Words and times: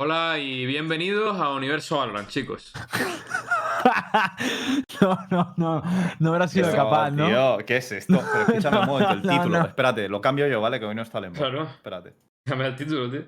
Hola 0.00 0.38
y 0.38 0.64
bienvenidos 0.64 1.38
a 1.40 1.52
Universo 1.52 1.98
Valorant, 1.98 2.28
chicos. 2.28 2.72
no, 5.00 5.18
no, 5.30 5.54
no. 5.56 5.82
No 6.20 6.28
habrá 6.32 6.46
sido 6.46 6.70
capaz, 6.72 7.10
¿no? 7.10 7.26
Tío, 7.26 7.66
¿qué 7.66 7.78
es 7.78 7.90
esto? 7.90 8.22
Pero 8.32 8.44
escúchame 8.46 8.76
No, 8.76 8.82
un 8.82 8.86
momento, 8.88 9.12
el 9.14 9.22
no, 9.22 9.32
título. 9.32 9.58
no. 9.58 9.66
Espérate, 9.66 10.08
lo 10.08 10.20
cambio 10.20 10.46
yo, 10.46 10.60
¿vale? 10.60 10.78
Que 10.78 10.86
hoy 10.86 10.94
no 10.94 11.02
está 11.02 11.20
Lembo. 11.20 11.38
Claro. 11.38 11.64
Espérate. 11.64 12.14
Dame 12.46 12.66
el 12.66 12.76
título, 12.76 13.10
tío. 13.10 13.22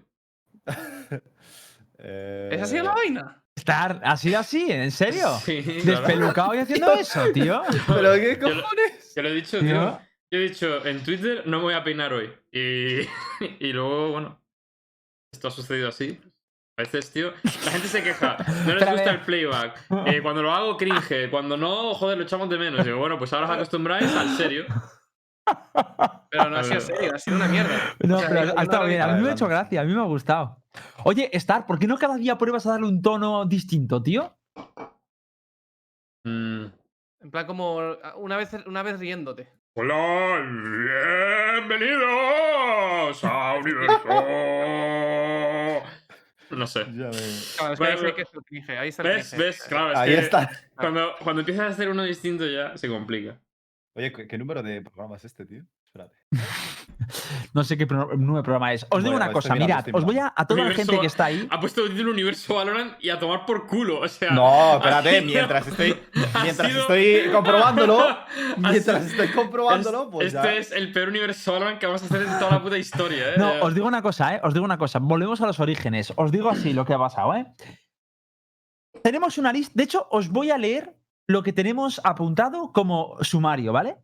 Eh, 2.02 2.48
¿Es 2.52 2.62
así 2.62 2.78
la 2.78 2.94
vaina? 2.94 3.42
Estar 3.54 4.00
así, 4.02 4.34
así, 4.34 4.72
¿en 4.72 4.90
serio? 4.90 5.36
Sí, 5.44 5.62
claro. 5.84 6.00
Despelucado 6.00 6.54
y 6.54 6.58
haciendo 6.58 6.92
eso, 6.94 7.30
tío. 7.30 7.60
¿Pero 7.86 8.14
qué 8.14 8.38
lo- 8.40 8.62
cojones? 8.62 9.12
Yo 9.14 9.22
lo 9.22 9.28
he 9.28 9.34
dicho, 9.34 9.58
Tío. 9.58 9.68
tío. 9.68 10.00
Yo 10.32 10.38
he 10.38 10.42
dicho 10.48 10.86
en 10.86 11.02
Twitter 11.04 11.42
no 11.44 11.58
me 11.58 11.64
voy 11.64 11.74
a 11.74 11.84
peinar 11.84 12.14
hoy. 12.14 12.32
Y, 12.50 13.00
y 13.60 13.72
luego, 13.74 14.12
bueno, 14.12 14.40
esto 15.30 15.48
ha 15.48 15.50
sucedido 15.50 15.90
así. 15.90 16.18
A 16.80 16.84
veces, 16.84 17.12
tío, 17.12 17.34
la 17.66 17.72
gente 17.72 17.88
se 17.88 18.02
queja. 18.02 18.38
No 18.66 18.74
les 18.74 18.90
gusta 18.90 19.10
el 19.10 19.20
playback. 19.20 19.84
Eh, 20.06 20.22
cuando 20.22 20.42
lo 20.42 20.50
hago, 20.50 20.78
cringe. 20.78 21.28
Cuando 21.30 21.58
no, 21.58 21.92
joder, 21.92 22.16
lo 22.16 22.24
echamos 22.24 22.48
de 22.48 22.56
menos. 22.56 22.82
Digo, 22.86 22.96
bueno, 22.96 23.18
pues 23.18 23.30
ahora 23.34 23.48
os 23.48 23.52
acostumbráis 23.52 24.16
al 24.16 24.34
serio. 24.34 24.64
Pero 26.30 26.48
no 26.48 26.56
ha 26.56 26.64
sido 26.64 26.80
serio, 26.80 27.12
ha 27.14 27.18
sido 27.18 27.36
una 27.36 27.48
mierda. 27.48 27.76
No, 28.02 28.16
O 28.16 28.20
sea, 28.20 28.28
pero 28.30 28.54
ha 28.56 28.62
estado 28.62 28.86
bien. 28.86 29.02
A 29.02 29.08
mí 29.08 29.20
me 29.20 29.28
ha 29.28 29.32
hecho 29.32 29.46
gracia, 29.46 29.82
a 29.82 29.84
mí 29.84 29.92
me 29.92 30.00
ha 30.00 30.04
gustado. 30.04 30.62
Oye, 31.04 31.28
Star, 31.34 31.66
¿por 31.66 31.78
qué 31.78 31.86
no 31.86 31.98
cada 31.98 32.16
día 32.16 32.38
pruebas 32.38 32.64
a 32.64 32.70
darle 32.70 32.86
un 32.86 33.02
tono 33.02 33.44
distinto, 33.44 34.02
tío? 34.02 34.38
Mm. 36.24 36.64
En 37.20 37.30
plan, 37.30 37.46
como 37.46 37.76
una 38.16 38.38
vez, 38.38 38.56
una 38.64 38.82
vez 38.82 38.98
riéndote. 38.98 39.52
Hola, 39.74 40.40
bienvenidos 41.68 43.22
a 43.22 43.54
Universo. 43.58 43.98
No 46.50 46.66
sé. 46.66 46.80
Ya 46.94 47.10
Claro, 47.10 47.72
es 47.74 47.78
que 47.78 47.84
Bueno, 47.84 48.06
ahí 48.06 48.12
que 48.12 48.72
ahí 48.72 48.90
¿Ves? 49.02 49.36
¿Ves? 49.36 49.62
Claro, 49.64 49.92
es 49.92 49.98
Ahí 49.98 50.14
que 50.14 50.18
está. 50.20 50.50
Cuando, 50.74 51.14
cuando 51.22 51.40
empiezas 51.40 51.64
a 51.64 51.68
hacer 51.68 51.88
uno 51.88 52.02
distinto 52.04 52.46
ya 52.46 52.76
se 52.76 52.88
complica. 52.88 53.38
Oye, 53.94 54.12
¿qué, 54.12 54.26
qué 54.26 54.38
número 54.38 54.62
de 54.62 54.82
programa 54.82 55.16
es 55.16 55.24
este, 55.24 55.44
tío? 55.46 55.64
Espérate. 55.84 56.16
No 57.54 57.64
sé 57.64 57.76
qué 57.76 57.86
pro- 57.86 58.16
nuevo 58.16 58.42
programa 58.42 58.72
es. 58.72 58.86
Os 58.90 59.02
digo 59.02 59.16
una 59.16 59.32
cosa, 59.32 59.54
mirad, 59.54 59.84
os 59.92 60.04
voy 60.04 60.18
a, 60.18 60.32
a 60.36 60.46
toda 60.46 60.64
la 60.64 60.70
gente 60.74 60.98
que 61.00 61.06
está 61.06 61.24
ahí. 61.26 61.46
Ha 61.50 61.58
puesto 61.58 61.82
el 61.84 61.90
título 61.90 62.12
Universo 62.12 62.54
Valorant 62.54 62.94
y 63.02 63.10
a 63.10 63.18
tomar 63.18 63.44
por 63.46 63.66
culo. 63.66 64.00
O 64.00 64.08
sea. 64.08 64.30
No, 64.30 64.76
espérate, 64.76 65.22
mientras 65.22 65.66
estoy, 65.66 65.98
mientras 66.42 66.68
sido- 66.70 66.80
estoy 66.82 67.30
comprobándolo, 67.32 68.06
mientras 68.58 69.04
sido- 69.04 69.22
estoy 69.24 69.28
comprobándolo, 69.28 70.10
pues 70.10 70.28
este 70.34 70.42
ya. 70.42 70.54
es 70.54 70.72
el 70.72 70.92
peor 70.92 71.08
Universo 71.08 71.52
Valorant 71.52 71.78
que 71.80 71.86
vamos 71.86 72.02
a 72.02 72.06
hacer 72.06 72.22
en 72.22 72.38
toda 72.38 72.50
la 72.52 72.62
puta 72.62 72.78
historia, 72.78 73.30
¿eh? 73.34 73.38
No, 73.38 73.52
os 73.62 73.74
digo 73.74 73.86
una 73.88 74.02
cosa, 74.02 74.34
¿eh? 74.36 74.40
Os 74.44 74.54
digo 74.54 74.64
una 74.64 74.78
cosa. 74.78 74.98
Volvemos 75.00 75.40
a 75.40 75.46
los 75.46 75.58
orígenes. 75.60 76.12
Os 76.16 76.30
digo 76.30 76.48
así 76.50 76.72
lo 76.72 76.84
que 76.84 76.94
ha 76.94 76.98
pasado, 76.98 77.34
¿eh? 77.34 77.46
Tenemos 79.02 79.38
una 79.38 79.52
lista. 79.52 79.72
De 79.74 79.84
hecho, 79.84 80.06
os 80.10 80.28
voy 80.28 80.50
a 80.50 80.58
leer 80.58 80.94
lo 81.26 81.42
que 81.42 81.52
tenemos 81.52 82.00
apuntado 82.04 82.72
como 82.72 83.16
sumario, 83.22 83.72
¿vale? 83.72 83.96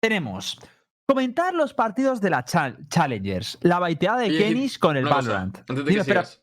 Tenemos 0.00 0.60
comentar 1.06 1.54
los 1.54 1.72
partidos 1.74 2.20
de 2.20 2.30
la 2.30 2.44
Chal- 2.44 2.86
Challengers, 2.88 3.58
la 3.62 3.78
baiteada 3.78 4.18
de 4.18 4.26
Oye, 4.28 4.38
Kenis 4.38 4.78
con 4.78 4.96
el 4.96 5.04
cosa, 5.04 5.16
Valorant. 5.16 5.58
antes 5.68 5.84
de 5.84 5.92
que 5.94 5.98
espera. 6.00 6.24
sigas. 6.24 6.42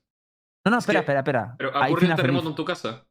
No, 0.66 0.72
no, 0.72 0.78
Es 0.78 0.84
espera, 0.84 1.00
que- 1.00 1.02
espera, 1.04 1.20
espera. 1.20 1.56
Pero 1.58 1.70
¿ha 1.70 1.80
ocurrido 1.80 1.94
un 1.94 2.00
final 2.00 2.16
terremoto 2.18 2.50
en 2.50 2.56
tu 2.56 2.66
casa? 2.66 3.06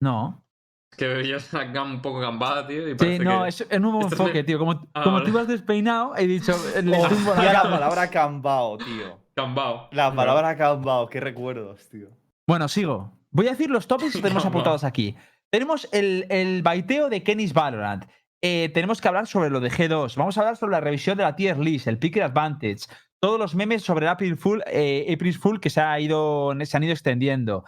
No. 0.00 0.44
Es 0.92 0.98
que 0.98 1.06
veías 1.08 1.50
un 1.54 2.02
poco 2.02 2.20
gambada, 2.20 2.66
tío. 2.66 2.86
Y 2.86 2.98
Sí, 2.98 3.18
no, 3.18 3.42
que... 3.44 3.48
es 3.48 3.66
un 3.72 3.82
nuevo 3.82 4.00
Esto 4.00 4.14
es 4.14 4.20
enfoque, 4.20 4.44
tío. 4.44 4.58
Como, 4.58 4.72
Ah, 4.92 5.02
como 5.04 5.14
vale. 5.14 5.24
tú 5.24 5.30
ibas 5.30 5.48
despeinado, 5.48 6.14
he 6.16 6.26
dicho. 6.26 6.52
Le 6.82 6.98
Hostia, 6.98 7.52
la 7.52 7.62
palabra 7.62 8.10
cambao, 8.10 8.76
tío. 8.76 9.18
Gambao. 9.34 9.88
La 9.92 10.14
palabra 10.14 10.54
cambao, 10.58 11.08
qué 11.08 11.18
recuerdos, 11.20 11.88
tío. 11.88 12.08
Bueno, 12.46 12.68
sigo. 12.68 13.10
Voy 13.30 13.46
a 13.46 13.52
decir 13.52 13.70
los 13.70 13.86
topics 13.86 14.12
que 14.16 14.20
tenemos 14.20 14.44
apuntados 14.44 14.84
aquí. 14.84 15.16
Tenemos 15.50 15.88
el, 15.92 16.26
el 16.28 16.62
baiteo 16.62 17.08
de 17.08 17.22
Kenis 17.22 17.54
Valorant. 17.54 18.04
Eh, 18.44 18.70
tenemos 18.74 19.00
que 19.00 19.06
hablar 19.06 19.28
sobre 19.28 19.50
lo 19.50 19.60
de 19.60 19.70
G2. 19.70 20.16
Vamos 20.16 20.36
a 20.36 20.40
hablar 20.40 20.56
sobre 20.56 20.72
la 20.72 20.80
revisión 20.80 21.16
de 21.16 21.22
la 21.22 21.36
tier 21.36 21.58
list, 21.58 21.86
el 21.86 21.98
Picker 21.98 22.24
Advantage. 22.24 22.86
Todos 23.20 23.38
los 23.38 23.54
memes 23.54 23.82
sobre 23.84 24.06
el 24.06 24.10
April 24.10 24.36
Fool, 24.36 24.64
eh, 24.66 25.06
April 25.14 25.34
Fool 25.34 25.60
que 25.60 25.70
se, 25.70 25.80
ha 25.80 25.98
ido, 26.00 26.52
se 26.64 26.76
han 26.76 26.82
ido 26.82 26.92
extendiendo. 26.92 27.64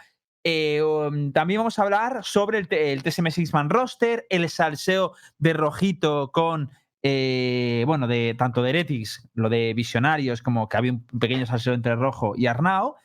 Eh, 0.46 0.82
um, 0.82 1.32
también 1.32 1.60
vamos 1.60 1.78
a 1.78 1.82
hablar 1.82 2.22
sobre 2.22 2.58
el, 2.58 3.02
TSM 3.02 3.30
Six-Man 3.30 3.70
roster, 3.70 4.26
el 4.28 4.48
salseo 4.50 5.14
de 5.38 5.54
Rojito 5.54 6.32
con, 6.32 6.70
eh, 7.02 7.84
bueno, 7.86 8.06
de 8.06 8.34
tanto 8.36 8.62
de 8.62 8.70
Heretics, 8.70 9.30
lo 9.32 9.48
de 9.48 9.72
Visionarios, 9.74 10.42
como 10.42 10.68
que 10.68 10.76
había 10.76 10.92
un 10.92 11.06
pequeño 11.18 11.46
salseo 11.46 11.72
entre 11.72 11.94
Rojo 11.94 12.34
y 12.36 12.46
Arnao. 12.46 12.96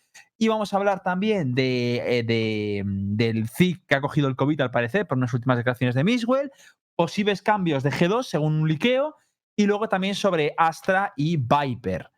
Y 0.42 0.48
vamos 0.48 0.74
a 0.74 0.78
hablar 0.78 1.04
también 1.04 1.54
de, 1.54 1.98
eh, 2.20 2.24
de, 2.24 2.84
mm, 2.86 3.16
del 3.18 3.50
ZIC 3.50 3.86
que 3.86 3.96
ha 3.96 4.02
cogido 4.02 4.28
el 4.30 4.36
COVID, 4.38 4.62
al 4.62 4.72
parecer, 4.72 5.06
por 5.06 5.18
unas 5.18 5.34
últimas 5.34 5.58
declaraciones 5.58 5.96
de 5.96 6.04
Miswell, 6.06 6.52
posibles 6.96 7.42
cambios 7.42 7.84
de 7.84 7.92
G2 7.92 8.24
según 8.24 8.54
un 8.62 8.68
liqueo, 8.70 9.16
y 9.58 9.66
luego 9.66 9.90
también 9.90 10.16
sobre 10.16 10.54
Astra 10.58 11.14
y 11.18 11.36
Viper. 11.38 12.10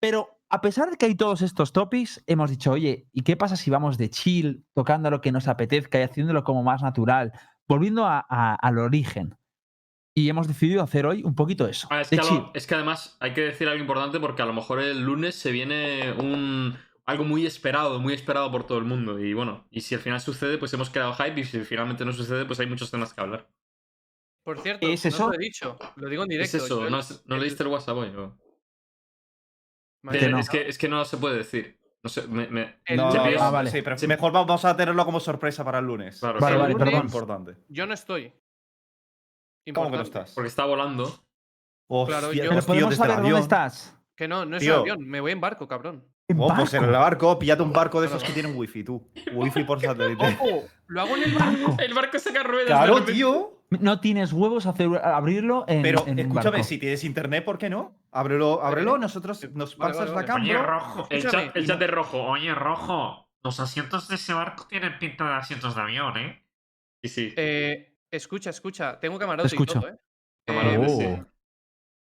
Pero 0.00 0.28
a 0.50 0.60
pesar 0.60 0.90
de 0.90 0.96
que 0.96 1.06
hay 1.06 1.14
todos 1.14 1.42
estos 1.42 1.72
topics, 1.72 2.22
hemos 2.26 2.50
dicho, 2.50 2.72
oye, 2.72 3.08
¿y 3.12 3.22
qué 3.22 3.36
pasa 3.36 3.54
si 3.56 3.70
vamos 3.70 3.98
de 3.98 4.10
chill, 4.10 4.64
tocando 4.74 5.08
lo 5.10 5.20
que 5.20 5.30
nos 5.32 5.46
apetezca 5.48 6.00
y 6.00 6.02
haciéndolo 6.02 6.42
como 6.44 6.62
más 6.64 6.82
natural, 6.82 7.32
volviendo 7.68 8.04
a- 8.04 8.24
a- 8.28 8.54
al 8.56 8.78
origen? 8.78 9.36
Y 10.16 10.28
hemos 10.28 10.46
decidido 10.48 10.82
hacer 10.82 11.06
hoy 11.06 11.22
un 11.24 11.34
poquito 11.34 11.66
eso. 11.66 11.86
Ah, 11.90 12.00
es, 12.00 12.10
de 12.10 12.16
que 12.18 12.22
a 12.22 12.24
lo- 12.24 12.30
chill. 12.30 12.44
es 12.54 12.66
que 12.66 12.74
además 12.74 13.16
hay 13.20 13.32
que 13.32 13.40
decir 13.42 13.68
algo 13.68 13.80
importante 13.80 14.18
porque 14.20 14.42
a 14.42 14.46
lo 14.46 14.52
mejor 14.52 14.80
el 14.80 15.02
lunes 15.02 15.34
se 15.36 15.50
viene 15.52 16.12
un 16.12 16.76
algo 17.06 17.24
muy 17.24 17.46
esperado, 17.46 18.00
muy 18.00 18.14
esperado 18.14 18.50
por 18.50 18.66
todo 18.66 18.78
el 18.78 18.84
mundo. 18.84 19.18
Y 19.18 19.34
bueno, 19.34 19.66
y 19.70 19.80
si 19.82 19.94
al 19.94 20.00
final 20.00 20.20
sucede, 20.20 20.58
pues 20.58 20.72
hemos 20.72 20.90
creado 20.90 21.14
hype. 21.14 21.40
Y 21.40 21.44
si 21.44 21.60
finalmente 21.64 22.04
no 22.04 22.12
sucede, 22.12 22.44
pues 22.44 22.60
hay 22.60 22.66
muchos 22.66 22.90
temas 22.90 23.12
que 23.12 23.20
hablar. 23.20 23.48
Por 24.44 24.58
cierto, 24.60 24.86
¿Es 24.86 25.04
eso? 25.06 25.28
lo 25.28 25.34
he 25.34 25.38
dicho, 25.38 25.78
lo 25.96 26.08
digo 26.08 26.22
en 26.22 26.28
¿Qué 26.28 26.34
directo. 26.36 26.56
es 26.58 26.62
eso? 26.64 26.90
¿No, 26.90 26.98
has- 26.98 27.24
no 27.26 27.36
el- 27.36 27.40
leíste 27.42 27.62
el 27.62 27.68
WhatsApp 27.70 27.96
hoy? 27.96 28.10
Que 30.10 30.28
no. 30.28 30.38
Es, 30.38 30.50
que, 30.50 30.68
es 30.68 30.76
que 30.78 30.88
no 30.88 31.04
se 31.04 31.16
puede 31.16 31.38
decir. 31.38 31.80
No 32.02 32.10
sé, 32.10 32.28
me, 32.28 32.46
me- 32.48 32.80
No, 32.94 33.10
no, 33.14 33.22
Ah, 33.40 33.50
vale. 33.50 33.70
Sí, 33.70 33.80
pero 33.80 33.96
mejor 34.06 34.32
vamos 34.32 34.62
a 34.66 34.76
tenerlo 34.76 35.04
como 35.06 35.18
sorpresa 35.20 35.64
para 35.64 35.78
el 35.78 35.86
lunes. 35.86 36.20
Claro, 36.20 36.38
Vale, 36.40 36.56
claro, 36.56 36.74
vale, 36.74 36.84
perdón. 36.84 37.06
Importante. 37.06 37.56
Yo 37.68 37.86
no 37.86 37.94
estoy. 37.94 38.24
¿Cómo 38.28 38.36
que 39.64 39.72
no 39.72 39.80
Importante. 39.82 40.02
estás? 40.02 40.34
Porque 40.34 40.48
está 40.48 40.66
volando. 40.66 41.04
Hostia, 41.88 42.18
Claro, 42.18 42.32
yo- 42.34 42.42
Pero 42.50 42.62
podemos 42.62 42.94
saber 42.96 43.16
dónde 43.22 43.40
estás. 43.40 43.98
Que 44.14 44.28
no, 44.28 44.44
no 44.44 44.56
es 44.58 44.62
Tío. 44.62 44.74
un 44.74 44.80
avión, 44.80 45.08
me 45.08 45.20
voy 45.20 45.32
en 45.32 45.40
barco, 45.40 45.66
cabrón. 45.66 46.04
En 46.28 46.40
Oh, 46.40 46.48
pues 46.56 46.72
en 46.72 46.84
el 46.84 46.90
barco, 46.90 47.38
píllate 47.38 47.62
un 47.62 47.72
barco 47.72 48.00
de 48.00 48.06
esos 48.06 48.22
que 48.24 48.32
tienen 48.32 48.56
wifi, 48.56 48.82
tú. 48.82 49.06
Wifi 49.34 49.64
por 49.64 49.78
satélite. 49.80 50.24
¡Ojo! 50.40 50.64
Lo 50.86 51.00
hago 51.02 51.16
en 51.16 51.22
el 51.24 51.34
barco. 51.34 51.76
El 51.78 51.92
barco 51.94 52.18
saca 52.18 52.42
ruedas. 52.42 52.66
claro, 52.68 53.04
tío. 53.04 53.50
No 53.70 54.00
tienes 54.00 54.32
huevos 54.32 54.66
a 54.66 54.70
hacer- 54.70 54.96
a 55.02 55.16
abrirlo 55.16 55.64
en, 55.68 55.82
Pero 55.82 56.04
en 56.06 56.18
escúchame, 56.18 56.50
barco. 56.58 56.64
si 56.64 56.78
tienes 56.78 57.02
internet, 57.04 57.44
¿por 57.44 57.58
qué 57.58 57.68
no? 57.68 57.98
Ábrelo, 58.12 58.62
ábrelo, 58.62 58.98
nosotros 58.98 59.42
nos 59.52 59.76
Vale, 59.76 59.92
pasas 59.94 60.12
vale, 60.14 60.26
la 60.28 60.32
vale. 60.34 60.48
Cámara. 60.52 60.66
rojo. 60.78 61.06
El 61.10 61.22
chat, 61.28 61.56
el 61.56 61.66
chat 61.66 61.82
es 61.82 61.90
rojo. 61.90 62.22
Oye, 62.22 62.54
rojo. 62.54 63.28
Los 63.42 63.60
asientos 63.60 64.08
de 64.08 64.14
ese 64.14 64.32
barco 64.32 64.66
tienen 64.68 64.98
pinta 64.98 65.24
de 65.28 65.34
asientos 65.34 65.74
de 65.74 65.80
avión, 65.82 66.16
¿eh? 66.16 66.46
Sí, 67.02 67.08
sí. 67.10 67.34
Eh, 67.36 67.96
escucha, 68.10 68.50
escucha, 68.50 68.98
tengo 69.00 69.18
camarote 69.18 69.48
Te 69.50 69.54
escucho. 69.56 69.78
y 69.78 69.80
todo, 69.82 69.90
¿eh? 69.90 69.98
Camarote, 70.46 70.86
Oh. 70.86 70.98
sí. 71.00 71.22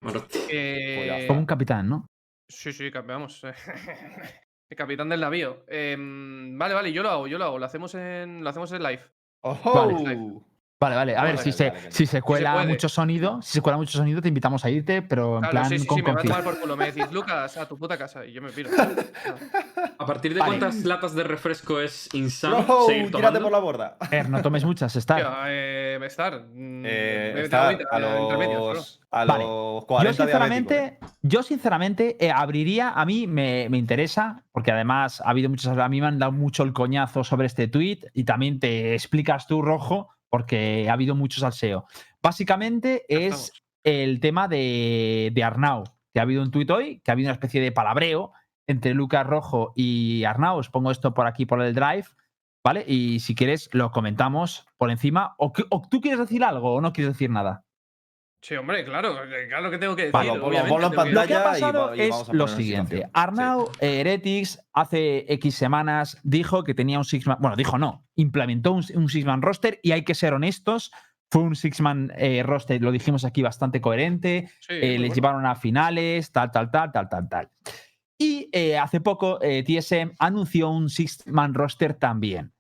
Camarote. 0.01 0.39
Eh. 0.51 1.27
Como 1.29 1.41
un 1.41 1.47
capitán, 1.47 1.89
¿no? 1.89 2.07
Sí, 2.49 2.73
sí, 2.73 2.91
vamos. 2.91 3.45
El 3.45 3.55
capitán 4.77 5.09
del 5.09 5.21
navío. 5.21 5.65
Em, 5.69 6.57
vale, 6.59 6.75
vale, 6.75 6.93
yo 6.93 7.03
lo 7.03 7.11
hago, 7.11 7.27
yo 7.27 7.39
lo 7.39 7.45
hago. 7.45 7.59
Lo 7.59 7.67
hacemos 7.67 7.95
en, 7.95 8.43
lo 8.43 8.49
hacemos 8.49 8.73
en 8.73 8.83
live. 8.83 9.03
¡Ojo! 9.41 9.75
Vale. 9.75 10.48
Vale, 10.81 10.95
vale. 10.95 11.17
A 11.17 11.25
ver, 11.25 11.35
Vale, 11.37 11.43
si, 11.43 11.51
vale, 11.51 11.57
se, 11.75 11.81
vale, 11.81 11.93
si 11.93 12.07
se 12.07 12.23
cuela 12.23 12.65
mucho 12.65 12.89
sonido, 12.89 13.43
si 13.43 13.55
se 13.55 13.61
cuela 13.61 13.77
mucho 13.77 13.99
sonido, 13.99 14.23
te 14.23 14.29
invitamos 14.29 14.65
a 14.65 14.71
irte, 14.71 15.03
pero 15.03 15.35
en 15.35 15.41
Claro, 15.41 15.51
plan 15.51 15.69
sí, 15.71 15.79
sí, 15.81 15.87
con 15.89 15.97
sí, 15.97 16.03
me 16.03 16.13
va 16.13 16.21
a 16.21 16.23
tomar 16.23 16.45
por 16.45 16.61
culo. 16.61 16.77
Me 16.77 16.93
decís, 16.93 17.11
Lucas, 17.11 17.57
a 17.57 17.67
tu 17.67 17.77
puta 17.77 17.99
casa. 17.99 18.25
Y 18.25 18.33
yo 18.33 18.41
me 18.41 18.51
piro. 18.53 18.71
¿A 19.99 20.07
partir 20.07 20.35
de 20.35 20.41
Vale. 20.41 20.59
cuántas 20.59 20.85
latas 20.85 21.15
de 21.15 21.25
refresco 21.25 21.81
es 21.81 22.09
insano 22.15 22.59
¡Ojo! 22.59 22.87
seguir 22.87 23.07
¡Tírate 23.07 23.19
tomando? 23.19 23.43
por 23.43 23.53
la 23.53 23.59
borda! 23.59 23.97
A 24.01 24.23
no 24.29 24.41
tomes 24.41 24.65
muchas, 24.65 24.95
eh, 24.97 24.99
estar. 25.01 26.45
mm, 26.55 26.83
Eh, 26.87 27.49
a 27.51 27.73
eh, 27.73 28.37
medias, 28.39 28.61
bro. 28.61 28.75
los, 28.75 29.01
a 29.11 29.25
Vale. 29.25 29.45
los 29.45 29.81
Yo 29.83 29.87
40 29.89 30.13
sinceramente, 30.23 30.75
diabéticos, 30.75 31.11
¿eh? 31.11 31.15
yo 31.23 31.43
sinceramente 31.43 32.25
eh, 32.25 32.31
abriría, 32.31 32.91
a 32.91 33.05
mí 33.05 33.27
me, 33.27 33.69
me 33.69 33.79
interesa, 33.79 34.45
porque 34.53 34.71
además 34.71 35.21
ha 35.23 35.31
habido 35.31 35.51
muchos, 35.51 35.77
a 35.77 35.89
mí 35.89 36.01
me 36.01 36.07
han 36.07 36.21
dado 36.21 36.31
mucho 36.31 36.63
el 36.63 36.73
coñazo 36.73 37.25
sobre 37.25 37.47
este 37.47 37.67
tweet 37.67 37.99
y 38.15 38.23
también 38.25 38.61
te 38.61 38.95
explicas 38.95 39.49
tú, 39.49 39.61
Rojo, 39.63 40.11
porque 40.29 40.89
ha 40.89 40.93
habido 40.93 41.15
mucho 41.15 41.41
salseo. 41.41 41.87
Básicamente 42.23 43.05
es 43.09 43.53
el 43.85 44.21
tema 44.21 44.49
de, 44.49 45.31
de 45.33 45.45
Arnau, 45.45 45.85
que 46.13 46.21
ha 46.21 46.23
habido 46.23 46.43
un 46.43 46.51
tuit 46.51 46.71
hoy, 46.71 47.01
que 47.01 47.11
ha 47.11 47.13
habido 47.13 47.29
una 47.29 47.35
especie 47.35 47.61
de 47.61 47.73
palabreo 47.73 48.33
entre 48.67 48.95
Lucas 48.95 49.27
Rojo 49.27 49.73
y 49.75 50.25
Arnau. 50.25 50.59
Os 50.59 50.69
pongo 50.69 50.91
esto 50.91 51.15
por 51.15 51.27
aquí, 51.27 51.47
por 51.47 51.63
el 51.63 51.75
drive, 51.75 52.07
¿vale? 52.65 52.85
Y 52.87 53.21
si 53.21 53.35
quieres, 53.35 53.69
lo 53.73 53.91
comentamos 53.91 54.67
por 54.77 54.91
encima. 54.91 55.35
¿O, 55.39 55.53
o 55.71 55.83
tú 55.89 56.01
quieres 56.01 56.21
decir 56.21 56.45
algo 56.45 56.75
o 56.75 56.81
no 56.81 56.93
quieres 56.93 57.15
decir 57.15 57.31
nada? 57.31 57.65
Sí, 58.41 58.55
hombre, 58.55 58.85
claro, 58.85 59.17
que- 59.29 59.49
claro 59.49 59.71
que 59.71 59.79
tengo 59.79 59.97
que 59.97 60.03
decir. 60.03 60.13
Vale, 60.13 60.31
ponlo- 60.31 60.45
obviamente 60.47 60.71
ponlo 60.71 60.87
en 60.87 60.93
que 60.93 60.97
Lo 61.13 61.27
que 61.27 61.35
ha 61.35 61.43
pantalla 61.45 61.59
y 61.59 61.61
pasado 61.61 61.87
va- 61.89 61.97
y 61.97 62.01
es 62.01 62.11
vamos 62.11 62.29
a 62.29 62.33
lo 62.35 62.49
siguiente. 62.49 63.11
Arnau 63.13 63.71
eh, 63.81 64.01
Heretics 64.01 64.61
hace 64.73 65.25
X 65.33 65.55
semanas 65.57 66.19
dijo 66.23 66.63
que 66.63 66.75
tenía 66.75 66.99
un 66.99 67.05
Six-Man. 67.05 67.39
Bueno, 67.41 67.57
dijo 67.57 67.79
no. 67.79 68.07
Implementó 68.15 68.73
un, 68.73 68.85
un 68.95 69.09
Six-Man 69.09 69.43
roster 69.43 69.81
y 69.83 69.91
hay 69.93 70.05
que 70.05 70.15
ser 70.15 70.35
honestos. 70.35 70.93
Fue 71.31 71.43
un 71.43 71.57
Six-Man 71.57 72.13
eh, 72.17 72.43
roster, 72.45 72.81
lo 72.81 72.91
dijimos 72.93 73.25
aquí, 73.25 73.43
bastante 73.43 73.81
coherente. 73.81 74.49
Sí, 74.61 74.73
eh, 74.75 74.81
les 74.93 74.99
bueno. 75.01 75.15
llevaron 75.15 75.47
a 75.47 75.57
finales, 75.57 76.31
tal, 76.33 76.51
tal, 76.53 76.71
tal, 76.71 76.93
tal, 76.93 77.09
tal, 77.09 77.29
tal. 77.29 77.51
Y 78.17 78.49
eh, 78.53 78.79
hace 78.79 79.01
poco 79.01 79.39
eh, 79.43 79.63
TSM 79.65 80.13
anunció 80.21 80.71
un 80.71 80.89
Six-Man 80.89 81.55
roster 81.55 81.95
también. 81.95 82.53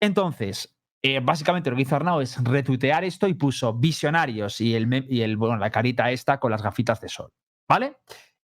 Entonces, 0.00 0.76
eh, 1.04 1.20
básicamente 1.20 1.70
lo 1.70 1.76
que 1.76 1.82
hizo 1.82 1.96
Arnau 1.96 2.20
es 2.20 2.42
retuitear 2.42 3.04
esto 3.04 3.26
y 3.26 3.34
puso 3.34 3.74
visionarios 3.74 4.60
y, 4.60 4.74
el, 4.74 5.06
y 5.10 5.22
el, 5.22 5.36
bueno, 5.36 5.56
la 5.56 5.70
carita 5.70 6.10
esta 6.10 6.38
con 6.38 6.50
las 6.50 6.62
gafitas 6.62 7.00
de 7.00 7.08
sol. 7.08 7.30
¿Vale? 7.68 7.96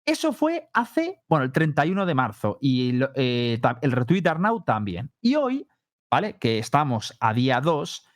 Eso 0.06 0.32
fue 0.32 0.70
hace, 0.72 1.22
bueno, 1.28 1.44
el 1.44 1.52
31 1.52 2.06
de 2.06 2.14
marzo 2.14 2.58
y 2.60 2.99
eh, 3.14 3.58
ta- 3.60 3.78
el 3.82 3.93
retweet 3.93 4.22
de 4.22 4.31
Arnau 4.31 4.64
también. 4.64 5.12
Y 5.20 5.34
hoy, 5.34 5.69
¿vale? 6.10 6.38
Que 6.38 6.58
estamos 6.58 7.14
a 7.20 7.34
día 7.34 7.60
2, 7.60 8.06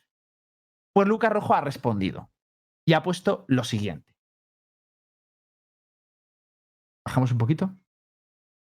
pues 0.94 1.06
Lucas 1.08 1.32
Rojo 1.32 1.54
ha 1.54 1.60
respondido 1.60 2.30
y 2.86 2.94
ha 2.94 3.02
puesto 3.02 3.44
lo 3.48 3.62
siguiente. 3.64 4.14
Bajamos 7.04 7.32
un 7.32 7.38
poquito. 7.38 7.76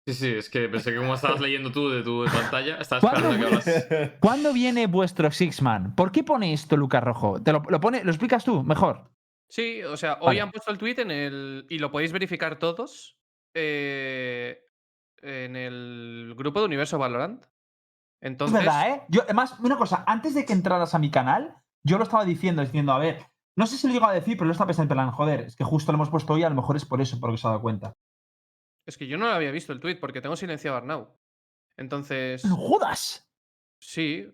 Sí, 0.08 0.14
sí, 0.14 0.28
es 0.38 0.48
que 0.48 0.70
pensé 0.70 0.90
que 0.90 0.96
como 0.96 1.12
estabas 1.12 1.38
leyendo 1.38 1.70
tú 1.70 1.90
de 1.90 2.02
tu 2.02 2.24
pantalla, 2.24 2.78
estabas 2.78 3.02
¿Cuándo 3.02 3.30
esperando 3.30 3.60
que 3.62 3.70
hablas. 3.70 4.12
¿Cuándo 4.20 4.52
viene 4.54 4.86
vuestro 4.86 5.30
Six-Man? 5.30 5.94
¿Por 5.94 6.12
qué 6.12 6.24
pone 6.24 6.54
esto 6.54 6.78
Lucas 6.78 7.04
Rojo? 7.04 7.42
¿Te 7.42 7.52
lo, 7.52 7.62
lo 7.68 7.78
pone, 7.78 8.02
lo 8.02 8.10
explicas 8.10 8.42
tú 8.42 8.62
mejor? 8.62 9.10
Sí, 9.50 9.82
o 9.82 9.98
sea, 9.98 10.14
hoy 10.14 10.26
Vale. 10.28 10.40
han 10.40 10.50
puesto 10.50 10.70
el 10.70 10.78
tweet 10.78 10.94
en 11.00 11.10
el. 11.10 11.66
Y 11.68 11.78
lo 11.78 11.90
podéis 11.90 12.12
verificar 12.12 12.58
todos. 12.58 13.18
eh, 13.52 14.62
en 15.20 15.56
el 15.56 16.34
grupo 16.38 16.60
de 16.60 16.66
Universo 16.66 16.96
Valorant. 16.96 17.44
Entonces. 18.22 18.60
es 18.60 18.64
verdad, 18.64 18.88
¿eh? 18.90 19.02
Yo, 19.08 19.22
además, 19.24 19.56
una 19.60 19.76
cosa, 19.76 20.04
antes 20.06 20.34
de 20.34 20.46
que 20.46 20.54
entraras 20.54 20.94
a 20.94 20.98
mi 20.98 21.10
canal, 21.10 21.54
yo 21.84 21.98
lo 21.98 22.04
estaba 22.04 22.24
diciendo, 22.24 22.62
diciendo, 22.62 22.92
a 22.92 22.98
ver, 22.98 23.26
no 23.56 23.66
sé 23.66 23.76
si 23.76 23.86
lo 23.88 23.92
llego 23.92 24.06
a 24.06 24.12
decir, 24.14 24.36
pero 24.38 24.46
lo 24.46 24.52
estaba 24.52 24.68
pensando 24.68 24.94
en 24.94 24.96
plan, 24.96 25.10
joder, 25.10 25.40
es 25.40 25.56
que 25.56 25.64
justo 25.64 25.92
lo 25.92 25.96
hemos 25.96 26.10
puesto 26.10 26.32
hoy, 26.32 26.44
a 26.44 26.48
lo 26.48 26.54
mejor 26.54 26.76
es 26.76 26.84
por 26.84 27.00
eso, 27.00 27.18
porque 27.20 27.36
se 27.36 27.46
ha 27.46 27.50
dado 27.50 27.62
cuenta. 27.62 27.92
Es 28.88 28.96
que 28.96 29.06
yo 29.06 29.18
no 29.18 29.26
lo 29.26 29.32
había 29.32 29.50
visto 29.50 29.74
el 29.74 29.80
tweet 29.80 29.96
porque 29.96 30.22
tengo 30.22 30.34
silenciado 30.34 30.74
a 30.74 30.80
Arnau. 30.80 31.14
Entonces. 31.76 32.42
¡No 32.46 32.56
jodas! 32.56 33.30
Sí. 33.82 34.32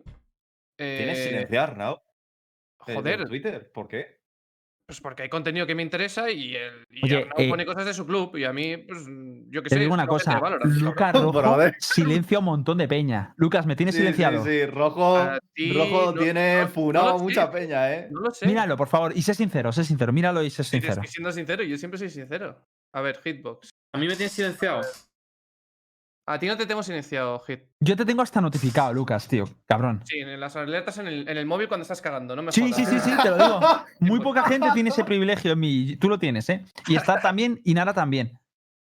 ¿Tienes 0.78 1.18
eh, 1.18 1.24
silenciar, 1.28 1.76
¿no? 1.76 2.00
Eh, 2.86 2.94
Joder, 2.94 3.18
de 3.18 3.26
Twitter, 3.26 3.70
¿por 3.72 3.88
qué? 3.88 4.22
pues 4.86 5.00
porque 5.00 5.22
hay 5.22 5.28
contenido 5.30 5.66
que 5.66 5.74
me 5.74 5.82
interesa 5.82 6.30
y, 6.30 6.54
el, 6.56 6.84
y 6.90 7.02
Oye, 7.06 7.16
Arnau 7.22 7.38
eh, 7.38 7.48
pone 7.48 7.64
cosas 7.64 7.86
de 7.86 7.94
su 7.94 8.04
club 8.06 8.36
y 8.36 8.44
a 8.44 8.52
mí, 8.52 8.76
pues 8.76 8.98
yo 9.48 9.62
qué 9.62 9.70
Te 9.70 9.76
sé. 9.76 9.80
digo 9.80 9.94
una 9.94 10.06
cosa, 10.06 10.38
Lucas 10.62 11.12
Rojo 11.14 11.32
joder. 11.42 11.74
silencia 11.80 12.38
un 12.38 12.44
montón 12.44 12.76
de 12.78 12.86
peña. 12.86 13.32
Lucas, 13.38 13.64
¿me 13.66 13.74
tienes 13.76 13.94
Sí, 13.94 14.02
sí, 14.02 14.06
silenciado? 14.06 14.44
Sí, 14.44 14.66
Rojo, 14.66 15.16
A 15.16 15.38
ti 15.54 15.72
Rojo 15.72 16.12
no- 16.12 16.20
tiene 16.20 16.56
no- 16.56 16.62
no 16.64 16.68
funado 16.68 17.16
sé. 17.18 17.24
mucha 17.24 17.50
peña, 17.50 17.92
¿eh? 17.94 18.08
No 18.10 18.20
lo 18.20 18.30
sé. 18.30 18.46
Míralo, 18.46 18.76
por 18.76 18.88
favor, 18.88 19.12
y 19.16 19.22
sé 19.22 19.32
sincero, 19.34 19.72
sé 19.72 19.84
sincero, 19.84 20.12
míralo 20.12 20.42
y 20.44 20.50
sé 20.50 20.62
Sí, 20.62 20.76
es 20.76 20.82
sincero. 20.82 21.00
que 21.02 21.08
siendo 21.08 21.32
sincero, 21.32 21.62
yo 21.64 21.78
siempre 21.78 21.98
soy 21.98 22.10
sincero. 22.10 22.62
A 22.92 23.00
ver, 23.00 23.18
Hitbox. 23.24 23.70
A 23.94 23.98
mí 23.98 24.06
me 24.08 24.16
tienes 24.16 24.32
silenciado. 24.32 24.80
A 26.26 26.38
ti 26.38 26.46
no 26.46 26.56
te 26.56 26.64
tengo 26.66 26.82
silenciado, 26.82 27.38
Hit. 27.40 27.60
Yo 27.80 27.96
te 27.96 28.04
tengo 28.04 28.22
hasta 28.22 28.40
notificado, 28.40 28.92
Lucas, 28.94 29.28
tío, 29.28 29.44
cabrón. 29.66 30.00
Sí, 30.06 30.18
en 30.18 30.40
las 30.40 30.56
alertas 30.56 30.96
en 30.98 31.06
el, 31.06 31.28
en 31.28 31.36
el 31.36 31.44
móvil 31.44 31.68
cuando 31.68 31.82
estás 31.82 32.00
cagando, 32.00 32.34
no 32.34 32.42
me 32.42 32.50
Sí, 32.50 32.62
jodas. 32.62 32.76
sí, 32.76 32.86
sí, 32.86 32.98
sí, 33.00 33.12
te 33.22 33.28
lo 33.30 33.36
digo. 33.36 33.60
Muy 34.00 34.20
poca 34.20 34.42
gente 34.44 34.68
tiene 34.72 34.88
ese 34.88 35.04
privilegio 35.04 35.52
en 35.52 35.60
mí. 35.60 35.96
Tú 35.96 36.08
lo 36.08 36.18
tienes, 36.18 36.48
¿eh? 36.48 36.64
Y 36.88 36.96
está 36.96 37.20
también, 37.20 37.60
y 37.62 37.74
Nara 37.74 37.92
también. 37.92 38.38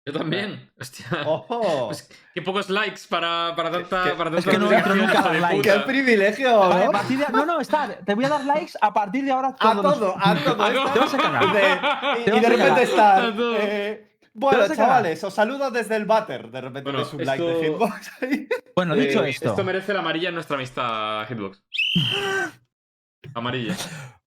Yo 0.08 0.14
también. 0.14 0.72
Hostia. 0.80 1.06
¡Ojo! 1.28 1.88
Pues, 1.90 2.10
qué 2.34 2.42
pocos 2.42 2.68
likes 2.72 3.02
para, 3.08 3.54
para 3.56 3.70
tanta. 3.70 4.04
que- 4.06 4.12
para 4.16 4.30
es 4.36 4.44
tanta 4.44 4.52
que 4.52 4.58
no 4.58 4.72
entro 4.72 4.96
notificación, 4.96 4.98
nunca 5.06 5.20
hijo 5.20 5.30
a 5.30 5.34
de 5.34 5.40
like. 5.40 5.58
puta. 5.58 5.74
¡Qué 5.74 5.80
privilegio, 5.82 6.60
Vale, 6.62 6.82
a 6.82 6.86
¿no? 6.88 6.92
partir 6.92 7.20
de- 7.20 7.26
no, 7.32 7.46
no, 7.46 7.60
está. 7.62 7.96
Te 8.04 8.16
voy 8.16 8.26
a 8.26 8.30
dar 8.30 8.44
likes 8.44 8.72
a 8.82 8.92
partir 8.92 9.24
de 9.24 9.32
ahora. 9.32 9.50
A 9.60 9.72
todos 9.72 9.84
los- 9.86 10.00
todo, 10.00 10.16
a 10.18 10.36
todo. 10.44 10.64
A 10.64 10.74
todo. 10.74 10.88
esto. 10.88 10.94
Te 10.94 11.00
vas 11.00 11.14
a 11.14 11.18
cagar. 11.18 11.44
Y 11.44 11.52
de, 11.54 12.22
y- 12.22 12.24
Te 12.26 12.30
y 12.30 12.34
vas 12.34 12.42
de 12.42 12.48
a 12.48 12.50
repente 12.50 12.68
cagar. 12.70 12.82
estar. 12.82 13.24
A 13.26 13.36
todo. 13.36 13.56
eh, 13.60 14.09
bueno, 14.34 14.74
chavales, 14.76 15.24
os 15.24 15.34
saludo 15.34 15.72
desde 15.72 15.96
el 15.96 16.06
váter. 16.06 16.50
De 16.52 16.62
repente 16.62 16.92
Bueno, 16.92 17.08
un 17.12 17.26
like 17.26 17.44
de 17.44 17.66
Hitbox 17.66 18.12
ahí. 18.22 18.48
Bueno, 18.76 18.94
Eh, 18.96 19.08
dicho 19.08 19.24
esto. 19.24 19.50
Esto 19.50 19.64
merece 19.64 19.94
la 19.94 20.00
amarilla 20.00 20.30
en 20.30 20.36
nuestra 20.36 20.56
amistad, 20.56 21.26
Hitbox. 21.28 21.62
Amarilla. 23.34 23.76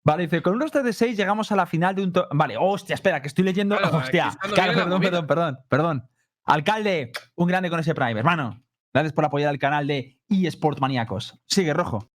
Vale, 0.05 0.25
dice, 0.25 0.43
con 0.43 0.55
un 0.55 0.61
roster 0.61 0.83
de 0.83 0.93
6 0.93 1.17
llegamos 1.17 1.51
a 1.53 1.57
la 1.57 1.65
final 1.67 1.95
de 1.95 2.03
un... 2.03 2.13
Vale, 2.33 2.57
hostia, 2.59 2.95
espera, 2.95 3.23
que 3.23 3.29
estoy 3.29 3.45
leyendo... 3.45 3.77
Claro, 3.79 3.97
hostia, 3.99 4.37
claro, 4.55 4.75
perdón, 4.75 5.01
perdón, 5.01 5.27
perdón, 5.27 5.59
perdón. 5.69 6.09
Alcalde, 6.45 7.13
un 7.37 7.47
grande 7.47 7.71
con 7.71 7.79
ese 7.81 7.95
Prime, 7.95 8.19
hermano. 8.19 8.63
Gracias 8.93 9.13
por 9.13 9.25
apoyar 9.25 9.53
el 9.53 9.59
canal 9.61 9.87
de 9.87 10.19
eSport 10.29 10.81
Maníacos. 10.81 11.41
Sigue, 11.47 11.73
rojo. 11.73 12.11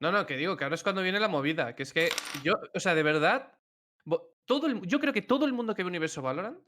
No, 0.00 0.10
no, 0.12 0.26
que 0.26 0.36
digo 0.36 0.56
que 0.56 0.64
ahora 0.64 0.74
es 0.74 0.82
cuando 0.82 1.02
viene 1.02 1.20
la 1.20 1.28
movida. 1.28 1.74
Que 1.76 1.82
es 1.84 1.92
que 1.92 2.08
yo, 2.42 2.54
o 2.74 2.80
sea, 2.80 2.94
de 2.94 3.02
verdad, 3.02 3.52
todo 4.46 4.66
el- 4.66 4.80
yo 4.86 4.98
creo 4.98 5.12
que 5.12 5.22
todo 5.22 5.44
el 5.46 5.52
mundo 5.52 5.74
que 5.74 5.82
ve 5.84 5.88
Universo 5.88 6.20
Valorant 6.22 6.58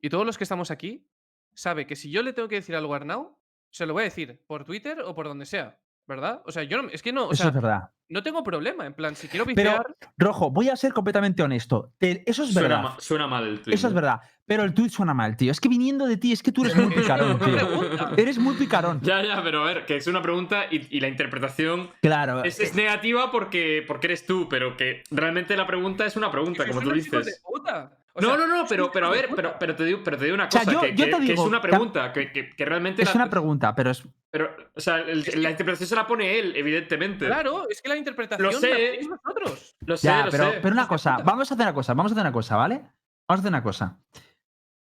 y 0.00 0.08
todos 0.08 0.26
los 0.26 0.36
que 0.38 0.44
estamos 0.44 0.70
aquí 0.70 1.06
sabe 1.54 1.86
que 1.86 1.96
si 1.96 2.10
yo 2.10 2.22
le 2.22 2.32
tengo 2.32 2.48
que 2.48 2.56
decir 2.56 2.76
algo 2.76 2.92
a 2.94 2.96
Arnau, 2.98 3.38
se 3.70 3.86
lo 3.86 3.92
voy 3.94 4.02
a 4.02 4.04
decir 4.04 4.42
por 4.46 4.64
Twitter 4.64 5.00
o 5.00 5.14
por 5.14 5.26
donde 5.26 5.46
sea, 5.46 5.78
¿verdad? 6.06 6.42
O 6.46 6.52
sea, 6.52 6.62
yo 6.64 6.82
no, 6.82 6.88
es 6.90 7.02
que 7.02 7.12
no, 7.12 7.26
o 7.26 7.32
Eso 7.32 7.42
sea, 7.42 7.48
es 7.48 7.54
verdad. 7.54 7.90
no 8.08 8.22
tengo 8.22 8.42
problema. 8.44 8.86
En 8.86 8.94
plan, 8.94 9.16
si 9.16 9.26
quiero 9.28 9.44
Pero, 9.46 9.82
rojo, 10.16 10.50
voy 10.50 10.68
a 10.68 10.76
ser 10.76 10.92
completamente 10.92 11.42
honesto. 11.42 11.92
Te- 11.98 12.22
eso 12.30 12.44
es 12.44 12.52
Suena, 12.52 12.68
verdad. 12.68 12.82
ma- 12.82 12.96
suena 13.00 13.26
mal 13.26 13.46
el 13.46 13.60
tweet. 13.62 13.74
Eso 13.74 13.88
es 13.88 13.92
¿eh? 13.92 13.94
verdad. 13.94 14.20
Pero 14.44 14.62
el 14.62 14.72
tweet 14.74 14.90
suena 14.90 15.12
mal, 15.14 15.36
tío. 15.36 15.50
Es 15.50 15.60
que 15.60 15.68
viniendo 15.68 16.06
de 16.06 16.16
ti, 16.16 16.30
es 16.32 16.42
que 16.42 16.52
tú 16.52 16.64
eres 16.64 16.76
muy 16.76 16.94
picarón, 16.94 17.38
tío. 17.44 17.56
pregunta. 17.56 18.12
Eres 18.16 18.38
muy 18.38 18.54
picarón. 18.54 19.00
Ya, 19.02 19.22
ya, 19.24 19.42
pero 19.42 19.62
a 19.62 19.66
ver, 19.66 19.84
que 19.86 19.96
es 19.96 20.06
una 20.06 20.22
pregunta 20.22 20.66
y, 20.70 20.86
y 20.96 21.00
la 21.00 21.08
interpretación 21.08 21.90
Claro. 22.02 22.44
es, 22.44 22.60
es 22.60 22.74
negativa 22.74 23.30
porque, 23.32 23.82
porque 23.86 24.06
eres 24.06 24.24
tú, 24.26 24.46
pero 24.48 24.76
que 24.76 25.02
realmente 25.10 25.56
la 25.56 25.66
pregunta 25.66 26.06
es 26.06 26.16
una 26.16 26.30
pregunta, 26.30 26.64
que 26.64 26.70
como 26.70 26.82
sois 26.82 26.88
tú 26.88 26.92
unos 26.94 27.06
hijos 27.06 27.24
de 27.24 27.30
dices. 27.32 27.42
puta. 27.44 27.98
O 28.18 28.20
No, 28.22 28.28
sea, 28.28 28.36
no, 28.38 28.46
no, 28.46 28.64
pero, 28.66 28.90
pero 28.90 29.08
a 29.08 29.10
ver, 29.10 29.28
pero, 29.36 29.56
pero, 29.60 29.76
te 29.76 29.84
digo, 29.84 30.00
pero 30.02 30.16
te 30.16 30.24
digo 30.24 30.34
una 30.34 30.50
sea, 30.50 30.60
cosa, 30.62 30.72
yo- 30.72 30.80
que, 30.80 30.94
yo 30.94 31.04
que- 31.04 31.10
te 31.10 31.16
que 31.18 31.22
es 31.24 31.28
digo, 31.28 31.44
una 31.44 31.60
pregunta, 31.60 32.12
que, 32.14 32.32
que- 32.32 32.48
que 32.56 32.64
realmente 32.64 33.02
es 33.02 33.08
la, 33.10 33.14
una 33.22 33.30
pregunta, 33.30 33.74
pero 33.74 33.90
es. 33.90 34.02
pero, 34.30 34.56
o 34.74 34.80
sea, 34.80 35.00
el- 35.00 35.20
Es 35.20 35.30
que- 35.30 35.36
la 35.36 35.50
interpretación 35.50 35.88
se 35.88 35.94
la 35.96 36.06
pone 36.06 36.38
él, 36.38 36.54
evidentemente. 36.56 37.26
Claro, 37.26 37.68
es 37.68 37.82
que 37.82 37.88
la 37.90 37.96
interpretación 37.96 38.52
sé. 38.54 38.70
la 38.70 38.76
tenéis 38.76 39.08
vosotros. 39.10 39.76
Lo 39.80 39.96
sé, 39.98 40.06
Ya, 40.06 40.24
lo 40.24 40.30
pero, 40.30 40.50
sé. 40.50 40.58
pero 40.62 40.72
una 40.72 40.88
cosa, 40.88 41.18
vamos 41.22 41.50
a 41.50 41.54
hacer 41.54 41.66
una 41.66 41.74
cosa, 41.74 41.92
vamos 41.94 42.10
a 42.10 42.14
hacer 42.14 42.22
una 42.22 42.32
cosa, 42.32 42.56
¿vale? 42.56 42.74
Vamos 42.76 42.90
a 43.28 43.34
hacer 43.34 43.48
una 43.50 43.62
cosa. 43.62 43.98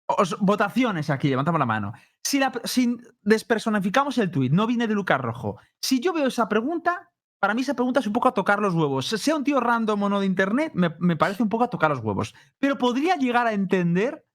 Os- 0.09 0.37
votaciones 0.39 1.09
aquí, 1.09 1.27
levantamos 1.27 1.59
la 1.59 1.65
mano. 1.65 1.91
Si, 2.23 2.39
la, 2.39 2.51
si 2.63 2.95
despersonificamos 3.23 4.17
el 4.19 4.31
tuit, 4.31 4.53
no 4.53 4.65
viene 4.67 4.87
de 4.87 4.93
Lucas 4.93 5.19
Rojo. 5.19 5.59
Si 5.81 5.99
yo 5.99 6.13
veo 6.13 6.27
esa 6.27 6.47
pregunta, 6.47 7.11
para 7.39 7.53
mí 7.53 7.61
esa 7.61 7.75
pregunta 7.75 7.99
es 7.99 8.07
un 8.07 8.13
poco 8.13 8.27
a 8.27 8.33
tocar 8.33 8.59
los 8.59 8.73
huevos. 8.73 9.07
Sea 9.07 9.35
un 9.35 9.43
tío 9.43 9.59
random 9.59 10.03
o 10.03 10.09
no 10.09 10.19
de 10.19 10.25
internet, 10.25 10.71
me, 10.75 10.95
me 10.99 11.15
parece 11.15 11.43
un 11.43 11.49
poco 11.49 11.63
a 11.63 11.69
tocar 11.69 11.91
los 11.91 11.99
huevos. 11.99 12.33
Pero 12.59 12.77
podría 12.77 13.15
llegar 13.15 13.47
a 13.47 13.53
entender 13.53 14.25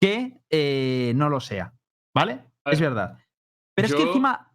que 0.00 0.40
eh, 0.50 1.12
no 1.16 1.28
lo 1.28 1.40
sea. 1.40 1.74
¿Vale? 2.14 2.44
Es 2.64 2.80
ver, 2.80 2.90
verdad. 2.90 3.18
Pero 3.74 3.88
es 3.88 3.94
que 3.94 4.02
encima. 4.02 4.52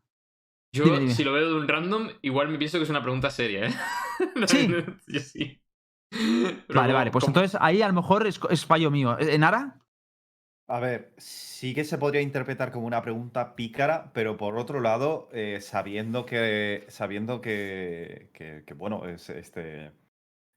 Yo, 0.75 0.85
Dime, 0.85 0.99
dime. 0.99 1.13
si 1.13 1.23
lo 1.23 1.33
veo 1.33 1.49
de 1.49 1.55
un 1.55 1.67
random, 1.67 2.09
igual 2.21 2.49
me 2.49 2.57
pienso 2.57 2.77
que 2.79 2.83
es 2.83 2.89
una 2.89 3.01
pregunta 3.03 3.29
seria, 3.29 3.67
¿eh? 3.67 3.73
Sí. 4.47 4.67
Yo 5.07 5.19
sí. 5.19 5.61
Pero 6.09 6.79
Vale, 6.79 6.93
vale. 6.93 7.11
Pues 7.11 7.27
entonces 7.27 7.59
ahí 7.61 7.81
a 7.81 7.87
lo 7.87 7.93
mejor 7.93 8.25
es, 8.27 8.39
es 8.49 8.65
fallo 8.65 8.89
mío. 8.91 9.17
¿En 9.19 9.43
Ara? 9.43 9.79
A 10.73 10.79
ver, 10.79 11.13
sí 11.17 11.75
que 11.75 11.83
se 11.83 11.99
podría 11.99 12.21
interpretar 12.21 12.71
como 12.71 12.87
una 12.87 13.03
pregunta 13.03 13.55
pícara, 13.55 14.11
pero 14.11 14.37
por 14.37 14.57
otro 14.57 14.79
lado, 14.79 15.29
eh, 15.31 15.59
sabiendo 15.61 16.25
que. 16.25 16.85
Sabiendo 16.89 17.41
que. 17.41 18.31
que, 18.33 18.73
bueno, 18.73 19.05
es 19.07 19.29
este. 19.29 19.91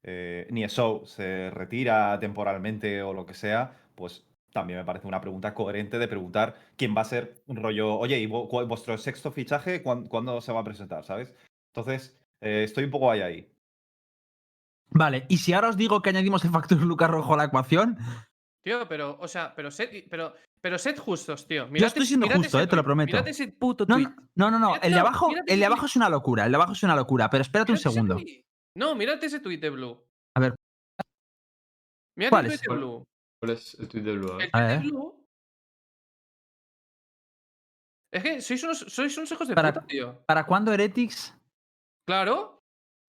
Eh, 0.04 0.49
se 1.04 1.50
retira 1.50 2.18
temporalmente 2.18 3.02
o 3.02 3.12
lo 3.12 3.26
que 3.26 3.35
sea, 3.35 3.76
pues 3.94 4.25
también 4.54 4.78
me 4.78 4.87
parece 4.87 5.06
una 5.06 5.20
pregunta 5.20 5.52
coherente 5.52 5.99
de 5.99 6.08
preguntar 6.08 6.54
quién 6.76 6.96
va 6.96 7.02
a 7.02 7.04
ser 7.04 7.42
un 7.46 7.56
rollo. 7.56 7.99
Oye, 7.99 8.18
¿y 8.18 8.26
vuestro 8.26 8.96
sexto 8.96 9.30
fichaje 9.32 9.82
cuán- 9.82 10.06
cuándo 10.08 10.40
se 10.40 10.52
va 10.52 10.61
a 10.61 10.64
presentar? 10.64 11.04
¿Sabes? 11.04 11.35
Entonces, 11.75 12.18
eh, 12.40 12.62
estoy 12.64 12.85
un 12.85 12.90
poco 12.90 13.11
ahí 13.11 13.20
ahí. 13.20 13.50
Vale, 14.90 15.26
y 15.28 15.38
si 15.38 15.52
ahora 15.52 15.68
os 15.68 15.76
digo 15.76 16.00
que 16.00 16.11
añadimos 16.11 16.44
el 16.44 16.52
factor 16.52 16.80
Lucas 16.80 17.11
Rojo 17.11 17.35
a 17.35 17.37
la 17.37 17.44
ecuación, 17.44 17.99
Tío, 18.66 18.88
pero, 18.88 19.16
o 19.20 19.28
sea, 19.28 19.54
pero 19.54 19.70
sed, 19.70 20.06
pero, 20.11 20.35
pero 20.61 20.76
sed 20.76 20.99
justos, 20.99 21.46
tío. 21.46 21.68
Yo 21.73 21.87
estoy 21.87 22.04
siendo 22.04 22.26
justo, 22.26 22.58
ese 22.58 22.62
eh, 22.64 22.66
te 22.66 22.75
lo 22.75 22.82
prometo. 22.82 23.16
Ese 23.18 23.46
puto 23.46 23.87
No, 23.87 23.94
tweet. 23.94 24.08
no, 24.35 24.50
no, 24.50 24.58
no. 24.58 24.70
Mírate 24.70 24.87
El 24.88 24.92
de 24.92 24.99
abajo, 24.99 25.28
el 25.46 25.61
de 25.61 25.66
abajo 25.66 25.87
es 25.87 25.94
una 25.94 26.08
locura. 26.11 26.46
El 26.46 26.50
de 26.50 26.56
abajo 26.56 26.73
es 26.73 26.82
una 26.82 26.96
locura. 26.96 27.30
Pero 27.30 27.42
espérate 27.42 27.70
un 27.70 27.78
segundo. 27.78 28.18
No, 28.76 28.96
mírate 28.96 29.26
ese 29.26 29.38
tweet 29.38 29.58
de 29.58 29.70
Blue. 29.70 30.04
A 30.37 30.40
ver. 30.40 30.56
Mírate 32.18 32.30
¿Cuál 32.30 32.46
el 32.46 32.52
es? 32.52 32.61
tweet 32.61 32.75
de 32.75 32.76
Blue. 32.80 33.04
¿Cuál 33.40 33.52
es 33.52 33.75
el 33.78 33.88
tweet 33.88 34.02
de 34.02 34.12
Blue? 34.18 34.40
El 34.40 34.50
tweet 34.50 34.66
de. 34.66 34.78
Blue. 34.78 35.26
Es 38.12 38.23
que 38.25 38.40
sois 38.40 38.62
unos, 38.64 38.78
sois 38.80 39.16
unos 39.16 39.30
hijos 39.30 39.46
de 39.46 39.54
Para- 39.54 39.73
puta, 39.75 39.87
tío. 39.87 40.25
¿Para 40.26 40.44
cuándo 40.44 40.73
Heretics? 40.73 41.37
Claro. 42.08 42.58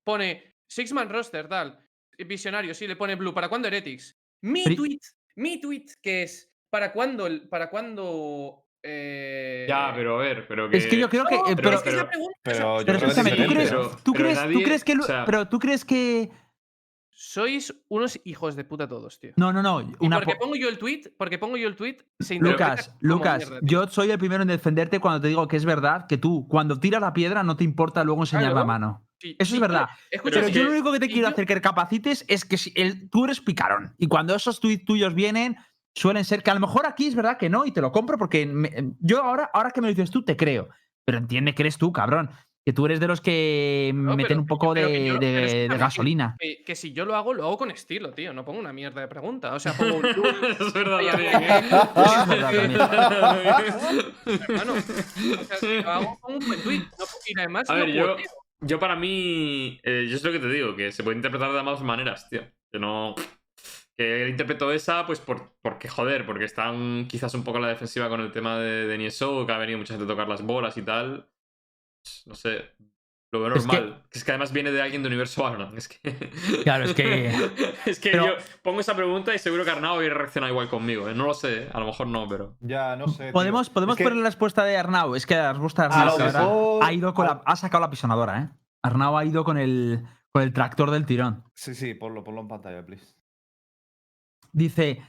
Pone 0.05 0.53
Six 0.71 0.93
Man 0.93 1.09
Roster, 1.09 1.47
tal. 1.49 1.83
visionario, 2.19 2.75
sí, 2.75 2.85
le 2.87 2.95
pone 2.95 3.15
Blue. 3.15 3.33
¿Para 3.33 3.49
cuándo 3.49 3.67
Heretics? 3.67 4.13
Mi 4.43 4.63
Pri- 4.63 4.75
tweet, 4.75 4.99
mi 5.37 5.61
tweet, 5.61 5.85
que 6.01 6.23
es 6.23 6.51
¿para 6.69 6.91
cuándo, 6.91 7.25
el- 7.27 7.47
para 7.47 7.69
cuándo 7.69 8.65
eh, 8.83 9.65
Ya, 9.69 9.91
pero 9.95 10.15
a 10.19 10.23
ver, 10.23 10.45
pero 10.47 10.69
que. 10.69 10.77
Es 10.77 10.87
que 10.87 10.97
yo 10.97 11.09
creo 11.09 11.25
que. 11.25 11.35
No, 11.35 11.47
eh, 11.47 11.55
pero, 11.55 11.61
pero, 11.69 11.77
es 11.77 11.83
que 11.83 11.89
es 11.89 11.95
la 11.95 12.01
pero- 12.01 12.09
pregunta. 12.09 12.39
pero 12.43 12.57
pero 12.57 12.85
creo 12.85 12.85
que 12.85 13.05
es 13.05 13.17
escúchame, 13.17 13.29
¿tú 13.29 13.35
diferente, 13.35 13.55
crees, 13.55 13.69
pero- 13.71 14.03
tú 14.03 14.13
crees, 14.13 14.39
tú 14.53 14.61
crees 14.63 14.83
que. 14.83 14.95
Lu- 14.95 15.03
o 15.03 15.07
sea- 15.07 15.25
pero 15.25 15.47
tú 15.47 15.59
crees 15.59 15.85
que. 15.85 16.31
sois 17.09 17.73
unos 17.89 18.19
hijos 18.25 18.55
de 18.55 18.63
puta 18.63 18.87
todos, 18.87 19.19
tío. 19.19 19.31
No, 19.37 19.51
no, 19.51 19.61
no. 19.63 19.81
Y 19.81 20.09
porque 20.09 20.33
po- 20.33 20.39
pongo 20.39 20.55
yo 20.55 20.69
el 20.69 20.77
tweet, 20.77 21.01
porque 21.17 21.39
pongo 21.39 21.57
yo 21.57 21.67
el 21.67 21.75
tweet, 21.75 21.97
se 22.19 22.35
Lucas, 22.35 22.95
Lucas, 22.99 23.39
mierda, 23.49 23.59
yo 23.63 23.87
soy 23.87 24.11
el 24.11 24.19
primero 24.19 24.43
en 24.43 24.49
defenderte 24.49 24.99
cuando 24.99 25.21
te 25.21 25.27
digo 25.29 25.47
que 25.47 25.57
es 25.57 25.65
verdad 25.65 26.05
que 26.07 26.17
tú, 26.17 26.47
cuando 26.47 26.79
tiras 26.79 27.01
la 27.01 27.13
piedra, 27.13 27.41
no 27.43 27.57
te 27.57 27.63
importa 27.63 28.03
luego 28.03 28.21
enseñar 28.21 28.53
la 28.53 28.63
mano. 28.63 29.06
Sí, 29.19 29.35
Eso 29.39 29.49
sí, 29.49 29.55
es 29.55 29.61
verdad. 29.61 29.87
pero 29.87 30.07
escucha, 30.11 30.35
Pero 30.35 30.47
es 30.47 30.53
yo 30.53 30.61
que- 30.61 30.65
lo 30.65 30.71
único 30.71 30.91
que 30.93 30.99
te 30.99 31.07
quiero 31.07 31.23
yo- 31.27 31.33
hacer 31.33 31.45
que 31.47 31.55
recapacites 31.55 32.23
es 32.27 32.45
que 32.45 32.57
si 32.57 32.71
el, 32.75 33.09
tú 33.09 33.25
eres 33.25 33.41
picarón. 33.41 33.95
Y 33.97 34.07
cuando 34.07 34.35
esos 34.35 34.59
tweets 34.59 34.85
tuyos 34.85 35.15
vienen, 35.15 35.57
suelen 35.95 36.23
ser 36.25 36.43
que 36.43 36.51
a 36.51 36.53
lo 36.53 36.59
mejor 36.59 36.85
aquí 36.85 37.07
es 37.07 37.15
verdad 37.15 37.37
que 37.37 37.49
no, 37.49 37.65
y 37.65 37.71
te 37.71 37.81
lo 37.81 37.91
compro 37.91 38.17
porque 38.19 38.45
me- 38.45 38.93
yo 38.99 39.23
ahora, 39.23 39.49
ahora 39.53 39.71
que 39.71 39.81
me 39.81 39.87
lo 39.87 39.93
dices 39.93 40.11
tú, 40.11 40.23
te 40.23 40.35
creo. 40.37 40.69
Pero 41.05 41.17
entiende 41.17 41.55
que 41.55 41.63
eres 41.63 41.77
tú, 41.77 41.91
cabrón. 41.91 42.29
Que 42.65 42.73
tú 42.73 42.85
eres 42.85 42.99
de 42.99 43.07
los 43.07 43.21
que 43.21 43.91
No, 43.95 44.11
meten 44.17 44.27
pero- 44.27 44.39
un 44.41 44.45
poco 44.45 44.73
de, 44.73 45.07
yo- 45.07 45.17
de- 45.19 45.69
de 45.69 45.77
gasolina. 45.77 46.35
que, 46.37 46.63
que 46.65 46.75
si 46.75 46.91
yo 46.91 47.05
lo 47.05 47.15
hago, 47.15 47.33
lo 47.33 47.45
hago 47.45 47.57
con 47.57 47.71
estilo, 47.71 48.11
tío. 48.13 48.33
No 48.33 48.43
pongo 48.43 48.59
una 48.59 48.73
mierda 48.73 48.99
de 48.99 49.07
pregunta. 49.07 49.53
O 49.55 49.59
sea, 49.59 49.71
pongo 49.71 49.95
un 49.95 50.05
es 50.59 50.73
verdad 50.73 50.99
¿eh? 51.01 51.69
Es 54.27 54.41
Hermano, 54.49 54.73
o 54.73 54.81
sea, 55.45 55.57
si 55.59 55.81
lo 55.81 55.89
hago 55.89 56.19
con 56.19 56.35
un 56.35 56.45
buen 56.47 56.61
tweet. 56.61 56.79
No, 56.99 57.05
y 57.25 57.39
además, 57.39 57.69
A 57.69 57.73
no 57.77 57.85
ver, 57.85 57.95
puedo- 57.99 58.17
yo 58.17 58.23
para 58.79 58.95
mí, 58.95 59.79
eh, 59.83 60.07
yo 60.09 60.15
es 60.15 60.23
lo 60.23 60.31
que 60.31 60.39
te 60.39 60.49
digo, 60.49 60.75
que 60.75 60.91
se 60.91 61.03
puede 61.03 61.17
interpretar 61.17 61.51
de 61.51 61.59
ambas 61.59 61.81
maneras, 61.81 62.29
tío. 62.29 62.41
Que 62.71 62.79
no... 62.79 63.15
Que 63.97 64.29
interpretó 64.29 64.71
esa, 64.71 65.07
pues 65.07 65.19
por, 65.19 65.55
porque, 65.61 65.87
joder, 65.89 66.25
porque 66.25 66.45
están 66.45 67.07
quizás 67.07 67.33
un 67.33 67.43
poco 67.43 67.57
a 67.57 67.61
la 67.61 67.69
defensiva 67.69 68.09
con 68.09 68.21
el 68.21 68.31
tema 68.31 68.59
de, 68.59 68.85
de 68.85 68.97
Niesou, 68.97 69.45
que 69.45 69.51
ha 69.53 69.57
venido 69.57 69.79
mucha 69.79 69.95
gente 69.95 70.05
a 70.05 70.07
tocar 70.07 70.27
las 70.27 70.43
bolas 70.43 70.77
y 70.77 70.83
tal. 70.83 71.27
No 72.25 72.35
sé, 72.35 72.75
lo 73.31 73.41
veo 73.41 73.55
Es 73.55 73.65
que- 73.67 73.75
normal. 73.79 74.03
Es 74.11 74.23
que, 74.23 74.31
además 74.31 74.51
viene 74.53 74.71
de 74.71 74.81
alguien 74.81 75.01
de 75.03 75.07
Universo 75.09 75.43
Valorant. 75.43 75.77
Es 75.77 75.87
que... 75.89 75.99
Claro, 76.63 76.85
es 76.85 76.93
que. 76.93 77.27
es 77.85 77.99
que 77.99 78.11
Pero- 78.11 78.25
yo 78.25 78.31
pongo 78.63 78.79
esa 78.79 78.95
pregunta 78.95 79.33
y 79.35 79.39
seguro 79.39 79.65
que 79.65 79.71
Arnau 79.71 79.97
hubiera 79.97 80.15
reaccionado 80.15 80.51
igual 80.53 80.69
conmigo. 80.69 81.07
¿eh? 81.09 81.13
No 81.15 81.25
lo 81.25 81.33
sé, 81.33 81.67
a 81.73 81.79
lo 81.79 81.85
mejor 81.87 82.07
no, 82.07 82.27
pero... 82.29 82.55
Ya, 82.61 82.95
no 82.95 83.07
sé. 83.09 83.25
tío. 83.25 83.33
Podemos, 83.33 83.69
podemos 83.69 83.95
que- 83.97 84.03
poner 84.03 84.19
la 84.19 84.25
respuesta 84.25 84.63
de 84.63 84.77
Arnau. 84.77 85.15
Es 85.15 85.25
que 85.25 85.35
la 85.35 85.51
respuesta 85.53 85.87
de 85.87 85.93
A 85.93 86.01
Arnau 86.01 86.17
mejor- 86.19 86.83
ha 86.83 86.93
ido 86.93 87.13
con 87.13 87.25
la, 87.27 87.41
ha 87.45 87.55
sacado 87.55 87.81
la 87.81 87.89
pisonadora, 87.89 88.41
¿eh? 88.41 88.49
Arnau 88.81 89.17
ha 89.17 89.25
ido 89.25 89.43
con 89.43 89.57
el, 89.57 90.03
con 90.31 90.43
el 90.43 90.53
tractor 90.53 90.91
del 90.91 91.05
tirón. 91.05 91.43
Sí, 91.53 91.75
sí, 91.75 91.93
ponlo, 91.93 92.23
ponlo 92.23 92.41
en 92.41 92.47
pantalla, 92.47 92.85
please. 92.85 93.15
Dice, 94.51 95.01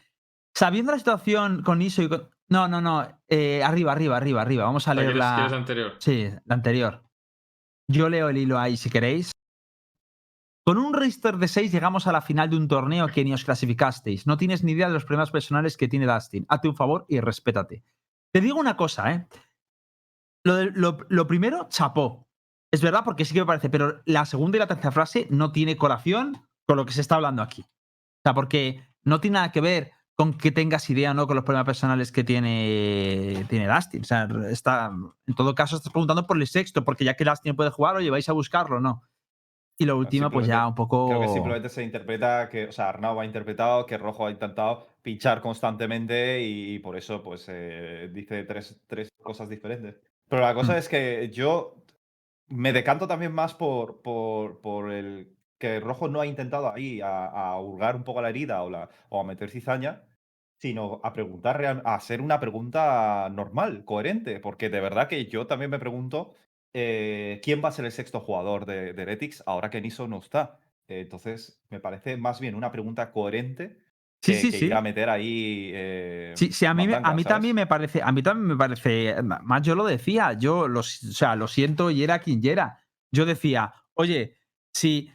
sabiendo 0.55 0.93
la 0.93 0.99
situación 0.99 1.63
con 1.63 1.81
ISO 1.83 2.03
y 2.03 2.09
con... 2.09 2.29
No, 2.51 2.67
no, 2.67 2.81
no. 2.81 3.07
eh, 3.29 3.63
arriba, 3.63 3.93
arriba, 3.93 4.17
arriba, 4.17 4.41
arriba. 4.43 4.65
Vamos 4.65 4.89
a 4.89 4.95
leer 4.95 5.09
¿quieres- 5.13 5.19
la... 5.19 5.35
quieres 5.37 5.53
anterior? 5.53 5.93
Sí, 5.99 6.31
la 6.47 6.55
anterior. 6.55 7.03
Yo 7.91 8.09
leo 8.09 8.29
el 8.29 8.37
hilo 8.37 8.59
ahí 8.59 8.77
si 8.77 8.91
queréis. 8.91 9.33
Con 10.67 10.77
un 10.77 10.93
register 10.93 11.39
de 11.39 11.49
6 11.49 11.73
llegamos 11.73 12.07
a 12.07 12.13
la 12.13 12.21
final 12.21 12.51
de 12.51 12.57
un 12.57 12.69
torneo 12.69 13.09
que 13.09 13.25
ni 13.25 13.33
os 13.33 13.45
clasificasteis. 13.45 14.27
No 14.27 14.37
tienes 14.37 14.63
ni 14.63 14.73
idea 14.73 14.89
de 14.89 14.93
los 14.93 15.07
problemas 15.07 15.31
personales 15.31 15.79
que 15.79 15.89
tiene 15.89 16.07
Dustin. 16.07 16.45
Hazte 16.51 16.69
un 16.69 16.77
favor 16.77 17.07
y 17.09 17.21
respétate. 17.21 17.83
Te 18.33 18.43
digo 18.43 18.61
una 18.61 18.77
cosa, 18.77 19.13
¿eh? 19.13 19.27
Lo, 20.45 20.99
lo 21.09 21.27
primero, 21.27 21.69
chapó. 21.71 22.29
Es 22.71 22.83
verdad 22.83 23.03
porque 23.05 23.25
sí 23.25 23.33
que 23.33 23.41
me 23.41 23.47
parece, 23.47 23.71
pero 23.71 24.03
la 24.05 24.27
segunda 24.27 24.59
y 24.59 24.61
la 24.61 24.67
tercera 24.67 24.93
frase 24.93 25.27
no 25.31 25.53
tiene 25.53 25.79
colación 25.79 26.47
con 26.67 26.77
lo 26.77 26.85
que 26.85 26.93
se 26.93 27.01
está 27.01 27.15
hablando 27.15 27.43
aquí. 27.43 27.63
O 27.63 28.21
sea, 28.25 28.35
porque 28.35 28.83
no 29.05 29.21
tiene 29.21 29.37
nada 29.37 29.53
que 29.53 29.63
ver 29.63 29.93
con 30.19 30.35
que 30.35 30.51
tengas 30.51 30.91
idea 30.91 31.13
o 31.13 31.15
no 31.15 31.29
con 31.29 31.37
los 31.37 31.45
problemas 31.45 31.67
personales 31.67 32.11
que 32.11 32.25
tiene, 32.25 33.47
tiene 33.49 33.69
Dustin. 33.69 34.01
O 34.01 34.05
sea, 34.05 34.27
está, 34.51 34.91
en 35.29 35.35
todo 35.37 35.55
caso 35.55 35.77
estás 35.77 35.93
preguntando 35.93 36.27
por 36.27 36.37
el 36.37 36.47
sexto, 36.49 36.85
porque 36.85 37.05
ya 37.05 37.15
que 37.15 37.25
Dustin 37.25 37.55
puede 37.55 37.71
jugar, 37.71 37.95
oye, 37.95 38.11
vais 38.11 38.29
a 38.29 38.33
buscarlo, 38.33 38.81
¿no? 38.81 39.05
Y 39.79 39.85
lo 39.85 39.97
último, 39.97 40.29
pues 40.29 40.49
ya 40.49 40.67
un 40.67 40.75
poco... 40.75 41.07
Creo 41.07 41.21
que 41.21 41.29
simplemente 41.29 41.69
se 41.69 41.85
interpreta 41.85 42.49
que, 42.49 42.67
o 42.67 42.73
sea, 42.73 42.89
Arnau 42.89 43.21
ha 43.21 43.25
interpretado 43.25 43.87
que 43.87 43.97
Rojo 43.97 44.27
ha 44.27 44.33
intentado 44.33 44.89
pinchar 45.03 45.41
constantemente 45.41 46.43
y, 46.43 46.81
por 46.81 46.97
eso, 46.97 47.23
pues, 47.23 47.45
eh, 47.47 48.11
dice 48.13 48.43
tres, 48.43 48.77
tres 48.89 49.09
cosas 49.23 49.49
diferentes. 49.49 50.01
Pero 50.29 50.43
la 50.43 50.53
cosa 50.53 50.73
Mm. 50.73 50.79
es 50.79 50.89
que 50.89 51.31
yo 51.33 51.77
me 52.49 52.73
decanto 52.73 53.07
también 53.07 53.33
más 53.33 53.55
por, 53.55 54.03
por, 54.03 54.61
por 54.61 54.91
el 54.91 55.37
que 55.59 55.79
Rojo 55.79 56.09
no 56.09 56.21
ha 56.21 56.27
intentado 56.27 56.73
ahí 56.73 57.01
a, 57.01 57.27
a 57.27 57.61
hurgar 57.61 57.95
un 57.95 58.03
poco 58.03 58.21
la 58.21 58.31
herida 58.31 58.65
o, 58.65 58.71
la, 58.71 58.89
o 59.11 59.21
a 59.21 59.25
meter 59.25 59.49
cizaña, 59.51 60.03
sino 60.59 61.01
a 61.05 61.13
preguntar, 61.13 61.59
real- 61.59 61.83
a 61.85 61.95
hacer 61.95 62.21
una 62.21 62.41
pregunta 62.41 63.29
normal, 63.33 63.85
coherente, 63.85 64.41
porque 64.41 64.69
de 64.71 64.81
verdad 64.81 65.09
que 65.09 65.27
yo 65.27 65.47
también 65.47 65.71
me 65.71 65.79
pregunto 65.79 66.35
eh, 66.75 67.41
quién 67.43 67.63
va 67.65 67.69
a 67.69 67.73
ser 67.73 67.85
el 67.85 67.93
sexto 67.93 68.21
jugador 68.21 68.67
de, 68.67 68.93
de 68.93 69.03
Heretics 69.03 69.43
ahora 69.47 69.71
que 69.71 69.81
Niso 69.81 70.07
no 70.09 70.19
está. 70.19 70.59
Eh, 70.89 71.01
entonces, 71.01 71.61
me 71.71 71.81
parece 71.81 72.17
más 72.17 72.41
bien 72.41 72.55
una 72.55 72.71
pregunta 72.73 73.11
coherente 73.13 73.79
que, 74.21 74.35
sí, 74.35 74.51
que 74.51 74.59
sí. 74.59 74.67
ir 74.67 74.75
a 74.75 74.83
meter 74.83 75.09
ahí. 75.11 75.71
eh, 75.75 76.35
Sí, 76.37 76.53
sí, 76.53 76.67
a 76.67 76.75
mí, 76.75 76.85
a 76.85 76.89
mí 76.89 77.23
¿sabes? 77.23 77.25
también 77.25 77.55
me 77.57 77.67
parece, 77.67 78.03
a 78.03 78.11
mí 78.13 78.23
también 78.23 78.49
me 78.49 78.57
parece, 78.57 79.17
más 79.23 79.63
yo 79.63 79.75
lo 79.75 79.85
decía, 79.87 80.33
yo 80.35 80.69
lo, 80.69 80.81
o 80.81 80.83
sea, 80.83 81.37
lo 81.37 81.47
siento 81.49 81.91
y 81.91 82.03
era 82.03 82.19
quien 82.19 82.45
era. 82.45 82.81
Yo 83.13 83.25
decía, 83.27 83.73
oye, 83.95 84.37
si, 84.73 85.11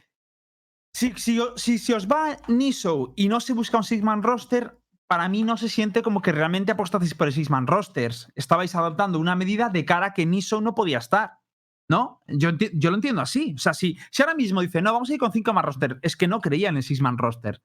si, 0.92 1.12
si, 1.16 1.38
si, 1.56 1.78
si 1.78 1.92
os 1.92 2.06
va 2.08 2.36
Niso 2.48 3.12
y 3.16 3.28
no 3.28 3.40
se 3.40 3.52
busca 3.52 3.76
un 3.78 3.84
Six-Man 3.84 4.22
roster, 4.22 4.78
para 5.06 5.28
mí 5.28 5.42
no 5.42 5.56
se 5.56 5.68
siente 5.68 6.02
como 6.02 6.22
que 6.22 6.32
realmente 6.32 6.72
apostasteis 6.72 7.14
por 7.14 7.26
el 7.26 7.34
Six-Man 7.34 7.66
rosters. 7.66 8.28
Estabais 8.34 8.74
adoptando 8.74 9.18
una 9.18 9.36
medida 9.36 9.68
de 9.68 9.84
cara 9.84 10.06
a 10.06 10.12
que 10.14 10.26
Niso 10.26 10.60
no 10.60 10.74
podía 10.74 10.98
estar. 10.98 11.38
¿No? 11.86 12.22
Yo, 12.26 12.50
lo 12.50 12.94
entiendo 12.94 13.20
así. 13.20 13.54
O 13.54 13.58
sea, 13.58 13.74
si, 13.74 13.98
si 14.10 14.22
ahora 14.22 14.34
mismo 14.34 14.62
dice, 14.62 14.80
no, 14.80 14.92
vamos 14.92 15.10
a 15.10 15.12
ir 15.14 15.18
con 15.20 15.32
cinco 15.32 15.52
man 15.52 15.64
roster, 15.64 15.98
es 16.00 16.16
que 16.16 16.26
no 16.26 16.40
creía 16.40 16.70
en 16.70 16.78
el 16.78 16.82
Six-Man 16.82 17.18
roster. 17.18 17.62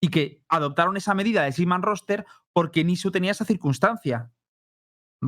Y 0.00 0.08
que 0.08 0.44
adoptaron 0.48 0.96
esa 0.96 1.14
medida 1.14 1.42
del 1.42 1.52
Six-Man 1.52 1.82
roster 1.82 2.24
porque 2.52 2.84
Nisu 2.84 3.10
tenía 3.10 3.32
esa 3.32 3.44
circunstancia. 3.44 4.30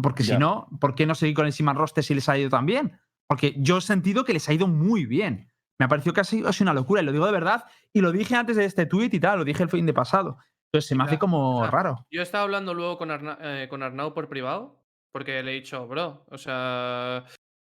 Porque 0.02 0.22
si 0.22 0.36
no, 0.36 0.68
¿por 0.80 0.94
qué 0.94 1.06
no 1.06 1.14
seguir 1.14 1.34
con 1.34 1.46
el 1.46 1.52
Six-Man 1.52 1.76
roster 1.76 2.04
si 2.04 2.14
les 2.14 2.28
ha 2.28 2.38
ido 2.38 2.50
tan 2.50 2.66
bien? 2.66 3.00
Porque 3.26 3.56
yo 3.58 3.78
he 3.78 3.80
sentido 3.80 4.24
que 4.24 4.34
les 4.34 4.48
ha 4.48 4.52
ido 4.52 4.68
muy 4.68 5.06
bien. 5.06 5.50
Me 5.78 5.86
ha 5.86 5.88
parecido 5.88 6.12
que 6.12 6.20
ha 6.20 6.24
sido, 6.24 6.48
ha 6.48 6.52
sido 6.52 6.66
una 6.66 6.74
locura, 6.74 7.02
y 7.02 7.04
lo 7.04 7.12
digo 7.12 7.26
de 7.26 7.32
verdad, 7.32 7.64
y 7.92 8.00
lo 8.00 8.12
dije 8.12 8.36
antes 8.36 8.56
de 8.56 8.64
este 8.64 8.86
tweet 8.86 9.10
y 9.12 9.20
tal, 9.20 9.38
lo 9.38 9.44
dije 9.44 9.62
el 9.62 9.68
fin 9.68 9.86
de 9.86 9.94
pasado. 9.94 10.38
Entonces 10.72 10.88
se 10.88 10.94
me 10.94 11.04
hace 11.04 11.18
como 11.18 11.66
raro. 11.66 12.06
Yo 12.10 12.20
estaba 12.22 12.44
hablando 12.44 12.75
luego 12.75 12.98
con, 12.98 13.10
Arna- 13.10 13.38
eh, 13.40 13.68
con 13.68 13.82
Arnau 13.82 14.12
por 14.12 14.28
privado, 14.28 14.84
porque 15.12 15.42
le 15.42 15.52
he 15.52 15.54
dicho, 15.54 15.87
bro, 15.88 16.26
o 16.28 16.37
sea, 16.37 17.25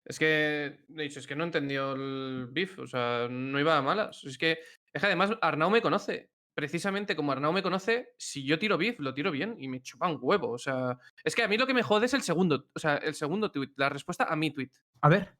es 0.04 0.18
que, 0.18 0.85
le 0.88 1.04
he 1.04 1.09
dicho, 1.09 1.20
es 1.20 1.26
que 1.26 1.37
no 1.37 1.44
entendió 1.44 1.92
el 1.92 2.49
beef, 2.50 2.78
o 2.80 2.87
sea, 2.87 3.28
no 3.30 3.61
iba 3.61 3.76
a 3.76 3.82
malas. 3.82 4.25
Es 4.25 4.37
que, 4.37 4.59
es 4.92 5.00
que 5.00 5.06
además 5.06 5.30
Arnau 5.40 5.70
me 5.70 5.82
conoce. 5.82 6.30
Precisamente 6.52 7.14
como 7.14 7.30
Arnau 7.30 7.52
me 7.52 7.62
conoce, 7.62 8.12
si 8.18 8.44
yo 8.44 8.59
tiro 8.59 8.76
beef, 8.76 8.99
lo 8.99 9.14
tiro 9.14 9.30
bien 9.30 9.54
y 9.59 9.68
me 9.68 9.80
chupa 9.80 10.09
un 10.09 10.18
huevo. 10.20 10.50
O 10.50 10.59
sea, 10.59 10.99
es 11.23 11.37
que 11.37 11.44
a 11.44 11.49
mí 11.49 11.56
lo 11.56 11.66
que 11.68 11.75
me 11.75 11.85
jode 11.85 12.06
es 12.06 12.14
el 12.14 12.23
segundo, 12.23 12.66
o 12.75 12.78
sea, 12.80 12.97
el 12.97 13.14
segundo 13.14 13.52
tweet, 13.52 13.70
la 13.76 13.88
respuesta 13.88 14.25
a 14.25 14.35
mi 14.35 14.50
tweet. 14.50 14.70
A 15.00 15.09
ver. 15.09 15.32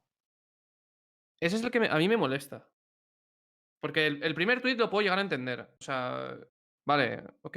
Ese 1.41 1.57
es 1.57 1.65
el 1.65 1.71
que 1.73 1.81
me- 1.81 1.89
a 1.89 1.97
mí 1.97 2.09
me 2.09 2.17
molesta. 2.17 2.69
Porque 3.83 4.07
el, 4.07 4.23
el 4.23 4.35
primer 4.35 4.61
tweet 4.63 4.77
lo 4.77 4.89
puedo 4.89 5.03
llegar 5.03 5.19
a 5.19 5.23
entender. 5.23 5.61
O 5.81 5.83
sea, 5.83 6.37
vale, 6.91 7.23
ok. 7.43 7.57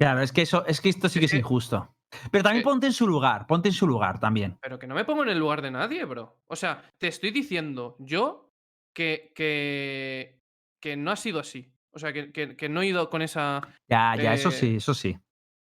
Claro, 0.00 0.20
es 0.22 0.32
que 0.32 0.42
eso, 0.42 0.64
es 0.66 0.80
que 0.80 0.88
esto 0.88 1.08
sí 1.08 1.18
que 1.20 1.26
es 1.26 1.34
injusto. 1.34 1.94
Pero 2.30 2.42
también 2.44 2.62
que- 2.62 2.68
ponte 2.70 2.86
en 2.86 2.92
su 2.92 3.06
lugar, 3.06 3.46
ponte 3.46 3.68
en 3.68 3.74
su 3.74 3.86
lugar 3.86 4.18
también. 4.20 4.58
Pero 4.60 4.78
que 4.78 4.86
no 4.86 4.94
me 4.94 5.04
pongo 5.04 5.22
en 5.22 5.30
el 5.30 5.38
lugar 5.38 5.62
de 5.62 5.70
nadie, 5.70 6.04
bro. 6.04 6.40
O 6.46 6.56
sea, 6.56 6.82
te 6.98 7.08
estoy 7.08 7.30
diciendo 7.30 7.96
yo 8.00 8.52
que, 8.94 9.32
que, 9.34 10.40
que 10.80 10.96
no 10.96 11.10
ha 11.10 11.16
sido 11.16 11.40
así. 11.40 11.72
O 11.92 11.98
sea, 11.98 12.12
que, 12.12 12.32
que- 12.32 12.56
que 12.56 12.68
no 12.68 12.82
he 12.82 12.86
ido 12.86 13.08
con 13.10 13.22
esa... 13.22 13.62
Ya, 13.88 14.16
ya, 14.16 14.34
eso 14.34 14.48
Eh, 14.48 14.52
sí, 14.52 14.76
eso 14.76 14.94
sí. 14.94 15.16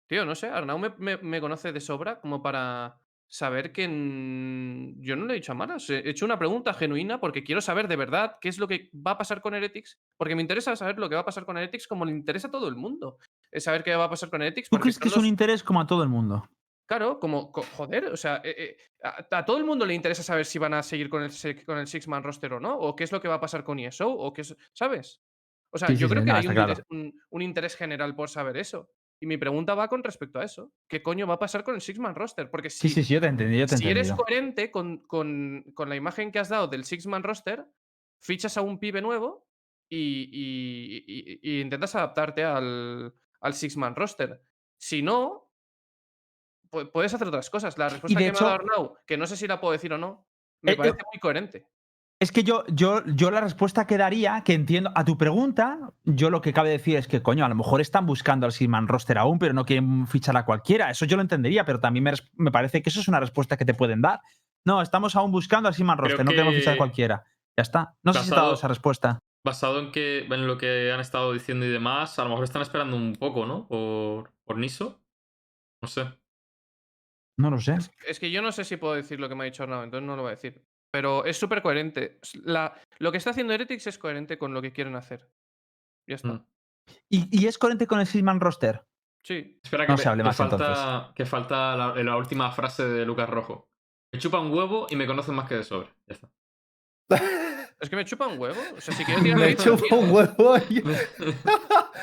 Tío, 0.09 0.25
no 0.25 0.35
sé, 0.35 0.49
Arnau 0.49 0.79
me, 0.79 0.91
me- 0.99 1.19
me 1.19 1.41
conoce 1.41 1.73
de 1.73 1.81
sobra 1.81 2.21
como 2.21 2.43
para 2.43 3.01
saber 3.35 3.73
que 3.73 3.83
yo 4.99 5.17
no 5.17 5.27
le 5.27 5.33
he 5.33 5.37
dicho 5.37 5.51
a 5.51 5.55
malas. 5.57 5.91
He 5.91 6.09
hecho 6.09 6.25
una 6.25 6.39
pregunta 6.39 6.73
genuina 6.73 7.19
porque 7.21 7.43
quiero 7.43 7.61
saber 7.61 7.89
de 7.89 7.97
verdad 7.97 8.37
qué 8.41 8.49
es 8.49 8.59
lo 8.59 8.69
que 8.69 8.91
va 8.95 9.13
a 9.13 9.19
pasar 9.19 9.41
con 9.41 9.55
Heretics. 9.55 9.99
Porque 10.17 10.37
me 10.37 10.43
interesa 10.43 10.77
saber 10.77 10.99
lo 10.99 11.09
que 11.09 11.17
va 11.17 11.23
a 11.23 11.25
pasar 11.25 11.45
con 11.45 11.57
Heretics 11.59 11.89
como 11.89 12.05
le 12.05 12.13
interesa 12.13 12.47
a 12.47 12.51
todo 12.53 12.69
el 12.69 12.77
mundo. 12.77 13.19
Es 13.51 13.65
saber 13.65 13.83
qué 13.83 13.95
va 13.97 14.05
a 14.05 14.11
pasar 14.11 14.31
con 14.31 14.41
Heretics. 14.41 14.69
¿Tú 14.69 14.77
porque 14.77 14.85
crees 14.85 14.99
que 15.01 15.09
es 15.09 15.17
un 15.17 15.27
interés 15.27 15.65
como 15.65 15.81
a 15.81 15.87
todo 15.87 16.05
el 16.05 16.09
mundo? 16.09 16.49
Claro, 16.87 17.19
como, 17.19 17.51
co- 17.51 17.63
joder, 17.77 18.05
o 18.07 18.17
sea, 18.17 18.41
eh, 18.45 18.55
eh, 18.57 18.77
a, 19.03 19.39
a 19.39 19.45
todo 19.45 19.57
el 19.57 19.65
mundo 19.65 19.85
le 19.87 19.95
interesa 19.95 20.23
saber 20.23 20.45
si 20.45 20.59
van 20.61 20.75
a 20.75 20.83
seguir 20.85 21.09
con 21.09 21.23
el, 21.25 21.33
con 21.65 21.79
el 21.79 21.87
Six-Man 21.89 22.23
roster 22.23 22.53
o 22.53 22.61
no, 22.61 22.77
o 22.79 22.95
qué 22.95 23.05
es 23.05 23.11
lo 23.11 23.21
que 23.21 23.27
va 23.29 23.35
a 23.37 23.41
pasar 23.41 23.65
con 23.65 23.79
ESO, 23.81 24.09
o 24.11 24.33
qué 24.33 24.43
es, 24.43 24.55
¿sabes? 24.75 25.21
O 25.73 25.79
sea, 25.79 25.89
Sí, 25.89 25.97
yo 25.97 26.07
sí, 26.07 26.13
creo 26.13 26.25
que 26.25 26.31
hay 26.31 26.41
está 26.41 26.51
un, 26.51 26.55
claro. 26.55 26.73
interés, 26.73 26.87
un- 26.91 27.21
un 27.31 27.43
interés 27.43 27.75
general 27.75 28.15
por 28.15 28.29
saber 28.29 28.59
eso. 28.59 28.91
Y 29.21 29.27
mi 29.27 29.37
pregunta 29.39 29.75
va 29.75 29.89
con 29.89 30.03
respecto 30.03 30.39
a 30.39 30.45
eso. 30.45 30.73
¿Qué 30.89 31.03
coño 31.03 31.27
va 31.27 31.35
a 31.35 31.39
pasar 31.39 31.65
con 31.65 31.75
el 31.75 31.81
Six-Man 31.81 32.15
roster? 32.15 32.51
Porque 32.51 32.69
si, 32.71 32.89
sí, 32.89 33.03
sí, 33.03 33.15
yo 33.15 33.21
te 33.21 33.29
entendí, 33.29 33.59
yo 33.59 33.67
te 33.67 33.79
si 33.79 33.89
eres 33.89 34.13
coherente 34.13 34.71
con, 34.71 34.99
con- 34.99 35.63
con 35.75 35.89
la 35.89 35.97
imagen 35.97 36.31
que 36.33 36.39
has 36.39 36.49
dado 36.49 36.67
del 36.69 36.85
Six-Man 36.85 37.23
roster, 37.23 37.65
fichas 38.21 38.57
a 38.59 38.63
un 38.63 38.79
pibe 38.79 39.01
nuevo 39.01 39.47
y, 39.89 40.29
y- 40.33 41.05
y- 41.07 41.41
y 41.43 41.61
intentas 41.61 41.95
adaptarte 41.95 42.45
al, 42.45 43.15
al 43.41 43.55
Six-Man 43.55 43.95
roster. 43.97 44.43
Si 44.77 45.01
no, 45.03 45.51
pu- 46.71 46.91
puedes 46.91 47.15
hacer 47.15 47.29
otras 47.29 47.49
cosas. 47.51 47.79
La 47.79 47.89
respuesta 47.89 48.19
que 48.19 48.33
me 48.33 48.39
ha 48.39 48.43
dado 48.43 48.55
Arnau, 48.55 48.97
que 49.07 49.17
no 49.17 49.27
sé 49.27 49.37
si 49.37 49.47
la 49.47 49.61
puedo 49.61 49.73
decir 49.73 49.93
o 49.93 49.99
no, 49.99 50.29
me 50.61 50.73
Eh, 50.73 50.75
eh, 50.75 50.77
parece 50.77 50.99
muy 51.13 51.21
coherente. 51.21 51.67
Es 52.25 52.33
que 52.33 52.43
yo, 52.43 52.65
yo, 52.69 53.05
yo 53.05 53.31
la 53.31 53.43
respuesta 53.43 53.87
que 53.87 53.99
daría, 53.99 54.41
que 54.47 54.55
entiendo 54.55 54.91
a 54.95 55.05
tu 55.05 55.19
pregunta, 55.19 55.93
yo 56.05 56.31
lo 56.31 56.41
que 56.41 56.55
cabe 56.55 56.71
decir 56.71 56.97
es 56.97 57.07
que, 57.07 57.23
coño, 57.23 57.45
a 57.45 57.51
lo 57.51 57.55
mejor 57.55 57.83
están 57.83 58.07
buscando 58.07 58.47
al 58.47 58.53
Seaman 58.53 58.89
roster 58.89 59.19
aún, 59.19 59.39
pero 59.39 59.53
no 59.53 59.67
quieren 59.67 60.07
fichar 60.07 60.35
a 60.39 60.47
cualquiera. 60.47 60.89
Eso 60.89 61.05
yo 61.05 61.17
lo 61.17 61.23
entendería, 61.23 61.67
pero 61.67 61.81
también 61.81 62.11
me, 62.33 62.51
parece 62.51 62.81
que 62.81 62.89
eso 62.89 63.01
es 63.01 63.09
una 63.09 63.21
respuesta 63.21 63.59
que 63.59 63.67
te 63.67 63.75
pueden 63.75 64.01
dar. 64.01 64.23
No, 64.65 64.81
estamos 64.81 65.15
aún 65.17 65.33
buscando 65.33 65.69
al 65.69 65.75
Creo 65.75 65.95
roster, 65.97 66.25
no 66.25 66.31
queremos 66.31 66.55
fichar 66.55 66.73
a 66.73 66.79
cualquiera. 66.79 67.25
Ya 67.59 67.61
está. 67.61 67.95
No 68.03 68.15
sé 68.15 68.21
si 68.21 68.31
te 68.31 68.33
ha 68.33 68.37
dado 68.37 68.53
Basado- 68.53 68.59
esa 68.59 68.69
respuesta. 68.69 69.19
Basado 69.45 69.79
en, 69.81 69.93
que, 69.93 70.21
en 70.21 70.47
lo 70.47 70.57
que 70.57 70.93
han 70.93 71.01
estado 71.01 71.31
diciendo 71.31 71.67
y 71.67 71.69
demás, 71.69 72.19
a 72.19 72.23
lo 72.25 72.31
mejor 72.31 72.45
están 72.45 72.63
esperando 72.63 72.97
un 72.97 73.17
poco, 73.17 73.45
¿no? 73.45 73.69
Por, 73.69 74.33
por 74.47 74.57
Niso. 74.57 74.99
No 75.83 75.89
sé. 75.89 76.07
No 77.37 77.51
lo 77.51 77.61
sé. 77.61 77.77
Es 78.09 78.19
que 78.19 78.31
yo 78.31 78.41
no 78.41 78.51
sé 78.51 78.65
si 78.65 78.79
puedo 78.79 78.95
decir 78.95 79.21
lo 79.21 79.29
que 79.29 79.35
me 79.35 79.45
ha 79.45 79.45
dicho 79.45 79.63
Arnau, 79.63 79.83
entonces 79.83 80.07
no 80.07 80.17
lo 80.17 80.23
voy 80.23 80.31
a 80.33 80.37
decir. 80.37 80.65
Pero 80.95 81.25
es 81.25 81.37
súper 81.37 81.61
coherente. 81.61 82.21
La, 82.45 82.73
lo 83.01 83.11
que 83.11 83.19
está 83.19 83.31
haciendo 83.31 83.53
Heretics 83.53 83.89
es 83.89 83.99
coherente 83.99 84.39
con 84.39 84.55
lo 84.55 84.63
que 84.63 84.73
quieren 84.73 84.95
hacer. 84.95 85.29
Ya 86.09 86.15
está. 86.15 86.29
Mm. 86.29 86.47
¿Y, 87.11 87.41
y 87.43 87.49
es 87.49 87.59
coherente 87.59 87.89
con 87.89 87.99
el 87.99 88.07
Seaman 88.07 88.39
roster? 88.39 88.85
Sí. 89.27 89.59
Espera, 89.61 89.87
que, 89.87 89.93
No 89.93 89.99
se 89.99 90.09
hable 90.09 90.23
que 90.23 90.27
más, 90.29 90.37
falta, 90.37 91.13
que 91.17 91.27
falta 91.27 91.75
la, 91.75 91.95
la 92.01 92.17
última 92.17 92.53
frase 92.53 92.87
de 92.87 93.05
Lucas 93.05 93.29
Rojo. 93.29 93.67
Me 94.13 94.21
chupa 94.21 94.39
un 94.39 94.53
huevo 94.53 94.87
y 94.89 94.95
me 94.95 95.05
conocen 95.09 95.35
más 95.35 95.49
que 95.49 95.57
de 95.57 95.65
sobre. 95.65 95.89
Ya 96.07 96.15
está. 96.15 96.29
Es 97.81 97.91
que 97.91 97.97
me 97.97 98.05
chupa 98.05 98.29
un 98.29 98.39
huevo. 98.39 98.61
O 98.77 98.81
sea, 98.81 98.95
si 98.95 99.05
quieres 99.05 99.25
tirar 99.25 99.41
Me 99.41 99.57
chupa 99.57 99.97
un 99.97 100.11
huevo. 100.13 100.55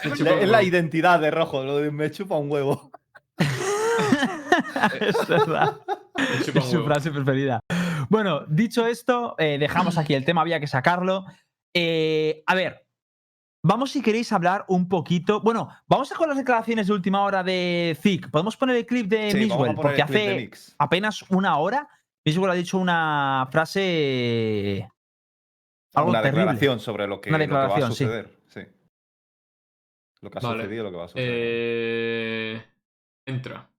Me 0.03 0.12
chupa 0.17 0.33
un 0.33 0.39
es 0.39 0.50
la 0.50 0.57
huevo. 0.57 0.62
identidad 0.67 1.21
de 1.21 1.31
rojo, 1.31 1.63
lo 1.63 1.77
de 1.77 1.91
me 1.91 2.12
chupa 2.12 2.36
un 2.36 2.51
huevo. 2.51 2.91
es 5.00 5.27
verdad. 5.29 5.79
Me 6.17 6.45
chupa 6.45 6.60
Es 6.60 6.65
su 6.65 6.75
huevo. 6.75 6.86
frase 6.88 7.10
preferida. 7.10 7.62
Bueno, 8.10 8.46
dicho 8.48 8.86
esto, 8.88 9.36
eh, 9.38 9.58
dejamos 9.60 9.98
aquí 9.98 10.13
el 10.13 10.25
tema, 10.25 10.41
había 10.41 10.60
que 10.60 10.67
sacarlo. 10.67 11.25
Eh, 11.74 12.43
a 12.46 12.55
ver, 12.55 12.86
vamos 13.63 13.91
si 13.91 14.01
queréis 14.01 14.31
hablar 14.34 14.65
un 14.67 14.88
poquito. 14.89 15.41
Bueno, 15.41 15.70
vamos 15.88 16.12
a 16.12 16.15
con 16.15 16.27
las 16.29 16.38
declaraciones 16.38 16.88
de 16.88 16.93
última 16.93 17.24
hora 17.24 17.43
de 17.43 17.98
Zick. 18.01 18.29
¿Podemos 18.29 18.58
poner 18.58 18.75
el 18.75 18.86
clip 18.86 19.08
de 19.08 19.31
Sí, 19.31 19.48
vamos 19.50 19.51
a 19.51 19.72
Miswell? 19.72 19.75
poner 19.75 19.75
Porque 19.75 20.01
el 20.01 20.08
clip 20.08 20.17
de 20.17 20.50
hace 20.53 20.74
apenas 20.79 21.22
una 21.29 21.58
hora 21.58 21.88
Miswell 22.25 22.51
ha 22.51 22.55
dicho 22.55 22.77
una 22.77 23.48
frase. 23.51 24.89
Algo 25.93 26.10
Una 26.12 26.22
terrible. 26.22 26.41
declaración 26.41 26.79
sobre 26.79 27.08
lo 27.08 27.20
que, 27.20 27.29
Una 27.29 27.38
lo 27.39 27.46
que 27.46 27.51
va 27.51 27.60
a 27.60 27.63
declaración, 27.63 27.91
sí. 27.91 28.03
suceder. 28.05 28.29
Sí. 28.48 28.62
Lo 30.22 30.29
que 30.29 30.38
ha 30.38 30.41
Vale. 30.41 30.58
sucedido, 30.63 30.84
lo 30.86 30.91
que 30.91 30.98
va 30.98 31.03
a 31.03 31.08
suceder. 31.08 31.29
Eh, 31.34 32.65
entra. 33.25 33.70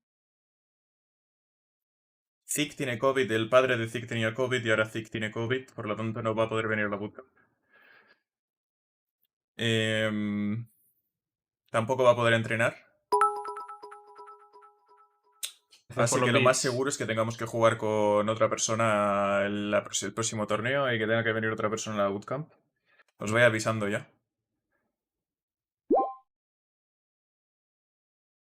Zik 2.53 2.77
tiene 2.77 2.99
COVID, 2.99 3.33
el 3.33 3.49
padre 3.49 3.79
de 3.79 3.89
Zik 3.89 4.07
tenía 4.07 4.35
COVID 4.35 4.63
y 4.63 4.71
ahora 4.71 4.87
Zik 4.87 5.09
tiene 5.09 5.31
COVID, 5.31 5.71
por 5.75 5.87
lo 5.87 5.97
tanto 5.97 6.23
no 6.23 6.35
va 6.35 6.45
a 6.45 6.49
poder 6.51 6.69
venir 6.69 6.85
a 6.85 6.89
la 6.91 6.97
bootcamp. 6.97 7.27
Em, 9.57 10.67
tampoco 11.71 12.05
va 12.05 12.11
a 12.11 12.17
poder 12.17 12.35
entrenar. 12.35 12.77
Así 15.97 16.21
que 16.21 16.33
lo 16.33 16.43
más 16.43 16.59
seguro 16.59 16.91
es 16.91 16.99
que 16.99 17.07
tengamos 17.07 17.39
que 17.39 17.47
jugar 17.47 17.79
con 17.79 18.29
otra 18.29 18.51
persona 18.51 19.47
el, 19.47 19.73
el 19.75 20.15
próximo 20.15 20.47
torneo 20.47 20.93
y 20.93 20.99
que 20.99 21.07
tenga 21.07 21.25
que 21.25 21.33
venir 21.33 21.51
otra 21.51 21.71
persona 21.71 21.97
a 21.97 22.05
la 22.05 22.09
bootcamp. 22.09 22.53
Os 23.17 23.33
voy 23.33 23.43
avisando 23.43 23.89
ya. 23.89 24.11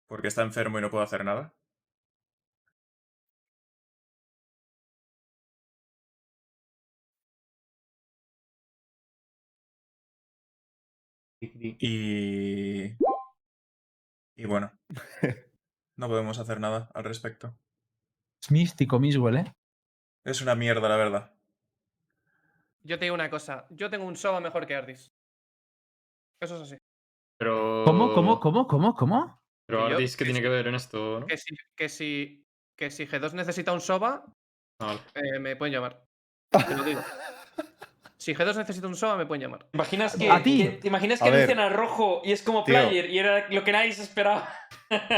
Porque 0.06 0.28
está 0.28 0.42
enfermo 0.42 0.78
y 0.78 0.82
no 0.82 0.90
puedo 0.90 1.04
hacer 1.04 1.24
nada. 1.24 1.54
Y... 11.62 12.96
Y 14.36 14.44
bueno. 14.46 14.72
No 15.94 16.08
podemos 16.08 16.38
hacer 16.38 16.58
nada 16.58 16.90
al 16.94 17.04
respecto. 17.04 17.54
Es 18.42 18.50
místico, 18.50 18.98
Miswell, 18.98 19.36
¿eh? 19.36 19.54
Es 20.24 20.40
una 20.40 20.54
mierda, 20.54 20.88
la 20.88 20.96
verdad. 20.96 21.34
Yo 22.80 22.98
te 22.98 23.04
digo 23.04 23.14
una 23.14 23.28
cosa. 23.28 23.66
Yo 23.70 23.90
tengo 23.90 24.06
un 24.06 24.16
Soba 24.16 24.40
mejor 24.40 24.66
que 24.66 24.74
Ardis. 24.74 25.12
Eso 26.40 26.56
es 26.56 26.62
así. 26.62 26.76
Pero. 27.38 27.82
¿Cómo, 27.84 28.14
cómo, 28.14 28.40
cómo, 28.40 28.66
cómo, 28.66 28.94
cómo? 28.94 29.42
Pero 29.66 29.80
yo- 29.90 29.94
Ardis, 29.94 30.16
¿qué 30.16 30.24
que 30.24 30.32
tiene 30.32 30.38
sí. 30.38 30.42
que 30.42 30.48
ver 30.48 30.66
en 30.66 30.74
esto? 30.74 31.20
¿no? 31.20 31.26
Que 31.26 31.36
si, 31.36 31.54
que 31.76 31.88
si, 31.90 32.46
que 32.74 32.90
si 32.90 33.06
G2 33.06 33.34
necesita 33.34 33.72
un 33.74 33.80
Soba, 33.82 34.24
Ah, 34.80 34.86
vale. 34.86 35.00
eh, 35.14 35.38
me 35.38 35.56
pueden 35.56 35.74
llamar. 35.74 36.02
Te 36.68 36.74
lo 36.76 36.84
digo. 36.84 37.02
Si 38.22 38.36
G2 38.36 38.54
necesita 38.56 38.86
un 38.86 38.94
Soba, 38.94 39.16
me 39.16 39.26
pueden 39.26 39.42
llamar. 39.42 39.64
¿Te 39.72 39.76
imaginas 39.76 40.16
que, 40.16 40.30
A 40.30 40.40
ti. 40.40 40.58
que- 40.62 40.68
¿te 40.78 40.86
imaginas 40.86 41.20
A 41.20 41.24
que 41.24 41.30
ver. 41.32 41.40
anuncian 41.50 41.58
a 41.58 41.68
rojo 41.70 42.20
y 42.24 42.30
es 42.30 42.40
como 42.42 42.62
Tío. 42.62 42.74
player 42.76 43.10
y 43.10 43.18
era 43.18 43.48
lo 43.50 43.64
que 43.64 43.72
nadie 43.72 43.90
se 43.92 44.02
esperaba? 44.02 44.48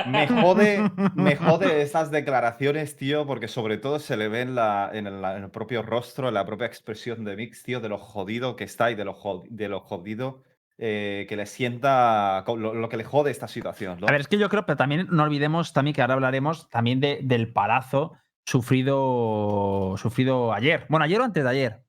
Me 0.06 0.26
jode, 0.26 0.90
me 1.14 1.36
jode 1.36 1.82
estas 1.82 2.10
declaraciones, 2.10 2.96
tío, 2.96 3.26
porque 3.26 3.46
sobre 3.46 3.76
todo 3.76 3.98
se 3.98 4.16
le 4.16 4.28
ve 4.28 4.40
en, 4.40 4.54
la, 4.54 4.88
en, 4.90 5.06
el, 5.06 5.22
en 5.22 5.44
el 5.44 5.50
propio 5.50 5.82
rostro, 5.82 6.28
en 6.28 6.34
la 6.34 6.46
propia 6.46 6.66
expresión 6.66 7.24
de 7.24 7.36
Mix, 7.36 7.62
tío, 7.62 7.80
de 7.80 7.90
lo 7.90 7.98
jodido 7.98 8.56
que 8.56 8.64
está 8.64 8.90
y 8.90 8.94
de 8.94 9.04
lo, 9.04 9.12
jo- 9.12 9.44
de 9.50 9.68
lo 9.68 9.80
jodido 9.80 10.42
eh, 10.78 11.26
que 11.28 11.36
le 11.36 11.44
sienta, 11.44 12.42
lo, 12.46 12.72
lo 12.72 12.88
que 12.88 12.96
le 12.96 13.04
jode 13.04 13.30
esta 13.30 13.48
situación, 13.48 13.98
¿no? 14.00 14.06
A 14.08 14.12
ver, 14.12 14.22
es 14.22 14.28
que 14.28 14.38
yo 14.38 14.48
creo, 14.48 14.64
pero 14.64 14.78
también 14.78 15.08
no 15.10 15.24
olvidemos 15.24 15.74
también 15.74 15.94
que 15.94 16.00
ahora 16.00 16.14
hablaremos 16.14 16.70
también 16.70 17.00
de- 17.00 17.18
del 17.22 17.52
palazo 17.52 18.14
sufrido, 18.46 19.96
sufrido 19.98 20.52
ayer. 20.52 20.86
Bueno, 20.88 21.04
ayer 21.04 21.20
o 21.20 21.24
antes 21.24 21.44
de 21.44 21.50
ayer. 21.50 21.80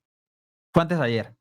Fue 0.75 0.81
antes 0.81 0.99
de 0.99 1.05
ayer. 1.05 1.33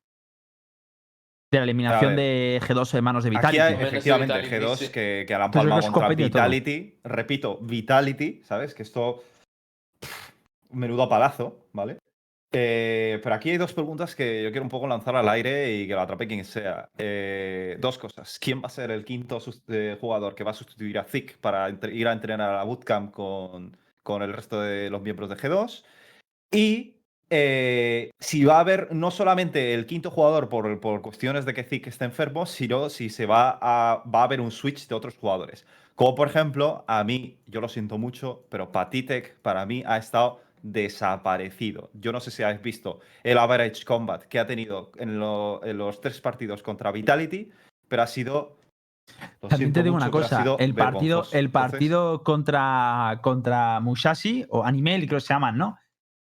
De 1.51 1.59
la 1.59 1.65
eliminación 1.65 2.15
de 2.15 2.61
G2 2.63 2.97
en 2.97 3.03
manos 3.03 3.25
de 3.25 3.31
Aquí 3.31 3.37
Vitality. 3.37 3.59
hay, 3.59 3.75
Bueno, 3.75 3.89
efectivamente, 3.89 4.35
Vitality, 4.41 4.65
G2 4.65 4.77
sí. 4.77 4.89
que, 4.93 5.25
que 5.27 5.35
es 5.35 5.91
contra. 5.91 6.09
Vitality. 6.15 7.01
Repito, 7.03 7.59
Vitality, 7.61 8.43
¿sabes? 8.45 8.75
Que 8.75 8.85
esto. 8.85 9.25
Menudo 10.71 11.09
palazo, 11.09 11.67
¿vale? 11.73 11.99
Eh, 12.53 13.19
pero 13.25 13.35
aquí 13.35 13.51
hay 13.51 13.57
dos 13.57 13.73
preguntas 13.73 14.15
que 14.15 14.41
yo 14.45 14.53
quiero 14.53 14.63
un 14.63 14.71
poco 14.71 14.87
lanzar 14.87 15.17
al 15.17 15.29
aire 15.29 15.75
y 15.75 15.89
que 15.89 15.95
lo 15.95 16.03
atrape 16.03 16.29
quien 16.29 16.45
sea. 16.45 16.91
Eh, 16.97 17.77
dos 17.81 17.99
cosas. 17.99 18.39
¿Quién 18.39 18.63
va 18.63 18.67
a 18.67 18.71
ser 18.71 18.93
el 18.93 19.05
quinto 19.05 19.41
eh, 19.67 19.99
jugador 20.01 20.37
que 20.37 20.45
va 20.45 20.53
a 20.53 20.55
sustituir 20.55 20.97
a 20.97 21.05
Zik 21.05 21.39
para 21.39 21.69
ir 21.91 22.07
a 22.07 22.13
entrenar 22.13 22.51
a 22.51 22.59
la 22.59 22.63
bootcamp 22.63 23.13
con, 23.13 23.77
con 24.05 24.23
el 24.23 24.33
resto 24.33 24.61
de 24.61 24.91
los 24.91 25.03
miembros 25.03 25.29
de 25.29 25.35
G2? 25.35 25.83
Y 26.53 26.94
eh, 27.37 28.11
si 28.21 28.45
va 28.45 28.59
a 28.59 28.61
haber 28.61 28.95
no 28.95 29.11
solamente 29.11 29.75
el 29.75 29.87
quinto 29.87 30.11
jugador 30.13 30.49
por, 30.49 30.79
por 30.79 31.03
cuestiones 31.03 31.45
de 31.45 31.53
que 31.53 31.65
Zik 31.65 31.89
está 31.89 32.05
enfermo, 32.05 32.47
sino 32.47 32.89
si 32.91 33.11
se 33.11 33.27
va 33.27 33.59
a, 33.61 34.05
va 34.05 34.21
a 34.21 34.25
haber 34.25 34.41
un 34.41 34.53
switch 34.53 34.87
de 34.87 34.95
otros 34.95 35.17
jugadores. 35.17 35.67
Como 35.97 36.15
por 36.15 36.29
ejemplo, 36.29 36.85
a 36.87 37.03
mí, 37.03 37.39
yo 37.47 37.61
lo 37.61 37.69
siento 37.69 37.99
mucho, 37.99 38.45
pero 38.51 38.71
Patitek 38.71 39.37
para 39.43 39.67
mí 39.67 39.83
ha 39.85 39.97
estado 39.97 40.41
desaparecido. 40.63 41.91
Yo 41.95 42.13
no 42.13 42.21
sé 42.21 42.31
si 42.31 42.45
habéis 42.45 42.63
visto 42.63 43.01
el 43.25 43.37
average 43.39 43.85
combat 43.85 44.23
que 44.23 44.39
ha 44.39 44.47
tenido 44.47 44.93
en, 44.97 45.19
lo- 45.19 45.61
en 45.65 45.77
los 45.77 46.01
tres 46.01 46.21
partidos 46.21 46.63
contra 46.63 46.93
Vitality, 46.93 47.51
pero 47.89 48.03
ha 48.03 48.07
sido... 48.07 48.59
También 49.49 49.73
te 49.73 49.83
digo 49.83 49.97
mucho, 49.97 50.07
una 50.07 50.11
cosa, 50.11 50.37
el 50.59 50.75
partido, 50.75 51.25
el 51.33 51.45
Entonces, 51.47 51.51
partido 51.53 52.23
contra, 52.23 53.19
contra 53.23 53.81
Musashi, 53.81 54.47
o 54.49 54.65
Animel, 54.65 55.07
creo 55.07 55.19
que 55.19 55.27
se 55.27 55.35
llaman, 55.35 55.59
¿no? 55.59 55.77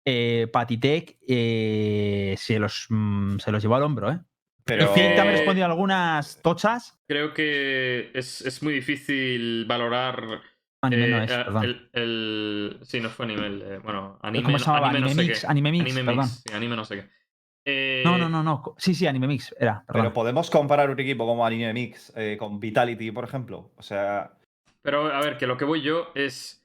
Eh, 0.04 0.48
Patitek 0.52 1.18
eh, 1.28 2.34
se, 2.38 2.58
los, 2.58 2.86
mm, 2.88 3.38
se 3.38 3.52
los 3.52 3.62
llevó 3.62 3.76
al 3.76 3.82
hombro, 3.82 4.10
¿eh? 4.10 4.18
pero- 4.64 4.84
Y 4.84 4.86
Zik 4.88 5.14
también 5.16 5.36
respondió 5.36 5.64
algunas 5.66 6.40
tochas. 6.42 6.98
Creo 7.06 7.34
que 7.34 8.10
es, 8.14 8.40
es 8.42 8.62
muy 8.62 8.72
difícil 8.74 9.64
valorar. 9.66 10.40
Animel 10.82 11.10
no 11.10 11.18
eh, 11.20 11.24
es, 11.24 11.30
eh, 11.32 11.42
perdón. 11.44 11.64
el, 11.64 11.90
el- 11.92 12.78
Sí, 12.82 13.00
no 13.00 13.10
fue 13.10 13.26
nivel. 13.26 13.60
eh, 13.62 13.78
bueno, 13.78 14.18
anime, 14.22 14.44
¿Cómo 14.44 14.58
se 14.58 14.64
llamaba? 14.64 14.88
anime 14.88 15.06
Anime, 15.08 15.22
no 15.24 15.28
Mix. 15.28 15.44
Anime 15.44 15.70
Mix, 15.72 15.84
Anime 15.84 16.04
perdón. 16.04 16.24
Mix, 16.24 16.42
sí, 16.46 16.52
anime 16.54 16.76
no 16.76 16.84
sé 16.84 16.94
qué. 16.96 17.10
Eh, 17.66 18.02
No, 18.06 18.16
no, 18.16 18.28
no, 18.30 18.42
no. 18.42 18.74
Sí, 18.78 18.94
sí, 18.94 19.06
Anime 19.06 19.26
Mix 19.26 19.54
era. 19.58 19.84
Pero 19.92 20.12
podemos 20.14 20.48
comparar 20.50 20.88
un 20.88 20.98
equipo 20.98 21.26
como 21.26 21.44
Anime 21.44 21.74
Mix 21.74 22.10
eh, 22.16 22.36
con 22.38 22.58
Vitality, 22.58 23.10
por 23.10 23.24
ejemplo. 23.24 23.72
O 23.76 23.82
sea, 23.82 24.32
Pero 24.82 25.12
a 25.12 25.20
ver, 25.20 25.36
que 25.36 25.46
lo 25.46 25.58
que 25.58 25.66
voy 25.66 25.82
yo 25.82 26.10
es. 26.14 26.59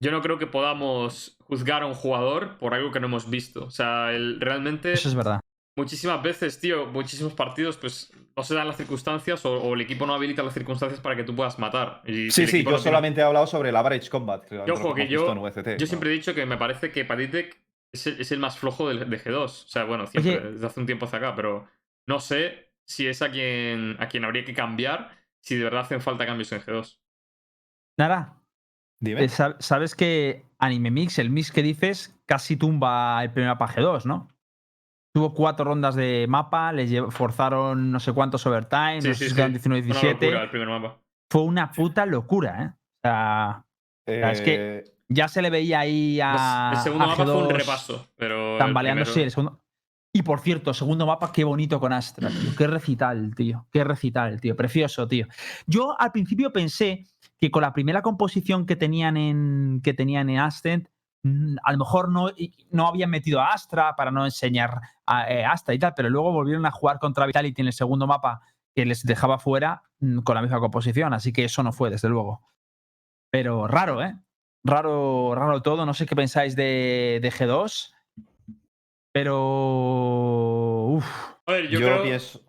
Yo 0.00 0.10
no 0.10 0.20
creo 0.20 0.38
que 0.38 0.46
podamos 0.46 1.36
juzgar 1.40 1.82
a 1.82 1.86
un 1.86 1.94
jugador 1.94 2.58
por 2.58 2.74
algo 2.74 2.90
que 2.92 3.00
no 3.00 3.06
hemos 3.06 3.30
visto. 3.30 3.64
O 3.64 3.70
sea, 3.70 4.12
el, 4.12 4.40
realmente. 4.40 4.92
Eso 4.92 5.08
es 5.08 5.14
verdad. 5.14 5.40
muchísimas 5.78 6.22
veces, 6.22 6.58
tío, 6.60 6.86
muchísimos 6.86 7.32
partidos, 7.34 7.76
pues 7.78 8.12
no 8.36 8.42
se 8.42 8.54
dan 8.54 8.66
las 8.68 8.76
circunstancias 8.76 9.44
o, 9.46 9.54
o 9.62 9.74
el 9.74 9.80
equipo 9.80 10.06
no 10.06 10.14
habilita 10.14 10.42
las 10.42 10.52
circunstancias 10.54 11.00
para 11.00 11.16
que 11.16 11.24
tú 11.24 11.34
puedas 11.34 11.58
matar. 11.58 12.02
Y 12.04 12.30
sí, 12.30 12.46
sí, 12.46 12.58
yo 12.58 12.64
no 12.64 12.76
tiene- 12.76 12.82
solamente 12.82 13.20
he 13.20 13.24
hablado 13.24 13.46
sobre 13.46 13.70
el 13.70 13.76
average 13.76 14.10
combat. 14.10 14.44
Yo, 14.66 14.74
ojo, 14.74 14.94
que 14.94 15.08
yo- 15.08 15.26
Yo 15.26 15.34
¿no? 15.34 15.86
siempre 15.86 16.10
he 16.10 16.12
dicho 16.12 16.34
que 16.34 16.44
me 16.44 16.56
parece 16.58 16.92
que 16.92 17.04
Patitek 17.06 17.58
es 17.92 18.06
el, 18.06 18.20
es 18.20 18.32
el 18.32 18.38
más 18.38 18.58
flojo 18.58 18.88
de, 18.90 19.02
de 19.06 19.18
G2. 19.18 19.44
O 19.44 19.48
sea, 19.48 19.84
bueno, 19.84 20.06
siempre, 20.06 20.38
Oye. 20.38 20.50
desde 20.52 20.66
hace 20.66 20.80
un 20.80 20.86
tiempo 20.86 21.06
hacia 21.06 21.18
acá, 21.18 21.34
pero 21.34 21.66
no 22.06 22.20
sé 22.20 22.72
si 22.84 23.06
es 23.06 23.22
a 23.22 23.30
quien, 23.30 23.96
a 23.98 24.08
quien 24.08 24.24
habría 24.26 24.44
que 24.44 24.52
cambiar 24.54 25.10
si 25.40 25.56
de 25.56 25.64
verdad 25.64 25.80
hacen 25.82 26.00
falta 26.02 26.26
cambios 26.26 26.52
en 26.52 26.60
G2. 26.60 26.98
Nada, 27.98 28.42
Dime. 29.00 29.24
eh, 29.24 29.28
sab- 29.28 29.56
sabes 29.60 29.94
que 29.94 30.46
Anime 30.58 30.90
Mix, 30.90 31.18
el 31.18 31.30
mix 31.30 31.52
que 31.52 31.62
dices, 31.62 32.18
casi 32.26 32.56
tumba 32.56 33.22
el 33.22 33.30
primer 33.30 33.50
mapa 33.50 33.68
G2, 33.68 34.04
¿no? 34.06 34.28
Tuvo 35.14 35.32
cuatro 35.34 35.64
rondas 35.64 35.94
de 35.94 36.26
mapa, 36.28 36.72
les 36.72 36.92
forzaron 37.10 37.90
no 37.90 38.00
sé 38.00 38.12
cuántos 38.12 38.44
overtime, 38.46 39.00
Sí, 39.02 39.08
no 39.08 39.14
sí, 39.14 39.18
sé 39.18 39.24
si 39.24 39.30
sí. 39.30 39.34
quedaron 39.36 39.52
Una 39.52 39.60
19-17. 39.60 40.12
locura 40.26 40.42
el 40.42 40.50
primer 40.50 40.68
mapa. 40.68 40.98
Fue 41.30 41.42
una 41.42 41.72
puta 41.72 42.06
locura, 42.06 42.62
¿eh? 42.62 42.68
O 42.68 43.08
sea, 43.08 43.64
es 44.06 44.40
que 44.42 44.54
Eh, 44.78 44.84
ya 45.08 45.28
se 45.28 45.40
le 45.42 45.50
veía 45.50 45.80
ahí 45.80 46.20
a. 46.22 46.70
el 46.74 46.78
segundo 46.80 47.04
a 47.04 47.08
mapa 47.08 47.24
fue 47.24 47.34
un 47.36 47.48
G2 47.48 47.52
repaso, 47.52 48.08
pero. 48.16 48.52
el 48.54 48.58
Tambaleando, 48.58 49.04
sí, 49.04 49.12
primero- 49.12 49.24
el 49.26 49.30
segundo. 49.30 49.62
Y 50.12 50.22
por 50.22 50.40
cierto, 50.40 50.72
segundo 50.72 51.04
mapa, 51.06 51.30
qué 51.30 51.44
bonito 51.44 51.78
con 51.78 51.92
Astra, 51.92 52.30
tío. 52.30 52.50
Qué 52.56 52.66
recital, 52.66 53.34
tío. 53.34 53.66
Qué 53.70 53.84
recital, 53.84 54.40
tío. 54.40 54.56
Precioso, 54.56 55.06
tío. 55.06 55.26
Yo 55.66 55.94
al 56.00 56.10
principio 56.10 56.50
pensé 56.52 57.04
que 57.38 57.50
con 57.50 57.62
la 57.62 57.72
primera 57.72 58.02
composición 58.02 58.66
que 58.66 58.76
tenían 58.76 59.16
en, 59.16 59.80
que 59.82 59.94
tenían 59.94 60.30
en 60.30 60.40
Ascent, 60.40 60.88
mm, 61.22 61.56
a 61.62 61.72
lo 61.72 61.78
mejor 61.78 62.10
no, 62.10 62.30
no 62.70 62.86
habían 62.88 63.10
metido 63.10 63.40
a 63.40 63.52
Astra 63.52 63.94
para 63.96 64.10
no 64.10 64.24
enseñar 64.24 64.80
a 65.06 65.30
eh, 65.30 65.44
Astra 65.44 65.74
y 65.74 65.78
tal, 65.78 65.94
pero 65.94 66.08
luego 66.10 66.32
volvieron 66.32 66.66
a 66.66 66.70
jugar 66.70 66.98
contra 66.98 67.26
Vitality 67.26 67.60
en 67.60 67.68
el 67.68 67.72
segundo 67.72 68.06
mapa 68.06 68.40
que 68.74 68.84
les 68.84 69.02
dejaba 69.04 69.38
fuera 69.38 69.82
mm, 70.00 70.20
con 70.20 70.34
la 70.34 70.42
misma 70.42 70.60
composición. 70.60 71.14
Así 71.14 71.32
que 71.32 71.44
eso 71.44 71.62
no 71.62 71.72
fue, 71.72 71.90
desde 71.90 72.08
luego. 72.08 72.42
Pero 73.30 73.66
raro, 73.66 74.02
¿eh? 74.02 74.16
Raro, 74.64 75.34
raro 75.34 75.62
todo. 75.62 75.86
No 75.86 75.94
sé 75.94 76.06
qué 76.06 76.16
pensáis 76.16 76.56
de, 76.56 77.18
de 77.22 77.30
G2. 77.30 77.92
Pero. 79.12 80.86
Uf. 80.88 81.06
A 81.46 81.52
ver, 81.52 81.68
yo, 81.68 81.80
yo 81.80 81.86
creo. 81.86 82.02
pienso. 82.02 82.40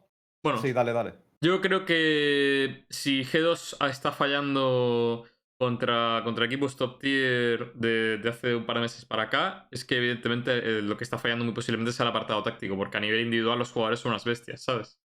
Bueno, 0.44 0.60
Sí, 0.60 0.74
dale, 0.74 0.94
dale. 0.94 1.27
Yo 1.42 1.62
creo 1.62 1.86
que 1.86 2.86
si 2.90 3.24
G2 3.24 3.90
está 3.90 4.12
fallando 4.12 5.26
contra, 5.60 6.22
contra 6.24 6.46
equipos 6.46 6.76
top 6.76 7.00
tier 7.00 7.74
de, 7.74 8.22
hace 8.28 8.56
un 8.56 8.66
par 8.66 8.78
de 8.78 8.82
meses 8.84 9.06
para 9.06 9.24
acá, 9.24 9.68
es 9.72 9.86
que 9.86 9.98
evidentemente 9.98 10.52
eh, 10.58 10.82
lo 10.82 10.98
que 10.98 11.04
está 11.04 11.18
fallando 11.18 11.46
muy 11.46 11.54
posiblemente 11.54 11.92
es 11.92 12.00
el 12.00 12.08
apartado 12.08 12.44
táctico, 12.44 12.76
porque 12.78 12.98
a 12.98 13.02
nivel 13.02 13.22
individual 13.22 13.60
los 13.60 13.72
jugadores 13.72 14.00
son 14.00 14.12
unas 14.12 14.26
bestias, 14.26 14.64
¿sabes? 14.64 15.00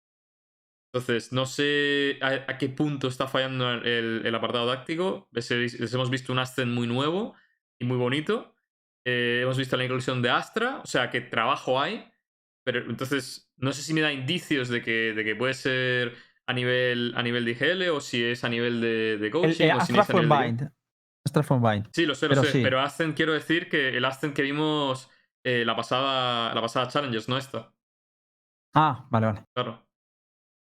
Entonces, 0.94 1.32
no 1.32 1.46
sé 1.46 2.20
a, 2.22 2.58
qué 2.58 2.68
punto 2.68 3.08
está 3.08 3.28
fallando 3.28 3.72
el, 3.72 4.26
el 4.26 4.36
apartado 4.36 4.68
táctico. 4.68 5.30
Les 5.32 5.50
hemos 5.50 6.10
visto 6.10 6.34
un 6.34 6.40
Ascent 6.40 6.70
muy 6.70 6.86
nuevo 6.86 7.34
y 7.80 7.86
muy 7.86 7.96
bonito. 7.96 8.54
Eh, 9.06 9.40
hemos 9.42 9.58
visto 9.58 9.78
la 9.78 9.86
inclusión 9.86 10.22
de 10.22 10.30
Astra, 10.30 10.82
o 10.84 10.88
sea 10.88 11.10
que 11.10 11.22
trabajo 11.22 11.80
hay. 11.80 12.11
Pero 12.64 12.80
entonces, 12.90 13.52
no 13.58 13.72
sé 13.74 13.82
si 13.82 13.94
me 13.94 14.02
da 14.02 14.14
indicios 14.14 14.70
de 14.70 14.82
que, 14.82 15.14
de 15.14 15.24
que 15.24 15.36
puede 15.36 15.54
ser 15.54 16.14
a 16.46 16.54
nivel, 16.54 17.14
a 17.16 17.24
nivel 17.24 17.46
de 17.46 17.52
IGL 17.52 17.90
o 17.90 18.02
si 18.02 18.24
es 18.24 18.44
a 18.44 18.50
nivel 18.50 18.82
de, 18.82 19.18
de 19.18 19.26
El, 19.28 19.32
coaching 19.32 19.66
eh, 19.66 19.74
o 19.74 19.82
si 19.82 19.98
Astra 19.98 20.02
es 20.02 20.10
a 20.10 20.14
nivel 20.14 20.30
de- 20.30 20.46
Bind. 20.46 20.72
Sí, 21.94 22.06
lo 22.06 22.16
sé, 22.16 22.28
lo 22.28 22.36
Pero 22.36 22.44
sé. 22.44 22.52
sí. 22.52 22.62
Pero 22.64 22.80
Ascent 22.82 23.16
quiero 23.16 23.34
decir 23.34 23.70
que 23.70 23.90
el 23.98 24.06
Ascent 24.06 24.36
que 24.36 24.42
vimos 24.42 25.10
eh, 25.44 25.64
la, 25.66 25.76
pasada, 25.76 26.54
la 26.54 26.62
pasada 26.62 26.88
Challengers, 26.88 27.30
no 27.30 27.38
esta. 27.38 27.74
Ah, 28.74 29.08
vale, 29.12 29.26
vale. 29.28 29.44
Claro. 29.54 29.88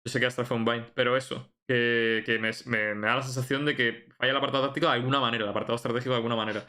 Yo 0.06 0.12
sé 0.12 0.20
que 0.20 0.26
Astra 0.26 0.46
fue 0.46 0.58
un 0.58 0.66
bind, 0.66 0.86
pero 0.94 1.16
eso. 1.18 1.52
Que, 1.68 2.24
que 2.26 2.38
me, 2.40 2.52
me- 2.66 2.96
me 2.96 3.08
da 3.08 3.16
la 3.18 3.22
sensación 3.24 3.66
de 3.66 3.76
que 3.76 4.10
falla 4.18 4.32
el 4.32 4.38
apartado 4.38 4.66
táctico 4.66 4.88
de 4.88 4.94
alguna 4.94 5.20
manera, 5.20 5.44
el 5.44 5.50
apartado 5.50 5.76
estratégico 5.76 6.12
de 6.12 6.18
alguna 6.18 6.36
manera. 6.36 6.66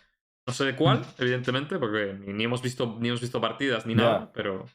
No 0.46 0.52
sé 0.52 0.64
de 0.64 0.74
cuál, 0.76 1.00
Mm. 1.00 1.04
evidentemente, 1.18 1.78
porque 1.78 2.14
ni, 2.18 2.32
ni 2.32 2.44
hemos 2.44 2.62
visto, 2.62 2.96
ni 3.00 3.08
hemos 3.08 3.20
visto 3.20 3.40
partidas 3.40 3.86
ni 3.86 3.94
nada, 3.94 4.32
pero. 4.32 4.66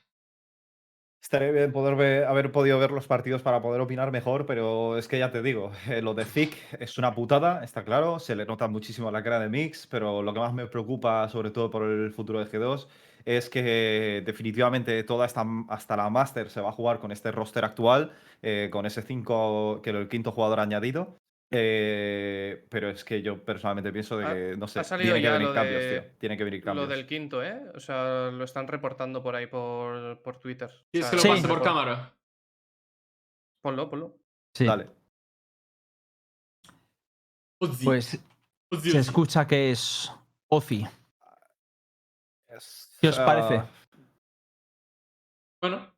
Estaría 1.27 1.51
bien 1.51 1.73
poder 1.73 1.95
ver- 1.97 2.23
haber 2.23 2.53
podido 2.53 2.79
ver 2.79 2.91
los 2.91 3.05
partidos 3.05 3.41
para 3.41 3.61
poder 3.61 3.81
opinar 3.81 4.11
mejor, 4.13 4.45
pero 4.45 4.97
es 4.97 5.09
que 5.09 5.19
ya 5.19 5.29
te 5.29 5.41
digo, 5.41 5.73
eh, 5.89 6.01
lo 6.01 6.13
de 6.13 6.23
Zic 6.23 6.55
es 6.79 6.97
una 6.97 7.13
putada, 7.13 7.65
está 7.65 7.83
claro, 7.83 8.17
se 8.19 8.33
le 8.33 8.45
nota 8.45 8.69
muchísimo 8.69 9.11
la 9.11 9.21
cara 9.21 9.37
de 9.41 9.49
Mix, 9.49 9.87
pero 9.87 10.21
lo 10.23 10.33
que 10.33 10.39
más 10.39 10.53
me 10.53 10.67
preocupa, 10.67 11.27
sobre 11.27 11.51
todo 11.51 11.69
por 11.69 11.83
el 11.83 12.13
futuro 12.13 12.39
de 12.39 12.45
G2, 12.45 12.87
es 13.25 13.49
que 13.49 14.23
definitivamente 14.25 15.03
toda 15.03 15.25
esta, 15.25 15.45
hasta 15.67 15.97
la 15.97 16.09
Master 16.09 16.49
se 16.49 16.61
va 16.61 16.69
a 16.69 16.71
jugar 16.71 16.99
con 16.99 17.11
este 17.11 17.29
roster 17.33 17.65
actual, 17.65 18.13
eh, 18.41 18.69
con 18.71 18.85
ese 18.85 19.01
5, 19.01 19.81
que 19.83 19.89
el 19.89 20.07
quinto 20.07 20.31
jugador 20.31 20.61
añadido. 20.61 21.19
Eh, 21.51 22.65
pero 22.69 22.89
es 22.89 23.03
que 23.03 23.21
yo 23.21 23.43
personalmente 23.43 23.91
pienso 23.93 24.17
de 24.17 24.25
Ha- 24.25 24.33
que, 24.33 24.57
no 24.57 24.67
sé, 24.67 24.81
tiene 24.83 25.21
que 25.21 25.29
venir 25.29 25.47
lo 25.47 25.53
cambios, 25.53 25.81
de- 25.83 26.01
tío. 26.01 26.11
Tiene 26.19 26.37
que 26.37 26.43
venir 26.43 26.59
Lo 26.59 26.65
cambios. 26.65 26.89
del 26.89 27.07
quinto, 27.07 27.43
¿eh? 27.43 27.61
O 27.75 27.79
sea, 27.79 28.29
lo 28.31 28.43
están 28.43 28.67
reportando 28.67 29.23
por 29.23 29.35
ahí 29.35 29.47
por, 29.47 30.21
por 30.21 30.37
Twitter. 30.39 30.69
O 30.69 30.91
¿Quieres 30.91 31.09
sea, 31.09 31.11
que 31.11 31.15
lo 31.15 31.21
Sí. 31.21 31.41
pase 31.41 31.47
por 31.47 31.61
cámara? 31.63 32.13
Ponlo, 33.61 33.89
ponlo. 33.89 34.17
Sí. 34.53 34.65
Dale. 34.65 34.89
Pues 37.59 38.19
Ozzy, 38.71 38.91
se 38.91 38.99
escucha 38.99 39.47
que 39.47 39.71
es 39.71 40.11
Ozzy. 40.49 40.85
Es- 42.49 42.97
¿Qué 43.01 43.09
os 43.09 43.19
parece? 43.19 43.63
Bueno, 45.61 45.91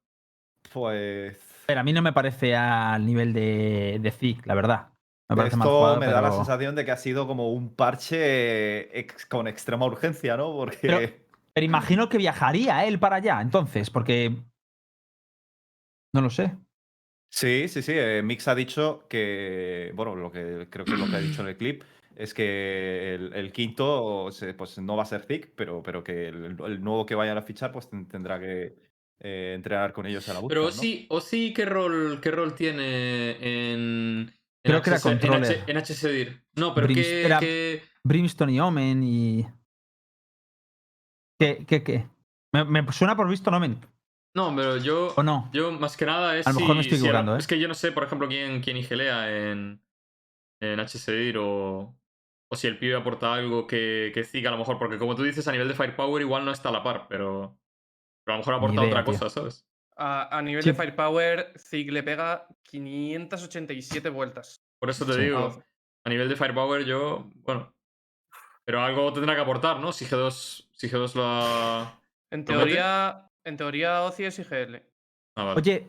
pues. 0.72 1.38
Pero 1.68 1.80
a 1.80 1.84
mí 1.84 1.92
no 1.94 2.02
me 2.02 2.14
parece 2.14 2.56
al 2.56 3.06
nivel 3.06 3.34
de, 3.34 3.98
de 4.02 4.12
Zik, 4.12 4.46
la 4.46 4.56
verdad. 4.56 4.89
Me 5.30 5.36
mal 5.36 5.48
Esto 5.52 6.00
me 6.00 6.08
da 6.08 6.22
la 6.22 6.32
sensación 6.32 6.76
de 6.76 6.86
que 6.86 6.92
ha 6.92 6.98
sido 6.98 7.28
como 7.28 7.52
un 7.54 7.76
parche 7.76 8.98
ex- 9.00 9.26
con 9.26 9.48
extrema 9.48 9.86
urgencia, 9.86 10.36
¿no? 10.38 10.52
Porque. 10.54 10.78
Pero- 10.82 11.00
Pero 11.54 11.66
imagino 11.66 12.10
que 12.10 12.18
viajaría 12.18 12.86
él 12.86 13.00
para 13.00 13.18
allá, 13.18 13.40
entonces, 13.42 13.90
porque. 13.90 14.36
No 16.14 16.22
lo 16.22 16.30
sé. 16.30 16.56
Sí, 17.32 17.68
sí, 17.68 17.82
sí. 17.84 17.92
eh, 17.96 18.22
Mix 18.24 18.48
ha 18.48 18.56
dicho 18.56 19.06
que. 19.08 19.92
Bueno, 19.96 20.16
lo 20.16 20.32
que 20.32 20.68
creo 20.70 20.86
que 20.86 20.94
es 20.94 21.00
lo 21.00 21.08
que 21.08 21.16
ha 21.16 21.20
dicho 21.20 21.42
en 21.42 21.50
el 21.50 21.58
clip 21.58 21.84
es 22.16 22.34
que 22.34 23.14
el, 23.16 23.34
el 23.34 23.52
quinto 23.52 24.30
pues 24.58 24.78
no 24.80 24.98
va 24.98 25.04
a 25.04 25.06
ser 25.06 25.26
Thick, 25.26 25.52
pero, 25.56 25.82
pero 25.84 26.04
que 26.04 26.28
el, 26.30 26.58
el 26.66 26.84
nuevo 26.84 27.06
que 27.06 27.16
vayan 27.16 27.38
a 27.38 27.42
fichar 27.44 27.72
pues 27.72 27.88
ten- 27.90 28.08
tendrá 28.08 28.40
que 28.40 28.76
eh, 29.20 29.54
entrenar 29.56 29.94
con 29.94 30.06
ellos 30.06 30.28
en 30.28 30.34
la 30.34 30.42
pero 30.48 30.64
bootcamp, 30.64 30.84
¿no? 30.84 31.16
Ozzy, 31.16 31.54
¿qué 31.54 31.66
rol, 31.66 32.20
¿qué 32.22 32.32
rol 32.32 32.56
tiene 32.56 33.38
en. 33.72 34.34
En 34.64 34.72
Creo 34.72 34.82
que 34.82 34.90
era 34.90 34.98
HC 35.00 35.06
en 35.12 35.20
controller. 35.20 35.52
H- 35.64 35.72
En 35.72 35.78
HCDIR. 35.78 36.44
No, 36.56 36.74
pero 36.76 36.88
Brims- 36.88 36.96
¿qué, 37.04 37.26
era- 37.26 37.40
qué- 37.40 37.84
Brimstone 38.04 38.52
y 38.54 38.60
Omen 38.60 39.04
y. 39.04 39.48
¿Qué, 41.40 41.66
qué, 41.66 41.84
qué? 41.84 42.08
Me, 42.54 42.66
me 42.66 42.92
suena 42.92 43.16
por 43.16 43.30
visto 43.30 43.50
Omen, 43.50 43.80
No, 44.36 44.54
pero 44.56 44.78
yo. 44.78 45.14
¿o 45.16 45.24
no? 45.24 45.50
Yo, 45.54 45.72
más 45.72 45.96
que 45.96 46.06
nada, 46.06 46.38
es. 46.38 46.48
A 46.48 46.52
lo 46.52 46.60
mejor 46.60 46.76
me 46.76 46.84
si- 46.84 46.90
estoy 46.90 47.00
si 47.00 47.06
era- 47.06 47.20
equivocando, 47.20 47.36
¿eh? 47.36 47.40
Es 47.40 47.48
que 47.48 47.60
yo 47.60 47.68
no 47.68 47.74
sé, 47.74 47.92
por 47.92 48.04
ejemplo, 48.04 48.28
quién, 48.28 48.62
quién 48.62 48.78
igelea 48.78 49.52
en. 49.52 49.82
En 50.62 50.80
HCDIR 50.80 51.38
o. 51.38 51.96
O 52.52 52.56
si 52.56 52.66
el 52.68 52.80
pibe 52.80 52.96
aporta 52.96 53.34
algo 53.36 53.68
que, 53.68 54.12
que 54.14 54.24
Zig 54.24 54.46
a 54.48 54.52
lo 54.52 54.58
mejor. 54.58 54.78
Porque 54.80 54.98
como 54.98 55.16
tú 55.16 55.24
dices, 55.24 55.48
a 55.48 55.52
nivel 55.52 55.68
de 55.68 55.76
Firepower 55.76 56.22
igual 56.22 56.44
no 56.46 56.52
está 56.52 56.70
a 56.70 56.72
la 56.74 56.84
par, 56.84 57.08
pero. 57.08 57.58
Pero 58.26 58.34
a 58.34 58.38
lo 58.38 58.40
mejor 58.40 58.54
aporta 58.56 58.76
idea, 58.82 58.88
otra 58.88 59.04
tío. 59.06 59.14
cosa, 59.14 59.30
¿sabes? 59.30 59.66
A, 60.02 60.38
a 60.38 60.42
nivel 60.42 60.64
Sí. 60.64 60.70
de 60.72 60.76
Firepower, 60.76 61.54
Zig 61.58 61.92
le 61.92 62.04
pega 62.04 62.48
587 62.64 64.10
vueltas. 64.10 64.64
Por 64.80 64.90
eso 64.90 65.06
te 65.06 65.14
Sí. 65.14 65.22
digo. 65.22 65.62
A 66.06 66.10
nivel 66.10 66.30
de 66.30 66.36
Firepower, 66.36 66.86
yo. 66.86 67.30
Bueno. 67.44 67.74
Pero 68.66 68.82
algo 68.82 69.12
tendrá 69.12 69.36
que 69.36 69.42
aportar, 69.42 69.80
¿no? 69.80 69.92
Si 69.92 70.06
G2, 70.06 70.70
si 70.72 70.88
G2 70.90 71.16
lo 71.16 71.24
ha. 71.26 72.00
En 72.32 72.46
teoría, 72.46 73.30
en 73.44 73.58
teoría 73.58 74.04
Ozzy 74.04 74.26
es 74.26 74.40
IGL. 74.40 74.84
Ah, 75.36 75.44
vale. 75.44 75.58
Oye, 75.60 75.88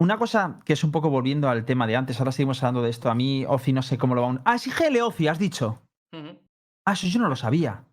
una 0.00 0.16
cosa 0.18 0.60
que 0.64 0.72
es 0.72 0.82
un 0.82 0.90
poco 0.90 1.10
volviendo 1.10 1.48
al 1.48 1.64
tema 1.64 1.86
de 1.86 1.96
antes, 1.96 2.18
ahora 2.18 2.32
seguimos 2.32 2.62
hablando 2.62 2.82
de 2.82 2.90
esto. 2.90 3.10
A 3.10 3.14
mí, 3.14 3.44
Ozzy, 3.46 3.72
no 3.72 3.82
sé 3.82 3.98
cómo 3.98 4.14
lo 4.14 4.22
va 4.22 4.30
a. 4.32 4.42
Ah, 4.46 4.58
sí, 4.58 4.70
GL 4.70 5.00
Ozzy, 5.02 5.28
has 5.28 5.38
dicho. 5.38 5.82
Ah, 6.86 6.92
eso 6.94 7.06
yo 7.06 7.20
no 7.20 7.28
lo 7.28 7.36
sabía. 7.36 7.84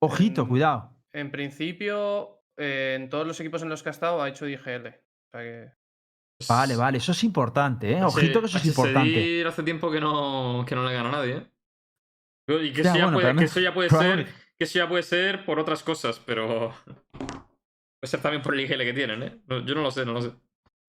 Ojito, 0.00 0.46
cuidado. 0.48 0.92
En 1.12 1.30
principio, 1.30 2.42
eh, 2.56 2.94
en 2.98 3.08
todos 3.10 3.26
los 3.26 3.38
equipos 3.40 3.62
en 3.62 3.68
los 3.68 3.82
que 3.82 3.88
ha 3.88 3.92
estado 3.92 4.22
ha 4.22 4.28
hecho 4.28 4.46
IGL. 4.48 4.94
Que. 5.32 5.72
Vale, 6.48 6.76
vale, 6.76 6.98
eso 6.98 7.12
es 7.12 7.22
importante, 7.24 7.92
¿eh? 7.92 8.02
Ojito 8.04 8.40
que 8.40 8.46
eso 8.46 8.58
es 8.58 8.66
importante. 8.66 9.44
Hace 9.46 9.62
tiempo 9.62 9.90
que 9.90 10.00
no, 10.00 10.64
que 10.66 10.74
no 10.74 10.84
le 10.86 10.92
gana 10.92 11.08
a 11.08 11.12
nadie, 11.12 11.36
¿eh? 11.36 11.46
Y 12.64 12.72
que, 12.72 12.82
Ya, 12.82 12.90
eso, 12.90 12.98
ya 12.98 13.04
bueno, 13.04 13.16
puede, 13.18 13.26
pero 13.28 13.34
que 13.36 13.40
no- 13.42 13.46
eso 13.46 13.60
ya 13.60 13.74
puede 13.74 13.88
pero 13.88 14.02
ser. 14.02 14.26
Que 14.58 14.64
eso 14.64 14.78
ya 14.78 14.88
puede 14.88 15.02
ser 15.04 15.44
por 15.44 15.58
otras 15.58 15.82
cosas, 15.82 16.20
pero. 16.24 16.74
Puede 17.16 18.10
ser 18.10 18.20
también 18.20 18.42
por 18.42 18.54
el 18.54 18.60
IGL 18.60 18.78
que 18.84 18.92
tienen, 18.92 19.22
¿eh? 19.22 19.38
No, 19.46 19.60
Yo 19.64 19.74
no 19.74 19.82
lo 19.82 19.90
sé, 19.90 20.04
no 20.04 20.12
lo 20.12 20.22
sé. 20.22 20.32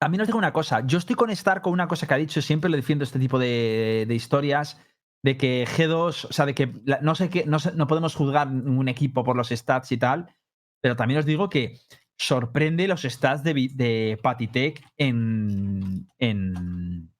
También 0.01 0.21
os 0.21 0.27
digo 0.27 0.37
una 0.39 0.51
cosa. 0.51 0.85
Yo 0.85 0.97
estoy 0.97 1.15
con 1.15 1.29
Star 1.29 1.61
con 1.61 1.71
una 1.71 1.87
cosa 1.87 2.07
que 2.07 2.13
ha 2.15 2.17
dicho, 2.17 2.41
siempre 2.41 2.69
le 2.69 2.77
defiendo 2.77 3.03
este 3.03 3.19
tipo 3.19 3.37
de, 3.39 4.05
de 4.07 4.15
historias, 4.15 4.81
de 5.23 5.37
que 5.37 5.65
G2, 5.65 6.25
o 6.25 6.33
sea, 6.33 6.45
de 6.45 6.53
que 6.55 6.73
la- 6.85 6.99
no 7.01 7.15
sé 7.15 7.29
qué, 7.29 7.45
no, 7.45 7.59
sé- 7.59 7.71
no 7.75 7.87
podemos 7.87 8.15
juzgar 8.15 8.47
un 8.47 8.87
equipo 8.89 9.23
por 9.23 9.37
los 9.37 9.49
stats 9.49 9.91
y 9.93 9.97
tal, 9.97 10.35
pero 10.81 10.95
también 10.97 11.19
os 11.19 11.25
digo 11.25 11.47
que 11.49 11.79
sorprende 12.17 12.87
los 12.87 13.01
stats 13.03 13.43
de, 13.43 13.69
de 13.73 14.19
Patitech 14.21 14.83
en, 14.97 16.07
en 16.19 17.13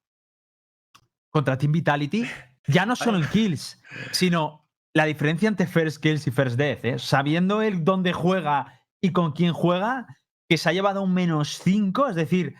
contra 1.30 1.58
Team 1.58 1.72
Vitality, 1.72 2.26
ya 2.66 2.86
no 2.86 2.96
solo 2.96 3.18
en 3.18 3.28
kills, 3.28 3.82
sino 4.12 4.68
la 4.94 5.04
diferencia 5.04 5.48
entre 5.48 5.66
first 5.66 6.00
kills 6.00 6.26
y 6.26 6.30
first 6.30 6.56
death, 6.56 6.84
¿eh? 6.84 6.98
sabiendo 6.98 7.60
él 7.60 7.84
dónde 7.84 8.12
juega 8.12 8.82
y 9.00 9.12
con 9.12 9.32
quién 9.32 9.52
juega, 9.52 10.06
que 10.48 10.56
se 10.56 10.68
ha 10.68 10.72
llevado 10.72 11.02
un 11.02 11.12
menos 11.12 11.58
5, 11.58 12.08
es 12.08 12.14
decir, 12.14 12.54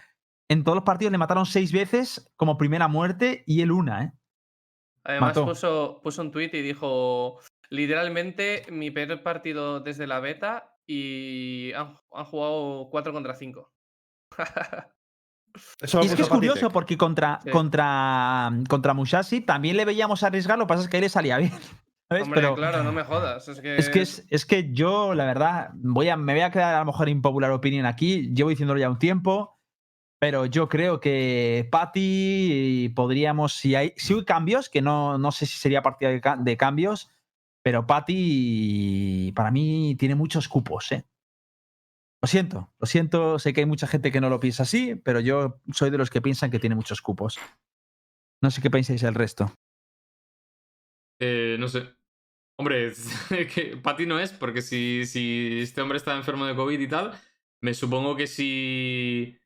en 0.50 0.64
todos 0.64 0.76
los 0.76 0.84
partidos 0.84 1.12
le 1.12 1.18
mataron 1.18 1.46
seis 1.46 1.72
veces 1.72 2.30
como 2.36 2.58
primera 2.58 2.88
muerte 2.88 3.44
y 3.46 3.62
él 3.62 3.70
una, 3.70 4.04
¿eh? 4.04 4.12
Además 5.04 5.30
Mató. 5.30 5.46
puso, 5.46 6.00
puso 6.02 6.22
un 6.22 6.32
tweet 6.32 6.50
y 6.54 6.62
dijo, 6.62 7.38
literalmente 7.68 8.64
mi 8.70 8.90
peor 8.90 9.22
partido 9.22 9.80
desde 9.80 10.06
la 10.06 10.18
beta 10.18 10.73
y 10.86 11.72
han, 11.72 11.98
han 12.12 12.24
jugado 12.24 12.88
4 12.90 13.12
contra 13.12 13.34
5. 13.34 13.72
Eso 15.80 15.98
lo 15.98 16.04
Y 16.04 16.06
es 16.08 16.14
que 16.16 16.22
es 16.22 16.28
curioso 16.28 16.70
porque 16.70 16.98
contra, 16.98 17.40
Sí. 17.44 17.50
contra, 17.50 18.50
contra 18.68 18.94
Musashi 18.94 19.40
también 19.40 19.76
le 19.76 19.84
veíamos 19.84 20.22
arriesgar, 20.22 20.58
lo 20.58 20.64
que 20.64 20.68
pasa 20.68 20.82
es 20.82 20.88
que 20.88 20.96
ahí 20.96 21.02
le 21.02 21.08
salía 21.08 21.38
bien. 21.38 21.52
¿sabes? 22.08 22.24
Hombre, 22.24 22.40
Pero 22.40 22.54
claro, 22.54 22.82
no 22.82 22.92
me 22.92 23.04
jodas. 23.04 23.48
Es 23.48 23.60
que, 23.60 23.76
es 23.76 23.88
que, 23.88 24.02
es, 24.02 24.26
es 24.30 24.44
que 24.44 24.72
yo, 24.72 25.14
la 25.14 25.24
verdad, 25.24 25.70
voy 25.74 26.08
a, 26.08 26.16
me 26.16 26.32
voy 26.34 26.42
a 26.42 26.50
quedar 26.50 26.74
a 26.74 26.80
lo 26.80 26.86
mejor 26.86 27.08
impopular 27.08 27.50
opinión 27.50 27.86
aquí. 27.86 28.32
Llevo 28.34 28.50
diciéndolo 28.50 28.80
ya 28.80 28.90
un 28.90 28.98
tiempo, 28.98 29.58
pero 30.18 30.44
yo 30.46 30.68
creo 30.68 31.00
que 31.00 31.68
Patty 31.70 32.92
podríamos, 32.94 33.54
si 33.54 33.74
hay, 33.74 33.94
si 33.96 34.14
hay 34.14 34.24
cambios, 34.24 34.68
que 34.68 34.82
no, 34.82 35.18
no 35.18 35.32
sé 35.32 35.46
si 35.46 35.56
sería 35.56 35.82
partida 35.82 36.36
de 36.36 36.56
cambios, 36.56 37.10
pero 37.64 37.86
Patty 37.86 39.32
para 39.34 39.50
mí 39.50 39.96
tiene 39.98 40.14
muchos 40.14 40.48
cupos, 40.48 40.92
¿eh? 40.92 41.06
Lo 42.22 42.28
siento, 42.28 42.74
lo 42.78 42.86
siento, 42.86 43.38
sé 43.38 43.54
que 43.54 43.60
hay 43.60 43.66
mucha 43.66 43.86
gente 43.86 44.12
que 44.12 44.20
no 44.20 44.28
lo 44.28 44.38
piensa 44.38 44.64
así, 44.64 44.96
pero 44.96 45.18
yo 45.18 45.62
soy 45.72 45.88
de 45.88 45.96
los 45.96 46.10
que 46.10 46.20
piensan 46.20 46.50
que 46.50 46.58
tiene 46.58 46.76
muchos 46.76 47.00
cupos. 47.00 47.38
No 48.42 48.50
sé 48.50 48.60
qué 48.60 48.70
pensáis 48.70 49.02
el 49.02 49.14
resto. 49.14 49.50
Eh, 51.20 51.56
no 51.58 51.68
sé. 51.68 51.88
Hombre, 52.58 52.92
que 53.54 53.78
Patty 53.78 54.04
no 54.04 54.20
es, 54.20 54.32
porque 54.32 54.60
si, 54.60 55.06
si 55.06 55.60
este 55.62 55.80
hombre 55.80 55.96
está 55.96 56.14
enfermo 56.16 56.44
de 56.44 56.54
COVID 56.54 56.78
y 56.78 56.88
tal, 56.88 57.18
me 57.62 57.72
supongo 57.72 58.14
que 58.14 58.26
si. 58.26 59.38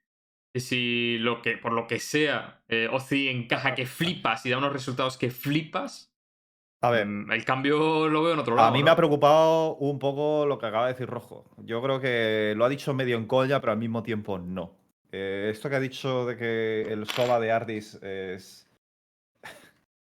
que 0.52 0.58
si 0.60 1.18
lo 1.18 1.40
que, 1.40 1.56
por 1.56 1.72
lo 1.72 1.86
que 1.86 2.00
sea, 2.00 2.64
eh, 2.66 2.88
Ozzy 2.90 3.28
encaja 3.28 3.76
que 3.76 3.86
flipas 3.86 4.44
y 4.44 4.50
da 4.50 4.58
unos 4.58 4.72
resultados 4.72 5.16
que 5.18 5.30
flipas, 5.30 6.07
A 6.80 6.90
ver, 6.90 7.06
mm, 7.06 7.32
el 7.32 7.44
cambio 7.44 8.08
lo 8.08 8.22
veo 8.22 8.34
en 8.34 8.38
otro 8.38 8.54
lado. 8.54 8.68
a 8.68 8.70
mí 8.70 8.78
¿no? 8.80 8.84
me 8.86 8.90
ha 8.92 8.96
preocupado 8.96 9.74
un 9.76 9.98
poco 9.98 10.46
lo 10.46 10.58
que 10.58 10.66
acaba 10.66 10.86
de 10.86 10.92
decir 10.92 11.08
Rojo. 11.08 11.44
Yo 11.58 11.82
creo 11.82 12.00
que 12.00 12.54
lo 12.56 12.64
ha 12.64 12.68
dicho 12.68 12.94
medio 12.94 13.16
en 13.16 13.26
colla, 13.26 13.60
pero 13.60 13.72
al 13.72 13.78
mismo 13.78 14.02
tiempo 14.02 14.38
no. 14.38 14.72
Eh, 15.10 15.48
esto 15.50 15.68
que 15.68 15.76
ha 15.76 15.80
dicho 15.80 16.26
de 16.26 16.36
que 16.36 16.82
el 16.82 17.06
Soba 17.08 17.40
de 17.40 17.52
Ardis 17.52 17.94
es. 18.02 18.64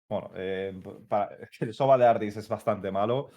Bueno, 0.07 0.29
eh, 0.35 0.79
para- 1.09 1.35
el 1.61 1.73
Soba 1.73 1.97
de 1.97 2.05
Ardis 2.05 2.37
es 2.37 2.47
bastante 2.47 2.91
malo. 2.91 3.29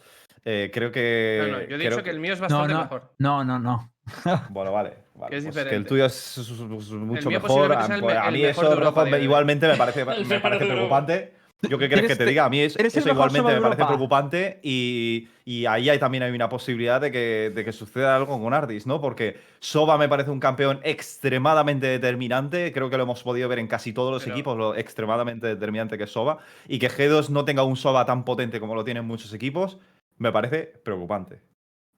Eh, 0.45 0.71
creo 0.73 0.91
que. 0.93 1.39
No, 1.41 1.47
no, 1.49 1.59
yo 1.61 1.65
he 1.65 1.67
creo 1.79 1.91
dicho 1.91 2.03
que 2.03 2.11
el 2.11 2.21
mío 2.21 2.33
es 2.35 2.41
bastante 2.41 2.75
mejor. 2.75 3.15
no, 3.19 3.45
no, 3.45 3.59
no. 3.59 3.93
Bueno, 4.51 4.73
vale. 4.73 4.95
vale, 5.15 5.31
Que 5.31 5.37
es 5.39 5.45
pues 5.45 5.65
que 5.65 5.75
el 5.77 5.87
tuyo 5.87 6.05
es, 6.07 6.39
es- 6.39 6.51
es 6.51 6.61
mucho 6.61 7.29
mío 7.31 7.41
mejor. 7.41 7.73
A, 7.73 7.87
el 7.87 7.93
el 7.93 8.33
mí 8.33 8.43
mejor 8.43 8.65
eso 8.67 8.75
Rojo, 8.77 9.07
igualmente 9.17 9.69
me 9.69 9.77
parece, 9.77 10.05
me 10.05 10.41
parece 10.41 10.67
preocupante. 10.67 11.38
¿Yo 11.63 11.77
qué 11.77 11.89
quieres 11.89 12.07
que 12.07 12.15
te 12.15 12.25
diga? 12.25 12.45
A 12.45 12.49
mí 12.49 12.61
es, 12.61 12.77
eso 12.77 13.01
igualmente 13.09 13.53
me 13.53 13.61
parece 13.61 13.85
preocupante 13.85 14.61
y, 14.63 15.29
y 15.45 15.67
ahí 15.67 15.89
hay, 15.91 15.99
también 15.99 16.23
hay 16.23 16.31
una 16.31 16.49
posibilidad 16.49 17.01
de 17.01 17.11
que, 17.11 17.51
de 17.53 17.65
que 17.65 17.73
suceda 17.73 18.15
algo 18.15 18.41
con 18.41 18.55
Ardis, 18.55 18.87
¿no? 18.87 19.01
Porque 19.01 19.39
Soba 19.59 19.99
me 19.99 20.09
parece 20.09 20.31
un 20.31 20.39
campeón 20.39 20.79
extremadamente 20.85 21.87
determinante. 21.89 22.73
Creo 22.73 22.91
que 22.91 22.97
lo 22.97 23.03
hemos 23.03 23.23
podido 23.25 23.49
ver 23.49 23.59
en 23.59 23.67
casi 23.67 23.93
todos 23.93 24.13
los 24.13 24.23
Pero- 24.23 24.35
equipos, 24.37 24.57
lo 24.57 24.77
extremadamente 24.77 25.49
determinante 25.49 25.99
que 25.99 26.05
es 26.05 26.11
Soba. 26.13 26.39
Y 26.69 26.79
que 26.79 26.89
G2 26.89 27.29
no 27.31 27.45
tenga 27.45 27.65
un 27.65 27.77
Soba 27.77 28.07
tan 28.07 28.25
potente 28.25 28.61
como 28.61 28.77
lo 28.77 28.85
tienen 28.85 29.05
muchos 29.05 29.33
equipos, 29.35 29.79
me 30.17 30.31
parece 30.31 30.63
preocupante. 30.85 31.41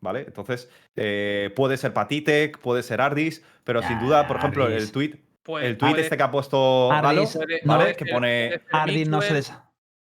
¿Vale? 0.03 0.20
Entonces, 0.20 0.70
eh, 0.96 1.53
puede 1.55 1.77
ser 1.77 1.92
Patitec, 1.92 2.59
puede 2.61 2.83
ser 2.83 3.03
Ardis, 3.03 3.44
pero 3.64 3.83
sin 3.83 4.01
duda, 4.01 4.27
por 4.27 4.38
ejemplo, 4.38 4.66
el 4.66 4.90
tweet, 4.90 5.16
Puede- 5.50 5.66
el 5.66 5.78
tweet 5.78 5.90
puede- 5.92 6.02
este 6.04 6.16
que 6.16 6.22
ha 6.22 6.30
puesto 6.30 6.88
Galo, 6.90 7.08
Ardis, 7.08 7.36
puede- 7.36 7.60
¿vale? 7.64 7.82
puede 7.84 7.96
que 7.96 8.04
ser- 8.04 8.14
pone 8.14 8.60
Ardis 8.70 9.08
no 9.08 9.20
se 9.22 9.32
les. 9.34 9.52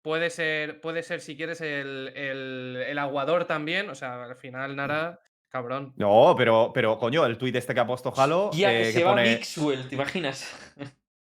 Puede 0.01 0.29
ser, 0.29 0.79
puede 0.79 1.03
ser 1.03 1.19
si 1.21 1.35
quieres 1.35 1.59
el, 1.61 2.13
el, 2.15 2.83
el 2.87 2.97
aguador 2.97 3.45
también. 3.45 3.89
O 3.89 3.95
sea, 3.95 4.23
al 4.23 4.35
final, 4.37 4.75
Nara, 4.75 5.19
cabrón. 5.49 5.93
No, 5.97 6.33
pero, 6.37 6.71
pero 6.73 6.97
coño, 6.97 7.25
el 7.25 7.37
tweet 7.37 7.57
este 7.57 7.73
que 7.73 7.79
ha 7.81 7.87
puesto 7.87 8.13
Halo. 8.15 8.49
Tía, 8.51 8.69
que 8.69 8.81
eh, 8.89 8.91
se 8.93 8.99
que 8.99 9.03
va 9.03 9.11
pone- 9.11 9.35
Mixwell, 9.35 9.87
¿te 9.89 9.95
imaginas? 9.95 10.73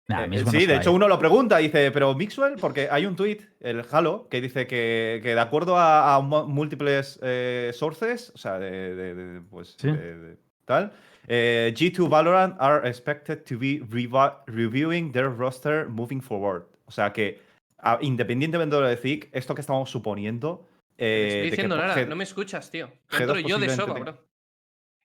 Nah, 0.07 0.23
eh, 0.25 0.27
no 0.43 0.51
sí, 0.51 0.65
de 0.65 0.75
hecho 0.77 0.91
uno 0.91 1.07
lo 1.07 1.17
pregunta, 1.19 1.57
dice, 1.57 1.89
pero 1.91 2.13
Mixwell, 2.15 2.55
porque 2.59 2.89
hay 2.91 3.05
un 3.05 3.15
tweet, 3.15 3.39
el 3.61 3.83
Halo, 3.91 4.27
que 4.29 4.41
dice 4.41 4.67
que, 4.67 5.19
que 5.23 5.35
de 5.35 5.39
acuerdo 5.39 5.77
a, 5.77 6.19
múltiples 6.21 7.19
eh, 7.23 7.71
sources, 7.73 8.31
o 8.35 8.37
sea, 8.37 8.59
de, 8.59 8.95
de- 8.95 9.15
de- 9.15 9.41
pues, 9.41 9.75
Sí. 9.79 9.87
de- 9.91 10.15
de- 10.17 10.37
tal, 10.65 10.91
eh, 11.27 11.73
G2 11.75 12.09
Valorant 12.09 12.55
are 12.59 12.87
expected 12.87 13.43
to 13.45 13.57
be 13.57 13.79
revi- 13.89 14.35
reviewing 14.47 15.11
their 15.11 15.29
roster 15.29 15.87
moving 15.89 16.21
forward. 16.21 16.63
O 16.85 16.91
sea 16.91 17.11
que, 17.13 17.41
a- 17.79 17.99
independientemente 18.01 18.75
de 18.75 18.81
lo 18.81 18.87
de 18.87 18.97
Zik, 18.97 19.29
esto 19.31 19.55
que 19.55 19.61
estamos 19.61 19.89
suponiendo. 19.89 20.67
Eh, 20.97 21.27
estoy 21.27 21.41
que 21.41 21.49
diciendo 21.51 21.77
nada, 21.77 21.95
G- 21.95 22.07
no 22.07 22.15
me 22.15 22.23
escuchas, 22.23 22.69
tío. 22.69 22.87
G2 23.09 23.21
Entro 23.21 23.39
yo 23.39 23.59
de 23.59 23.69
Soba, 23.69 23.99
bro. 23.99 24.27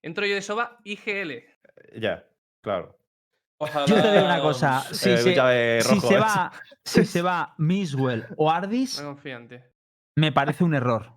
Entro 0.05 0.27
yo 0.27 0.35
de 0.35 0.43
Soba 0.43 0.79
IGL. 0.85 1.45
Ya, 1.99 2.27
claro. 2.63 2.99
Ojalá. 3.59 3.87
Yo 3.87 3.95
te 4.03 4.13
digo 4.13 4.25
una 4.25 4.41
cosa. 4.43 4.81
Si, 4.93 5.09
Eh, 5.11 5.17
se, 5.17 6.01
si 6.01 6.15
va, 6.15 6.53
si 6.85 7.05
se 7.07 7.23
va 7.23 7.55
Miswell 7.59 8.27
o 8.37 8.51
Ardis, 8.51 9.03
me 10.19 10.33
parece 10.33 10.65
un 10.65 10.75
error. 10.75 11.16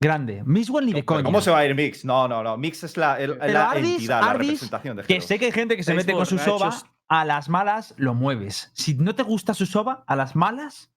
Grande. 0.00 0.42
Miswell 0.44 0.84
ni 0.86 0.92
de 0.92 1.04
coña. 1.04 1.22
¿Cómo 1.24 1.40
se 1.40 1.50
va 1.50 1.58
a 1.58 1.66
ir 1.66 1.74
Mix? 1.74 2.04
No, 2.04 2.28
no, 2.28 2.42
no. 2.42 2.56
Mix 2.58 2.84
es 2.84 2.96
la, 2.96 3.18
el- 3.18 3.38
Pero 3.38 3.52
la 3.52 3.70
Ardis- 3.72 3.92
entidad, 3.94 4.20
la 4.20 4.32
representación 4.34 4.96
de 4.98 5.02
Que 5.04 5.16
G2. 5.18 5.20
sé 5.22 5.38
que 5.38 5.46
hay 5.46 5.52
gente 5.52 5.76
que 5.76 5.82
se 5.82 5.94
mete 5.94 6.12
con 6.12 6.26
su 6.26 6.38
soba, 6.38 6.76
a 7.08 7.24
las 7.24 7.48
malas 7.48 7.94
lo 7.96 8.12
mueves. 8.14 8.70
Si 8.74 8.94
no 8.94 9.14
te 9.14 9.22
gusta 9.22 9.54
su 9.54 9.64
soba, 9.64 10.04
a 10.06 10.14
las 10.16 10.36
malas 10.36 10.92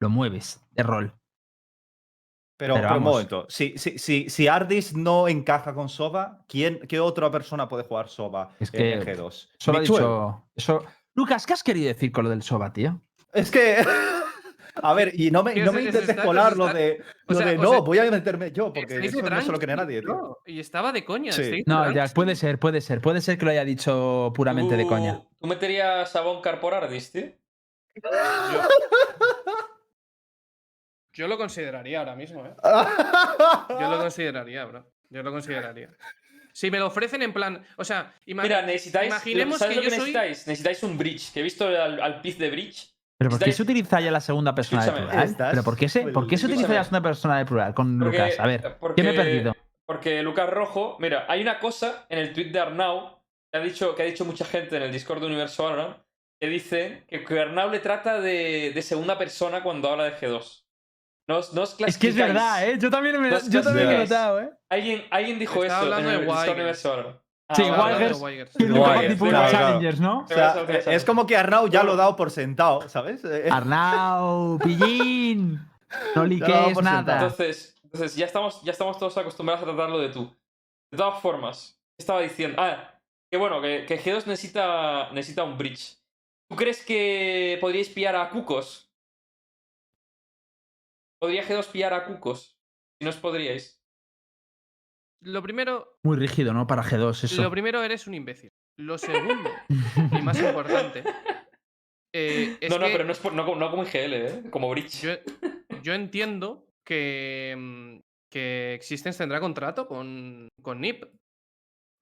lo 0.00 0.08
mueves 0.08 0.60
de 0.70 0.82
rol. 0.84 1.14
Pero, 2.56 2.74
pero 2.74 2.86
pero 2.86 2.98
un 2.98 3.04
vamos. 3.04 3.12
momento. 3.14 3.46
Si, 3.48 3.76
si, 3.76 3.98
si, 3.98 4.30
si 4.30 4.46
Ardis 4.46 4.94
no 4.94 5.26
encaja 5.26 5.74
con 5.74 5.88
Soba, 5.88 6.44
¿quién, 6.46 6.78
¿qué 6.88 7.00
otra 7.00 7.28
persona 7.32 7.68
puede 7.68 7.82
jugar 7.82 8.08
Soba 8.08 8.50
Es 8.60 8.72
en 8.72 9.00
que 9.02 9.16
G2? 9.16 9.48
Solo 9.58 9.78
ha 9.78 9.80
Mixwell. 9.80 10.00
dicho. 10.02 10.44
Eso... 10.54 10.84
Lucas, 11.16 11.46
¿qué 11.46 11.52
has 11.52 11.64
querido 11.64 11.88
decir 11.88 12.12
con 12.12 12.22
lo 12.24 12.30
del 12.30 12.42
soba, 12.44 12.72
tío? 12.72 13.00
Es 13.32 13.50
que. 13.50 13.84
A 14.82 14.92
ver, 14.94 15.12
y 15.14 15.30
no 15.30 15.42
me, 15.44 15.54
¿Qué 15.54 15.60
no 15.62 15.72
me 15.72 15.80
es- 15.80 15.86
intentes 15.94 16.16
colar 16.24 16.56
lo 16.56 16.66
de. 16.72 17.00
o 17.28 17.32
Lo 17.32 17.38
sea, 17.38 17.46
de 17.46 17.56
os 17.56 17.62
no, 17.62 17.82
voy 17.84 17.98
a 17.98 18.10
meterme 18.10 18.50
yo, 18.50 18.72
porque 18.72 18.96
eso 19.06 19.20
no 19.22 19.40
se 19.40 19.52
lo 19.52 19.58
Drunks, 19.58 19.76
nadie, 19.76 20.00
tío. 20.02 20.38
Y 20.46 20.58
estaba 20.60 20.90
de 20.92 21.04
coña. 21.04 21.30
Sí. 21.32 21.62
No, 21.66 21.90
ya, 21.92 22.06
puede 22.08 22.34
ser, 22.34 22.58
puede 22.58 22.80
ser. 22.80 23.00
Puede 23.00 23.20
ser 23.20 23.38
que 23.38 23.44
lo 23.44 23.52
haya 23.52 23.64
dicho 23.64 24.32
puramente 24.34 24.76
de 24.76 24.82
¿Tú- 24.82 24.88
coña. 24.88 25.20
¿Tú 25.40 25.46
meterías 25.46 26.14
a 26.16 26.20
Bonkar 26.22 26.58
por 26.60 26.74
Ardis, 26.74 27.12
tío? 27.12 27.30
Yo 31.12 31.28
lo 31.28 31.38
consideraría 31.38 32.00
ahora 32.00 32.16
mismo, 32.16 32.44
¿eh? 32.44 32.54
Yo 33.68 33.88
lo 33.90 33.98
consideraría, 33.98 34.64
bro. 34.64 34.90
Yo 35.10 35.22
lo 35.22 35.30
consideraría. 35.30 35.90
Si 36.52 36.70
me 36.70 36.78
lo 36.78 36.86
ofrecen 36.88 37.22
en 37.22 37.32
plan. 37.32 37.64
O 37.76 37.84
sea, 37.84 38.12
ima- 38.26 38.42
Mira, 38.42 38.62
necesitáis. 38.62 39.08
imaginemos 39.10 39.58
¿Sabes 39.58 39.76
que 39.76 39.84
lo 39.84 39.84
yo 39.84 39.90
que 39.90 39.96
soy. 39.96 40.06
necesitáis? 40.12 40.46
Necesitáis 40.48 40.82
un 40.82 40.98
bridge. 40.98 41.32
Que 41.32 41.40
he 41.40 41.42
visto 41.44 41.66
al, 41.66 42.00
al 42.00 42.20
piz 42.20 42.38
de 42.38 42.50
bridge. 42.50 42.93
¿Pero 43.18 43.30
por 43.30 43.38
qué 43.38 43.52
se 43.52 43.62
utiliza 43.62 44.00
ya 44.00 44.10
la 44.10 44.20
segunda 44.20 44.54
persona 44.54 44.82
de 44.82 44.88
Escúchame, 44.88 45.08
plural? 45.10 45.50
¿Pero 45.50 45.62
por 45.62 45.76
qué 45.76 45.88
se, 45.88 46.02
por 46.08 46.26
qué 46.26 46.36
se 46.36 46.46
utiliza 46.46 46.68
ya 46.68 46.74
la 46.74 46.84
segunda 46.84 47.08
persona 47.08 47.38
de 47.38 47.44
plural 47.46 47.74
con 47.74 47.98
Porque- 47.98 48.18
Lucas? 48.18 48.40
A 48.40 48.46
ver, 48.46 48.76
porque- 48.80 49.02
¿qué 49.02 49.08
me 49.08 49.14
he 49.14 49.16
perdido? 49.16 49.54
Porque 49.86 50.22
Lucas 50.22 50.48
Rojo, 50.50 50.96
mira, 50.98 51.26
hay 51.28 51.42
una 51.42 51.58
cosa 51.60 52.06
en 52.08 52.18
el 52.18 52.32
tweet 52.32 52.50
de 52.50 52.60
Arnau 52.60 53.22
que 53.52 53.58
ha 53.58 53.62
dicho, 53.62 53.94
que 53.94 54.02
ha 54.02 54.06
dicho 54.06 54.24
mucha 54.24 54.44
gente 54.44 54.76
en 54.76 54.82
el 54.82 54.92
Discord 54.92 55.20
de 55.20 55.26
Universo 55.26 55.64
Valorant 55.64 55.98
que 56.40 56.48
dice 56.48 57.04
que, 57.08 57.40
Arnau 57.40 57.70
le 57.70 57.78
trata 57.78 58.20
de, 58.20 58.72
de 58.74 58.82
segunda 58.82 59.16
persona 59.16 59.62
cuando 59.62 59.90
habla 59.90 60.04
de 60.04 60.16
G2. 60.16 60.64
No 61.28 61.40
no 61.54 61.62
os 61.62 61.80
Es 61.80 61.96
que 61.96 62.08
es 62.08 62.16
verdad, 62.16 62.68
¿eh? 62.68 62.78
Yo 62.78 62.90
también 62.90 63.18
me, 63.20 63.30
yo 63.30 63.62
también 63.62 63.88
me 63.88 63.94
he 63.94 63.98
notado, 63.98 64.40
¿eh? 64.40 64.50
Alguien, 64.68 65.04
alguien 65.10 65.38
dijo 65.38 65.62
Estaba 65.64 65.84
eso 65.84 65.98
en 65.98 66.06
el 66.06 66.20
de 66.20 66.26
Discord. 66.26 66.50
Universo 66.50 66.90
Valorant. 66.90 67.23
Ah, 67.48 67.54
Sí, 67.54 67.62
Wigers. 67.62 68.52
Challengers, 69.50 70.00
¿no? 70.00 70.20
O 70.20 70.26
sea, 70.26 70.64
eh, 70.66 70.82
es 70.86 71.04
como 71.04 71.26
que 71.26 71.36
Arnau 71.36 71.68
ya 71.68 71.82
lo 71.82 71.92
ha 71.92 71.96
dado 71.96 72.16
por 72.16 72.30
sentado, 72.30 72.88
¿sabes? 72.88 73.22
Eh, 73.24 73.48
Arnau, 73.50 74.58
pillín. 74.58 75.60
No 76.16 76.72
por 76.72 76.82
nada. 76.82 77.14
Entonces, 77.14 77.76
entonces 77.84 78.16
ya, 78.16 78.26
estamos, 78.26 78.62
ya 78.62 78.72
estamos 78.72 78.98
todos 78.98 79.16
acostumbrados 79.18 79.62
a 79.62 79.66
tratarlo 79.66 79.98
de 79.98 80.08
tú. 80.08 80.34
De 80.90 80.98
todas 80.98 81.20
formas, 81.20 81.78
¿qué 81.96 82.02
estaba 82.02 82.20
diciendo? 82.20 82.60
Ah, 82.60 82.98
que 83.30 83.36
bueno, 83.36 83.60
que, 83.60 83.84
que 83.86 84.00
G2 84.00 84.26
necesita, 84.26 85.10
necesita 85.12 85.44
un 85.44 85.58
bridge. 85.58 85.98
¿Tú 86.48 86.56
crees 86.56 86.84
que 86.84 87.58
podríais 87.60 87.88
pillar 87.88 88.16
a 88.16 88.30
Cucos? 88.30 88.90
¿Podría 91.20 91.44
G2 91.44 91.66
pillar 91.66 91.94
a 91.94 92.04
Cucos? 92.04 92.58
Si 92.98 93.04
no 93.04 93.10
os 93.10 93.16
podríais. 93.16 93.80
Lo 95.24 95.42
primero, 95.42 95.98
Muy 96.04 96.16
rígido, 96.16 96.52
¿no? 96.52 96.66
Para 96.66 96.82
G2, 96.82 97.24
eso. 97.24 97.42
lo 97.42 97.50
primero 97.50 97.82
eres 97.82 98.06
un 98.06 98.14
imbécil. 98.14 98.50
Lo 98.78 98.98
segundo, 98.98 99.50
y 99.68 100.22
más 100.22 100.38
importante, 100.40 101.02
eh, 102.14 102.56
es 102.60 102.70
no, 102.70 102.78
no, 102.78 102.86
que 102.86 102.92
pero 102.92 103.04
no, 103.04 103.12
es 103.12 103.18
por- 103.18 103.32
no, 103.32 103.44
como- 103.44 103.56
no 103.58 103.70
como 103.70 103.84
IGL, 103.84 104.12
¿eh? 104.14 104.42
Como 104.50 104.68
bridge. 104.70 105.00
yo, 105.00 105.12
yo 105.82 105.94
entiendo 105.94 106.66
que, 106.84 107.54
mm, 107.56 107.96
que 108.30 108.74
Existence 108.74 109.18
tendrá 109.18 109.40
contrato 109.40 109.86
con, 109.86 110.48
con 110.62 110.80
NIP. 110.80 111.04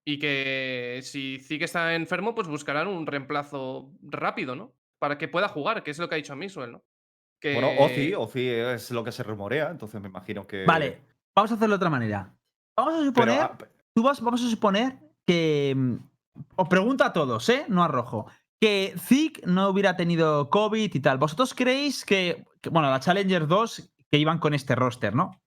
Y 0.05 0.19
que 0.19 0.99
si 1.01 1.39
Zeke 1.39 1.63
está 1.63 1.95
enfermo, 1.95 2.35
pues 2.35 2.49
buscarán 2.49 2.89
un 2.89 3.07
reemplazo 3.07 3.93
rápido, 4.01 4.53
¿no? 4.53 4.73
Para 4.99 5.17
que 5.17 5.29
pueda 5.29 5.47
jugar, 5.47 5.81
que 5.81 5.91
es 5.91 5.97
lo 5.99 6.09
que 6.09 6.15
ha 6.15 6.17
dicho 6.17 6.35
Mixwell, 6.35 6.73
¿no? 6.73 6.83
Que... 7.41 7.53
Bueno, 7.53 7.69
Ozzy, 7.79 8.13
Ozzy 8.13 8.49
es 8.49 8.91
lo 8.91 9.01
que 9.05 9.13
se 9.13 9.23
rumorea, 9.23 9.69
entonces 9.69 10.01
me 10.01 10.09
imagino 10.09 10.45
que. 10.45 10.65
Vale, 10.65 10.99
vamos 11.33 11.51
a 11.51 11.55
hacerlo 11.55 11.75
de 11.75 11.77
otra 11.77 11.89
manera. 11.89 12.35
Vamos 12.77 12.93
a 12.95 13.05
suponer, 13.05 13.39
ah, 13.41 13.57
tú 13.93 14.03
vas, 14.03 14.21
vamos 14.21 14.43
a 14.43 14.49
suponer 14.49 14.97
que. 15.25 15.73
mm, 15.75 15.95
Os 16.55 16.67
pregunto 16.67 17.03
a 17.03 17.13
todos, 17.13 17.47
¿eh? 17.49 17.65
No 17.67 17.83
a 17.83 17.87
Rojo. 17.87 18.25
Que 18.59 18.95
Zeke 18.97 19.41
no 19.45 19.69
hubiera 19.69 19.95
tenido 19.95 20.49
COVID 20.49 20.89
y 20.93 20.99
tal. 20.99 21.17
¿Vosotros 21.19 21.53
creéis 21.53 22.03
que, 22.05 22.43
que, 22.61 22.69
bueno, 22.69 22.89
la 22.89 22.99
Challenger 22.99 23.45
2 23.45 23.91
que 24.09 24.17
iban 24.17 24.39
con 24.39 24.53
este 24.53 24.73
roster, 24.73 25.13
¿no? 25.13 25.39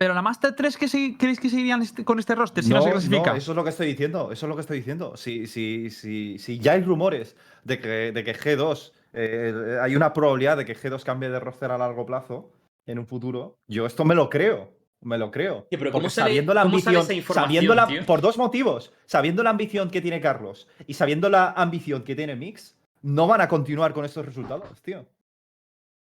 Pero 0.00 0.14
la 0.14 0.22
Master 0.22 0.54
3, 0.54 0.76
¿qué 0.76 0.86
se- 0.86 1.16
¿creéis 1.18 1.40
que 1.40 1.50
seguirían 1.50 1.82
este- 1.82 2.04
con 2.04 2.20
este 2.20 2.36
roster 2.36 2.62
si 2.62 2.70
no, 2.70 2.80
se 2.82 2.90
clasifica? 2.92 3.36
eso 3.36 3.50
es 3.50 3.56
lo 3.56 3.64
que 3.64 3.70
estoy 3.70 3.88
diciendo. 3.88 4.30
Eso 4.30 4.46
es 4.46 4.48
lo 4.48 4.54
que 4.54 4.60
estoy 4.60 4.76
diciendo. 4.78 5.16
Si, 5.16 5.48
si, 5.48 5.90
si, 5.90 6.38
si 6.38 6.60
ya 6.60 6.72
hay 6.72 6.82
rumores 6.82 7.36
de 7.64 7.80
que, 7.80 8.12
de 8.12 8.22
que 8.22 8.32
G2, 8.36 8.92
eh, 9.14 9.78
hay 9.82 9.96
una 9.96 10.12
probabilidad 10.12 10.56
de 10.56 10.64
que 10.64 10.76
G2 10.76 11.02
cambie 11.02 11.30
de 11.30 11.40
roster 11.40 11.72
a 11.72 11.78
largo 11.78 12.06
plazo 12.06 12.52
en 12.86 13.00
un 13.00 13.06
futuro, 13.08 13.58
yo 13.66 13.86
esto 13.86 14.04
me 14.04 14.14
lo 14.14 14.30
creo. 14.30 14.77
Me 15.00 15.16
lo 15.16 15.30
creo. 15.30 15.66
Pero 15.70 15.92
¿cómo 15.92 16.10
sale- 16.10 16.28
sabiendo 16.30 16.54
la 16.54 16.62
cómo 16.62 16.78
sale 16.80 16.98
ambición, 16.98 17.20
esa 17.24 17.34
sabiendo 17.34 17.74
la, 17.74 17.86
tío? 17.86 18.04
por 18.04 18.20
dos 18.20 18.36
motivos, 18.36 18.92
sabiendo 19.06 19.42
la 19.42 19.50
ambición 19.50 19.90
que 19.90 20.00
tiene 20.00 20.20
Carlos 20.20 20.66
y 20.86 20.94
sabiendo 20.94 21.28
la 21.28 21.50
ambición 21.52 22.02
que 22.02 22.16
tiene 22.16 22.34
Mix, 22.34 22.76
no 23.02 23.26
van 23.28 23.40
a 23.40 23.48
continuar 23.48 23.94
con 23.94 24.04
estos 24.04 24.26
resultados, 24.26 24.82
tío. 24.82 25.06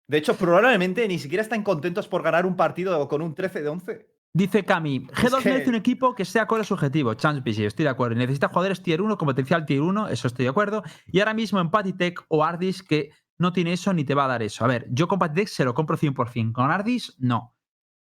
De 0.07 0.17
hecho, 0.17 0.35
probablemente 0.35 1.07
ni 1.07 1.17
siquiera 1.17 1.41
están 1.41 1.63
contentos 1.63 2.07
por 2.07 2.21
ganar 2.21 2.45
un 2.45 2.55
partido 2.55 3.07
con 3.07 3.21
un 3.21 3.33
13 3.33 3.63
de 3.63 3.69
11. 3.69 4.07
Dice 4.35 4.63
Cami, 4.65 5.05
G2 5.07 5.41
que- 5.43 5.49
merece 5.49 5.69
un 5.69 5.75
equipo 5.75 6.13
que 6.15 6.25
sea 6.25 6.43
acorde 6.43 6.61
a 6.61 6.65
su 6.65 6.73
objetivo. 6.73 7.13
Chance 7.13 7.41
PC, 7.41 7.65
estoy 7.65 7.83
de 7.85 7.89
acuerdo. 7.89 8.15
Necesita 8.15 8.47
jugadores 8.49 8.81
tier 8.83 9.01
1 9.01 9.17
con 9.17 9.27
potencial 9.27 9.65
tier 9.65 9.81
1, 9.81 10.09
eso 10.09 10.27
estoy 10.27 10.43
de 10.45 10.49
acuerdo. 10.49 10.83
Y 11.07 11.19
ahora 11.19 11.33
mismo 11.33 11.59
en 11.59 11.69
Patitech 11.71 12.19
o 12.27 12.43
Ardis 12.43 12.83
que 12.83 13.11
no 13.39 13.53
tiene 13.53 13.73
eso 13.73 13.93
ni 13.93 14.03
te 14.03 14.13
va 14.13 14.25
a 14.25 14.27
dar 14.27 14.43
eso. 14.43 14.65
A 14.65 14.67
ver, 14.67 14.85
yo 14.89 15.07
con 15.07 15.19
Patitech 15.19 15.47
se 15.47 15.65
lo 15.65 15.73
compro 15.73 15.97
100%. 15.97 16.51
Con 16.53 16.69
Ardis, 16.71 17.15
no. 17.19 17.52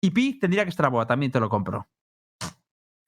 Y 0.06 0.10
Pi 0.10 0.38
tendría 0.38 0.62
que 0.62 0.70
estar 0.70 0.88
boa, 0.88 1.04
también 1.04 1.32
te 1.32 1.40
lo 1.40 1.48
compro. 1.48 1.88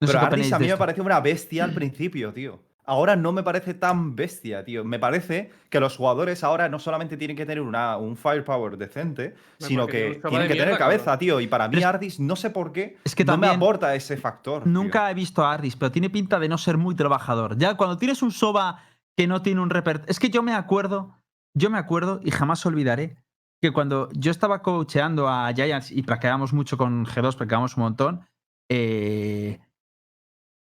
No 0.00 0.06
Pero 0.06 0.18
Ardis 0.18 0.52
a 0.52 0.58
mí 0.58 0.66
me 0.66 0.76
parecía 0.76 1.04
una 1.04 1.20
bestia 1.20 1.62
al 1.62 1.72
principio, 1.72 2.32
tío. 2.32 2.60
Ahora 2.86 3.14
no 3.14 3.30
me 3.32 3.44
parece 3.44 3.74
tan 3.74 4.16
bestia, 4.16 4.64
tío. 4.64 4.82
Me 4.84 4.98
parece 4.98 5.52
que 5.70 5.78
los 5.78 5.96
jugadores 5.96 6.42
ahora 6.42 6.68
no 6.68 6.80
solamente 6.80 7.16
tienen 7.16 7.36
que 7.36 7.46
tener 7.46 7.60
una, 7.60 7.98
un 7.98 8.16
firepower 8.16 8.76
decente, 8.78 9.36
sino 9.58 9.86
que 9.86 10.20
tienen 10.28 10.48
que 10.48 10.54
tener 10.54 10.68
mierda, 10.68 10.78
cabeza, 10.78 11.04
cabrón. 11.04 11.18
tío. 11.20 11.40
Y 11.40 11.46
para 11.46 11.68
mí 11.68 11.76
Es- 11.78 11.84
Ardis, 11.84 12.18
no 12.18 12.34
sé 12.34 12.50
por 12.50 12.72
qué, 12.72 12.96
Es 13.04 13.14
que 13.14 13.24
no 13.24 13.34
me 13.36 13.46
también 13.46 13.56
aporta 13.62 13.94
ese 13.94 14.16
factor. 14.16 14.64
tío. 14.64 14.72
Nunca 14.72 15.08
he 15.08 15.14
visto 15.14 15.44
a 15.44 15.52
Ardis, 15.52 15.76
pero 15.76 15.92
tiene 15.92 16.10
pinta 16.10 16.40
de 16.40 16.48
no 16.48 16.58
ser 16.58 16.78
muy 16.78 16.96
trabajador. 16.96 17.56
Ya 17.58 17.76
cuando 17.76 17.96
tienes 17.98 18.22
un 18.22 18.32
Soba 18.32 18.82
que 19.16 19.28
no 19.28 19.42
tiene 19.42 19.60
un 19.60 19.70
repertorio. 19.70 20.10
Es 20.10 20.18
que 20.18 20.30
yo 20.30 20.42
me 20.42 20.54
acuerdo, 20.54 21.16
yo 21.54 21.70
me 21.70 21.78
acuerdo 21.78 22.20
y 22.24 22.32
jamás 22.32 22.66
olvidaré 22.66 23.18
que 23.60 23.72
cuando 23.72 24.08
yo 24.12 24.30
estaba 24.30 24.62
coacheando 24.62 25.28
a 25.28 25.52
Giants 25.52 25.90
y 25.90 26.02
practicábamos 26.02 26.52
mucho 26.52 26.76
con 26.78 27.04
G2, 27.04 27.36
practicábamos 27.36 27.76
un 27.76 27.82
montón, 27.82 28.26
eh, 28.70 29.58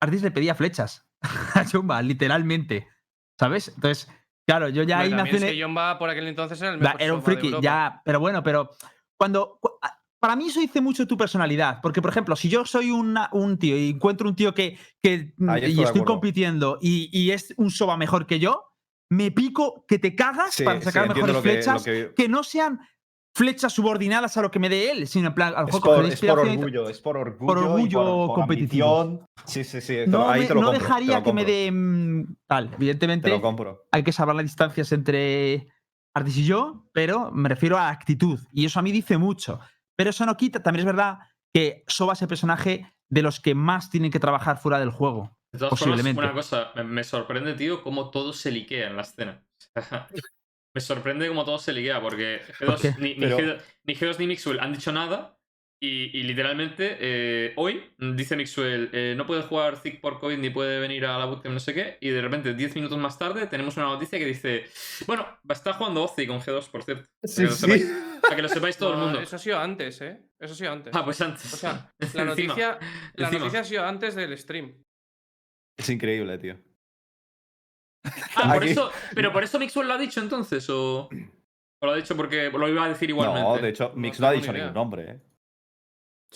Ardis 0.00 0.22
le 0.22 0.30
pedía 0.30 0.54
flechas 0.54 1.06
a 1.54 1.64
Jumba, 1.64 2.02
literalmente. 2.02 2.88
¿Sabes? 3.38 3.68
Entonces, 3.74 4.08
claro, 4.46 4.68
yo 4.68 4.82
ya 4.82 5.00
ahí 5.00 5.10
nací 5.10 5.36
es 5.36 5.44
que 5.44 5.66
por 5.98 6.10
aquel 6.10 6.26
entonces 6.28 6.60
era 6.60 6.72
el 6.74 6.78
Va, 6.78 6.84
mejor 6.90 7.02
Era 7.02 7.14
un 7.14 7.22
friki, 7.22 7.50
ya, 7.60 8.02
pero 8.04 8.20
bueno, 8.20 8.42
pero 8.42 8.70
cuando. 9.18 9.58
Para 10.20 10.36
mí 10.36 10.46
eso 10.46 10.60
dice 10.60 10.80
mucho 10.80 11.04
tu 11.08 11.16
personalidad. 11.16 11.80
Porque, 11.82 12.00
por 12.00 12.10
ejemplo, 12.10 12.36
si 12.36 12.48
yo 12.48 12.64
soy 12.64 12.92
una- 12.92 13.28
un 13.32 13.58
tío 13.58 13.76
y 13.76 13.90
encuentro 13.90 14.28
un 14.28 14.36
tío 14.36 14.54
que, 14.54 14.78
que 15.02 15.34
mm, 15.36 15.56
y 15.66 15.82
estoy 15.82 16.04
compitiendo 16.04 16.78
y, 16.80 17.08
y 17.12 17.32
es 17.32 17.52
un 17.56 17.72
soba 17.72 17.96
mejor 17.96 18.26
que 18.28 18.38
yo, 18.38 18.71
me 19.12 19.30
pico 19.30 19.84
que 19.86 19.98
te 19.98 20.14
cagas 20.14 20.54
Sí, 20.54 20.64
para 20.64 20.80
sacar 20.80 21.08
mejores 21.14 21.36
que- 21.36 21.42
flechas 21.42 21.82
que, 21.84 22.12
que- 22.16 22.28
no 22.28 22.42
sean 22.42 22.80
flechas 23.34 23.72
subordinadas 23.72 24.36
a 24.36 24.42
lo 24.42 24.50
que 24.50 24.58
me 24.58 24.68
dé 24.68 24.90
él, 24.90 25.06
sino 25.06 25.28
en 25.28 25.34
plan, 25.34 25.54
a 25.56 25.62
lo 25.62 25.68
Es 25.68 25.74
mejor 25.74 25.96
por, 25.96 26.04
es 26.04 26.20
por 26.20 26.38
orgullo, 26.38 26.88
es 26.88 27.00
por 27.00 27.16
orgullo. 27.16 27.46
Por 27.46 27.58
orgullo 27.58 28.26
por 28.26 28.34
competitivo. 28.34 29.00
ambición. 29.00 29.26
Sí, 29.46 29.64
sí, 29.64 29.80
sí. 29.80 29.96
No, 30.06 30.28
ahí 30.28 30.42
me- 30.42 30.46
te 30.48 30.54
lo 30.54 30.60
no 30.60 30.66
compro, 30.66 30.78
te 30.80 30.86
dejaría 30.86 31.18
lo 31.18 31.24
que 31.24 31.32
me 31.32 31.44
dé 31.44 31.72
tal. 32.46 32.68
Te 32.70 32.76
Evidentemente, 32.76 33.30
lo 33.30 33.40
compro. 33.40 33.84
hay 33.90 34.02
que 34.02 34.12
salvar 34.12 34.36
las 34.36 34.44
distancias 34.44 34.92
entre 34.92 35.68
Ardis 36.14 36.36
y 36.38 36.44
yo, 36.44 36.84
pero 36.92 37.30
me 37.32 37.48
refiero 37.48 37.78
a 37.78 37.88
actitud. 37.88 38.38
Y 38.52 38.66
eso 38.66 38.78
a 38.78 38.82
mí 38.82 38.92
dice 38.92 39.16
mucho. 39.16 39.60
Pero 39.96 40.10
eso 40.10 40.26
no 40.26 40.36
quita, 40.36 40.62
también 40.62 40.80
es 40.86 40.86
verdad 40.94 41.18
que 41.54 41.84
Soba 41.86 42.12
es 42.12 42.22
el 42.22 42.28
personaje 42.28 42.92
de 43.08 43.22
los 43.22 43.40
que 43.40 43.54
más 43.54 43.88
tienen 43.88 44.10
que 44.10 44.20
trabajar 44.20 44.58
fuera 44.58 44.78
del 44.78 44.90
juego. 44.90 45.36
De 45.52 45.58
todas 45.58 45.70
Posiblemente. 45.70 46.14
formas, 46.14 46.32
una 46.52 46.62
cosa, 46.62 46.72
me, 46.76 46.84
me 46.84 47.04
sorprende, 47.04 47.52
tío, 47.54 47.82
cómo 47.82 48.10
todo 48.10 48.32
se 48.32 48.50
liquea 48.50 48.88
en 48.88 48.96
la 48.96 49.02
escena. 49.02 49.44
Me 50.74 50.80
sorprende 50.80 51.28
cómo 51.28 51.44
todo 51.44 51.58
se 51.58 51.70
liquea, 51.74 52.00
porque 52.00 52.40
G2, 52.58 52.64
¿Por 52.66 52.80
qué? 52.80 52.94
Ni, 52.98 53.10
ni 53.14 53.26
Pero- 53.26 53.36
G2, 53.38 53.60
ni 53.84 53.94
G2 53.94 54.18
ni 54.20 54.26
Mixwell 54.26 54.58
han 54.60 54.72
dicho 54.72 54.90
nada. 54.90 55.38
Y, 55.82 56.16
y 56.18 56.22
literalmente, 56.22 56.96
eh, 57.00 57.52
hoy 57.56 57.92
dice 57.98 58.36
Mixwell, 58.36 58.88
eh, 58.92 59.14
no 59.14 59.26
puede 59.26 59.42
jugar 59.42 59.76
Zig 59.76 60.00
por 60.00 60.18
COVID 60.18 60.38
ni 60.38 60.48
puede 60.48 60.78
venir 60.80 61.04
a 61.04 61.18
la 61.18 61.26
bootcamp, 61.26 61.52
no 61.52 61.60
sé 61.60 61.74
qué. 61.74 61.98
Y 62.00 62.08
de 62.08 62.22
repente, 62.22 62.54
10 62.54 62.74
minutos 62.76 62.96
más 62.98 63.18
tarde, 63.18 63.46
tenemos 63.48 63.76
una 63.76 63.86
noticia 63.86 64.18
que 64.18 64.24
dice: 64.24 64.64
Bueno, 65.06 65.26
está 65.46 65.74
jugando 65.74 66.04
Ozzy 66.04 66.26
con 66.26 66.40
G2, 66.40 66.70
por 66.70 66.84
cierto. 66.84 67.06
Para 67.20 67.34
que 67.36 67.42
lo 67.42 67.50
sepáis, 67.52 67.92
para 68.22 68.36
que 68.36 68.42
lo 68.42 68.48
sepáis 68.48 68.76
todo 68.78 68.92
el 68.94 68.98
mundo. 69.00 69.20
Eso 69.20 69.36
ha 69.36 69.38
sido 69.40 69.58
antes, 69.58 70.00
¿eh? 70.00 70.22
Eso 70.38 70.54
ha 70.54 70.56
sido 70.56 70.72
antes. 70.72 70.94
Ah, 70.96 71.04
pues 71.04 71.20
antes. 71.20 71.52
O 71.52 71.56
sea, 71.58 71.92
la 71.98 71.98
Encima. 72.06 72.24
noticia, 72.24 72.78
la 73.14 73.26
Encima. 73.26 73.38
noticia 73.40 73.60
ha 73.60 73.64
sido 73.64 73.84
antes 73.84 74.14
del 74.14 74.38
stream. 74.38 74.82
Es 75.76 75.88
increíble, 75.88 76.38
tío. 76.38 76.56
Ah, 78.36 78.52
por 78.54 78.64
eso, 78.64 78.90
pero 79.14 79.32
por 79.32 79.44
eso 79.44 79.58
Mixwell 79.58 79.86
lo 79.88 79.94
ha 79.94 79.98
dicho 79.98 80.20
entonces, 80.20 80.68
o. 80.70 81.08
¿O 81.80 81.86
lo 81.86 81.92
ha 81.92 81.96
dicho 81.96 82.16
porque 82.16 82.50
lo 82.50 82.68
iba 82.68 82.84
a 82.84 82.88
decir 82.88 83.10
igualmente? 83.10 83.48
No, 83.48 83.56
de 83.58 83.68
hecho, 83.68 83.92
Mix 83.96 84.20
no 84.20 84.28
ha 84.28 84.32
dicho 84.32 84.52
ningún 84.52 84.74
nombre, 84.74 85.10
¿eh? 85.10 85.20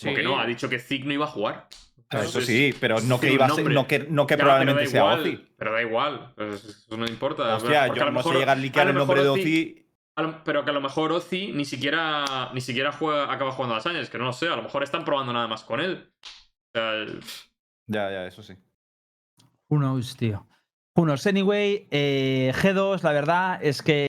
Porque 0.03 0.21
no, 0.23 0.39
ha 0.39 0.45
dicho 0.45 0.69
que 0.69 0.77
Zig 0.79 1.05
no 1.05 1.13
iba 1.13 1.25
a 1.25 1.29
jugar. 1.29 1.67
Claro, 2.09 2.25
Eso 2.25 2.39
es- 2.39 2.45
sí, 2.45 2.73
pero 2.79 2.99
no 3.01 3.19
que 3.19 3.31
iba 3.33 3.45
a 3.45 3.49
ser, 3.49 3.69
no 3.71 3.87
que, 3.87 3.99
no 3.99 4.27
que 4.27 4.35
Ya, 4.35 4.43
probablemente 4.43 4.87
sea 4.87 5.01
igual, 5.01 5.19
Ozzy. 5.21 5.49
Pero 5.57 5.71
da 5.73 5.81
igual, 5.81 6.33
pues 6.35 6.63
eso 6.65 6.97
no 6.97 7.05
importa. 7.05 7.55
Hostia, 7.55 7.87
yo 7.87 7.93
a 8.01 8.05
lo 8.05 8.11
no 8.11 8.21
sé 8.21 8.29
mejor- 8.29 8.33
llegar 8.35 8.49
a 8.57 8.61
liquear 8.61 8.87
a 8.87 8.89
el 8.91 8.93
lo 8.95 8.99
nombre 8.99 9.19
de 9.21 9.23
mejor 9.25 9.39
Ozzy. 9.39 9.87
lo- 10.17 10.43
pero 10.43 10.63
que 10.63 10.69
a 10.69 10.73
lo 10.73 10.81
mejor 10.81 11.11
Ozzy 11.11 11.51
ni 11.53 11.65
siquiera, 11.65 12.51
ni 12.53 12.61
siquiera 12.61 12.91
juega, 12.91 13.31
acaba 13.31 13.51
jugando 13.51 13.73
a 13.75 13.77
las 13.77 13.87
años, 13.87 14.09
que 14.09 14.17
no 14.17 14.25
lo 14.25 14.33
sé. 14.33 14.47
A 14.47 14.55
lo 14.55 14.63
mejor 14.63 14.83
están 14.83 15.03
probando 15.03 15.33
nada 15.33 15.47
más 15.47 15.63
con 15.63 15.79
él. 15.81 16.11
O 16.23 16.79
sea, 16.79 16.93
el- 16.93 17.19
Ya, 17.87 18.11
ya, 18.11 18.25
eso 18.27 18.41
sí. 18.43 18.53
Who 19.69 19.77
knows, 19.79 20.15
tío. 20.17 20.47
Who 20.95 21.03
knows. 21.05 21.25
Anyway, 21.27 21.87
eh, 21.91 22.51
G2, 22.55 23.01
la 23.03 23.11
verdad 23.11 23.59
es 23.61 23.81
que 23.81 24.07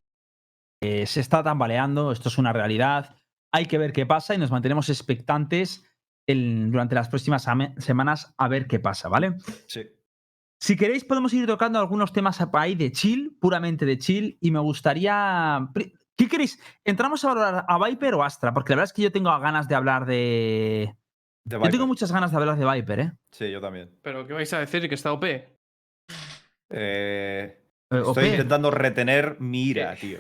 eh, 0.83 1.07
se 1.07 1.21
está 1.21 1.43
tambaleando. 1.43 2.13
Esto 2.13 2.29
es 2.29 2.39
una 2.39 2.53
realidad. 2.53 3.17
Hay 3.53 3.67
que 3.67 3.79
ver 3.79 3.93
qué 3.93 4.07
pasa 4.07 4.35
y 4.35 4.39
nos 4.39 4.51
mantenemos 4.51 4.89
expectantes 4.89 5.85
el- 6.27 6.71
durante 6.71 6.95
las 6.95 7.09
próximas 7.09 7.47
semanas 7.79 8.35
a 8.37 8.49
ver 8.49 8.67
qué 8.67 8.79
pasa, 8.79 9.09
¿vale? 9.09 9.37
Sí. 9.67 9.83
Si 10.61 10.77
queréis, 10.77 11.05
podemos 11.05 11.33
ir 11.35 11.47
tocando 11.47 11.79
algunos 11.79 12.13
temas 12.13 12.41
ahí 12.53 12.75
de 12.75 12.91
chill, 12.93 13.37
puramente 13.41 13.87
de 13.87 13.97
chill, 13.99 14.39
y 14.41 14.51
me 14.51 14.59
gustaría. 14.59 15.69
¿Qué 16.17 16.27
queréis? 16.29 16.61
¿Entramos 16.85 17.25
a 17.25 17.29
valorar 17.29 17.65
a 17.69 17.79
Viper 17.87 18.15
o 18.15 18.25
Astra? 18.25 18.53
Porque 18.53 18.73
la 18.73 18.77
verdad 18.79 18.91
es 18.91 18.93
que 18.93 19.03
yo 19.03 19.13
tengo 19.13 19.31
ganas 19.39 19.69
de 19.69 19.75
hablar 19.77 20.05
de. 20.05 20.97
Yo 21.49 21.71
tengo 21.71 21.87
muchas 21.87 22.11
ganas 22.13 22.31
de 22.31 22.37
hablar 22.37 22.57
de 22.59 22.71
Viper, 22.71 23.01
¿eh? 23.01 23.13
Sí, 23.33 23.51
yo 23.51 23.61
también. 23.61 23.91
Pero 24.03 24.27
¿qué 24.27 24.33
vais 24.33 24.53
a 24.53 24.61
decir? 24.61 24.89
¿Que 24.89 24.95
está 24.95 25.13
OP? 25.13 25.25
Eh, 25.25 25.47
Eh, 26.71 27.57
estoy 27.91 28.25
OP. 28.25 28.29
intentando 28.29 28.71
retener 28.71 29.37
mi 29.41 29.63
ira, 29.65 29.95
tío. 29.95 30.19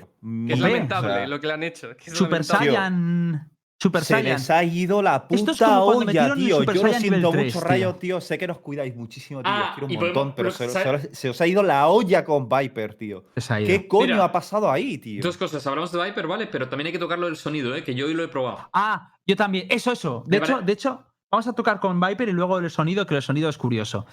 Es 0.48 0.58
lamentable 0.58 1.10
o 1.12 1.14
sea, 1.16 1.26
lo 1.26 1.40
que 1.40 1.46
le 1.46 1.52
han 1.52 1.62
hecho. 1.62 1.88
que 1.96 2.10
es 2.10 2.16
Super 2.16 2.40
lamentable. 2.40 2.66
Saiyan. 2.72 3.50
Super 3.80 4.02
Se 4.02 4.14
Saiyan. 4.14 4.32
les 4.32 4.50
ha 4.50 4.64
ido 4.64 5.02
la 5.02 5.16
Esto 5.16 5.28
puta 5.28 5.52
es 5.52 5.58
como 5.58 5.84
cuando 5.92 6.10
olla, 6.10 6.34
tío. 6.34 6.58
Super 6.60 6.74
Yo 6.74 6.82
lo 6.84 6.92
siento 6.94 7.32
mucho, 7.32 7.60
3, 7.60 7.62
Rayo, 7.62 7.90
tío. 7.92 7.98
tío. 7.98 8.20
Sé 8.22 8.38
que 8.38 8.46
nos 8.48 8.58
cuidáis 8.58 8.96
muchísimo, 8.96 9.40
tío. 9.42 9.52
Ah, 9.52 9.66
os 9.68 9.74
quiero 9.74 9.86
un 9.86 9.94
podemos- 9.94 10.16
montón, 10.16 10.34
pero 10.34 10.48
pero 10.56 10.70
se, 10.72 10.82
¿sabe- 10.82 11.00
se- 11.00 11.14
se 11.14 11.28
os 11.28 11.40
ha 11.42 11.46
ido 11.46 11.62
la 11.62 11.86
olla 11.88 12.24
con 12.24 12.48
Viper, 12.48 12.94
tío. 12.94 13.24
Se. 13.36 13.62
¿Qué 13.64 13.86
coño 13.86 14.14
Mira, 14.14 14.24
ha 14.24 14.32
pasado 14.32 14.68
ahí, 14.72 14.96
tío? 14.98 15.22
dos 15.22 15.36
cosas. 15.36 15.64
Hablamos 15.66 15.92
de 15.92 16.02
Viper, 16.02 16.26
¿vale? 16.26 16.46
Pero 16.48 16.68
también 16.68 16.86
hay 16.86 16.92
que 16.92 16.98
tocarlo 16.98 17.26
del 17.26 17.36
sonido, 17.36 17.72
¿eh? 17.76 17.84
Que 17.84 17.94
yo 17.94 18.06
hoy 18.06 18.14
lo 18.14 18.24
he 18.24 18.28
probado. 18.28 18.68
Ah, 18.72 19.12
yo 19.26 19.36
también. 19.36 19.66
Eso, 19.70 19.92
eso. 19.92 20.24
De 20.26 20.38
hecho, 20.38 20.60
de 20.60 20.72
hecho, 20.72 21.04
vamos 21.30 21.46
a 21.46 21.52
tocar 21.52 21.80
con 21.80 22.00
Viper 22.00 22.28
y 22.28 22.32
luego 22.32 22.58
el 22.58 22.70
sonido, 22.70 23.06
que 23.06 23.16
el 23.16 23.22
sonido 23.22 23.48
es 23.48 23.58
curioso. 23.58 24.06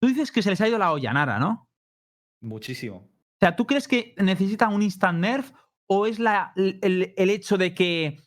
Tú 0.00 0.08
dices 0.08 0.30
que 0.32 0.42
se 0.42 0.50
les 0.50 0.60
ha 0.60 0.68
ido 0.68 0.78
la 0.78 0.92
olla, 0.92 1.12
Nara, 1.12 1.38
¿no? 1.38 1.68
Muchísimo. 2.42 2.96
O 2.96 3.36
sea, 3.40 3.56
¿tú 3.56 3.66
crees 3.66 3.88
que 3.88 4.14
necesitan 4.18 4.72
un 4.72 4.82
instant 4.82 5.18
nerf 5.18 5.52
o 5.86 6.06
es 6.06 6.18
la, 6.18 6.52
el, 6.56 7.14
el 7.16 7.30
hecho 7.30 7.56
de 7.58 7.74
que 7.74 8.20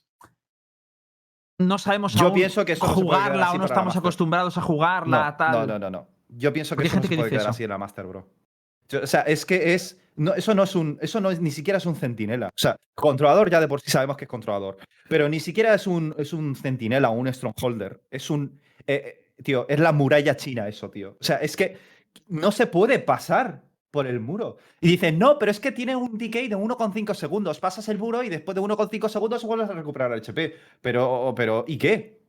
no 1.59 1.77
sabemos 1.77 2.13
Yo 2.13 2.25
aún 2.27 2.35
pienso 2.35 2.63
que 2.65 2.73
eso 2.73 2.85
no 2.85 2.93
jugarla 2.93 3.47
así 3.47 3.55
o 3.55 3.59
no 3.59 3.65
estamos 3.65 3.95
acostumbrados 3.95 4.57
a 4.57 4.61
jugarla, 4.61 5.31
No, 5.31 5.37
tal? 5.37 5.51
no, 5.51 5.65
no, 5.67 5.79
no, 5.79 5.89
no. 5.89 6.07
Yo 6.29 6.53
pienso 6.53 6.75
que 6.75 6.85
eso 6.85 6.97
no 6.97 7.01
se 7.03 7.15
puede 7.15 7.29
quedar 7.29 7.41
eso. 7.41 7.49
así 7.49 7.63
en 7.63 7.69
la 7.69 7.77
Master, 7.77 8.05
bro. 8.05 8.27
Yo- 8.89 9.01
O 9.01 9.07
sea, 9.07 9.21
es 9.21 9.45
que 9.45 9.73
es. 9.73 9.99
No, 10.17 10.33
eso 10.33 10.53
no 10.53 10.63
es 10.63 10.75
un. 10.75 10.97
Eso 11.01 11.21
no 11.21 11.31
es, 11.31 11.39
ni 11.39 11.51
siquiera 11.51 11.77
es 11.77 11.85
un 11.85 11.95
centinela. 11.95 12.47
O 12.47 12.57
sea, 12.57 12.75
controlador 12.95 13.49
ya 13.49 13.61
de 13.61 13.67
por 13.67 13.81
sí 13.81 13.89
sabemos 13.91 14.17
que 14.17 14.25
es 14.25 14.29
controlador. 14.29 14.77
Pero 15.07 15.29
ni 15.29 15.39
siquiera 15.39 15.73
es 15.73 15.87
un, 15.87 16.13
es 16.17 16.33
un 16.33 16.55
centinela 16.55 17.09
o 17.09 17.13
un 17.13 17.31
strongholder. 17.33 18.01
Es 18.11 18.29
un. 18.29 18.59
eh, 18.87 19.31
tío, 19.43 19.65
es 19.69 19.79
la 19.79 19.91
muralla 19.91 20.35
china 20.35 20.67
eso, 20.67 20.89
tío. 20.89 21.17
O 21.19 21.23
sea, 21.23 21.37
es 21.37 21.55
que 21.55 21.77
no 22.27 22.51
se 22.51 22.67
puede 22.67 22.99
pasar 22.99 23.63
por 23.91 24.07
el 24.07 24.19
muro. 24.19 24.57
Y 24.81 24.87
dicen, 24.89 25.17
no, 25.17 25.39
pero 25.39 25.51
es 25.51 25.59
que 25.59 25.71
tiene 25.71 25.95
un 25.95 26.17
decay 26.17 26.47
de 26.47 26.57
1,5 26.57 27.13
segundos. 27.13 27.59
Pasas 27.59 27.87
el 27.89 27.97
muro 27.97 28.23
y 28.23 28.29
después 28.29 28.55
de 28.55 28.61
1,5 28.61 29.09
segundos 29.09 29.43
vuelves 29.43 29.69
a 29.69 29.73
recuperar 29.73 30.11
el 30.11 30.19
HP. 30.19 30.55
Pero, 30.81 31.33
pero, 31.35 31.63
¿y 31.67 31.77
qué? 31.77 32.21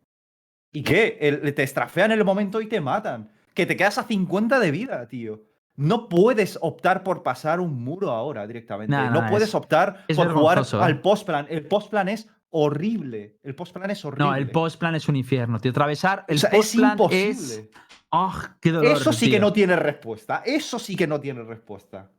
¿Y 0.73 0.83
qué? 0.83 1.53
Te 1.55 1.63
estrafean 1.63 2.13
en 2.13 2.19
el 2.19 2.25
momento 2.25 2.61
y 2.61 2.67
te 2.69 2.81
matan. 2.81 3.31
Que 3.55 3.67
te 3.67 3.77
quedas 3.77 3.99
a 3.99 4.05
50 4.05 4.61
de 4.61 4.71
vida, 4.71 5.09
tío. 5.09 5.48
No 5.79 6.09
puedes 6.09 6.59
optar 6.61 7.05
por 7.05 7.23
pasar 7.23 7.61
un 7.61 7.83
muro 7.85 8.11
ahora 8.11 8.47
directamente. 8.49 8.91
Nah, 8.91 9.11
no 9.11 9.21
nah, 9.23 9.31
puedes 9.31 9.49
es- 9.51 9.55
optar 9.55 10.05
es 10.09 10.17
por 10.17 10.33
jugar 10.35 10.59
¿eh? 10.59 10.77
al 10.81 11.01
postplan. 11.01 11.47
El 11.49 11.67
postplan 11.69 12.09
es 12.09 12.29
horrible. 12.51 13.39
El 13.45 13.55
postplan 13.55 13.89
es 13.93 14.05
horrible. 14.05 14.25
No, 14.25 14.35
el 14.35 14.51
postplan 14.51 14.97
es 14.97 15.09
un 15.09 15.15
infierno, 15.15 15.61
tío. 15.61 15.71
Atravesar 15.71 16.25
el 16.27 16.37
O 16.37 16.39
sea, 16.41 16.51
es 16.51 16.57
postplan 16.57 16.91
imposible. 16.93 17.31
es. 17.31 17.71
¡Ah, 18.11 18.57
qué 18.61 18.73
dolor! 18.73 18.97
Eso 18.97 19.13
sí 19.13 19.31
que 19.31 19.39
no 19.39 19.53
tiene 19.53 19.77
respuesta. 19.77 20.43
Eso 20.45 20.81
sí 20.81 20.97
que 20.97 21.07
no 21.07 21.21
tiene 21.21 21.45
respuesta. 21.45 22.11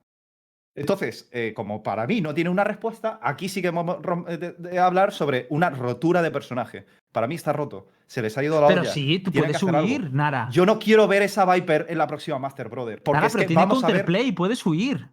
Entonces, 0.76 1.28
eh, 1.34 1.54
como 1.56 1.84
para 1.84 2.08
mí 2.08 2.22
no 2.22 2.34
tiene 2.34 2.50
una 2.50 2.64
respuesta, 2.64 3.20
aquí 3.22 3.50
sí 3.50 3.62
que 3.62 3.70
vamos 3.72 3.98
rom- 3.98 4.26
eh, 4.30 4.38
de, 4.38 4.52
de 4.54 4.80
hablar 4.80 5.12
sobre 5.12 5.48
una 5.50 5.70
rotura 5.70 6.22
de 6.22 6.32
personaje. 6.32 6.86
Para 7.12 7.28
mí 7.28 7.36
está 7.36 7.52
roto. 7.52 7.88
Se 8.06 8.22
les 8.22 8.38
ha 8.38 8.44
ido 8.44 8.62
la 8.62 8.68
Pero 8.68 8.82
olla. 8.82 8.92
sí, 8.92 9.20
tú 9.20 9.32
Tienen 9.32 9.52
puedes 9.60 9.64
huir, 9.84 10.14
Nara. 10.14 10.48
Yo 10.52 10.66
no 10.66 10.80
quiero 10.80 11.08
ver 11.08 11.24
esa 11.24 11.52
Viper 11.52 11.88
en 11.90 11.98
la 11.98 12.08
próxima 12.08 12.40
Master 12.40 12.70
Brother. 12.70 13.02
Porque 13.04 13.16
Nara, 13.18 13.28
es 13.28 13.34
pero 13.34 13.42
que 13.42 13.48
tiene 13.48 13.62
vamos 13.62 13.84
a 13.84 13.88
ver. 13.88 13.96
counterplay, 13.96 14.32
puedes 14.32 14.66
huir. 14.66 15.10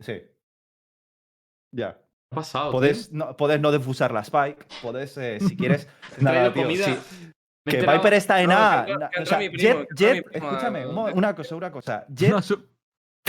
Sí. 0.00 0.22
Ya. 1.72 1.94
¿Qué 1.94 2.00
ha 2.32 2.34
pasado? 2.36 2.72
Podés 2.72 3.10
no, 3.12 3.36
podés 3.36 3.60
no 3.60 3.70
defusar 3.72 4.12
la 4.12 4.20
Spike. 4.20 4.66
Podés, 4.82 5.16
eh, 5.18 5.38
si 5.40 5.56
quieres. 5.56 5.88
Nada, 6.20 6.52
tío, 6.52 6.62
comida. 6.64 6.84
sí. 6.84 6.98
Que 7.64 7.80
Viper 7.80 8.14
está 8.14 8.40
en 8.42 8.48
No, 8.50 8.56
A. 8.56 8.84
que 8.86 8.92
que 8.92 8.98
o 8.98 9.06
entra 9.06 9.24
sea, 9.26 9.38
mi 9.38 9.48
primo, 9.50 9.62
Jet, 9.62 9.74
que 9.74 9.80
entra 9.80 10.08
mi 10.08 10.14
Jet, 10.14 10.24
primo 10.24 10.46
escúchame, 10.50 10.86
una 10.86 11.34
cosa, 11.34 11.56
una 11.56 11.70
cosa. 11.70 12.06
Jet 12.08 12.30
No, 12.30 12.40
su- 12.42 12.66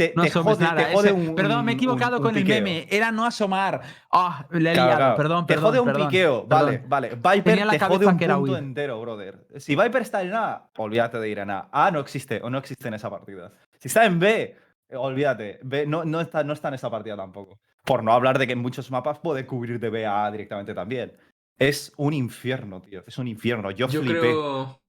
te, 0.07 0.13
no 0.15 0.21
te 0.23 0.27
asomes, 0.29 0.53
jode, 0.57 0.65
Nara. 0.65 0.87
te 0.87 0.93
jode 0.93 1.09
ese- 1.09 1.13
un. 1.29 1.35
perdón, 1.35 1.65
me 1.65 1.71
he 1.71 1.75
un- 1.75 1.77
equivocado 1.79 2.17
un 2.17 2.23
con 2.23 2.35
el 2.35 2.43
piqueo. 2.43 2.55
meme. 2.63 2.87
Era 2.89 3.11
no 3.11 3.25
asomar. 3.25 3.81
Ah, 4.11 4.45
le 4.51 4.71
he 4.71 4.73
Claro, 4.73 4.87
liado. 4.87 4.97
claro. 4.97 5.15
Perdón, 5.17 5.45
te 5.47 5.53
perdón. 5.53 5.69
jode 5.69 5.79
un 5.79 5.85
perdón, 5.87 6.07
piqueo. 6.07 6.47
perdón. 6.47 6.65
Vale, 6.65 6.83
vale. 6.87 7.09
Viper 7.15 7.43
Tenía 7.43 7.61
en 7.61 7.67
la 7.67 7.73
te 7.73 7.79
jode 7.79 8.05
un 8.07 8.17
que 8.17 8.25
era 8.25 8.35
punto 8.37 8.51
huir. 8.53 8.63
entero, 8.63 9.01
brother. 9.01 9.47
Si 9.57 9.75
Viper 9.75 10.01
está 10.01 10.21
en 10.21 10.33
A, 10.33 10.69
olvídate 10.77 11.19
de 11.19 11.29
ir 11.29 11.39
en 11.39 11.49
A. 11.51 11.69
A 11.71 11.91
no 11.91 11.99
existe 11.99 12.39
o 12.43 12.49
no 12.49 12.57
existe 12.57 12.87
en 12.87 12.93
esa 12.95 13.09
partida. 13.09 13.51
Si 13.79 13.87
está 13.87 14.05
en 14.05 14.19
B, 14.19 14.55
olvídate. 14.93 15.59
B 15.63 15.85
no, 15.85 16.03
no, 16.05 16.21
está, 16.21 16.43
no 16.43 16.53
está 16.53 16.67
en 16.69 16.73
esa 16.75 16.89
partida 16.89 17.15
tampoco. 17.15 17.59
Por 17.85 18.03
no 18.03 18.11
hablar 18.13 18.37
de 18.37 18.45
que 18.47 18.53
en 18.53 18.59
muchos 18.59 18.91
mapas 18.91 19.19
puede 19.19 19.45
cubrir 19.45 19.79
de 19.79 19.89
B 19.89 20.05
a 20.05 20.25
A 20.25 20.31
directamente 20.31 20.73
también. 20.73 21.13
Es 21.57 21.91
un 21.97 22.13
infierno, 22.13 22.81
tío. 22.81 23.03
Es 23.05 23.17
un 23.17 23.27
infierno. 23.27 23.71
Yo, 23.71 23.87
Yo 23.87 24.01
flipé. 24.01 24.19
creo, 24.19 24.79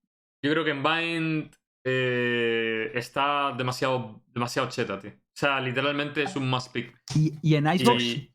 yo 0.43 0.51
creo 0.53 0.65
que 0.65 0.71
en 0.71 0.83
Bind 0.83 1.55
eh, 1.85 2.91
está 2.95 3.53
demasiado, 3.57 4.23
demasiado 4.29 4.69
cheta, 4.69 4.99
tío. 4.99 5.11
O 5.11 5.33
sea, 5.41 5.61
literalmente 5.61 6.23
es 6.23 6.37
un 6.37 6.49
must 6.49 6.73
pick. 6.73 6.95
Y, 7.15 7.35
y 7.43 7.55
en 7.57 7.67
Icebox. 7.73 8.03
Y- 8.03 8.27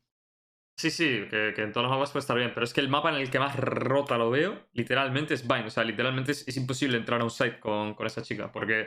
Sí, 0.78 0.90
sí, 0.90 1.22
que, 1.30 1.54
que 1.56 1.62
en 1.62 1.72
todos 1.72 1.84
los 1.86 1.90
mapas 1.90 2.10
puede 2.10 2.20
estar 2.20 2.36
bien, 2.36 2.50
pero 2.52 2.64
es 2.64 2.74
que 2.74 2.82
el 2.82 2.90
mapa 2.90 3.08
en 3.08 3.14
el 3.16 3.30
que 3.30 3.38
más 3.38 3.56
rota 3.56 4.18
lo 4.18 4.28
veo, 4.28 4.68
literalmente 4.74 5.32
es 5.32 5.48
Vine. 5.48 5.64
O 5.68 5.70
sea, 5.70 5.84
literalmente 5.84 6.32
es, 6.32 6.46
es 6.46 6.54
imposible 6.58 6.98
entrar 6.98 7.18
a 7.22 7.24
un 7.24 7.30
site 7.30 7.58
con, 7.60 7.94
con 7.94 8.06
esa 8.06 8.20
chica, 8.20 8.52
porque 8.52 8.86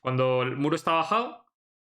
cuando 0.00 0.42
el 0.42 0.56
muro 0.56 0.76
está 0.76 0.92
bajado 0.92 1.46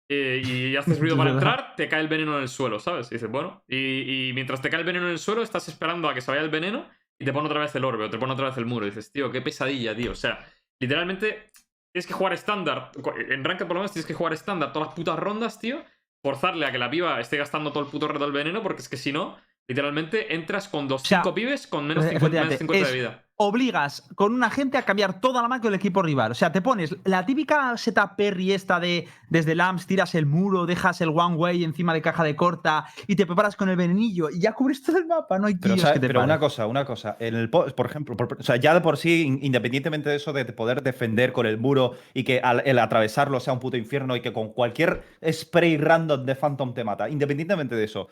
eh, 0.08 0.40
y 0.44 0.76
haces 0.76 1.00
ruido 1.00 1.16
para 1.16 1.30
entrar, 1.32 1.74
te 1.74 1.88
cae 1.88 2.00
el 2.00 2.06
veneno 2.06 2.36
en 2.36 2.42
el 2.42 2.48
suelo, 2.48 2.78
¿sabes? 2.78 3.08
Y 3.10 3.16
dices, 3.16 3.28
bueno, 3.28 3.64
y, 3.66 4.28
y 4.28 4.32
mientras 4.34 4.62
te 4.62 4.70
cae 4.70 4.78
el 4.78 4.86
veneno 4.86 5.06
en 5.06 5.12
el 5.14 5.18
suelo, 5.18 5.42
estás 5.42 5.66
esperando 5.68 6.08
a 6.08 6.14
que 6.14 6.20
se 6.20 6.30
vaya 6.30 6.44
el 6.44 6.50
veneno 6.50 6.88
y 7.18 7.24
te 7.24 7.32
pone 7.32 7.48
otra 7.48 7.58
vez 7.58 7.74
el 7.74 7.84
orbe 7.84 8.04
o 8.04 8.10
te 8.10 8.18
pone 8.18 8.32
otra 8.34 8.50
vez 8.50 8.56
el 8.56 8.66
muro. 8.66 8.86
Y 8.86 8.90
dices, 8.90 9.10
tío, 9.10 9.32
qué 9.32 9.40
pesadilla, 9.42 9.96
tío. 9.96 10.12
O 10.12 10.14
sea, 10.14 10.46
literalmente 10.78 11.50
tienes 11.92 12.06
que 12.06 12.12
jugar 12.12 12.32
estándar. 12.32 12.92
En 13.28 13.44
Ranked 13.44 13.66
por 13.66 13.74
lo 13.74 13.80
menos 13.80 13.92
tienes 13.92 14.06
que 14.06 14.14
jugar 14.14 14.32
estándar 14.32 14.72
todas 14.72 14.88
las 14.88 14.94
putas 14.94 15.18
rondas, 15.18 15.58
tío. 15.58 15.82
Forzarle 16.22 16.66
a 16.66 16.72
que 16.72 16.78
la 16.78 16.90
piba 16.90 17.20
esté 17.20 17.36
gastando 17.36 17.72
todo 17.72 17.84
el 17.84 17.90
puto 17.90 18.06
reto 18.06 18.24
del 18.24 18.32
veneno, 18.32 18.62
porque 18.62 18.82
es 18.82 18.88
que 18.88 18.96
si 18.96 19.12
no, 19.12 19.36
literalmente 19.68 20.34
entras 20.34 20.68
con 20.68 20.88
dos 20.88 21.02
O 21.02 21.04
sea, 21.04 21.22
cinco 21.22 21.34
pibes 21.34 21.66
con 21.66 21.86
menos 21.86 22.04
eh, 22.04 22.10
50, 22.10 22.26
menos 22.28 22.52
efectivamente, 22.52 22.58
50 22.58 22.88
de 22.88 22.94
vida. 22.94 23.24
obligas 23.36 24.02
con 24.16 24.34
una 24.34 24.50
gente 24.50 24.76
a 24.76 24.82
cambiar 24.82 25.20
toda 25.20 25.40
la 25.42 25.48
macro 25.48 25.70
del 25.70 25.78
equipo 25.78 26.02
rival. 26.02 26.32
O 26.32 26.34
sea, 26.34 26.50
te 26.52 26.60
pones 26.60 26.94
la 27.04 27.24
típica 27.24 27.76
setup 27.76 28.16
Perry 28.16 28.52
esta 28.52 28.80
de 28.80 29.06
desde 29.28 29.54
Lamps, 29.54 29.86
tiras 29.86 30.14
el 30.16 30.26
muro, 30.26 30.66
dejas 30.66 31.00
el 31.00 31.10
one 31.10 31.36
way 31.36 31.62
encima 31.64 31.94
de 31.94 32.02
caja 32.02 32.24
de 32.24 32.34
corta 32.36 32.86
y 33.06 33.14
te 33.16 33.24
preparas 33.26 33.54
con 33.56 33.68
el 33.68 33.76
venenillo 33.76 34.28
y 34.28 34.40
ya 34.40 34.52
cubres 34.52 34.82
todo 34.82 34.98
el 34.98 35.06
mapa. 35.06 35.38
No 35.38 35.46
hay 35.46 35.54
Pero, 35.54 35.74
tíos 35.74 35.82
¿sabes? 35.82 35.94
que 35.94 36.00
te 36.00 36.06
Pero 36.08 36.22
una 36.24 36.38
cosa, 36.40 36.66
una 36.66 36.84
cosa. 36.84 37.16
En 37.20 37.34
el 37.36 37.48
po- 37.48 37.66
por 37.66 37.86
ejemplo, 37.86 38.16
por- 38.16 38.36
o 38.40 38.42
sea, 38.42 38.56
ya 38.56 38.74
de 38.74 38.80
por 38.80 38.96
sí, 38.96 39.22
in- 39.22 39.38
independientemente 39.40 40.10
de 40.10 40.16
eso 40.16 40.32
de 40.32 40.44
poder 40.46 40.82
defender 40.82 41.32
con 41.32 41.46
el 41.46 41.58
muro 41.58 41.92
y 42.12 42.24
que 42.24 42.40
al- 42.40 42.62
el 42.66 42.78
atravesarlo 42.78 43.38
sea 43.40 43.52
un 43.52 43.60
puto 43.60 43.76
infierno 43.76 44.16
y 44.16 44.20
que 44.20 44.32
con 44.32 44.52
cualquier 44.52 45.02
spray 45.32 45.76
random 45.76 46.26
de 46.26 46.34
Phantom 46.34 46.74
te 46.74 46.82
mata, 46.84 47.08
independientemente 47.08 47.76
de 47.76 47.84
eso. 47.84 48.08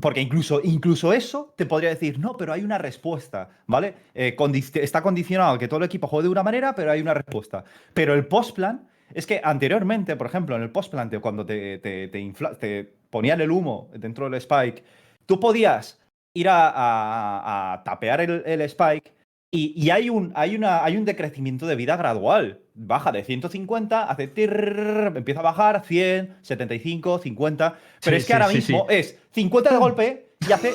Porque 0.00 0.20
incluso, 0.20 0.60
incluso 0.62 1.12
eso 1.12 1.54
te 1.56 1.66
podría 1.66 1.90
decir, 1.90 2.18
no, 2.18 2.36
pero 2.36 2.52
hay 2.52 2.62
una 2.62 2.78
respuesta, 2.78 3.48
¿vale? 3.66 3.94
Eh, 4.14 4.36
está 4.74 5.02
condicionado 5.02 5.58
que 5.58 5.68
todo 5.68 5.78
el 5.78 5.84
equipo 5.84 6.06
juegue 6.06 6.24
de 6.24 6.32
una 6.32 6.42
manera, 6.42 6.74
pero 6.74 6.90
hay 6.90 7.00
una 7.00 7.14
respuesta. 7.14 7.64
Pero 7.94 8.14
el 8.14 8.26
postplan 8.26 8.88
es 9.12 9.26
que 9.26 9.40
anteriormente, 9.42 10.16
por 10.16 10.26
ejemplo, 10.26 10.56
en 10.56 10.62
el 10.62 10.70
postplan, 10.70 11.10
cuando 11.20 11.44
te, 11.44 11.78
te, 11.78 12.94
ponían 13.10 13.40
el 13.40 13.50
humo 13.50 13.90
dentro 13.94 14.26
del 14.26 14.34
spike, 14.34 14.84
tú 15.26 15.40
podías 15.40 16.00
ir 16.34 16.46
a, 16.48 17.82
tapear 17.84 18.20
el 18.20 18.60
spike 18.62 19.19
y, 19.52 19.90
hay, 19.90 20.10
un, 20.10 20.32
hay, 20.36 20.54
una, 20.54 20.84
hay 20.84 20.96
un 20.96 21.04
decrecimiento 21.04 21.66
de 21.66 21.74
vida 21.76 21.96
gradual. 21.96 22.60
Baja 22.74 23.10
de 23.12 23.24
150, 23.24 24.04
hace 24.04 24.28
tirrrr, 24.28 25.16
empieza 25.16 25.40
a 25.40 25.42
bajar 25.42 25.84
100, 25.84 26.38
75, 26.42 27.18
50. 27.18 27.78
Pero 28.02 28.16
es 28.16 28.26
que 28.26 28.32
ahora 28.32 28.48
mismo 28.48 28.86
es 28.88 29.18
50 29.32 29.70
de 29.70 29.76
golpe 29.76 30.34
y 30.48 30.52
hace 30.52 30.72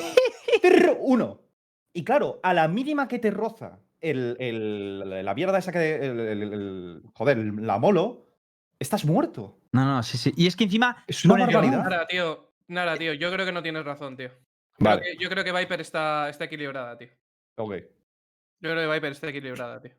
1. 1.00 1.40
Y 1.94 2.04
claro, 2.04 2.38
a 2.42 2.52
la 2.54 2.68
mínima 2.68 3.08
que 3.08 3.18
te 3.18 3.30
roza 3.30 3.78
el, 4.00 4.36
el- 4.38 5.24
la 5.24 5.34
mierda 5.34 5.58
esa 5.58 5.72
que. 5.72 5.94
el- 5.96 7.02
joder, 7.14 7.38
la 7.38 7.78
molo, 7.78 8.26
estás 8.78 9.04
muerto. 9.04 9.58
No, 9.72 9.84
no, 9.84 10.02
sí, 10.02 10.18
sí. 10.18 10.32
Y 10.36 10.46
es 10.46 10.54
que 10.56 10.64
encima. 10.64 11.02
Es 11.06 11.24
una 11.24 11.46
barbaridad. 11.46 11.82
Nada, 11.88 12.06
tío. 12.06 12.52
Nada, 12.68 12.96
tío. 12.96 13.14
Yo 13.14 13.32
creo 13.32 13.46
que 13.46 13.52
no 13.52 13.62
tienes 13.62 13.84
razón, 13.84 14.16
tío. 14.16 14.30
Vale, 14.78 15.16
yo 15.18 15.30
creo 15.30 15.42
que 15.42 15.52
Viper 15.52 15.80
está, 15.80 16.28
está 16.28 16.44
equilibrada, 16.44 16.98
tío. 16.98 17.08
ok. 17.56 17.74
Yo 18.60 18.70
creo 18.70 18.88
que 18.88 18.94
Viper 18.94 19.12
está 19.12 19.28
equilibrada, 19.28 19.80
tío. 19.80 19.92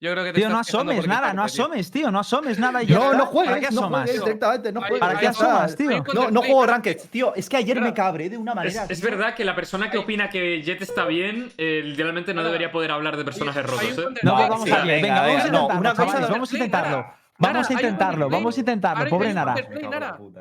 Yo 0.00 0.10
creo 0.10 0.24
que 0.24 0.32
te 0.32 0.40
Tío, 0.40 0.48
no 0.48 0.58
asomes 0.58 1.06
nada, 1.06 1.32
no 1.32 1.44
asomes, 1.44 1.88
tío, 1.92 2.10
no 2.10 2.18
asomes 2.18 2.58
nada. 2.58 2.82
y 2.82 2.86
ya 2.86 2.96
No, 2.98 3.12
no 3.12 3.18
¿Para 3.18 3.26
juegues, 3.26 3.54
qué 3.68 3.74
no 3.74 3.80
asomas? 3.82 4.02
juegues 4.02 4.24
directamente, 4.24 4.72
no 4.72 4.80
juegues. 4.80 4.98
¿Para 4.98 5.18
qué 5.20 5.26
asomas, 5.28 5.76
tío? 5.76 6.04
No, 6.12 6.30
no 6.32 6.40
juego. 6.42 6.66
Ranked. 6.66 6.96
Tío, 7.10 7.32
es 7.36 7.48
que 7.48 7.56
ayer 7.58 7.80
me 7.80 7.94
cabré 7.94 8.28
de 8.28 8.36
una 8.36 8.52
manera. 8.52 8.86
es 8.88 9.00
verdad 9.00 9.36
que 9.36 9.44
la 9.44 9.54
persona 9.54 9.90
que 9.90 9.98
opina 9.98 10.28
que 10.28 10.60
Jet 10.62 10.82
está 10.82 11.04
bien, 11.04 11.52
eh, 11.56 11.82
literalmente 11.84 12.34
no 12.34 12.42
debería 12.42 12.72
poder 12.72 12.90
hablar 12.90 13.16
de 13.16 13.24
personajes 13.24 13.64
rotos, 13.64 13.84
¿eh? 13.98 14.04
No, 14.24 14.34
Venga, 14.34 14.48
vamos 14.48 14.64
sí, 14.64 14.72
a 14.72 14.84
ver, 14.84 15.02
venga, 15.02 15.22
venga, 15.22 15.22
vamos 15.22 15.44
a 15.44 15.48
no, 15.48 15.62
intentarlo, 15.62 15.80
una 15.80 15.90
cosa 15.90 16.02
chavales, 16.06 16.26
de- 16.26 16.32
vamos 16.32 16.50
a 16.52 16.56
intentarlo. 16.56 16.96
Nara, 16.96 17.18
Vamos 17.38 17.70
a 17.70 17.72
intentarlo, 17.72 18.12
counterplay. 18.28 18.40
vamos 18.40 18.56
a 18.56 18.60
intentarlo, 18.60 18.98
Ahora 18.98 19.10
pobre 19.10 19.34
Nara. 19.34 19.54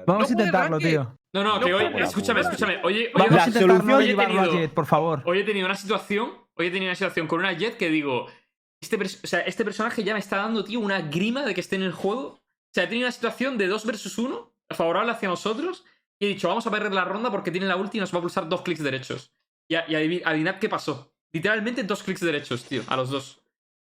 Vamos 0.07 0.23
a 0.31 0.33
No 0.33 0.39
intentarlo, 0.39 0.77
tío. 0.79 1.17
No, 1.33 1.43
no, 1.43 1.59
No 1.59 1.65
que 1.65 1.73
hoy, 1.73 1.85
escúchame, 2.01 2.41
escúchame. 2.41 2.79
Oye, 2.83 3.11
Vamos 3.13 3.31
a 3.41 3.47
intentarlo 3.47 4.01
llevarlo 4.01 4.39
a 4.39 4.43
tenido- 4.43 4.59
Jet, 4.59 4.71
por 4.73 4.85
favor. 4.85 5.21
hoy 5.25 5.39
he 5.39 5.43
tenido 5.43 5.65
una 5.67 5.75
situación, 5.75 6.31
hoy 6.61 6.67
he 6.67 6.71
tenido 6.71 6.89
una 6.89 6.95
situación 6.95 7.27
con 7.27 7.39
una 7.39 7.53
Jet 7.53 7.77
que 7.77 7.89
digo, 7.89 8.27
este, 8.81 8.97
o 8.97 9.27
sea, 9.27 9.41
este 9.41 9.63
personaje 9.63 10.03
ya 10.03 10.13
me 10.13 10.19
está 10.19 10.37
dando, 10.37 10.63
tío, 10.63 10.79
una 10.79 11.01
grima 11.01 11.45
de 11.45 11.53
que 11.53 11.61
esté 11.61 11.75
en 11.75 11.83
el 11.83 11.91
juego. 11.91 12.21
O 12.29 12.73
sea, 12.73 12.85
he 12.85 12.87
tenido 12.87 13.05
una 13.07 13.11
situación 13.11 13.57
de 13.57 13.67
2 13.67 13.85
versus 13.85 14.17
1, 14.17 14.55
favorable 14.71 15.11
hacia 15.11 15.27
nosotros, 15.29 15.83
y 16.19 16.25
he 16.25 16.29
dicho, 16.29 16.47
vamos 16.47 16.65
a 16.65 16.71
perder 16.71 16.93
la 16.93 17.03
ronda 17.05 17.29
porque 17.31 17.51
tiene 17.51 17.67
la 17.67 17.75
ulti 17.75 17.97
y 17.97 17.99
nos 18.01 18.13
va 18.13 18.19
a 18.19 18.21
pulsar 18.21 18.47
dos 18.47 18.61
clics 18.61 18.81
derechos. 18.81 19.33
Y, 19.67 19.75
y 19.75 19.77
adivi- 19.77 20.21
adivinad 20.25 20.59
qué 20.59 20.69
pasó. 20.69 21.13
Literalmente 21.33 21.83
dos 21.83 22.03
clics 22.03 22.21
derechos, 22.21 22.63
tío, 22.63 22.83
a 22.87 22.95
los 22.95 23.09
dos. 23.09 23.41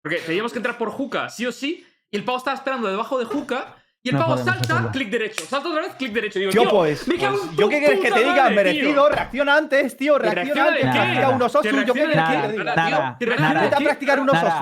Porque 0.03 0.19
teníamos 0.19 0.53
que 0.53 0.59
entrar 0.59 0.79
por 0.79 0.91
Juca, 0.91 1.29
sí 1.29 1.47
o 1.47 1.53
sí, 1.53 1.87
y 2.11 2.17
el 2.17 2.25
pavo 2.25 2.39
estaba 2.39 2.57
esperando 2.57 2.89
debajo 2.89 3.19
de 3.19 3.27
Juca, 3.27 3.80
y 4.03 4.09
el 4.09 4.15
No 4.15 4.21
pavo 4.23 4.37
salta, 4.39 4.53
hacerlo. 4.75 4.91
clic 4.93 5.11
derecho. 5.11 5.45
Salta 5.45 5.69
otra 5.69 5.83
vez, 5.83 5.95
clic 5.95 6.13
derecho. 6.13 6.39
Digo, 6.39 6.51
Yo 6.53 6.63
tío, 6.63 6.71
pues, 6.71 7.07
me 7.09 7.17
cago 7.19 7.37
pues, 7.39 7.51
en 7.51 7.57
yo 7.57 7.69
qué 7.69 7.79
quieres 7.81 8.01
que 8.01 8.11
te 8.11 8.19
diga, 8.19 8.35
madre, 8.35 8.55
merecido, 8.55 8.93
tío. 9.07 9.09
reacciona 9.15 9.57
antes, 9.57 9.97
tío, 9.97 10.15
¿Que 10.19 10.31
reacciona 10.31 10.67
antes, 10.69 10.81
practica 10.83 11.29
unos 11.31 11.53
¿Que 11.53 11.59
osus, 11.59 11.71
yo 11.87 11.95
qué 11.95 12.01
quieres 12.01 12.17
que 12.17 12.49
te 12.49 12.53
diga. 12.53 13.17
Practicar 13.19 14.21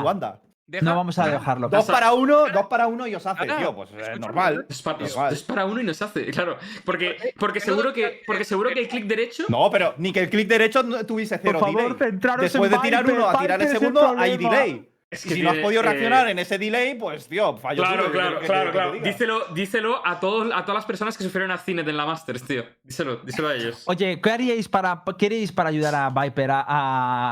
anda. 0.09 0.41
Deja- 0.67 0.85
No 0.85 0.97
vamos 0.97 1.19
a 1.19 1.27
dejarlo. 1.27 1.69
Dos 1.71 1.87
Pasa- 1.87 1.93
para 1.95 2.13
uno, 2.13 2.47
dos 2.53 2.67
para 2.67 2.87
uno 2.89 3.07
y 3.07 3.15
os 3.15 3.25
hace, 3.25 3.47
Nada, 3.47 3.59
tío, 3.59 3.75
pues 3.75 3.89
eh, 3.91 4.19
normal. 4.19 4.67
Es 4.69 4.83
para, 4.83 4.99
Normal. 4.99 5.33
es 5.33 5.43
para 5.43 5.65
uno 5.65 5.81
y 5.81 5.85
nos 5.85 6.03
hace, 6.03 6.27
claro. 6.27 6.59
Porque, 6.85 7.17
porque 7.39 7.59
no 7.61 7.65
seguro 7.65 7.93
que, 7.95 8.21
porque 8.27 8.41
que- 8.41 8.45
seguro 8.45 8.69
que 8.75 8.81
el 8.81 8.89
clic 8.89 9.07
derecho. 9.07 9.45
No, 9.49 9.71
pero 9.71 9.95
ni 9.97 10.13
que 10.13 10.21
el 10.21 10.29
clic 10.29 10.47
derecho 10.47 10.85
tuviese 11.07 11.39
Por 11.39 11.47
cero 11.53 11.61
favor, 11.61 11.97
delay. 11.99 12.19
Después 12.41 12.71
en 12.71 12.77
de 12.77 12.79
tirar 12.83 13.07
uno 13.11 13.29
a 13.31 13.39
tirar 13.39 13.63
el 13.63 13.69
segundo, 13.69 14.15
hay 14.19 14.37
delay. 14.37 14.87
Es 15.11 15.23
que 15.23 15.31
si 15.31 15.43
no 15.43 15.51
has 15.51 15.57
podido 15.59 15.81
eh, 15.81 15.85
reaccionar 15.85 16.29
en 16.29 16.39
ese 16.39 16.59
delay, 16.59 16.95
pues, 16.95 17.29
tío, 17.29 17.57
fallo 17.57 17.83
Claro, 17.83 18.05
¿qué 18.07 18.11
claro, 18.13 18.41
que 18.41 18.47
claro, 18.47 18.67
que 18.67 18.73
claro. 18.73 18.93
Díselo, 18.93 19.45
díselo 19.55 20.07
a, 20.07 20.21
todos, 20.21 20.53
a 20.55 20.63
todas 20.67 20.75
las 20.75 20.85
personas 20.85 21.17
que 21.17 21.25
sufrieron 21.25 21.51
accident 21.51 21.89
en 21.89 21.97
la 21.97 22.05
Masters, 22.05 22.43
tío. 22.47 22.65
Díselo, 22.83 23.17
díselo 23.17 23.49
a 23.49 23.55
ellos. 23.55 23.85
Oye, 23.87 24.21
¿qué 24.21 24.31
haríais 24.31 24.69
para, 24.69 25.03
qué 25.19 25.27
haríais 25.27 25.51
para 25.51 25.71
ayudar 25.71 25.95
a 25.95 26.11
Viper? 26.11 26.51
A, 26.51 26.65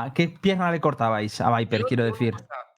a- 0.05 0.13
¿Qué 0.15 0.27
pierna 0.27 0.71
le 0.71 0.79
cortabais 0.81 1.39
a 1.39 1.55
Viper, 1.55 1.81
Yo 1.81 1.85
quiero 1.87 2.03
decir? 2.05 2.33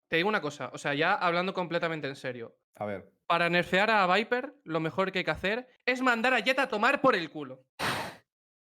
te 0.09 0.17
digo 0.17 0.27
una 0.27 0.41
cosa, 0.41 0.69
o 0.73 0.77
sea, 0.77 0.93
ya 0.95 1.13
hablando 1.13 1.53
completamente 1.53 2.07
en 2.07 2.15
serio. 2.17 2.57
A 2.75 2.85
ver. 2.85 3.09
Para 3.27 3.47
nerfear 3.49 3.91
a 3.91 4.05
Viper, 4.13 4.55
lo 4.65 4.79
mejor 4.81 5.11
que 5.13 5.19
hay 5.19 5.25
que 5.25 5.31
hacer 5.31 5.67
es 5.85 6.01
mandar 6.01 6.33
a 6.33 6.39
Jet 6.39 6.59
a 6.59 6.67
tomar 6.67 6.99
por 6.99 7.15
el 7.15 7.29
culo. 7.29 7.63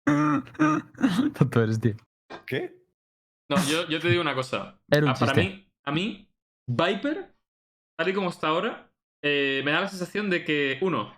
Tonto 1.37 1.61
eres, 1.63 1.79
tío. 1.79 1.95
¿Qué? 2.47 2.73
No, 3.49 3.57
yo, 3.67 3.87
yo 3.87 3.99
te 3.99 4.09
digo 4.09 4.21
una 4.21 4.33
cosa. 4.33 4.79
Era 4.89 5.03
un 5.05 5.09
Ah, 5.11 5.15
para 5.19 5.33
chiste. 5.33 5.49
mí, 5.49 5.62
a 5.85 5.91
mí, 5.91 6.29
Viper, 6.67 7.33
tal 7.97 8.09
y 8.09 8.13
como 8.13 8.29
está 8.29 8.47
ahora, 8.47 8.91
eh, 9.21 9.61
me 9.63 9.71
da 9.71 9.81
la 9.81 9.89
sensación 9.89 10.29
de 10.29 10.43
que, 10.43 10.77
uno, 10.81 11.15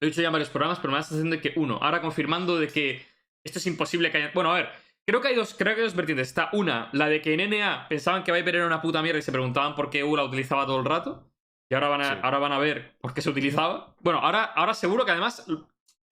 lo 0.00 0.06
he 0.06 0.10
dicho 0.10 0.20
ya 0.20 0.28
en 0.28 0.32
varios 0.32 0.50
programas, 0.50 0.78
pero 0.78 0.90
me 0.90 0.96
da 0.96 1.00
la 1.00 1.06
sensación 1.08 1.30
de 1.30 1.40
que, 1.40 1.52
uno, 1.56 1.78
ahora 1.80 2.00
confirmando 2.00 2.58
de 2.58 2.68
que 2.68 3.06
esto 3.44 3.58
es 3.58 3.66
imposible 3.66 4.10
que 4.10 4.18
haya. 4.18 4.30
Bueno, 4.34 4.50
a 4.52 4.54
ver, 4.54 4.70
creo 5.06 5.20
que 5.20 5.28
hay 5.28 5.34
dos, 5.34 5.54
creo 5.54 5.74
que 5.74 5.80
hay 5.80 5.86
dos 5.86 5.94
vertientes. 5.94 6.28
Está 6.28 6.50
una, 6.52 6.90
la 6.92 7.08
de 7.08 7.22
que 7.22 7.34
en 7.34 7.48
NA 7.50 7.86
pensaban 7.88 8.24
que 8.24 8.32
Viper 8.32 8.56
era 8.56 8.66
una 8.66 8.82
puta 8.82 9.02
mierda 9.02 9.18
y 9.18 9.22
se 9.22 9.32
preguntaban 9.32 9.74
por 9.74 9.88
qué 9.88 10.00
EU 10.00 10.16
la 10.16 10.24
utilizaba 10.24 10.66
todo 10.66 10.78
el 10.80 10.84
rato. 10.84 11.30
Y 11.70 11.74
ahora 11.74 11.88
van 11.88 12.00
a, 12.00 12.14
Sí. 12.14 12.20
ahora 12.22 12.38
van 12.38 12.52
a 12.52 12.58
ver 12.58 12.96
por 12.98 13.14
qué 13.14 13.22
se 13.22 13.30
utilizaba. 13.30 13.94
Bueno, 14.00 14.20
ahora, 14.20 14.44
ahora 14.44 14.74
seguro 14.74 15.04
que 15.04 15.12
además 15.12 15.46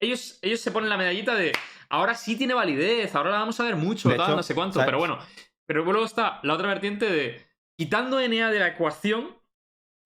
ellos, 0.00 0.38
ellos 0.42 0.60
se 0.60 0.70
ponen 0.70 0.88
la 0.90 0.96
medallita 0.96 1.34
de 1.34 1.52
ahora 1.88 2.14
sí 2.14 2.36
tiene 2.36 2.54
validez, 2.54 3.14
ahora 3.14 3.30
la 3.30 3.38
vamos 3.38 3.58
a 3.60 3.64
ver 3.64 3.76
mucho, 3.76 4.08
De 4.08 4.16
tal, 4.16 4.26
hecho, 4.26 4.36
no 4.36 4.42
sé 4.42 4.54
cuánto. 4.54 4.74
¿sabes? 4.74 4.86
Pero 4.86 4.98
bueno, 4.98 5.18
pero 5.66 5.84
luego 5.84 6.04
está 6.04 6.40
la 6.42 6.54
otra 6.54 6.68
vertiente 6.68 7.10
de 7.10 7.46
quitando 7.78 8.18
NA 8.20 8.50
de 8.50 8.58
la 8.60 8.68
ecuación, 8.68 9.36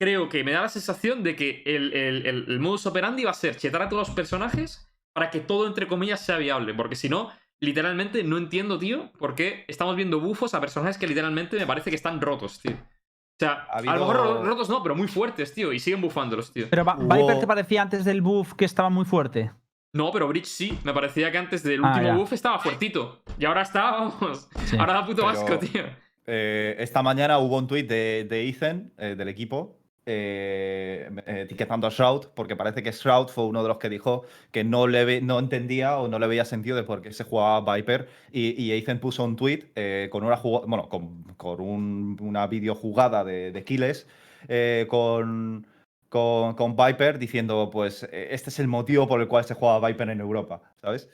creo 0.00 0.28
que 0.28 0.44
me 0.44 0.52
da 0.52 0.62
la 0.62 0.68
sensación 0.68 1.22
de 1.22 1.36
que 1.36 1.62
el, 1.66 1.92
el, 1.92 2.26
el- 2.26 2.44
el 2.48 2.60
modus 2.60 2.86
operandi 2.86 3.24
va 3.24 3.32
a 3.32 3.34
ser 3.34 3.56
chetar 3.56 3.82
a 3.82 3.88
todos 3.88 4.08
los 4.08 4.16
personajes 4.16 4.88
para 5.14 5.30
que 5.30 5.40
todo, 5.40 5.66
entre 5.66 5.86
comillas, 5.86 6.24
sea 6.24 6.38
viable. 6.38 6.72
Porque 6.74 6.94
si 6.96 7.08
no, 7.08 7.30
literalmente 7.60 8.22
no 8.22 8.36
entiendo, 8.38 8.78
tío, 8.78 9.10
por 9.18 9.34
qué 9.34 9.64
estamos 9.68 9.96
viendo 9.96 10.20
bufos 10.20 10.54
a 10.54 10.60
personajes 10.60 10.96
que 10.98 11.06
literalmente 11.08 11.56
me 11.58 11.66
parece 11.66 11.90
que 11.90 11.96
están 11.96 12.20
rotos, 12.20 12.60
tío. 12.60 12.72
O 12.72 13.38
sea, 13.40 13.66
Ha 13.70 13.78
a 13.78 13.82
lo 13.82 14.06
mejor 14.06 14.44
rotos 14.46 14.68
no, 14.68 14.82
pero 14.82 14.94
muy 14.96 15.06
fuertes, 15.08 15.54
tío, 15.54 15.72
y 15.72 15.78
siguen 15.80 16.00
bufándolos, 16.00 16.52
tío. 16.52 16.66
Pero 16.70 16.82
Hubo- 16.84 17.16
Viper 17.16 17.38
te 17.40 17.46
parecía 17.46 17.82
antes 17.82 18.04
del 18.04 18.20
buff 18.20 18.54
que 18.54 18.64
estaba 18.64 18.88
muy 18.90 19.04
fuerte. 19.04 19.52
No, 19.94 20.10
pero 20.12 20.28
Bridge 20.28 20.46
sí. 20.46 20.78
Me 20.84 20.92
parecía 20.92 21.30
que 21.32 21.38
antes 21.38 21.62
del 21.62 21.82
Ah, 21.84 21.88
último 21.88 22.06
ya. 22.08 22.14
buff 22.14 22.32
estaba 22.32 22.58
fuertito. 22.58 23.22
Y 23.38 23.44
ahora 23.46 23.62
está, 23.62 23.90
vamos. 23.92 24.48
Sí. 24.66 24.76
Ahora 24.76 24.92
da 24.94 25.06
puto 25.06 25.22
Pero- 25.26 25.28
asco, 25.28 25.58
tío. 25.58 25.84
Eh, 26.30 26.76
esta 26.78 27.02
mañana 27.02 27.38
hubo 27.38 27.56
un 27.58 27.66
tuit 27.66 27.88
de, 27.88 28.26
de 28.28 28.48
Ethan, 28.48 28.92
eh, 28.98 29.14
del 29.16 29.28
equipo, 29.28 29.78
eh, 30.04 31.10
etiquetando 31.26 31.86
a 31.86 31.90
Shroud, 31.90 32.26
porque 32.34 32.54
parece 32.56 32.82
que 32.82 32.92
Shroud 32.92 33.28
fue 33.28 33.46
uno 33.46 33.62
de 33.62 33.68
los 33.68 33.78
que 33.78 33.88
dijo 33.88 34.24
que 34.50 34.62
no, 34.64 34.86
le 34.86 35.20
no 35.22 35.38
entendía 35.38 35.98
o 35.98 36.08
no 36.08 36.18
le 36.18 36.26
veía 36.26 36.44
sentido 36.44 36.76
de 36.76 36.82
por 36.84 37.00
qué 37.02 37.12
se 37.12 37.24
jugaba 37.24 37.74
Viper. 37.74 38.08
Y, 38.32 38.62
y 38.62 38.72
Ethan 38.72 39.00
puso 39.00 39.24
un 39.24 39.36
tuit 39.36 39.72
con 40.10 40.24
una 40.24 40.36
bueno, 40.36 40.88
con, 40.88 41.24
con 41.36 41.60
un- 41.60 42.16
una 42.20 42.46
videojugada 42.46 43.24
de, 43.24 43.52
de 43.52 44.86
con, 44.88 45.66
con, 46.08 46.54
con 46.54 46.76
Viper 46.76 47.18
diciendo, 47.18 47.70
pues, 47.70 48.02
eh, 48.04 48.28
este 48.30 48.50
es 48.50 48.58
el 48.58 48.68
motivo 48.68 49.06
por 49.08 49.20
el 49.20 49.28
cual 49.28 49.44
se 49.44 49.54
juega 49.54 49.86
Viper 49.86 50.08
en 50.10 50.20
Europa, 50.20 50.62
¿sabes? 50.80 51.08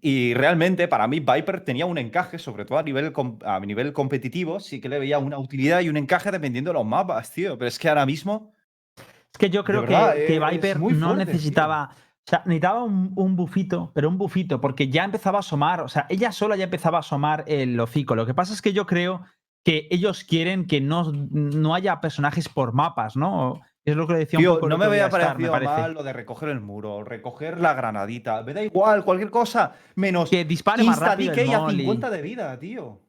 Y 0.00 0.34
realmente 0.34 0.88
para 0.88 1.06
mí 1.06 1.20
Viper 1.20 1.62
tenía 1.62 1.86
un 1.86 1.98
encaje, 1.98 2.38
sobre 2.38 2.64
todo 2.64 2.78
a 2.78 2.82
nivel, 2.82 3.12
a 3.44 3.60
nivel 3.60 3.92
competitivo, 3.92 4.60
sí 4.60 4.80
que 4.80 4.88
le 4.88 4.98
veía 4.98 5.18
una 5.18 5.38
utilidad 5.38 5.80
y 5.80 5.88
un 5.88 5.96
encaje 5.96 6.30
dependiendo 6.30 6.70
de 6.70 6.74
los 6.74 6.86
mapas, 6.86 7.32
tío. 7.32 7.56
Pero 7.58 7.68
es 7.68 7.78
que 7.78 7.88
ahora 7.88 8.06
mismo... 8.06 8.52
Es 8.96 9.38
que 9.38 9.50
yo 9.50 9.64
creo 9.64 9.82
verdad, 9.82 10.14
que, 10.14 10.36
es 10.36 10.50
Viper 10.50 10.78
muy 10.78 10.92
no 10.92 11.14
fuerte, 11.14 11.24
necesitaba. 11.24 11.90
O 11.92 12.30
sea, 12.30 12.42
necesitaba 12.46 12.84
un, 12.84 13.12
un 13.16 13.34
bufito, 13.34 13.90
pero 13.92 14.08
un 14.08 14.16
bufito, 14.16 14.60
porque 14.60 14.88
ya 14.88 15.04
empezaba 15.04 15.38
a 15.38 15.40
asomar. 15.40 15.80
O 15.80 15.88
sea, 15.88 16.06
ella 16.08 16.30
sola 16.30 16.56
ya 16.56 16.64
empezaba 16.64 16.98
a 16.98 17.00
asomar 17.00 17.44
el 17.48 17.78
hocico. 17.80 18.14
Lo 18.14 18.26
que 18.26 18.34
pasa 18.34 18.54
es 18.54 18.62
que 18.62 18.72
yo 18.72 18.86
creo 18.86 19.22
que 19.64 19.88
ellos 19.90 20.24
quieren 20.24 20.66
que 20.66 20.80
no, 20.80 21.10
no 21.12 21.74
haya 21.74 22.00
personajes 22.00 22.48
por 22.48 22.74
mapas, 22.74 23.16
¿no? 23.16 23.60
Es 23.84 23.96
lo 23.96 24.06
que 24.06 24.14
le 24.14 24.18
decía 24.20 24.38
un 24.38 24.42
Tío, 24.42 24.54
poco 24.54 24.66
el 24.66 24.70
no 24.70 24.78
me 24.78 24.86
había 24.86 25.04
me 25.04 25.10
parecido 25.10 25.50
parece. 25.50 25.70
mal 25.72 25.92
lo 25.94 26.02
de 26.02 26.12
recoger 26.14 26.48
el 26.48 26.60
muro, 26.60 27.04
recoger 27.04 27.60
la 27.60 27.74
granadita. 27.74 28.42
Me 28.42 28.54
da 28.54 28.62
igual, 28.62 29.04
cualquier 29.04 29.30
cosa, 29.30 29.74
menos 29.96 30.30
Que 30.30 30.44
dispare 30.46 30.82
más 30.82 30.98
rápido 30.98 31.32
el 31.34 31.50
a 31.54 31.58
molly. 31.60 31.78
50 31.82 32.10
de 32.10 32.22
vida, 32.22 32.58
tío. 32.58 33.00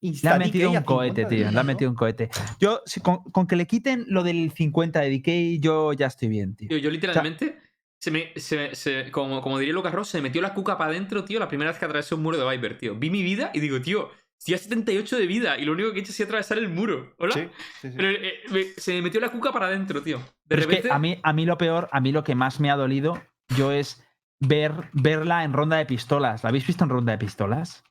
Le 0.00 0.28
ha 0.28 0.36
metido 0.38 0.66
a 0.68 0.70
un 0.72 0.76
50 0.78 0.84
cohete, 0.84 1.24
tío. 1.26 1.38
vida, 1.38 1.50
Le 1.52 1.60
ha 1.60 1.62
metido 1.62 1.90
un 1.90 1.96
cohete. 1.96 2.28
Yo, 2.60 2.80
si- 2.84 3.00
con, 3.00 3.22
con 3.30 3.46
que 3.46 3.56
le 3.56 3.66
quiten 3.66 4.04
lo 4.08 4.22
del 4.22 4.50
50 4.52 5.00
de 5.00 5.10
DK, 5.10 5.60
yo 5.62 5.92
ya 5.94 6.08
estoy 6.08 6.28
bien, 6.28 6.56
tío. 6.56 6.68
Tío, 6.68 6.78
yo 6.78 6.90
literalmente, 6.90 7.58
se 7.98 8.10
me, 8.10 8.32
se 8.36 8.56
me- 8.56 8.74
se- 8.74 9.10
como, 9.10 9.40
como 9.40 9.58
diría 9.58 9.72
Lucas 9.72 9.94
Ross, 9.94 10.08
se 10.08 10.18
me 10.18 10.24
metió 10.24 10.42
la 10.42 10.52
cuca 10.52 10.76
para 10.76 10.90
adentro, 10.90 11.24
tío, 11.24 11.38
la 11.40 11.48
primera 11.48 11.70
vez 11.70 11.78
que 11.78 11.86
atravesé 11.86 12.14
un 12.16 12.22
muro 12.22 12.36
de 12.36 12.50
Viper, 12.50 12.76
tío. 12.76 12.96
Vi 12.96 13.08
mi 13.08 13.22
vida 13.22 13.50
y 13.54 13.60
digo, 13.60 13.80
tío, 13.80 14.10
estoy 14.52 14.54
a 14.54 14.58
78 14.58 15.16
de 15.16 15.26
vida 15.26 15.58
y 15.58 15.64
lo 15.64 15.72
único 15.72 15.92
que 15.92 15.98
he 15.98 16.02
hecho 16.02 16.12
es 16.12 16.20
atravesar 16.20 16.58
el 16.58 16.68
muro. 16.68 17.14
¿Hola? 17.18 17.32
Sí, 17.34 17.48
sí, 17.80 17.90
sí. 17.90 17.94
Pero 17.96 18.10
eh, 18.10 18.34
me- 18.50 18.64
se 18.76 18.92
me 18.94 19.02
metió 19.02 19.20
la 19.20 19.30
cuca 19.30 19.52
para 19.52 19.66
adentro, 19.66 20.02
tío. 20.02 20.18
De 20.18 20.24
Pero 20.48 20.60
es 20.62 20.66
repente. 20.66 20.88
que 20.88 20.94
a 20.94 20.98
mí, 20.98 21.18
a 21.22 21.32
mí 21.32 21.46
lo 21.46 21.56
peor, 21.58 21.88
a 21.92 22.00
mí 22.00 22.12
lo 22.12 22.22
que 22.24 22.34
más 22.34 22.60
me 22.60 22.70
ha 22.70 22.76
dolido, 22.76 23.20
yo 23.56 23.72
es 23.72 24.04
ver, 24.40 24.72
verla 24.92 25.44
en 25.44 25.52
ronda 25.52 25.76
de 25.78 25.86
pistolas. 25.86 26.42
¿La 26.42 26.50
habéis 26.50 26.66
visto 26.66 26.84
en 26.84 26.90
ronda 26.90 27.12
de 27.12 27.18
pistolas? 27.18 27.82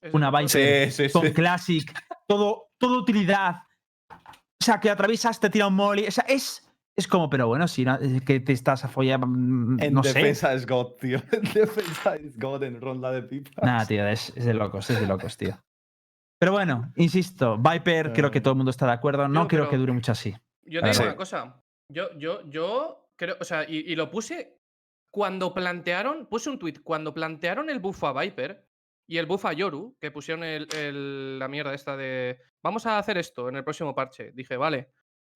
Es 0.00 0.14
Una 0.14 0.30
sí, 0.48 1.08
con 1.12 1.26
sí. 1.26 1.32
Classic, 1.34 1.92
todo, 2.26 2.68
todo 2.78 2.98
utilidad. 3.00 3.56
O 4.10 4.64
sea, 4.64 4.78
que 4.80 4.88
atraviesas, 4.90 5.40
te 5.40 5.50
tira 5.50 5.66
un 5.66 5.74
molly. 5.74 6.06
O 6.06 6.10
sea, 6.10 6.24
es, 6.28 6.69
es 7.00 7.08
como, 7.08 7.28
pero 7.28 7.48
bueno, 7.48 7.66
si 7.66 7.84
no, 7.84 7.96
es 7.96 8.22
que 8.22 8.38
te 8.40 8.52
estás 8.52 8.84
a 8.84 8.88
follar, 8.88 9.18
mm, 9.26 9.80
En 9.82 9.92
no 9.94 10.02
sé. 10.02 10.14
defensa 10.14 10.52
es 10.54 10.66
God, 10.66 10.92
tío. 11.00 11.18
En 11.32 11.42
defensa 11.52 12.16
es 12.16 12.38
God 12.38 12.62
en 12.62 12.80
ronda 12.80 13.10
de 13.10 13.22
pipas. 13.22 13.64
Nada, 13.64 13.84
tío, 13.86 14.06
es, 14.06 14.32
es 14.36 14.44
de 14.44 14.54
locos, 14.54 14.88
es 14.90 15.00
de 15.00 15.06
locos, 15.06 15.36
tío. 15.36 15.58
Pero 16.38 16.52
bueno, 16.52 16.92
insisto, 16.96 17.58
Viper, 17.58 18.12
creo 18.12 18.30
que 18.30 18.38
Eh. 18.38 18.40
todo 18.40 18.52
el 18.52 18.56
mundo 18.58 18.70
está 18.70 18.86
de 18.86 18.92
acuerdo. 18.92 19.28
No 19.28 19.46
creo 19.48 19.68
que 19.68 19.76
dure 19.76 19.92
mucho 19.92 20.12
así. 20.12 20.34
Yo 20.62 20.80
te 20.80 20.90
digo 20.90 21.02
una 21.02 21.16
cosa. 21.16 21.62
Yo, 21.92 22.16
yo, 22.18 22.48
yo 22.48 23.10
creo, 23.16 23.36
o 23.40 23.44
sea, 23.44 23.68
y, 23.68 23.78
y 23.78 23.96
lo 23.96 24.10
puse 24.10 24.58
cuando 25.12 25.52
plantearon, 25.52 26.26
puse 26.26 26.48
un 26.48 26.58
tweet, 26.58 26.74
cuando 26.84 27.12
plantearon 27.12 27.68
el 27.68 27.80
buff 27.80 28.04
a 28.04 28.12
Viper 28.12 28.64
y 29.08 29.18
el 29.18 29.26
buff 29.26 29.44
a 29.44 29.52
Yoru, 29.52 29.96
que 30.00 30.12
pusieron 30.12 30.44
el- 30.44 30.68
el- 30.76 31.38
la 31.38 31.48
mierda 31.48 31.74
esta 31.74 31.96
de 31.96 32.38
vamos 32.62 32.86
a 32.86 32.96
hacer 32.98 33.18
esto 33.18 33.48
en 33.48 33.56
el 33.56 33.64
próximo 33.64 33.92
parche. 33.94 34.30
Dije, 34.32 34.56
vale, 34.56 34.92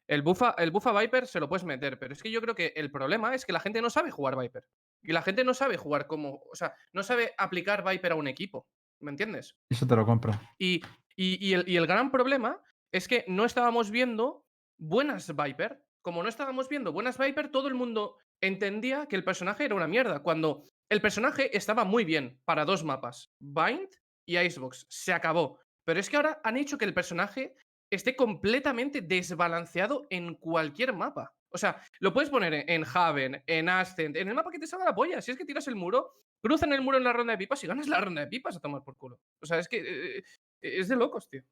el 0.09 0.22
buff, 0.22 0.42
a, 0.42 0.55
el 0.59 0.70
buff 0.70 0.86
a 0.86 0.98
Viper 1.00 1.26
se 1.26 1.40
lo 1.40 1.48
puedes 1.48 1.64
meter, 1.64 1.98
pero 1.98 2.12
es 2.12 2.22
que 2.22 2.30
yo 2.30 2.40
creo 2.40 2.55
que 2.55 2.72
el 2.76 2.90
problema 2.90 3.34
es 3.34 3.44
que 3.44 3.52
la 3.52 3.61
gente 3.61 3.80
no 3.82 3.90
sabe 3.90 4.11
jugar 4.11 4.36
Viper. 4.38 4.66
Y 5.02 5.12
la 5.12 5.22
gente 5.22 5.44
no 5.44 5.55
sabe 5.55 5.76
jugar 5.76 6.07
como, 6.07 6.42
o 6.50 6.55
sea, 6.55 6.74
no 6.92 7.02
sabe 7.02 7.32
aplicar 7.38 7.84
Viper 7.88 8.12
a 8.12 8.16
un 8.16 8.26
equipo. 8.26 8.66
¿Me 9.00 9.11
entiendes? 9.11 9.57
Eso 9.70 9.86
te 9.86 9.96
lo 9.96 10.07
compro. 10.07 10.32
Y, 10.59 10.82
y- 11.16 11.46
y 11.46 11.52
el, 11.55 11.68
y 11.68 11.76
el 11.76 11.86
gran 11.86 12.11
problema 12.11 12.61
es 12.92 13.07
que 13.09 13.24
no 13.28 13.44
estábamos 13.44 13.90
viendo 13.90 14.46
buenas 14.78 15.34
Viper. 15.34 15.82
Como 16.02 16.22
no 16.22 16.28
estábamos 16.28 16.68
viendo 16.68 16.92
buenas 16.92 17.18
Viper, 17.18 17.50
todo 17.50 17.68
el 17.68 17.74
mundo 17.74 18.16
entendía 18.40 19.07
que 19.07 19.16
el 19.16 19.24
personaje 19.24 19.64
era 19.64 19.74
una 19.74 19.88
mierda. 19.88 20.20
Cuando 20.22 20.64
el 20.90 21.00
personaje 21.00 21.57
estaba 21.57 21.84
muy 21.84 22.05
bien 22.05 22.40
para 22.44 22.64
dos 22.64 22.84
mapas: 22.84 23.32
Bind 23.38 23.88
y 24.26 24.38
Icebox. 24.38 24.86
Se 24.88 25.12
acabó. 25.12 25.59
Pero 25.84 26.00
es 26.00 26.09
que 26.09 26.16
ahora 26.16 26.40
han 26.44 26.57
hecho 26.57 26.78
que 26.78 26.84
el 26.86 26.94
personaje 26.94 27.55
esté 27.95 28.14
completamente 28.16 29.01
desbalanceado 29.01 30.07
en 30.11 30.34
cualquier 30.34 30.92
mapa. 30.92 31.34
O 31.51 31.59
sea, 31.59 31.80
lo 32.01 32.12
puedes 32.12 32.30
poner 32.30 32.53
en, 32.55 32.68
en 32.68 32.84
Haven, 32.92 33.42
en 33.47 33.68
Ascent, 33.68 34.16
en 34.16 34.28
el 34.28 34.34
mapa 34.34 34.51
que 34.51 34.59
te 34.59 34.66
salga 34.66 34.84
la 34.86 34.95
polla. 34.95 35.20
Si 35.22 35.30
es 35.30 35.38
que 35.38 35.45
tiras 35.45 35.68
el 35.68 35.76
muro, 35.76 36.12
cruzan 36.42 36.72
el 36.72 36.80
muro 36.82 36.99
en 36.99 37.05
la 37.05 37.12
ronda 37.12 37.32
de 37.32 37.38
pipas 37.38 37.62
y 37.62 37.66
ganas 37.68 37.86
la 37.88 38.01
ronda 38.01 38.22
de 38.22 38.26
pipas 38.26 38.57
a 38.57 38.61
tomar 38.61 38.82
por 38.82 38.97
culo. 38.97 39.20
O 39.40 39.47
sea, 39.47 39.59
es 39.59 39.68
que 39.68 40.18
eh, 40.18 40.22
es 40.61 40.88
de 40.88 40.97
locos, 40.97 41.28
tío. 41.28 41.42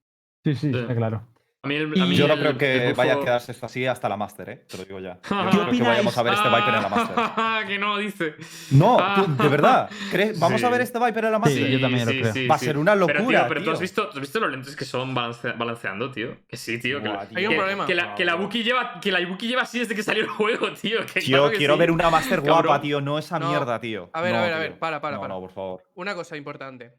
Sí, 0.45 0.55
sí, 0.57 0.73
Sí. 0.73 0.79
está 0.79 0.95
claro. 0.97 1.29
A 1.65 1.69
mí 1.69 1.77
el- 1.77 1.97
Y- 1.97 2.01
a 2.01 2.07
mí 2.07 2.17
Yo 2.17 2.27
no 2.27 2.37
creo 2.37 2.59
que 2.59 2.89
el 2.89 2.95
vaya 2.95 3.15
a 3.15 3.21
quedarse 3.21 3.53
esto 3.53 3.67
así 3.67 3.87
hasta 3.87 4.09
la 4.09 4.17
Master, 4.17 4.49
¿eh? 4.51 4.65
Te 4.69 4.77
lo 4.77 4.85
digo 4.85 4.99
ya. 4.99 5.21
Yo 5.31 5.37
no 5.45 5.51
¿Qué 5.51 5.57
creo 5.59 5.71
que 5.71 5.83
vayamos 5.83 6.19
a 6.19 6.23
ver 6.25 6.33
este 6.35 6.49
Viper 6.49 6.75
en 6.75 6.83
la 6.83 6.89
Master. 6.89 7.67
Que 7.69 7.79
no, 7.79 7.99
dice. 7.99 8.35
No, 8.73 8.97
tú, 9.15 9.43
de 9.45 9.49
verdad. 9.49 9.89
¿crees- 10.11 10.41
¿Vamos 10.41 10.61
a 10.65 10.67
Sí. 10.67 10.73
ver 10.73 10.81
este 10.81 10.99
Viper 10.99 11.25
en 11.27 11.31
la 11.31 11.37
Sí, 11.39 11.41
Master? 11.45 11.71
yo 11.71 11.81
también 11.81 12.05
lo 12.07 12.31
creo. 12.33 12.49
Va 12.49 12.55
a 12.57 12.59
ser 12.59 12.77
una 12.79 12.95
Pero, 12.95 13.07
locura, 13.21 13.39
tío, 13.41 13.49
pero 13.49 13.63
tú 13.63 13.71
has 13.71 13.81
visto, 13.81 14.03
¿tú 14.09 14.15
has 14.15 14.21
visto 14.21 14.41
los 14.41 14.51
lentes 14.51 14.75
que 14.75 14.85
son 14.85 15.15
balance- 15.15 15.53
balanceando, 15.53 16.11
tío. 16.11 16.37
Que 16.49 16.57
sí, 16.57 16.81
tío. 16.81 17.01
Que, 17.01 17.09
Buah, 17.09 17.19
la- 17.21 17.27
tío. 17.29 17.39
Hay 17.39 17.45
un 17.47 17.51
que- 17.53 17.57
problema. 17.59 17.87
que 17.87 17.95
la, 17.95 18.15
que 18.17 18.25
la 18.25 18.35
Buki 18.35 18.65
lleva, 18.65 18.99
que 19.01 19.13
la 19.13 19.25
Buki 19.25 19.47
lleva 19.47 19.63
así 19.63 19.79
desde 19.79 19.95
que 19.95 20.03
salió 20.03 20.25
el 20.25 20.29
juego, 20.31 20.73
tío. 20.73 21.07
Que 21.07 21.21
Tío, 21.21 21.37
claro 21.39 21.51
que 21.53 21.59
quiero 21.59 21.75
sí. 21.75 21.79
ver 21.79 21.91
una 21.93 22.11
Master 22.11 22.41
Cabrón. 22.43 22.63
guapa, 22.67 22.81
tío. 22.81 23.01
No 23.01 23.21
esa 23.21 23.39
No. 23.39 23.49
mierda, 23.51 23.79
tío. 23.81 24.11
A 24.13 24.21
ver, 24.21 24.35
a 24.35 24.43
ver, 24.43 24.53
a 24.53 24.59
ver, 24.59 24.79
para, 24.81 25.01
para, 25.01 25.17
para. 25.21 25.33
no, 25.33 25.39
por 25.41 25.53
favor. 25.53 25.83
Una 25.95 26.17
cosa 26.17 26.37
importante. 26.37 26.91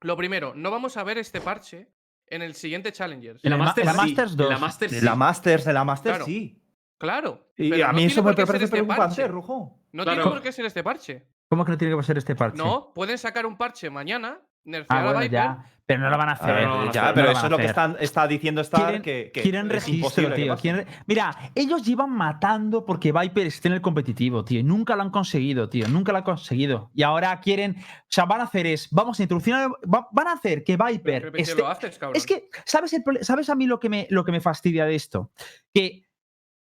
Lo 0.00 0.16
primero, 0.16 0.54
no 0.56 0.70
vamos 0.70 0.96
a 0.96 1.04
ver 1.04 1.18
este 1.18 1.42
parche 1.42 1.88
en 2.28 2.42
el 2.42 2.54
siguiente 2.54 2.92
Challengers. 2.92 3.44
En 3.44 3.50
la, 3.50 3.56
la 3.56 3.58
ma- 3.58 3.64
Master 3.66 3.84
la 3.84 3.92
sí, 3.92 3.98
Masters 3.98 4.30
en 4.32 4.36
2. 4.38 4.48
la 4.50 4.58
Master 4.58 4.90
De 4.90 4.98
sí. 5.00 5.04
la 5.04 5.14
Masters, 5.16 5.64
de 5.64 5.72
la 5.72 5.84
Master, 5.84 6.10
Claro. 6.12 6.24
sí. 6.26 6.60
Claro. 6.98 7.50
Y 7.56 7.70
pero 7.70 7.84
a 7.84 7.88
no 7.88 7.92
mí 7.94 7.98
tiene 7.98 8.12
eso 8.12 8.22
me 8.22 8.34
parece 8.34 8.56
este 8.64 8.68
preocupante, 8.68 9.00
parche. 9.16 9.28
Rujo. 9.28 9.80
No 9.92 10.02
Claro. 10.04 10.22
tiene 10.22 10.30
por 10.36 10.42
qué 10.42 10.52
ser 10.52 10.64
este 10.66 10.82
parche. 10.82 11.26
¿Cómo 11.48 11.64
que 11.64 11.72
no 11.72 11.78
tiene 11.78 11.96
que 11.96 12.02
ser 12.02 12.18
este 12.18 12.34
parche? 12.34 12.56
No, 12.58 12.92
pueden 12.94 13.18
sacar 13.18 13.44
un 13.46 13.56
parche 13.56 13.90
mañana, 13.90 14.38
Ah, 14.40 14.46
nerfear 14.64 15.00
a 15.00 15.04
bueno, 15.04 15.18
Viper. 15.20 15.32
ya. 15.32 15.70
Pero 15.86 16.00
no 16.00 16.08
lo 16.08 16.16
van 16.16 16.30
a 16.30 16.32
hacer. 16.32 16.50
A 16.50 16.54
ver, 16.54 16.64
no 16.64 16.70
lo 16.70 16.78
van 16.78 16.88
a 16.88 16.92
ya, 16.92 17.12
pero 17.14 17.30
eso 17.30 17.44
es 17.44 17.50
lo 17.50 17.58
que 17.58 17.66
están, 17.66 17.96
está 18.00 18.26
diciendo 18.26 18.62
Star 18.62 18.80
Quieren- 18.80 19.02
que, 19.02 19.30
que 19.34 19.42
quieren 19.42 19.68
registro, 19.68 20.30
que 20.30 20.34
tío. 20.34 20.56
quieren- 20.56 20.86
Mira, 21.06 21.36
ellos 21.54 21.84
llevan 21.84 22.10
matando 22.10 22.86
porque 22.86 23.12
Viper 23.12 23.46
esté 23.48 23.68
en 23.68 23.74
el 23.74 23.80
competitivo, 23.82 24.44
tío. 24.46 24.62
Nunca 24.64 24.96
lo 24.96 25.02
han 25.02 25.10
conseguido, 25.10 25.68
tío. 25.68 25.86
Nunca 25.88 26.12
lo 26.12 26.18
han 26.18 26.24
conseguido. 26.24 26.90
Y 26.94 27.02
ahora 27.02 27.38
quieren. 27.40 27.76
O 27.78 28.06
sea, 28.08 28.24
van 28.24 28.40
a 28.40 28.44
hacer 28.44 28.66
es. 28.66 28.88
Vamos 28.92 29.20
a 29.20 29.24
introducir. 29.24 29.52
va- 29.54 30.08
van 30.10 30.28
a 30.28 30.32
hacer 30.32 30.64
que 30.64 30.78
Viper. 30.78 31.24
¿qué 31.24 31.30
precio 31.30 31.52
esté- 31.52 31.62
lo 31.62 31.68
haces, 31.68 31.98
cabrón? 31.98 32.16
es 32.16 32.24
que, 32.24 32.48
¿sabes, 32.64 32.92
el 32.94 33.02
¿sabes 33.20 33.50
a 33.50 33.54
mí 33.54 33.66
lo 33.66 33.78
que, 33.78 33.90
me, 33.90 34.06
lo 34.08 34.24
que 34.24 34.32
me 34.32 34.40
fastidia 34.40 34.86
de 34.86 34.94
esto? 34.94 35.32
Que 35.74 36.06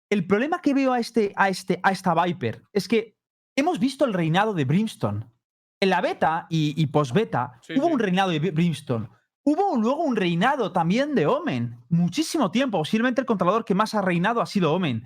el 0.08 0.24
problema 0.24 0.60
que 0.60 0.72
veo 0.72 0.92
a, 0.92 1.00
este, 1.00 1.32
a, 1.34 1.48
este, 1.48 1.80
a 1.82 1.90
esta 1.90 2.14
Viper 2.14 2.62
es 2.72 2.86
que 2.86 3.16
hemos 3.56 3.80
visto 3.80 4.04
el 4.04 4.12
reinado 4.12 4.54
de 4.54 4.64
Brimstone. 4.64 5.26
En 5.80 5.90
la 5.90 6.00
beta 6.00 6.46
y, 6.50 6.74
y 6.80 6.86
post-beta 6.86 7.52
Sí, 7.62 7.74
hubo 7.78 7.86
sí. 7.88 7.92
un 7.94 7.98
reinado 7.98 8.30
de 8.30 8.38
Brimstone. 8.38 9.08
Hubo 9.42 9.76
luego 9.76 10.02
un 10.04 10.14
reinado 10.16 10.70
también 10.72 11.14
de 11.14 11.26
Omen. 11.26 11.78
Muchísimo 11.88 12.50
tiempo. 12.50 12.78
Posiblemente 12.78 13.22
el 13.22 13.26
controlador 13.26 13.64
que 13.64 13.74
más 13.74 13.94
ha 13.94 14.02
reinado 14.02 14.40
ha 14.42 14.46
sido 14.46 14.74
Omen. 14.74 15.04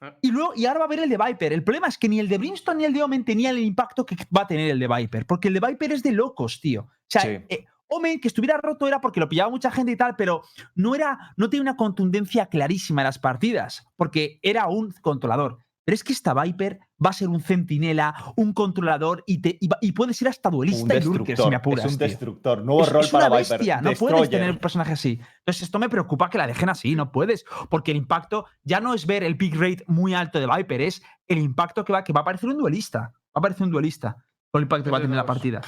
Ah. 0.00 0.16
Y, 0.20 0.30
luego, 0.32 0.52
y 0.56 0.66
ahora 0.66 0.80
va 0.80 0.84
a 0.84 0.88
haber 0.88 0.98
el 0.98 1.08
de 1.08 1.16
Viper. 1.16 1.52
El 1.52 1.62
problema 1.64 1.86
es 1.86 1.96
que 1.96 2.08
ni 2.08 2.18
el 2.18 2.28
de 2.28 2.38
Brimstone 2.38 2.78
ni 2.78 2.84
el 2.84 2.92
de 2.92 3.02
Omen 3.04 3.24
tenía 3.24 3.50
el 3.50 3.58
impacto 3.60 4.04
que 4.04 4.16
va 4.36 4.42
a 4.42 4.46
tener 4.46 4.70
el 4.70 4.78
de 4.80 4.88
Viper. 4.88 5.24
Porque 5.26 5.48
el 5.48 5.54
de 5.54 5.60
Viper 5.60 5.92
es 5.92 6.02
de 6.02 6.10
locos, 6.12 6.60
tío. 6.60 6.82
O 6.82 6.90
sea, 7.08 7.22
Sí. 7.22 7.28
eh, 7.48 7.64
Omen, 7.88 8.18
que 8.20 8.26
estuviera 8.26 8.58
roto 8.58 8.88
era 8.88 9.00
porque 9.00 9.20
lo 9.20 9.28
pillaba 9.28 9.48
mucha 9.48 9.70
gente 9.70 9.92
y 9.92 9.96
tal, 9.96 10.16
pero 10.16 10.42
no 10.74 10.96
era, 10.96 11.32
no 11.36 11.48
tenía 11.48 11.62
una 11.62 11.76
contundencia 11.76 12.46
clarísima 12.46 13.02
en 13.02 13.06
las 13.06 13.20
partidas, 13.20 13.86
porque 13.94 14.40
era 14.42 14.66
un 14.66 14.90
controlador. 15.00 15.60
Pero 15.86 15.94
es 15.94 16.02
que 16.04 16.12
esta 16.12 16.34
Viper 16.34 16.80
va 17.02 17.10
a 17.10 17.12
ser 17.12 17.28
un 17.28 17.40
centinela, 17.40 18.12
un 18.36 18.52
controlador 18.52 19.22
y, 19.24 19.40
te, 19.40 19.56
y, 19.60 19.68
y 19.80 19.92
puede 19.92 20.12
ser 20.14 20.26
hasta 20.28 20.48
Un 20.48 20.56
duelista 20.56 20.96
y 20.96 21.00
lurker, 21.00 21.36
si 21.36 21.48
me 21.48 21.54
apuras. 21.56 21.84
es 21.86 21.92
un 21.92 21.98
tío. 21.98 22.08
destructor. 22.08 22.64
Nuevo 22.64 22.82
Es, 22.82 22.88
rol 22.92 23.04
es 23.04 23.12
una 23.12 23.22
para 23.28 23.36
Viper. 23.38 23.58
bestia, 23.58 23.80
no 23.80 23.92
puedes 23.92 24.28
tener 24.28 24.50
un 24.50 24.58
personaje 24.58 24.92
así. 24.92 25.20
Entonces, 25.38 25.62
esto 25.62 25.78
me 25.78 25.88
preocupa 25.88 26.28
que 26.28 26.38
la 26.38 26.48
dejen 26.48 26.68
así, 26.68 26.96
no 26.96 27.12
puedes. 27.12 27.44
Porque 27.70 27.92
el 27.92 27.98
impacto 27.98 28.46
ya 28.64 28.80
no 28.80 28.94
es 28.94 29.06
ver 29.06 29.22
el 29.22 29.36
pick 29.38 29.54
rate 29.54 29.84
muy 29.86 30.12
alto 30.12 30.40
de 30.40 30.46
Viper, 30.48 30.80
es 30.80 31.02
el 31.28 31.38
impacto 31.38 31.84
que 31.84 31.92
va, 31.92 32.02
que 32.02 32.12
va 32.12 32.22
a 32.22 32.24
parecer 32.24 32.50
un 32.50 32.58
duelista. 32.58 32.98
Va 33.00 33.38
a 33.38 33.40
parecer 33.42 33.62
un 33.64 33.70
duelista 33.70 34.16
con 34.50 34.60
el 34.60 34.64
impacto 34.64 34.84
que 34.86 34.90
va 34.90 34.98
a 34.98 35.02
tener 35.02 35.16
la 35.16 35.24
partida. 35.26 35.60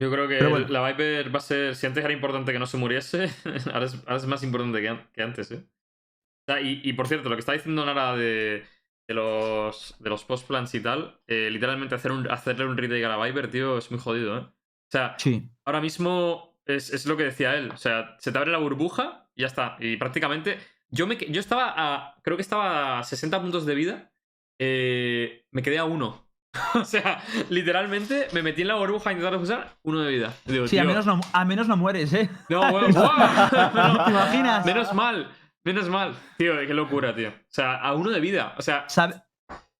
Yo 0.00 0.12
creo 0.12 0.28
que 0.28 0.46
bueno. 0.46 0.68
la 0.68 0.86
Viper 0.86 1.34
va 1.34 1.38
a 1.38 1.42
ser. 1.42 1.74
Si 1.74 1.86
antes 1.86 2.04
era 2.04 2.12
importante 2.12 2.52
que 2.52 2.58
no 2.60 2.66
se 2.66 2.76
muriese, 2.76 3.28
ahora 3.74 3.86
es, 3.86 3.94
ahora 4.06 4.16
es 4.16 4.26
más 4.26 4.44
importante 4.44 4.80
que, 4.80 4.88
an- 4.88 5.08
que 5.12 5.22
antes, 5.24 5.50
¿eh? 5.50 5.64
O 5.66 6.52
sea, 6.52 6.60
y, 6.60 6.80
y 6.84 6.92
por 6.92 7.08
cierto, 7.08 7.28
lo 7.28 7.34
que 7.34 7.40
está 7.40 7.52
diciendo 7.52 7.84
Nara 7.84 8.14
de, 8.16 8.62
de 9.08 9.14
los, 9.14 9.96
de 9.98 10.10
los 10.10 10.22
post-plans 10.24 10.74
y 10.74 10.80
tal, 10.80 11.18
eh, 11.26 11.48
literalmente 11.50 11.94
hacer 11.96 12.12
un, 12.12 12.30
hacerle 12.30 12.66
un 12.66 12.76
retake 12.76 13.04
a 13.04 13.08
la 13.16 13.24
Viper, 13.24 13.50
tío, 13.50 13.78
es 13.78 13.90
muy 13.90 13.98
jodido, 13.98 14.36
¿eh? 14.36 14.40
O 14.42 14.90
sea, 14.90 15.16
Sí. 15.18 15.50
ahora 15.64 15.80
mismo 15.80 16.56
es, 16.66 16.92
es 16.92 17.06
lo 17.06 17.16
que 17.16 17.24
decía 17.24 17.54
él. 17.56 17.70
O 17.72 17.76
sea, 17.76 18.14
se 18.18 18.30
te 18.30 18.38
abre 18.38 18.52
la 18.52 18.58
burbuja 18.58 19.28
y 19.34 19.40
ya 19.42 19.46
está. 19.48 19.76
Y 19.80 19.96
prácticamente. 19.96 20.58
Yo, 20.90 21.06
me, 21.06 21.16
yo 21.16 21.40
estaba 21.40 21.74
a. 21.76 22.14
Creo 22.22 22.36
que 22.36 22.42
estaba 22.42 22.98
a 23.00 23.04
60 23.04 23.40
puntos 23.42 23.66
de 23.66 23.74
vida. 23.74 24.12
eh, 24.58 25.44
me 25.50 25.62
quedé 25.62 25.78
a 25.78 25.84
uno. 25.84 26.26
o 26.74 26.84
sea, 26.84 27.22
literalmente 27.50 28.28
me 28.32 28.42
metí 28.42 28.62
en 28.62 28.68
la 28.68 28.74
burbuja 28.76 29.10
a 29.10 29.12
intentar 29.12 29.38
usar 29.38 29.76
uno 29.82 30.00
de 30.00 30.10
vida. 30.10 30.34
Digo, 30.46 30.66
Sí, 30.66 30.78
a 30.78 30.84
menos, 30.84 31.04
no, 31.06 31.20
a 31.32 31.44
menos 31.44 31.68
no 31.68 31.76
mueres, 31.76 32.12
¿eh? 32.14 32.28
No, 32.48 32.60
bueno, 32.72 32.86
¿Te 32.88 34.10
imaginas? 34.10 34.64
Menos 34.66 34.92
mal. 34.94 35.30
Menos 35.64 35.88
mal. 35.88 36.16
Tío, 36.38 36.54
qué 36.58 36.74
locura, 36.74 37.14
tío. 37.14 37.28
O 37.30 37.32
sea, 37.48 37.76
a 37.76 37.94
uno 37.94 38.10
de 38.10 38.20
vida. 38.20 38.54
O 38.58 38.62
sea, 38.62 38.88
¿Sabe? 38.88 39.14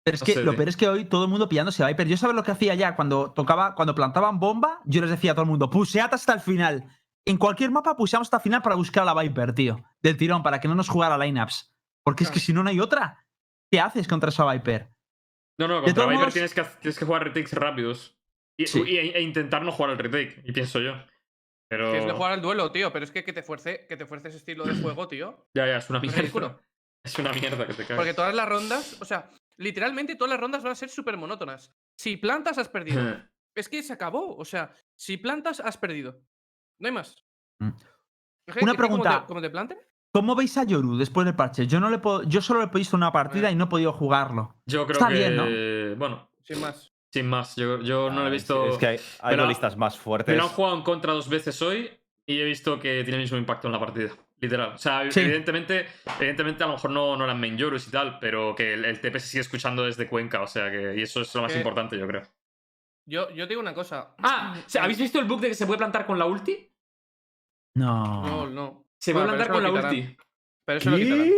Pero 0.05 0.15
es 0.15 0.21
No 0.23 0.27
que 0.27 0.35
sé, 0.35 0.43
lo 0.43 0.55
peor 0.57 0.69
es 0.69 0.77
que 0.77 0.89
hoy 0.89 1.05
todo 1.05 1.25
el 1.25 1.31
mundo 1.31 1.49
pillándose 1.49 1.83
a 1.85 1.87
Viper. 1.87 2.09
Yo 2.09 2.17
sabes 2.17 2.35
lo 2.35 2.43
que 2.43 2.51
hacía 2.51 2.75
ya 2.75 2.97
cuando 2.97 3.33
tocaba, 3.33 3.75
cuando 3.75 3.95
plantaban 3.95 4.39
bomba, 4.41 4.81
yo 4.87 5.01
les 5.03 5.11
decía 5.11 5.33
a 5.33 5.35
todo 5.35 5.43
el 5.45 5.51
mundo, 5.51 5.69
pusead 5.71 6.13
hasta 6.13 6.33
el 6.33 6.41
final. 6.41 6.87
En 7.27 7.37
cualquier 7.37 7.71
mapa 7.71 7.95
puseamos 7.97 8.27
hasta 8.27 8.39
el 8.39 8.43
final 8.43 8.63
para 8.63 8.75
buscar 8.77 9.03
a 9.07 9.13
la 9.15 9.21
Viper, 9.23 9.53
tío. 9.55 9.85
Del 10.03 10.17
tirón, 10.17 10.43
para 10.43 10.61
que 10.61 10.69
no 10.69 10.75
nos 10.75 10.89
jugara 10.89 11.19
lineups. 11.19 11.75
Porque 12.05 12.25
es 12.25 12.31
que 12.31 12.41
si 12.41 12.53
no, 12.55 12.63
no 12.63 12.71
hay 12.71 12.81
otra. 12.81 13.27
¿Qué 13.71 13.81
haces 13.81 14.09
contra 14.09 14.31
esa 14.31 14.51
Viper? 14.51 14.91
no, 15.59 15.69
no, 15.69 15.83
contra 15.83 16.05
Viper 16.07 16.19
modos- 16.21 16.33
tienes, 16.33 16.55
que, 16.55 16.63
tienes 16.81 16.99
que 16.99 17.05
jugar 17.05 17.25
retakes 17.25 17.53
rápidos. 17.55 18.17
Y, 18.57 18.67
Sí. 18.67 18.83
y- 18.87 18.97
e 18.97 19.21
intentar 19.21 19.63
no 19.63 19.73
jugar 19.73 19.91
al 19.91 19.99
retake. 19.99 20.43
Y 20.47 20.53
pienso 20.53 20.81
yo. 20.81 20.95
Pero. 21.69 21.91
Tienes 21.91 22.07
que 22.07 22.13
jugar 22.17 22.33
al 22.33 22.41
duelo, 22.43 22.73
tío, 22.73 22.93
pero 22.93 23.05
es 23.05 23.11
que 23.11 23.25
que 23.25 23.33
te 23.33 23.43
fuerce, 23.43 23.87
que 23.89 23.97
te 23.97 24.07
fuerce 24.07 24.29
ese 24.29 24.39
estilo 24.39 24.65
de 24.65 24.75
juego, 24.81 25.07
tío. 25.09 25.47
Ya, 25.55 25.67
ya, 25.67 25.77
es 25.79 25.89
una 25.91 25.99
Es 25.99 26.03
mierda. 26.03 26.21
ridículo. 26.23 26.61
Es 27.05 27.17
una 27.19 27.33
mierda 27.33 27.67
que 27.67 27.73
te 27.75 27.83
cagas. 27.85 27.97
Porque 27.97 28.13
todas 28.13 28.35
las 28.35 28.49
rondas, 28.49 29.01
o 29.01 29.05
sea, 29.05 29.31
literalmente 29.59 30.17
todas 30.17 30.31
las 30.31 30.41
rondas 30.41 30.63
van 30.63 30.73
a 30.73 30.75
ser 30.75 30.89
súper 30.91 31.17
monótonas. 31.17 31.73
Si 31.97 32.17
plantas, 32.17 32.59
has 32.59 32.69
perdido. 32.69 33.01
Es 33.55 33.69
que 33.69 33.83
se 33.83 33.93
acabó. 33.93 34.37
O 34.37 34.45
sea, 34.45 34.73
si 34.97 35.17
plantas, 35.17 35.59
has 35.61 35.77
perdido. 35.79 36.21
No 36.81 36.89
hay 36.89 36.93
más. 36.95 37.17
Mm. 37.61 37.71
Una 38.63 38.75
pregunta. 38.75 39.21
te- 39.21 39.27
Como 39.27 39.41
te 39.41 39.51
planten, 39.51 39.79
¿Cómo 40.13 40.35
veis 40.35 40.57
a 40.59 40.65
Yoru 40.65 40.97
después 40.97 41.25
del 41.25 41.37
parche? 41.37 41.67
Yo 41.67 41.81
no 41.81 41.91
le 41.91 41.99
puedo, 41.99 42.23
yo 42.25 42.41
solo 42.41 42.61
le 42.61 42.67
he 42.67 42.71
visto 42.79 42.97
una 42.97 43.13
partida 43.13 43.49
Eh. 43.49 43.53
y 43.53 43.57
no 43.57 43.65
he 43.65 43.69
podido 43.69 43.93
jugarlo. 43.93 44.57
Yo 44.67 44.87
creo 44.87 44.99
Está 44.99 45.09
que. 45.09 45.15
bien, 45.15 45.37
¿no? 45.37 45.97
Bueno, 45.97 46.31
sin 46.45 46.61
más. 46.61 46.93
Sin 47.13 47.27
más. 47.29 47.57
Yo, 47.57 47.81
yo 47.81 48.11
no 48.11 48.23
lo 48.23 48.29
he 48.29 48.31
visto. 48.31 48.67
Es, 48.73 48.79
que 48.79 48.87
hay, 48.87 48.97
hay 48.97 49.31
Pero- 49.31 49.43
duelistas 49.45 49.77
más 49.77 49.99
fuertes. 49.99 50.37
lo 50.37 50.43
han 50.43 50.49
jugado 50.49 50.77
en 50.77 50.83
contra 50.83 51.13
dos 51.13 51.29
veces 51.29 51.61
hoy 51.63 51.91
y 52.27 52.41
he 52.41 52.45
visto 52.45 52.79
que 52.79 53.03
tiene 53.05 53.17
el 53.17 53.23
mismo 53.23 53.39
impacto 53.39 53.69
en 53.69 53.73
la 53.73 53.81
partida. 53.81 54.11
Literal. 54.41 54.73
O 54.75 54.79
sea, 54.79 55.11
Sí. 55.11 55.21
evidentemente, 55.21 55.87
evidentemente 56.21 56.63
a 56.63 56.69
lo 56.69 56.75
mejor 56.75 56.91
no, 56.93 57.17
no 57.17 57.25
eran 57.25 57.41
main 57.41 57.57
Yorus 57.59 57.89
y 57.89 57.91
tal, 57.91 58.19
pero 58.21 58.55
que 58.55 58.75
el, 58.75 58.85
el 58.85 59.01
TP 59.01 59.19
se 59.19 59.27
sigue 59.27 59.41
escuchando 59.41 59.85
desde 59.85 60.07
Cuenca. 60.09 60.43
O 60.43 60.47
sea 60.47 60.71
que. 60.71 60.95
Y 60.97 61.03
eso 61.03 61.23
es 61.23 61.35
lo 61.35 61.43
más 61.43 61.51
Que- 61.53 61.59
importante, 61.59 61.99
yo 61.99 62.07
creo. 62.07 62.23
Yo, 63.05 63.31
yo 63.31 63.45
te 63.47 63.49
digo 63.51 63.61
una 63.63 63.75
cosa. 63.75 64.15
Ah, 64.19 64.55
o 64.65 64.69
sea, 64.69 64.85
¿habéis 64.85 64.99
visto 64.99 65.19
el 65.19 65.25
bug 65.25 65.41
de 65.41 65.49
que 65.49 65.55
se 65.55 65.67
puede 65.67 65.79
plantar 65.79 66.05
con 66.07 66.19
la 66.19 66.27
ulti? 66.27 66.71
No. 67.75 68.23
No, 68.27 68.47
no. 68.49 68.85
Se 68.99 69.13
puede 69.13 69.27
pero 69.27 69.37
plantar 69.37 69.55
con 69.55 69.63
la 69.63 69.69
quitarán. 69.71 69.95
ulti. 69.95 70.17
Pero 70.65 70.79
eso 70.79 70.91
lo 70.91 70.97
quitarán. 70.99 71.33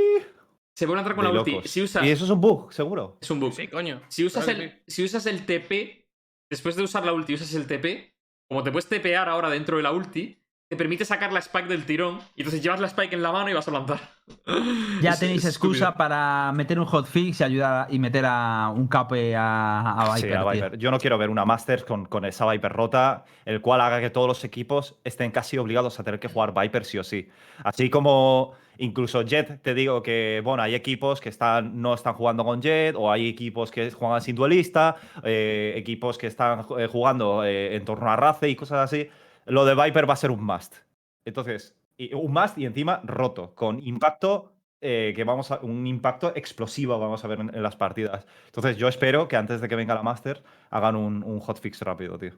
Se 0.80 0.86
puede 0.86 0.96
plantar 0.96 1.14
con 1.14 1.26
De 1.26 1.32
la 1.34 1.38
ulti. 1.40 1.50
locos. 1.52 1.70
Si 1.70 1.82
usas. 1.82 2.02
Y 2.06 2.08
eso 2.08 2.24
es 2.24 2.30
un 2.30 2.40
bug, 2.40 2.72
seguro. 2.72 3.18
Es 3.20 3.30
un 3.30 3.38
bug. 3.38 3.52
Sí, 3.52 3.68
coño. 3.68 4.00
Si 4.08 4.24
usas, 4.24 4.44
Claro 4.44 4.62
el, 4.62 4.82
si 4.86 5.04
usas 5.04 5.26
el 5.26 5.44
TP, 5.44 6.06
después 6.48 6.74
de 6.74 6.82
usar 6.82 7.04
la 7.04 7.12
ulti, 7.12 7.34
usas 7.34 7.52
el 7.52 7.66
TP, 7.66 8.14
como 8.48 8.62
te 8.62 8.72
puedes 8.72 8.88
TPear 8.88 9.28
ahora 9.28 9.50
dentro 9.50 9.76
de 9.76 9.82
la 9.82 9.92
ulti, 9.92 10.42
te 10.70 10.76
permite 10.76 11.04
sacar 11.04 11.32
la 11.32 11.40
spike 11.40 11.66
del 11.66 11.84
tirón 11.84 12.20
y 12.36 12.42
entonces 12.42 12.62
llevas 12.62 12.78
la 12.78 12.86
spike 12.86 13.12
en 13.14 13.22
la 13.22 13.32
mano 13.32 13.50
y 13.50 13.54
vas 13.54 13.66
a 13.66 13.72
lanzar. 13.72 13.98
Ya 15.02 15.10
Es- 15.10 15.18
tenéis 15.18 15.44
es 15.44 15.50
excusa 15.50 15.86
estúpido. 15.86 15.98
para 15.98 16.52
meter 16.54 16.78
un 16.78 16.86
hotfix 16.86 17.40
y 17.40 17.44
ayudar 17.44 17.88
a- 17.88 17.92
y 17.92 17.98
meter 17.98 18.24
a 18.24 18.72
un 18.72 18.86
cape 18.86 19.34
a, 19.34 19.80
a 20.00 20.14
Viper. 20.14 20.30
Sí, 20.30 20.36
a 20.36 20.40
tío. 20.42 20.50
Viper. 20.50 20.78
Yo 20.78 20.90
no 20.92 20.98
quiero 20.98 21.18
ver 21.18 21.28
una 21.28 21.44
Masters 21.44 21.82
con, 21.82 22.06
con 22.06 22.24
esa 22.24 22.48
Viper 22.48 22.72
rota, 22.72 23.24
el 23.44 23.60
cual 23.60 23.80
haga 23.80 24.00
que 24.00 24.10
todos 24.10 24.28
los 24.28 24.44
equipos 24.44 24.94
estén 25.02 25.32
casi 25.32 25.58
obligados 25.58 25.98
a 25.98 26.04
tener 26.04 26.20
que 26.20 26.28
jugar 26.28 26.54
Viper 26.54 26.84
sí 26.84 26.98
o 26.98 27.02
sí. 27.04 27.28
Así 27.64 27.90
como 27.90 28.52
incluso 28.78 29.22
Jet, 29.22 29.60
te 29.62 29.74
digo 29.74 30.04
que, 30.04 30.40
bueno, 30.44 30.62
hay 30.62 30.76
equipos 30.76 31.20
que 31.20 31.30
están, 31.30 31.82
no 31.82 31.94
están 31.94 32.14
jugando 32.14 32.44
con 32.44 32.62
Jet, 32.62 32.94
o 32.96 33.10
hay 33.10 33.28
equipos 33.28 33.72
que 33.72 33.90
juegan 33.90 34.20
sin 34.22 34.36
duelista, 34.36 34.94
eh, 35.24 35.74
equipos 35.76 36.16
que 36.16 36.28
están 36.28 36.64
eh, 36.78 36.86
jugando 36.86 37.44
eh, 37.44 37.74
en 37.74 37.84
torno 37.84 38.08
a 38.08 38.14
Race 38.14 38.48
y 38.48 38.54
cosas 38.54 38.78
así. 38.78 39.08
Lo 39.50 39.64
de 39.64 39.74
Viper 39.74 40.08
va 40.08 40.14
a 40.14 40.16
ser 40.16 40.30
un 40.30 40.42
must. 40.44 40.76
Entonces, 41.24 41.76
un 42.12 42.32
must 42.32 42.56
y 42.58 42.66
encima 42.66 43.00
roto, 43.04 43.54
con 43.54 43.82
impacto. 43.82 44.52
eh, 44.82 45.12
que 45.14 45.24
vamos 45.24 45.50
a 45.50 45.60
un 45.60 45.86
impacto 45.86 46.32
explosivo 46.34 46.98
vamos 46.98 47.22
a 47.22 47.28
ver 47.28 47.40
en, 47.40 47.62
las 47.62 47.76
partidas. 47.76 48.26
Entonces 48.46 48.78
yo 48.78 48.88
espero 48.88 49.28
que 49.28 49.36
antes 49.36 49.60
de 49.60 49.68
que 49.68 49.76
venga 49.76 49.94
la 49.94 50.02
Master 50.02 50.42
hagan 50.70 50.96
un, 50.96 51.22
un 51.22 51.38
hotfix 51.40 51.82
rápido, 51.82 52.16
tío. 52.16 52.32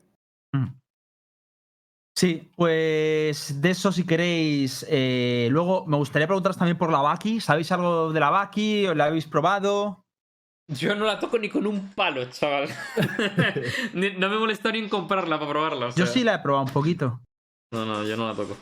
Mm. 0.53 0.83
Sí, 2.15 2.51
pues 2.57 3.61
de 3.61 3.71
eso 3.71 3.91
si 3.91 4.05
queréis. 4.05 4.85
eh, 4.89 5.49
luego 5.51 5.87
me 5.87 5.97
gustaría 5.97 6.27
preguntaros 6.27 6.57
también 6.57 6.79
por 6.79 6.91
la 6.91 7.01
Baki. 7.01 7.41
¿Sabéis 7.41 7.73
algo 7.73 8.13
de 8.13 8.21
la 8.21 8.31
Baki? 8.31 8.87
¿La 8.95 9.07
habéis 9.07 9.27
probado? 9.27 10.05
Yo 10.77 10.95
no 10.95 11.05
la 11.07 11.19
toco 11.19 11.39
ni 11.39 11.49
con 11.49 11.67
un 11.67 11.93
palo, 11.95 12.25
chaval. 12.27 12.69
No 13.95 14.29
me 14.29 14.39
molesta 14.39 14.71
ni 14.73 14.79
en 14.81 14.89
comprarla 14.89 15.39
para 15.39 15.51
probarla. 15.51 15.87
o 15.87 15.95
Yo 15.95 16.07
sí 16.07 16.25
la 16.25 16.35
he 16.37 16.39
probado 16.41 16.67
un 16.67 16.73
poquito. 16.73 17.21
No, 17.73 17.85
no, 17.87 18.05
yo 18.05 18.17
no 18.17 18.29
la 18.29 18.35
toco. 18.35 18.57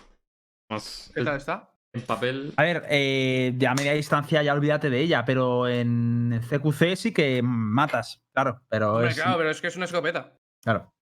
Más 0.70 1.10
¿Qué 1.14 1.22
tal 1.24 1.36
está? 1.36 1.74
en 1.92 2.02
papel. 2.02 2.52
A 2.56 2.62
ver, 2.62 2.84
eh, 2.88 3.58
a 3.68 3.74
media 3.74 3.92
distancia 3.94 4.42
ya 4.44 4.52
olvídate 4.54 4.90
de 4.90 5.00
ella, 5.00 5.24
pero 5.24 5.66
en 5.66 6.40
CQC 6.48 6.94
sí 6.96 7.12
que 7.12 7.40
matas, 7.42 8.22
claro. 8.32 8.62
Pero 8.68 8.94
Hombre, 8.94 9.08
es, 9.10 9.16
claro, 9.16 9.38
pero 9.38 9.50
es 9.50 9.60
que 9.60 9.66
es 9.66 9.76
una 9.76 9.86
escopeta. 9.86 10.36
claro. 10.62 10.92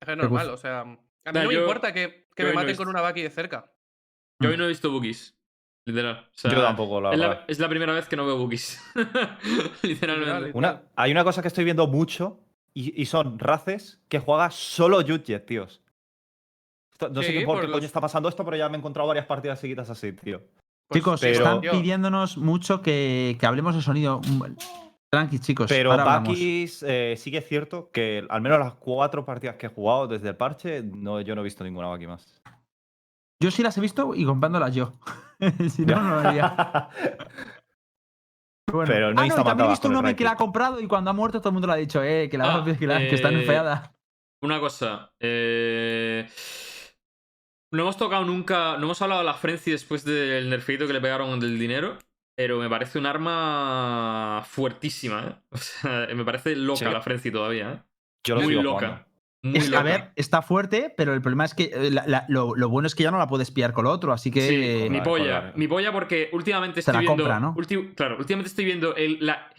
Es 0.00 0.06
que 0.06 0.12
es 0.12 0.18
normal, 0.18 0.50
o 0.50 0.56
sea. 0.56 0.80
A 0.80 0.84
mí 0.84 0.98
no 1.32 1.48
me 1.48 1.54
yo- 1.54 1.60
importa 1.62 1.92
que, 1.92 2.28
me 2.36 2.44
no 2.44 2.54
maten 2.54 2.76
con 2.76 2.88
una 2.88 3.00
Baki 3.00 3.22
de 3.22 3.30
cerca. 3.30 3.72
Yo 4.40 4.50
hoy 4.50 4.56
no 4.56 4.64
he 4.64 4.68
visto 4.68 4.90
bookies. 4.92 5.36
Literal. 5.86 6.16
O 6.16 6.30
sea, 6.32 6.50
Yo 6.50 6.62
tampoco, 6.62 7.00
la 7.00 7.12
es, 7.12 7.18
verdad. 7.20 7.38
la, 7.40 7.44
es 7.46 7.58
la 7.58 7.68
primera 7.68 7.92
vez 7.92 8.08
que 8.08 8.16
no 8.16 8.24
veo 8.24 8.38
bookies. 8.38 8.80
Literalmente. 9.82 10.46
Literal. 10.46 10.50
Una, 10.54 10.82
hay 10.96 11.12
una 11.12 11.24
cosa 11.24 11.42
que 11.42 11.48
estoy 11.48 11.64
viendo 11.64 11.86
mucho 11.86 12.40
y, 12.72 13.00
y 13.00 13.06
son 13.06 13.38
races 13.38 14.00
que 14.08 14.18
juega 14.18 14.50
solo 14.50 15.00
Jutjet, 15.06 15.44
tíos. 15.46 15.82
Esto- 16.92 17.08
no 17.10 17.22
sé 17.22 17.32
qué 17.32 17.44
por 17.44 17.56
por 17.56 17.66
qué 17.66 17.72
coño 17.72 17.86
está 17.86 18.00
pasando 18.00 18.28
esto, 18.28 18.44
pero 18.44 18.56
ya 18.56 18.68
me 18.68 18.76
he 18.76 18.78
encontrado 18.78 19.06
varias 19.08 19.26
partidas 19.26 19.60
seguidas 19.60 19.90
así, 19.90 20.12
tío. 20.12 20.40
Pues 20.88 21.00
chicos, 21.00 21.20
pero- 21.20 21.34
están 21.38 21.60
pidiéndonos 21.60 22.38
mucho 22.38 22.80
que, 22.80 23.36
que 23.38 23.46
hablemos 23.46 23.74
de 23.74 23.82
sonido. 23.82 24.20
Tranqui, 25.10 25.38
chicos. 25.38 25.66
Pero. 25.68 25.90
Bakis 25.96 26.82
eh, 26.86 27.14
sí 27.18 27.30
que 27.30 27.38
es 27.38 27.48
cierto 27.48 27.90
que 27.92 28.24
al 28.28 28.40
menos 28.40 28.58
las 28.58 28.74
cuatro 28.74 29.24
partidas 29.24 29.56
que 29.56 29.66
he 29.66 29.68
jugado 29.68 30.08
desde 30.08 30.28
el 30.30 30.36
parche, 30.36 30.82
no, 30.82 31.20
yo 31.20 31.34
no 31.34 31.42
he 31.42 31.44
visto 31.44 31.62
ninguna 31.62 31.88
Baki 31.88 32.06
más. 32.06 32.40
Yo 33.44 33.50
sí 33.50 33.62
las 33.62 33.76
he 33.76 33.80
visto 33.82 34.14
y 34.14 34.24
comprándolas 34.24 34.74
yo. 34.74 34.94
si 35.70 35.84
no, 35.84 36.00
no 36.00 36.22
lo 36.22 36.28
haría. 36.28 36.88
Bueno. 38.72 38.90
Pero 38.90 39.12
no 39.14 39.20
ah, 39.20 39.26
no, 39.26 39.44
también 39.44 39.66
he 39.68 39.70
visto 39.70 39.88
un 39.88 39.94
hombre 39.96 40.16
que 40.16 40.24
la 40.24 40.30
ha 40.32 40.36
comprado 40.36 40.80
y 40.80 40.88
cuando 40.88 41.10
ha 41.10 41.12
muerto 41.12 41.38
todo 41.38 41.50
el 41.50 41.52
mundo 41.52 41.66
le 41.68 41.74
ha 41.74 41.76
dicho, 41.76 42.02
eh, 42.02 42.28
que 42.28 42.36
la 42.38 42.44
Ah, 42.44 42.56
vas 42.56 42.56
a 42.66 42.70
vigilar, 42.72 43.02
que 43.08 43.14
está 43.14 43.28
eh, 43.28 43.32
nerfeada. 43.32 43.94
Una 44.42 44.58
cosa. 44.58 45.12
eh, 45.20 46.28
No 47.70 47.82
hemos 47.82 47.96
tocado 47.96 48.24
nunca. 48.24 48.76
No 48.78 48.84
hemos 48.84 49.00
hablado 49.02 49.20
de 49.20 49.26
la 49.26 49.34
Frenzy 49.34 49.70
después 49.70 50.04
del 50.04 50.48
nerfeito 50.50 50.86
que 50.88 50.92
le 50.92 51.00
pegaron 51.00 51.38
del 51.38 51.56
dinero. 51.58 51.98
Pero 52.36 52.58
me 52.58 52.68
parece 52.68 52.98
un 52.98 53.06
arma 53.06 54.42
fuertísima, 54.44 55.22
¿eh? 55.28 55.36
O 55.50 55.56
sea, 55.58 56.08
me 56.14 56.24
parece 56.24 56.56
loca 56.56 56.78
Sí. 56.78 56.84
la 56.86 57.00
Frenzy 57.00 57.30
todavía, 57.30 57.72
¿eh? 57.74 57.82
Yo 58.26 58.34
lo 58.34 58.40
Muy 58.40 58.50
sigo 58.54 58.62
loca. 58.62 58.86
jugando. 58.86 59.04
Muy 59.44 59.58
Es- 59.58 59.68
loca. 59.68 59.80
a 59.80 59.82
ver, 59.82 60.12
está 60.16 60.40
fuerte, 60.42 60.92
pero 60.96 61.12
el 61.14 61.20
problema 61.20 61.44
es 61.44 61.54
que 61.54 61.64
eh, 61.64 61.90
la- 61.90 62.04
la- 62.06 62.24
lo, 62.28 62.54
lo 62.56 62.68
bueno 62.70 62.86
es 62.86 62.94
que 62.94 63.02
ya 63.02 63.10
no 63.10 63.18
la 63.18 63.26
puedes 63.28 63.50
pillar 63.50 63.72
con 63.74 63.84
lo 63.84 63.90
otro, 63.90 64.12
así 64.12 64.30
que. 64.30 64.40
Sí, 64.48 64.54
eh, 64.56 64.88
mi 64.90 64.98
Joder, 64.98 65.02
polla. 65.04 65.38
joder. 65.40 65.56
Mi 65.58 65.68
polla 65.68 65.92
porque 65.92 66.30
últimamente 66.32 66.76
Se 66.76 66.90
estoy 66.90 66.94
la 66.94 67.00
viendo. 67.00 67.22
compra, 67.24 67.40
¿no? 67.40 67.54
ulti- 67.54 67.94
claro, 67.94 68.16
últimamente 68.18 68.48
estoy 68.48 68.64
viendo 68.64 68.96
el, 68.96 69.18
la. 69.20 69.50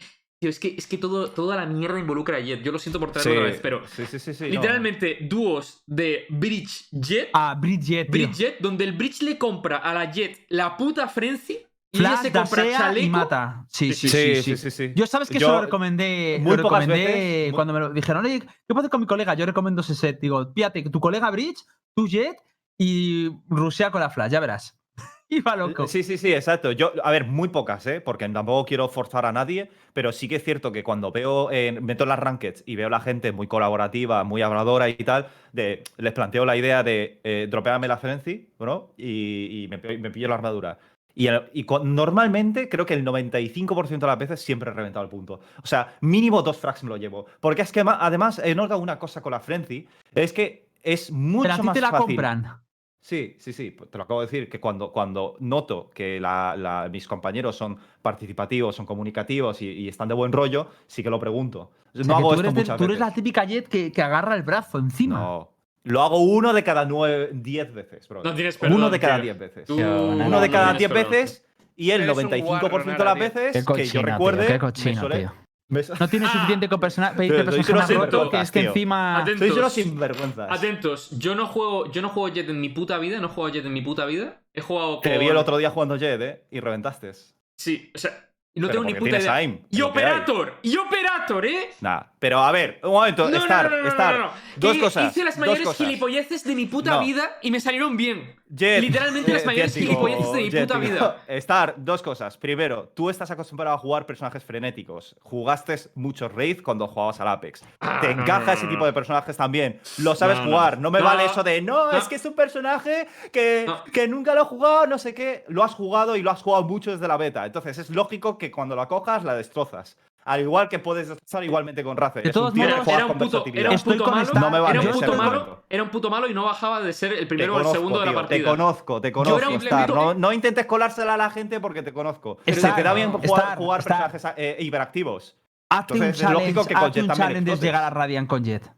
Tío, 0.41 0.49
es 0.49 0.59
que, 0.59 0.75
es 0.77 0.85
que 0.87 0.97
todo, 0.97 1.29
toda 1.31 1.55
la 1.55 1.65
mierda 1.65 1.97
involucra 1.97 2.37
a 2.37 2.39
Jet. 2.41 2.61
Yo 2.61 2.71
lo 2.71 2.77
siento 2.79 2.99
por 2.99 3.11
traerlo 3.11 3.31
Sí, 3.31 3.37
otra 3.37 3.51
vez, 3.51 3.59
pero. 3.61 3.87
sí, 3.87 4.05
sí, 4.05 4.19
sí, 4.19 4.33
sí, 4.33 4.43
no. 4.45 4.49
literalmente, 4.49 5.19
dúos 5.21 5.83
de 5.85 6.25
Bridge 6.29 6.87
Jet. 6.91 7.29
Ah, 7.33 7.55
Bridget, 7.57 8.11
tío. 8.11 8.27
Bridge 8.27 8.37
Jet, 8.37 8.55
donde 8.59 8.83
el 8.83 8.91
Bridge 8.93 9.21
le 9.21 9.37
compra 9.37 9.77
a 9.77 9.93
la 9.93 10.11
Jet 10.11 10.45
la 10.49 10.75
puta 10.75 11.07
Frenzy. 11.07 11.59
Flash, 11.93 12.31
dasea 12.31 12.97
y 12.99 13.09
mata. 13.09 13.65
Sí, 13.69 13.93
sí, 13.93 14.09
sí. 14.09 14.17
Sí, 14.17 14.35
sí, 14.43 14.57
sí, 14.57 14.57
sí, 14.57 14.71
sí. 14.71 14.93
Yo 14.95 15.07
sabes 15.07 15.29
que 15.29 15.39
Yo- 15.39 15.47
eso 15.47 15.55
lo 15.55 15.61
recomendé, 15.61 16.39
muy 16.41 16.57
lo 16.57 16.63
pocas 16.63 16.79
recomendé 16.81 17.05
veces- 17.13 17.53
cuando 17.53 17.73
me 17.73 17.79
lo 17.79 17.89
dijeron, 17.91 18.25
oye, 18.25 18.41
¿qué 18.41 18.73
hacer 18.77 18.89
con 18.89 18.99
mi 19.01 19.07
colega? 19.07 19.33
Yo 19.33 19.45
recomiendo 19.45 19.81
ese 19.81 19.95
set. 19.95 20.19
Digo, 20.19 20.51
fíjate, 20.53 20.83
tu 20.89 20.99
colega 20.99 21.31
Bridge, 21.31 21.59
tu 21.95 22.07
Jet 22.07 22.35
y 22.77 23.29
rusea 23.47 23.91
con 23.91 24.01
la 24.01 24.09
flash, 24.09 24.31
ya 24.31 24.39
verás. 24.41 24.77
Iba 25.29 25.55
loco. 25.55 25.87
Sí, 25.87 26.03
sí, 26.03 26.17
sí, 26.17 26.33
exacto. 26.33 26.71
Yo, 26.73 26.91
a 27.03 27.11
ver, 27.11 27.25
muy 27.25 27.47
pocas, 27.49 27.85
¿eh? 27.87 27.99
Porque 28.01 28.27
tampoco 28.29 28.65
quiero 28.65 28.89
forzar 28.89 29.25
a 29.25 29.31
nadie, 29.31 29.71
pero 29.93 30.11
sí 30.11 30.27
que 30.27 30.35
es 30.35 30.43
cierto 30.43 30.71
que 30.71 30.83
cuando 30.83 31.11
veo, 31.11 31.49
eh, 31.51 31.71
meto 31.81 32.03
en 32.03 32.09
las 32.09 32.19
rankeds 32.19 32.63
y 32.67 32.75
veo 32.75 32.87
a 32.87 32.89
la 32.91 32.99
gente 32.99 33.31
muy 33.31 33.47
colaborativa, 33.47 34.23
muy 34.23 34.41
habladora 34.41 34.87
y 34.89 34.95
tal, 34.95 35.27
de, 35.53 35.83
les 35.97 36.13
planteo 36.13 36.45
la 36.45 36.55
idea 36.57 36.83
de 36.83 37.21
eh, 37.23 37.47
dropeame 37.49 37.87
la 37.87 37.97
Frenzy, 37.97 38.49
¿no? 38.59 38.93
Y, 38.97 39.63
y 39.63 39.67
me, 39.67 39.77
me 39.97 40.11
pillo 40.11 40.27
la 40.27 40.35
armadura. 40.35 40.77
Y, 41.15 41.27
el- 41.27 41.49
y 41.53 41.63
cu- 41.63 41.79
normalmente 41.83 42.67
creo 42.67 42.85
que 42.85 42.93
el 42.93 43.03
95% 43.05 43.99
de 43.99 44.07
las 44.07 44.17
veces 44.19 44.41
siempre 44.41 44.69
he 44.69 44.73
reventado 44.73 45.03
el 45.03 45.09
punto. 45.09 45.39
O 45.63 45.65
sea, 45.65 45.95
mínimo 46.01 46.41
dos 46.41 46.57
frags 46.57 46.83
me 46.83 46.89
lo 46.89 46.97
llevo. 46.97 47.25
Porque 47.39 47.61
es 47.61 47.71
que 47.71 47.83
además 47.85 48.39
he 48.43 48.53
notado 48.53 48.79
una 48.81 48.99
cosa 48.99 49.21
con 49.21 49.31
la 49.31 49.39
Frenzy, 49.39 49.87
es 50.13 50.33
que 50.33 50.67
es 50.83 51.11
mucho 51.11 51.43
pero 51.43 51.53
a 51.53 51.57
ti 51.57 51.63
más 51.63 51.73
te 51.73 51.81
la 51.81 51.89
fácil. 51.91 52.05
compran. 52.07 52.61
Sí, 52.99 53.35
sí, 53.39 53.53
sí, 53.53 53.69
pues 53.71 53.89
te 53.91 53.99
lo 53.99 54.03
acabo 54.05 54.21
de 54.21 54.25
decir, 54.25 54.49
que 54.49 54.59
cuando, 54.59 54.91
cuando 54.91 55.35
noto 55.39 55.91
que 55.93 56.19
la- 56.19 56.55
la- 56.57 56.89
mis 56.91 57.07
compañeros 57.07 57.55
son 57.55 57.77
participativos, 58.01 58.75
son 58.75 58.85
comunicativos 58.85 59.61
y, 59.61 59.67
y 59.69 59.87
están 59.87 60.07
de 60.07 60.15
buen 60.15 60.31
rollo, 60.31 60.69
sí 60.87 61.03
que 61.03 61.09
lo 61.11 61.19
pregunto. 61.19 61.71
O 61.93 61.97
sea, 61.97 62.03
no 62.03 62.15
hago 62.17 62.29
tú 62.29 62.41
esto 62.41 62.49
eres, 62.51 62.67
de- 62.67 62.77
tú 62.77 62.83
eres 62.85 62.99
la 62.99 63.13
típica 63.13 63.45
Jet 63.45 63.67
que, 63.67 63.91
que 63.91 64.01
agarra 64.01 64.35
el 64.35 64.41
brazo 64.43 64.79
encima. 64.79 65.19
No. 65.19 65.51
Lo 65.85 66.01
hago 66.01 66.17
uno 66.19 66.51
de 66.53 66.63
cada 66.63 66.83
nueve, 66.85 67.29
diez 67.33 67.73
veces, 67.73 68.07
bro. 68.07 68.21
No 68.23 68.33
tienes 68.33 68.57
Uno 68.61 68.69
perdón, 68.75 68.91
de 68.91 68.99
cada 68.99 69.15
tío. 69.15 69.23
diez 69.23 69.39
veces. 69.39 69.65
Tú- 69.67 69.75
Uno 69.75 70.25
Uno 70.27 70.41
de 70.41 70.49
cada 70.49 70.73
diez 70.73 70.91
perdón. 70.91 71.11
veces 71.11 71.45
y 71.77 71.91
el 71.91 72.01
Eres 72.01 72.17
un 72.17 72.23
95% 72.29 72.97
de 72.97 73.03
las 73.05 73.19
veces 73.19 73.51
Qué 73.65 73.73
que 73.73 73.85
yo 73.85 73.91
tío, 73.91 74.01
recuerde 74.01 74.47
qué 74.47 74.53
me 74.53 74.59
cochina, 74.59 75.01
suele- 75.01 75.17
tío. 75.19 75.33
me 75.69 75.81
No 75.99 76.07
tienes 76.07 76.29
suficiente 76.31 76.69
con 76.69 76.79
persona, 76.79 77.13
Pero 77.15 77.29
sois 77.51 77.69
unos 77.69 77.85
personaje 77.85 77.93
roto, 77.93 78.29
que 78.31 78.37
sinvergüenzas, 78.37 78.43
es 78.43 78.51
que 78.51 78.59
tío. 78.61 78.69
encima. 78.69 79.17
Atentos. 79.21 79.39
Sois 79.47 79.57
unos 79.59 79.73
sinvergüenzas. 79.73 80.51
Atentos, 80.51 81.09
yo 81.19 81.35
no 81.35 81.47
juego, 81.47 81.91
yo 81.91 82.01
no 82.01 82.09
juego 82.09 82.29
Jet 82.33 82.49
en 82.49 82.59
mi 82.61 82.69
puta 82.69 82.97
vida, 82.97 83.19
no 83.19 83.29
juego 83.29 83.49
Jet 83.49 83.65
en 83.65 83.73
mi 83.73 83.81
puta 83.81 84.05
vida. 84.05 84.41
He 84.53 84.61
jugado 84.61 84.93
con. 84.95 85.01
Te 85.03 85.17
vi 85.17 85.27
el 85.27 85.37
otro 85.37 85.57
día 85.57 85.69
jugando 85.69 85.97
Jet, 85.97 86.21
¿eh? 86.21 86.43
Y 86.51 86.59
reventaste. 86.61 87.11
Sí, 87.57 87.91
o 87.93 87.97
sea, 87.97 88.27
no 88.61 88.67
Pero 88.67 88.79
tengo 88.79 88.85
ni 88.85 88.93
puta 88.93 89.03
tienes 89.03 89.23
idea. 89.23 89.35
aim, 89.35 89.59
Y. 89.69 89.81
Operator, 89.81 90.59
y 90.61 90.77
Operator, 90.77 91.45
¿eh? 91.45 91.69
Nah, 91.81 92.01
pero 92.19 92.39
a 92.39 92.51
ver, 92.51 92.79
un 92.83 92.91
momento, 92.91 93.29
No, 93.29 93.37
estar, 93.37 93.69
no, 93.69 93.77
no, 93.77 93.83
no, 93.83 93.89
no, 93.97 94.11
no, 94.11 94.17
no. 94.25 94.31
Dos 94.55 94.77
cosas. 94.77 95.11
Hice 95.11 95.25
las 95.25 95.37
mayores 95.37 95.67
gilipolleces 95.75 96.43
de 96.43 96.55
mi 96.55 96.65
puta 96.65 96.91
No. 96.91 96.99
vida 97.01 97.37
y 97.41 97.51
me 97.51 97.59
salieron 97.59 97.97
bien. 97.97 98.35
Jet, 98.47 98.79
Literalmente 98.81 99.33
las 99.33 99.41
eh, 99.41 99.45
mayores 99.45 99.73
gilipolleces 99.73 100.31
de 100.31 100.41
mi 100.41 100.51
puta 100.51 100.77
vida. 100.77 101.23
Star, 101.27 101.73
dos 101.77 102.03
cosas. 102.03 102.37
Primero, 102.37 102.91
tú 102.93 103.09
estás 103.09 103.31
acostumbrado 103.31 103.75
a 103.75 103.79
jugar 103.79 104.05
personajes 104.05 104.43
frenéticos. 104.43 105.15
Jugaste 105.23 105.75
muchos 105.95 106.31
Raid 106.31 106.61
cuando 106.61 106.87
jugabas 106.87 107.19
al 107.19 107.27
Apex. 107.29 107.63
Ah, 107.79 107.99
Te 108.01 108.13
no, 108.13 108.21
encaja 108.21 108.45
no, 108.45 108.51
ese 108.51 108.67
tipo 108.67 108.85
de 108.85 108.93
personajes 108.93 109.35
también. 109.35 109.79
Lo 109.97 110.13
sabes 110.13 110.37
jugar. 110.39 110.77
No 110.79 110.91
me 110.91 111.01
vale 111.01 111.25
eso 111.25 111.43
de 111.43 111.61
no, 111.61 111.91
es 111.91 112.07
que 112.07 112.15
es 112.15 112.25
un 112.25 112.33
personaje 112.33 113.07
que, 113.31 113.65
que 113.91 114.07
nunca 114.07 114.35
lo 114.35 114.43
he 114.43 114.45
jugado, 114.45 114.85
no 114.85 114.99
sé 114.99 115.15
qué. 115.15 115.43
Lo 115.47 115.63
has 115.63 115.73
jugado 115.73 116.15
y 116.15 116.21
lo 116.21 116.29
has 116.29 116.43
jugado 116.43 116.63
mucho 116.63 116.91
desde 116.91 117.07
la 117.07 117.17
beta. 117.17 117.45
Entonces 117.45 117.77
es 117.79 117.89
lógico 117.89 118.37
que 118.37 118.51
cuando 118.51 118.75
la 118.75 118.87
cojas 118.87 119.23
la 119.23 119.35
destrozas. 119.35 119.97
Al 120.25 120.41
igual 120.41 120.67
que 120.69 120.79
puedes 120.79 121.07
destrozar 121.07 121.43
igualmente 121.43 121.83
con 121.83 121.95
Razer. 121.95 122.23
De 122.23 122.29
Es 122.29 122.33
todos 122.33 122.53
modos, 122.55 122.67
Era 122.87 123.05
un 123.05 123.13
puto, 123.17 123.43
era 123.53 123.69
un 123.69 123.77
puto 123.79 124.05
malo. 124.09 124.21
Star. 124.23 124.41
No 124.41 124.49
me 124.49 124.59
vale 124.59 124.79
era 124.79 124.89
un 124.89 124.99
puto 124.99 125.13
malo. 125.13 125.63
Era 125.69 125.83
un 125.83 125.89
puto 125.89 126.09
malo 126.09 126.27
y 126.27 126.33
no 126.33 126.43
bajaba 126.45 126.81
de 126.81 126.93
ser 126.93 127.13
el 127.13 127.27
primero 127.27 127.55
o 127.55 127.59
el 127.59 127.67
segundo 127.67 127.99
de 127.99 128.07
la 128.07 128.13
partida. 128.13 128.37
Te 128.39 128.43
conozco, 128.43 128.99
te 128.99 129.11
conozco, 129.11 129.37
era 129.37 129.49
un 129.49 129.55
Star. 129.61 129.87
puto- 129.87 129.95
No, 129.95 130.13
no 130.15 130.33
intentes 130.33 130.65
colársela 130.65 131.13
a 131.13 131.17
la 131.17 131.29
gente 131.29 131.59
porque 131.59 131.83
te 131.83 131.93
conozco. 131.93 132.39
Star, 132.45 132.71
Se 132.71 132.75
te 132.75 132.83
da 132.83 132.93
bien 132.95 133.11
jugar, 133.11 133.25
Star, 133.25 133.57
jugar 133.59 133.79
Star. 133.81 134.11
personajes 134.11 134.33
eh, 134.43 134.57
hiperactivos. 134.61 135.37
Hazte 135.69 135.93
un 135.93 135.99
Entonces, 136.03 136.23
es 136.23 136.31
lógico 136.31 136.43
challenge, 136.63 136.67
que 136.69 136.73
con 136.73 136.83
hazte 136.83 136.93
Jet 136.93 137.03
un 137.03 137.07
también 137.07 137.27
challenge 137.27 137.45
de 137.45 137.51
explotes. 137.51 137.61
llegar 137.67 137.83
a 137.83 137.89
Radiant 137.91 138.27
con 138.27 138.43
Jet. 138.43 138.71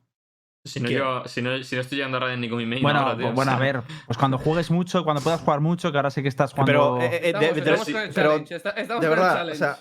Si 0.65 0.81
no, 0.81 1.25
si, 1.29 1.41
no, 1.41 1.63
si 1.63 1.75
no 1.75 1.81
estoy 1.81 1.97
llegando 1.97 2.17
a 2.17 2.19
Raiden 2.19 2.41
ni 2.41 2.49
con 2.49 2.57
mi 2.57 2.65
main 2.65 2.81
Bueno, 2.83 2.99
ahora, 2.99 3.15
tío. 3.15 3.23
pues, 3.27 3.35
bueno, 3.35 3.51
o 3.53 3.55
a 3.55 3.57
ver, 3.57 3.81
pues 4.05 4.17
cuando 4.17 4.37
juegues 4.37 4.69
mucho, 4.69 5.05
cuando 5.05 5.21
puedas 5.21 5.39
jugar 5.39 5.61
mucho, 5.61 5.93
que 5.93 5.97
ahora 5.97 6.09
sé 6.11 6.21
que 6.21 6.27
estás 6.27 6.51
jugando. 6.51 6.97
Pero, 6.97 7.01
eh, 7.01 7.05
eh, 7.05 7.19
de, 7.21 7.27
Estamos, 7.29 7.85
de- 7.85 7.93
de- 7.93 8.09
pero 8.13 8.29
challenge. 8.31 8.55
está- 8.55 8.69
estamos 8.71 9.01
de 9.01 9.07
con 9.07 9.17
el 9.17 9.23
verdad, 9.23 9.31
o 9.33 9.37
challenge. 9.37 9.57
sea, 9.59 9.77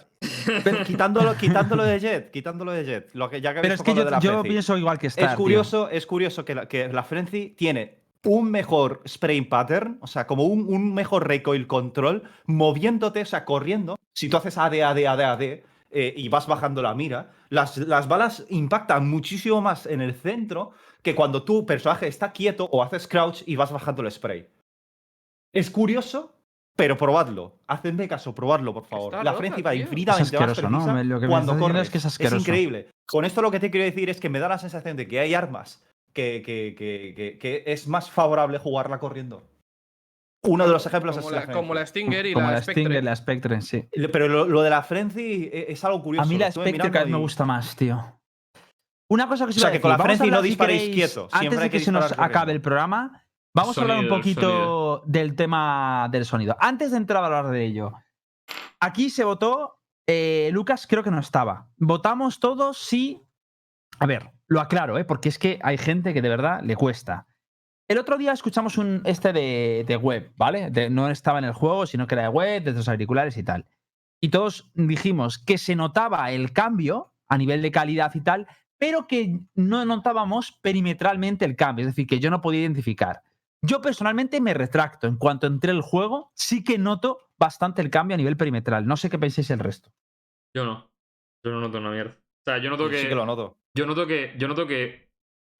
pero 0.64 0.84
quitándolo, 0.84 1.36
quitándolo 1.36 1.84
de 1.84 2.00
Jet, 2.00 2.30
quitándolo 2.30 2.72
de 2.72 2.84
Jet. 2.84 3.10
Lo 3.14 3.28
que 3.28 3.40
ya 3.40 3.54
que 3.54 3.60
Pero 3.60 3.74
es 3.74 3.82
que 3.82 3.94
yo, 3.94 4.04
de 4.04 4.10
la 4.10 4.18
yo 4.20 4.30
Frenzy. 4.32 4.48
pienso 4.48 4.78
igual 4.78 4.98
que 4.98 5.08
Star. 5.08 5.24
Es 5.24 5.30
tío. 5.30 5.36
curioso, 5.36 5.90
es 5.90 6.06
curioso 6.06 6.44
que 6.44 6.54
la, 6.54 6.68
que 6.68 6.88
la 6.88 7.02
Frenzy 7.02 7.50
tiene 7.50 7.98
un 8.24 8.50
mejor 8.50 9.02
spray 9.06 9.40
pattern, 9.42 9.98
o 10.00 10.06
sea, 10.06 10.26
como 10.26 10.44
un, 10.44 10.66
un 10.72 10.94
mejor 10.94 11.28
recoil 11.28 11.66
control, 11.66 12.24
moviéndote, 12.46 13.22
o 13.22 13.26
sea, 13.26 13.44
corriendo. 13.44 13.96
Si 14.14 14.28
tú 14.28 14.36
haces 14.36 14.58
AD, 14.58 14.82
AD, 14.82 15.06
AD, 15.06 15.20
AD 15.20 15.42
eh, 15.42 15.62
y 16.16 16.28
vas 16.28 16.46
bajando 16.46 16.82
la 16.82 16.94
mira, 16.94 17.32
las, 17.50 17.76
las 17.76 18.08
balas 18.08 18.44
impactan 18.48 19.08
muchísimo 19.08 19.60
más 19.60 19.86
en 19.86 20.00
el 20.00 20.14
centro 20.14 20.72
que 21.02 21.14
cuando 21.14 21.44
tu 21.44 21.64
personaje 21.66 22.08
está 22.08 22.32
quieto 22.32 22.68
o 22.72 22.82
haces 22.82 23.06
crouch 23.06 23.42
y 23.46 23.54
vas 23.54 23.70
bajando 23.70 24.02
el 24.02 24.10
spray. 24.10 24.48
Es 25.52 25.70
curioso, 25.70 26.35
pero 26.76 26.96
probadlo. 26.96 27.56
Hacedme 27.66 28.06
caso, 28.06 28.34
probadlo, 28.34 28.72
por 28.74 28.86
favor. 28.86 29.14
Está 29.14 29.24
la 29.24 29.30
loca, 29.32 29.38
Frenzy 29.38 29.62
va 29.62 29.74
infinitamente 29.74 30.22
Es 30.28 30.32
asqueroso, 30.34 30.62
más 30.62 30.70
¿no? 30.70 30.78
precisa 30.78 30.92
Me- 30.94 31.04
lo 31.04 31.18
que 31.20 31.26
me 31.26 31.30
cuando 31.30 31.58
corres. 31.58 31.82
es 31.82 31.90
que 31.90 31.98
es 31.98 32.04
asqueroso. 32.06 32.36
increíble. 32.36 32.88
Con 33.08 33.24
esto 33.24 33.40
lo 33.42 33.50
que 33.50 33.60
te 33.60 33.70
quiero 33.70 33.84
decir 33.86 34.10
es 34.10 34.20
que 34.20 34.28
me 34.28 34.38
da 34.38 34.48
la 34.48 34.58
sensación 34.58 34.96
de 34.96 35.08
que 35.08 35.18
hay 35.20 35.34
armas 35.34 35.82
que, 36.12 36.42
que- 36.44 36.74
que- 36.76 37.14
que- 37.16 37.38
que 37.38 37.62
es 37.66 37.88
más 37.88 38.10
favorable 38.10 38.58
jugarla 38.58 38.98
corriendo. 38.98 39.42
Uno 40.44 40.64
de 40.66 40.70
los 40.72 40.86
ejemplos 40.86 41.16
como, 41.16 41.28
es 41.30 41.34
la, 41.34 41.46
la 41.46 41.52
como 41.52 41.74
la. 41.74 41.84
Stinger 41.86 42.24
y 42.26 42.32
Como 42.34 42.46
la, 42.46 42.52
la 42.52 42.62
Spectre. 42.62 42.82
Stinger, 42.84 43.04
la 43.04 43.16
Spectre, 43.16 43.60
sí. 43.62 43.88
Pero 44.12 44.28
lo, 44.28 44.44
lo 44.46 44.62
de 44.62 44.70
la 44.70 44.82
Frenzy 44.82 45.50
e- 45.52 45.66
es 45.72 45.84
algo 45.84 46.02
curioso. 46.02 46.24
A 46.24 46.28
mí 46.30 46.38
la 46.38 46.52
Spectre 46.52 46.90
cada 46.90 47.04
vez 47.04 47.12
me 47.12 47.18
y- 47.18 47.22
gusta 47.22 47.44
más, 47.44 47.74
tío. 47.74 48.00
Una 49.10 49.26
cosa 49.28 49.44
que 49.44 49.50
os 49.50 49.56
O 49.56 49.60
sea, 49.60 49.72
que 49.72 49.80
con 49.80 49.90
la 49.90 49.98
Frenzy 49.98 50.30
no 50.30 50.42
disparéis 50.42 50.82
queréis, 50.82 50.96
quieto, 50.96 51.22
Antes 51.24 51.38
siempre 51.40 51.58
de 51.58 51.64
hay 51.64 51.70
que 51.70 51.78
que 51.78 51.84
se 51.84 51.92
nos 51.92 52.12
acabe 52.18 52.52
el 52.52 52.60
programa, 52.60 53.24
vamos 53.56 53.76
a 53.78 53.80
hablar 53.80 53.98
un 53.98 54.08
poquito 54.08 55.02
del 55.06 55.34
tema 55.34 56.08
del 56.12 56.24
sonido. 56.24 56.56
Antes 56.60 56.90
de 56.92 56.98
entrar 56.98 57.22
a 57.22 57.26
hablar 57.26 57.48
de 57.50 57.64
ello, 57.64 57.92
aquí 58.78 59.10
se 59.10 59.24
votó, 59.24 59.80
eh, 60.06 60.50
Lucas 60.52 60.86
creo 60.86 61.02
que 61.02 61.10
no 61.10 61.18
estaba. 61.20 61.68
Votamos 61.76 62.38
todos 62.38 62.78
sí. 62.78 63.22
A 63.98 64.06
ver, 64.06 64.30
lo 64.46 64.60
aclaro, 64.60 64.98
¿eh? 64.98 65.04
porque 65.04 65.28
es 65.28 65.38
que 65.38 65.58
hay 65.62 65.78
gente 65.78 66.12
que 66.14 66.22
de 66.22 66.28
verdad 66.28 66.60
le 66.62 66.76
cuesta. 66.76 67.26
El 67.88 67.98
otro 67.98 68.18
día 68.18 68.32
escuchamos 68.32 68.78
un 68.78 69.00
este 69.04 69.32
de, 69.32 69.84
de 69.86 69.96
web, 69.96 70.32
¿vale? 70.36 70.70
De- 70.70 70.90
no 70.90 71.08
estaba 71.08 71.38
en 71.38 71.44
el 71.44 71.52
juego, 71.52 71.86
sino 71.86 72.06
que 72.06 72.14
era 72.16 72.22
de 72.24 72.28
web, 72.28 72.62
de 72.64 72.72
los 72.72 72.88
auriculares 72.88 73.36
y 73.36 73.42
tal. 73.44 73.66
Y 74.20 74.28
todos 74.30 74.70
dijimos 74.74 75.38
que 75.38 75.56
se 75.56 75.76
notaba 75.76 76.30
el 76.30 76.52
cambio 76.52 77.14
a 77.28 77.38
nivel 77.38 77.62
de 77.62 77.70
calidad 77.70 78.12
y 78.14 78.20
tal, 78.20 78.46
pero 78.78 79.06
que 79.06 79.40
no 79.54 79.84
notábamos 79.84 80.52
perimetralmente 80.62 81.44
el 81.44 81.56
cambio, 81.56 81.84
es 81.84 81.92
decir, 81.92 82.06
que 82.06 82.18
yo 82.18 82.30
no 82.30 82.40
podía 82.40 82.60
identificar. 82.62 83.22
Yo 83.62 83.80
personalmente 83.80 84.40
me 84.40 84.54
retracto. 84.54 85.06
En 85.06 85.16
cuanto 85.16 85.46
entré 85.46 85.70
al 85.70 85.80
juego, 85.80 86.32
sí 86.34 86.62
que 86.62 86.78
noto 86.78 87.30
bastante 87.38 87.82
el 87.82 87.90
cambio 87.90 88.14
a 88.14 88.18
nivel 88.18 88.36
perimetral. 88.36 88.86
No 88.86 88.96
sé 88.96 89.10
qué 89.10 89.18
penséis 89.18 89.50
el 89.50 89.58
resto. 89.58 89.92
Yo 90.54 90.64
no. 90.64 90.90
Yo 91.44 91.52
no 91.52 91.60
noto 91.60 91.78
una 91.78 91.90
mierda. 91.90 92.16
O 92.18 92.44
sea, 92.44 92.58
yo 92.58 92.70
noto 92.70 92.84
Yo 92.84 92.90
que. 92.90 93.02
sí 93.02 93.08
que 93.08 93.14
lo 93.14 93.26
noto. 93.26 93.58
Yo 93.74 93.86
noto 93.86 94.06
que. 94.06 94.34
Yo 94.38 94.48
noto 94.48 94.66
que. 94.66 95.10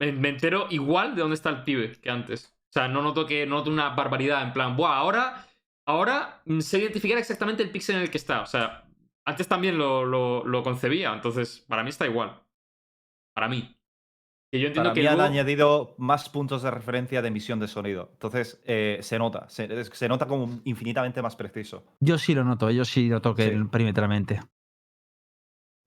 Me, 0.01 0.13
me 0.13 0.29
entero 0.29 0.67
igual 0.71 1.15
de 1.15 1.23
dónde 1.23 1.35
está 1.35 1.51
el 1.51 1.65
pibe 1.65 1.93
que 2.01 2.11
antes. 2.11 2.57
O 2.71 2.73
sea, 2.73 2.89
no 2.89 3.03
noto 3.03 3.27
que. 3.27 3.47
No 3.47 3.57
noto 3.57 3.71
una 3.71 3.91
barbaridad. 3.91 4.43
En 4.43 4.53
plan, 4.53 4.77
buah, 4.77 4.97
ahora. 4.97 5.47
Ahora 5.89 6.43
sé 6.59 6.81
identificar 6.81 7.17
exactamente 7.17 7.63
el 7.63 7.71
píxel 7.71 7.97
en 7.97 8.03
el 8.03 8.11
que 8.11 8.19
está. 8.19 8.43
O 8.43 8.47
sea, 8.47 8.89
antes 9.25 9.47
también 9.47 9.79
lo, 9.79 10.05
lo, 10.05 10.45
lo 10.45 10.63
concebía. 10.63 11.13
Entonces, 11.13 11.65
para 11.69 11.85
mí 11.85 11.91
está 11.91 12.07
igual. 12.07 12.43
Para 13.35 13.49
mí. 13.49 13.76
Que 14.53 14.61
yo 14.61 14.69
entiendo 14.69 14.91
Para 14.91 14.95
que 14.95 15.01
mí 15.01 15.07
han 15.09 15.21
añadido 15.21 15.95
más 15.99 16.29
puntos 16.29 16.63
de 16.63 16.71
referencia 16.71 17.21
de 17.21 17.29
emisión 17.29 17.59
de 17.59 17.67
sonido. 17.67 18.11
Entonces, 18.13 18.63
eh, 18.65 18.99
se 19.03 19.19
nota. 19.19 19.49
Se, 19.49 20.09
nota 20.09 20.27
como 20.27 20.61
infinitamente 20.65 21.21
más 21.21 21.35
preciso. 21.35 21.85
Yo 22.01 22.17
sí 22.17 22.35
lo 22.35 22.45
noto, 22.45 22.71
yo 22.71 22.85
sí 22.85 23.09
lo 23.09 23.21
toqué 23.21 23.51
Sí. 23.51 23.65
perimetralmente. 23.71 24.41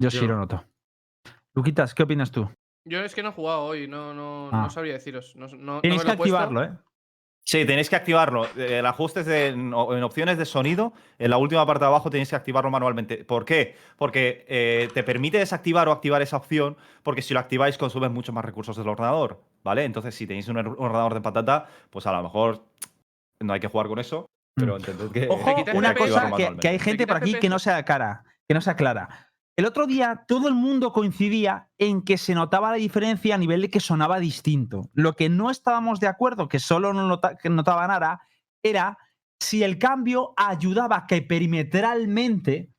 Yo, 0.02 0.12
sí 0.12 0.26
lo 0.28 0.36
noto. 0.38 0.66
Luquitas, 1.56 1.94
¿qué 1.94 2.04
opinas 2.04 2.32
tú? 2.32 2.50
Yo 2.86 3.00
es 3.00 3.14
que 3.16 3.24
no 3.24 3.30
he 3.30 3.34
jugado 3.34 3.62
hoy, 3.64 3.88
no, 3.88 4.14
no, 4.14 4.50
Ah. 4.52 4.64
no 4.64 4.70
sabría 4.70 4.94
deciros. 4.94 5.36
No, 5.36 5.48
no- 5.48 5.58
no 5.58 5.82
Tienes 5.82 6.00
me 6.00 6.04
que 6.06 6.10
he 6.10 6.14
activarlo, 6.14 6.64
¿eh? 6.64 6.72
Sí, 7.44 7.66
tenéis 7.66 7.90
que 7.90 7.96
activarlo. 7.96 8.48
El 8.56 8.86
ajuste 8.86 9.24
de, 9.24 9.48
en, 9.48 9.74
opciones 9.74 10.38
de 10.38 10.46
sonido, 10.46 10.94
en 11.18 11.32
la 11.32 11.38
última 11.38 11.66
parte 11.66 11.80
de 11.84 11.88
abajo 11.88 12.12
tenéis 12.12 12.30
que 12.30 12.36
activarlo 12.36 12.70
manualmente. 12.70 13.24
¿Por 13.26 13.44
qué? 13.44 13.76
Porque 13.98 14.46
eh, 14.48 14.88
te 14.94 15.02
permite 15.04 15.40
desactivar 15.40 15.88
o 15.88 15.92
activar 15.92 16.22
esa 16.22 16.38
opción, 16.38 16.78
porque 17.02 17.24
si 17.24 17.34
lo 17.34 17.40
activáis 17.40 17.78
consumes 17.80 18.12
mucho 18.12 18.32
más 18.34 18.46
recursos 18.46 18.78
del 18.78 18.88
ordenador, 18.88 19.42
¿vale? 19.64 19.84
Entonces, 19.84 20.14
si 20.14 20.28
tenéis 20.28 20.48
un 20.48 20.58
or- 20.58 20.76
ordenador 20.78 21.16
de 21.16 21.22
patata, 21.22 21.68
pues 21.90 22.06
a 22.06 22.12
lo 22.12 22.22
mejor 22.22 22.66
no 23.42 23.54
hay 23.54 23.60
que 23.60 23.68
jugar 23.68 23.88
con 23.88 23.98
eso, 23.98 24.28
pero 24.56 24.76
entended 24.76 25.10
que... 25.12 25.28
Ojo, 25.28 25.56
una 25.74 25.96
cosa 25.96 26.32
que, 26.36 26.56
que 26.58 26.68
hay 26.68 26.78
gente 26.78 27.08
por 27.08 27.18
aquí 27.18 27.34
que 27.36 27.50
no 27.50 27.58
sea 27.58 27.84
cara, 27.84 28.26
que 28.48 28.54
no 28.54 28.62
sea 28.62 28.76
clara. 28.76 29.29
El 29.60 29.66
otro 29.66 29.88
día 29.88 30.24
todo 30.26 30.48
el 30.48 30.54
mundo 30.54 30.94
coincidía 30.94 31.68
en 31.78 32.02
que 32.02 32.18
se 32.18 32.34
notaba 32.34 32.72
la 32.72 32.78
diferencia 32.78 33.36
a 33.36 33.38
nivel 33.38 33.62
de 33.62 33.70
que 33.70 33.82
sonaba 33.82 34.18
distinto. 34.18 34.90
Lo 34.94 35.18
que 35.18 35.28
no 35.28 35.52
estábamos 35.52 36.00
de 36.00 36.08
acuerdo, 36.08 36.48
que 36.48 36.60
solo 36.60 36.94
no 36.94 37.20
notaba 37.44 37.86
nada, 37.86 38.22
era 38.64 38.98
si 39.38 39.62
el 39.62 39.78
cambio 39.78 40.34
ayudaba 40.38 40.96
a 40.96 41.08
que 41.08 41.22
perimetralmente 41.24 42.72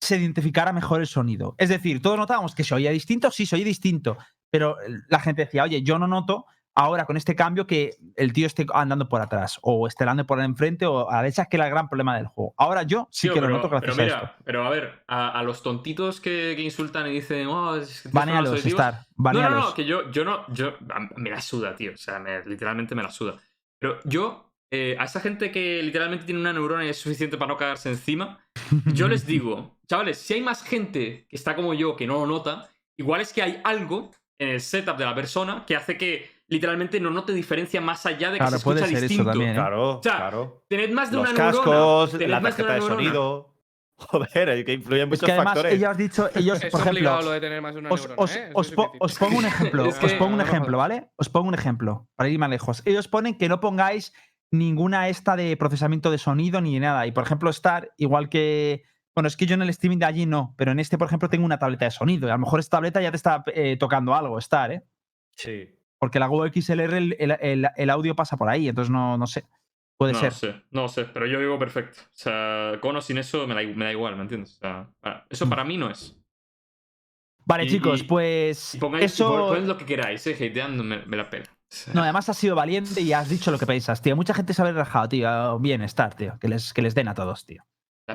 se 0.00 0.16
identificara 0.16 0.72
mejor 0.72 1.02
el 1.02 1.06
sonido. 1.06 1.54
Es 1.58 1.68
decir, 1.68 2.00
todos 2.00 2.16
notábamos 2.16 2.54
que 2.54 2.64
se 2.64 2.74
oía 2.74 2.90
distinto, 2.90 3.30
sí, 3.30 3.44
se 3.44 3.56
oye 3.56 3.66
distinto, 3.66 4.16
pero 4.50 4.76
la 5.10 5.20
gente 5.20 5.44
decía, 5.44 5.64
oye, 5.64 5.82
yo 5.82 5.98
no 5.98 6.06
noto 6.06 6.46
ahora 6.78 7.04
con 7.04 7.16
este 7.16 7.34
cambio 7.34 7.66
que 7.66 7.96
el 8.16 8.32
tío 8.32 8.46
esté 8.46 8.64
andando 8.72 9.08
por 9.08 9.20
atrás 9.20 9.58
o 9.62 9.86
esté 9.88 10.04
andando 10.04 10.24
por 10.26 10.40
enfrente 10.40 10.86
o 10.86 11.10
a 11.10 11.16
la 11.16 11.22
derecha, 11.22 11.46
que 11.46 11.56
era 11.56 11.66
el 11.66 11.72
gran 11.72 11.88
problema 11.88 12.16
del 12.16 12.26
juego. 12.28 12.54
Ahora 12.56 12.84
yo 12.84 13.08
sí 13.10 13.26
Tío, 13.26 13.34
que 13.34 13.40
pero, 13.40 13.50
lo 13.50 13.56
noto 13.56 13.68
gracias 13.68 13.96
pero 13.96 14.02
a 14.02 14.04
mira, 14.06 14.18
esto. 14.30 14.44
pero 14.44 14.64
a 14.66 14.70
ver, 14.70 15.02
a, 15.08 15.38
a 15.38 15.42
los 15.42 15.62
tontitos 15.62 16.20
que, 16.20 16.54
que 16.56 16.62
insultan 16.62 17.06
y 17.08 17.10
dicen, 17.14 17.48
oh, 17.48 17.74
es 17.76 18.02
que 18.02 18.08
Banealos, 18.10 18.50
auditivos". 18.52 18.80
Star. 18.80 18.94
No, 18.94 19.00
no, 19.00 19.06
Banealos. 19.16 19.64
no, 19.70 19.74
que 19.74 19.84
yo, 19.84 20.10
yo 20.12 20.24
no, 20.24 20.44
yo, 20.52 20.74
a- 20.90 21.08
me 21.16 21.30
la 21.30 21.40
suda, 21.40 21.74
tío. 21.74 21.92
O 21.94 21.96
sea, 21.98 22.18
me- 22.20 22.44
literalmente 22.44 22.94
me 22.94 23.02
la 23.02 23.10
suda. 23.10 23.34
Pero 23.80 23.98
yo, 24.04 24.52
eh, 24.70 24.96
a 25.00 25.04
esa 25.04 25.20
gente 25.20 25.50
que 25.50 25.82
literalmente 25.82 26.26
tiene 26.26 26.40
una 26.40 26.52
neurona 26.52 26.84
y 26.84 26.90
es 26.90 26.98
suficiente 26.98 27.36
para 27.36 27.48
no 27.48 27.56
cagarse 27.56 27.88
encima, 27.90 28.38
yo 28.94 29.08
les 29.08 29.26
digo, 29.26 29.78
chavales, 29.88 30.18
si 30.18 30.34
hay 30.34 30.42
más 30.42 30.62
gente 30.62 31.26
que 31.28 31.36
está 31.36 31.56
como 31.56 31.74
yo 31.74 31.96
que 31.96 32.06
no 32.06 32.14
lo 32.20 32.26
nota, 32.26 32.68
igual 32.96 33.20
es 33.20 33.32
que 33.32 33.42
hay 33.42 33.60
algo 33.64 34.10
en 34.38 34.50
el 34.50 34.60
setup 34.60 34.96
de 34.96 35.04
la 35.04 35.14
persona 35.16 35.64
que 35.66 35.74
hace 35.74 35.98
que 35.98 36.37
literalmente 36.48 36.98
no 37.00 37.10
note 37.10 37.32
diferencia 37.32 37.80
más 37.80 38.04
allá 38.06 38.28
de 38.30 38.34
que 38.34 38.38
Claro, 38.44 38.58
se 38.58 38.64
puede 38.64 38.80
escucha 38.80 38.94
ser 38.96 39.04
eso 39.04 39.08
distinto. 39.08 39.30
también, 39.30 39.50
¿eh? 39.50 39.54
Claro, 39.54 39.98
O 39.98 40.02
sea, 40.02 40.16
claro. 40.16 40.64
Tened 40.68 40.90
más 40.92 41.10
de 41.10 41.16
Los 41.18 41.30
una 41.30 41.32
neurona. 41.38 41.52
cascos, 41.58 42.10
tened 42.12 42.28
la 42.30 42.40
más 42.40 42.56
tarjeta 42.56 42.72
de 42.74 42.80
una 42.80 42.88
neurona. 42.88 43.10
sonido. 43.10 43.54
Joder, 44.00 44.48
hay 44.50 44.64
que 44.64 44.72
influyen 44.74 45.02
Es 45.02 45.08
muchos 45.08 45.26
que 45.26 45.32
además 45.32 45.54
factores. 45.54 45.74
ellos 45.74 45.88
has 45.90 45.96
dicho, 45.98 46.30
ellos, 46.34 46.62
Es 46.64 46.70
por 46.70 46.80
ejemplo, 46.80 47.22
lo 47.22 47.30
de 47.32 47.40
tener 47.40 47.60
más 47.60 47.74
de 47.74 47.80
una 47.80 47.90
os, 47.90 48.00
neurona, 48.00 48.22
os- 48.22 48.36
¿eh? 48.36 48.44
Eso 48.48 48.52
os 48.54 48.70
po- 48.72 48.92
pongo 49.18 49.38
un 49.38 49.44
ejemplo, 49.46 49.84
Es 49.86 50.02
os 50.04 50.12
pongo 50.14 50.26
un 50.26 50.30
no, 50.32 50.36
no, 50.38 50.42
ejemplo, 50.44 50.72
no. 50.72 50.78
¿vale? 50.78 51.10
Os 51.16 51.28
pongo 51.28 51.48
un 51.48 51.54
ejemplo, 51.54 52.08
para 52.16 52.28
ir 52.28 52.38
más 52.38 52.50
lejos. 52.50 52.82
Ellos 52.86 53.08
ponen 53.08 53.36
que 53.36 53.48
no 53.48 53.60
pongáis 53.60 54.12
ninguna 54.50 55.08
esta 55.08 55.36
de 55.36 55.56
procesamiento 55.56 56.10
de 56.10 56.18
sonido 56.18 56.60
ni 56.60 56.78
nada. 56.80 57.06
Y 57.06 57.12
por 57.12 57.24
ejemplo, 57.24 57.50
Star, 57.50 57.92
igual 57.98 58.28
que. 58.28 58.84
Bueno, 59.14 59.26
es 59.26 59.36
que 59.36 59.46
yo 59.46 59.54
en 59.54 59.62
el 59.62 59.68
streaming 59.70 59.98
de 59.98 60.06
allí 60.06 60.26
no, 60.26 60.54
pero 60.56 60.70
en 60.70 60.78
este, 60.78 60.96
por 60.96 61.08
ejemplo, 61.08 61.28
tengo 61.28 61.44
una 61.44 61.58
tableta 61.58 61.84
de 61.86 61.90
sonido. 61.90 62.28
Y 62.28 62.30
a 62.30 62.34
lo 62.34 62.38
mejor 62.38 62.60
esta 62.60 62.76
tableta 62.76 63.02
ya 63.02 63.10
te 63.10 63.16
está 63.16 63.42
eh, 63.52 63.76
tocando 63.76 64.14
algo, 64.14 64.38
Star, 64.38 64.70
¿eh? 64.70 64.82
Sí. 65.34 65.68
Porque 65.98 66.18
la 66.20 66.26
Go 66.28 66.46
XLR, 66.46 66.96
el, 66.96 67.16
el- 67.18 67.68
el- 67.76 67.90
audio 67.90 68.14
pasa 68.14 68.36
por 68.36 68.48
ahí, 68.48 68.68
entonces 68.68 68.90
no, 68.90 69.18
no 69.18 69.26
sé. 69.26 69.44
Puede 69.98 70.12
no 70.12 70.20
ser. 70.20 70.32
sé, 70.32 70.62
no 70.70 70.82
lo 70.82 70.88
sé, 70.88 71.06
pero 71.06 71.26
yo 71.26 71.40
digo 71.40 71.58
perfecto. 71.58 71.98
O 72.04 72.10
sea, 72.12 72.74
con 72.80 72.94
o 72.96 73.00
sin 73.00 73.18
eso 73.18 73.46
me 73.48 73.54
da, 73.54 73.62
me 73.74 73.84
da 73.84 73.90
igual, 73.90 74.14
¿me 74.14 74.22
entiendes? 74.22 74.54
O 74.56 74.58
sea, 74.60 74.88
para- 75.00 75.26
eso 75.28 75.44
Mm. 75.46 75.48
para 75.50 75.64
mí 75.64 75.76
no 75.76 75.90
es. 75.90 76.14
Vale, 77.44 77.64
Y- 77.64 77.68
chicos, 77.68 78.04
pues. 78.04 78.74
Y 78.74 78.78
pongáis, 78.78 79.02
y 79.02 79.06
eso. 79.06 79.56
lo 79.56 79.76
que 79.76 79.84
queráis, 79.86 80.24
eh, 80.26 80.34
hateando 80.34 80.84
me, 80.84 81.04
me 81.06 81.16
la 81.16 81.28
pela. 81.28 81.46
O 81.50 81.50
sea, 81.68 81.94
No, 81.94 82.02
además 82.02 82.28
has 82.28 82.36
sido 82.36 82.54
valiente 82.54 83.00
y 83.00 83.12
has 83.12 83.28
dicho 83.28 83.50
lo 83.50 83.58
que 83.58 83.66
pensas, 83.66 84.00
tío. 84.00 84.14
Mucha 84.14 84.34
gente 84.34 84.54
se 84.54 84.62
haber 84.62 84.74
rajado, 84.74 85.08
tío. 85.08 85.58
Bien, 85.58 85.82
Star, 85.82 86.14
tío. 86.14 86.38
Que 86.40 86.48
les, 86.48 86.72
que 86.72 86.80
les 86.82 86.94
den 86.94 87.08
a 87.08 87.14
todos, 87.14 87.44
tío. 87.44 87.64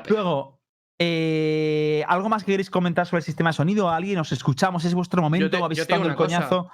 Luego, 0.08 0.60
eh, 0.98 2.04
¿algo 2.08 2.28
más 2.28 2.44
que 2.44 2.52
queréis 2.52 2.70
comentar 2.70 3.06
sobre 3.06 3.18
el 3.18 3.24
sistema 3.24 3.50
de 3.50 3.54
sonido? 3.54 3.90
¿Alguien 3.90 4.18
os 4.18 4.32
escuchamos? 4.32 4.84
¿Es 4.84 4.94
vuestro 4.94 5.20
momento? 5.22 5.56
¿Habéis 5.64 5.78
yo 5.78 5.86
te 5.86 5.92
digo 5.94 6.08
estado 6.08 6.10
el 6.10 6.16
cosa. 6.16 6.36
coñazo? 6.38 6.70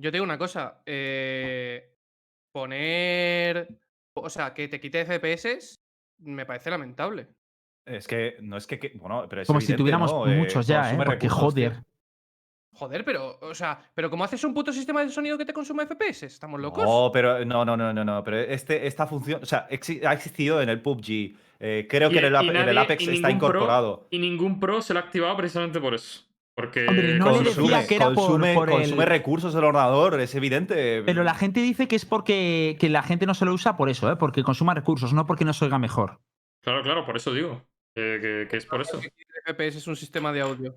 Yo 0.00 0.10
te 0.10 0.16
digo 0.16 0.24
una 0.24 0.38
cosa. 0.38 0.80
eh, 0.86 1.94
poner. 2.52 3.68
O 4.14 4.30
sea, 4.30 4.52
que 4.54 4.68
te 4.68 4.80
quite 4.80 5.04
FPS 5.04 5.74
me 6.20 6.44
parece 6.46 6.70
lamentable. 6.70 7.28
Es 7.86 8.06
que 8.06 8.36
no 8.40 8.56
es 8.56 8.66
que. 8.66 8.78
que- 8.78 8.92
bueno, 8.96 9.26
pero 9.28 9.42
es 9.42 9.46
Como 9.46 9.60
si 9.60 9.74
tuviéramos 9.74 10.12
¿no? 10.12 10.26
Eh, 10.30 10.36
muchos 10.36 10.66
ya, 10.66 10.92
¿eh? 10.92 10.96
Porque 10.96 11.28
recursos, 11.28 11.54
tío. 11.54 11.70
joder. 11.70 11.84
Joder, 12.74 13.04
pero, 13.04 13.38
o 13.40 13.54
sea, 13.54 13.80
pero 13.94 14.08
¿cómo 14.08 14.22
haces 14.22 14.44
un 14.44 14.54
puto 14.54 14.72
sistema 14.72 15.02
de 15.02 15.08
sonido 15.10 15.36
que 15.36 15.44
te 15.44 15.52
consuma 15.52 15.84
FPS? 15.84 16.26
¿Estamos 16.26 16.60
locos? 16.60 16.84
No, 16.84 17.10
pero 17.12 17.44
no, 17.44 17.64
no, 17.64 17.76
no, 17.76 17.92
no, 17.92 18.04
no. 18.04 18.22
Pero 18.22 18.38
este, 18.38 18.86
esta 18.86 19.04
función, 19.06 19.42
o 19.42 19.46
sea, 19.46 19.66
exi- 19.68 20.04
ha 20.06 20.12
existido 20.12 20.60
en 20.62 20.68
el 20.68 20.80
PUBG. 20.80 21.34
eh, 21.60 21.88
creo 21.90 22.08
Y- 22.08 22.12
que 22.12 22.18
en 22.20 22.24
el, 22.26 22.34
en 22.36 22.52
nadie- 22.52 22.78
Apex 22.78 23.08
está 23.08 23.26
pro- 23.28 23.30
incorporado. 23.36 24.06
Y 24.10 24.18
ningún 24.20 24.60
pro 24.60 24.80
se 24.80 24.94
lo 24.94 25.00
ha 25.00 25.02
activado 25.02 25.36
precisamente 25.36 25.80
por 25.80 25.92
eso. 25.94 26.24
Porque. 26.58 26.86
Hombre, 26.88 27.14
no 27.18 27.26
le 27.30 27.44
consume, 27.44 27.68
decía 27.68 27.86
que 27.86 27.94
era 27.94 28.06
por- 28.06 28.14
consume, 28.16 28.54
por 28.54 28.68
el- 28.68 28.74
consume 28.80 29.04
recursos 29.04 29.54
del 29.54 29.62
ordenador, 29.62 30.18
es 30.20 30.34
evidente. 30.34 31.04
Pero 31.04 31.22
la 31.22 31.34
gente 31.34 31.60
dice 31.62 31.86
que 31.86 31.94
es 31.94 32.04
porque 32.04 32.76
que 32.80 32.88
la 32.88 33.04
gente 33.04 33.26
no 33.26 33.34
se 33.34 33.44
lo 33.44 33.54
usa 33.54 33.76
por 33.76 33.88
eso, 33.88 34.10
¿eh? 34.10 34.16
Porque 34.16 34.42
consuma 34.42 34.74
recursos, 34.74 35.12
no 35.12 35.24
porque 35.24 35.44
no 35.44 35.52
se 35.52 35.64
oiga 35.66 35.78
mejor. 35.78 36.18
Claro, 36.64 36.82
claro, 36.82 37.06
por 37.06 37.16
eso 37.16 37.32
digo. 37.32 37.62
que- 37.94 38.18
que- 38.20 38.48
que 38.50 38.56
es 38.56 38.66
por 38.66 38.80
eso. 38.80 39.00
Que 39.00 39.10
quite 39.10 39.32
FPS 39.46 39.78
es 39.78 39.86
un 39.86 39.94
sistema 39.94 40.32
de 40.32 40.40
audio. 40.40 40.74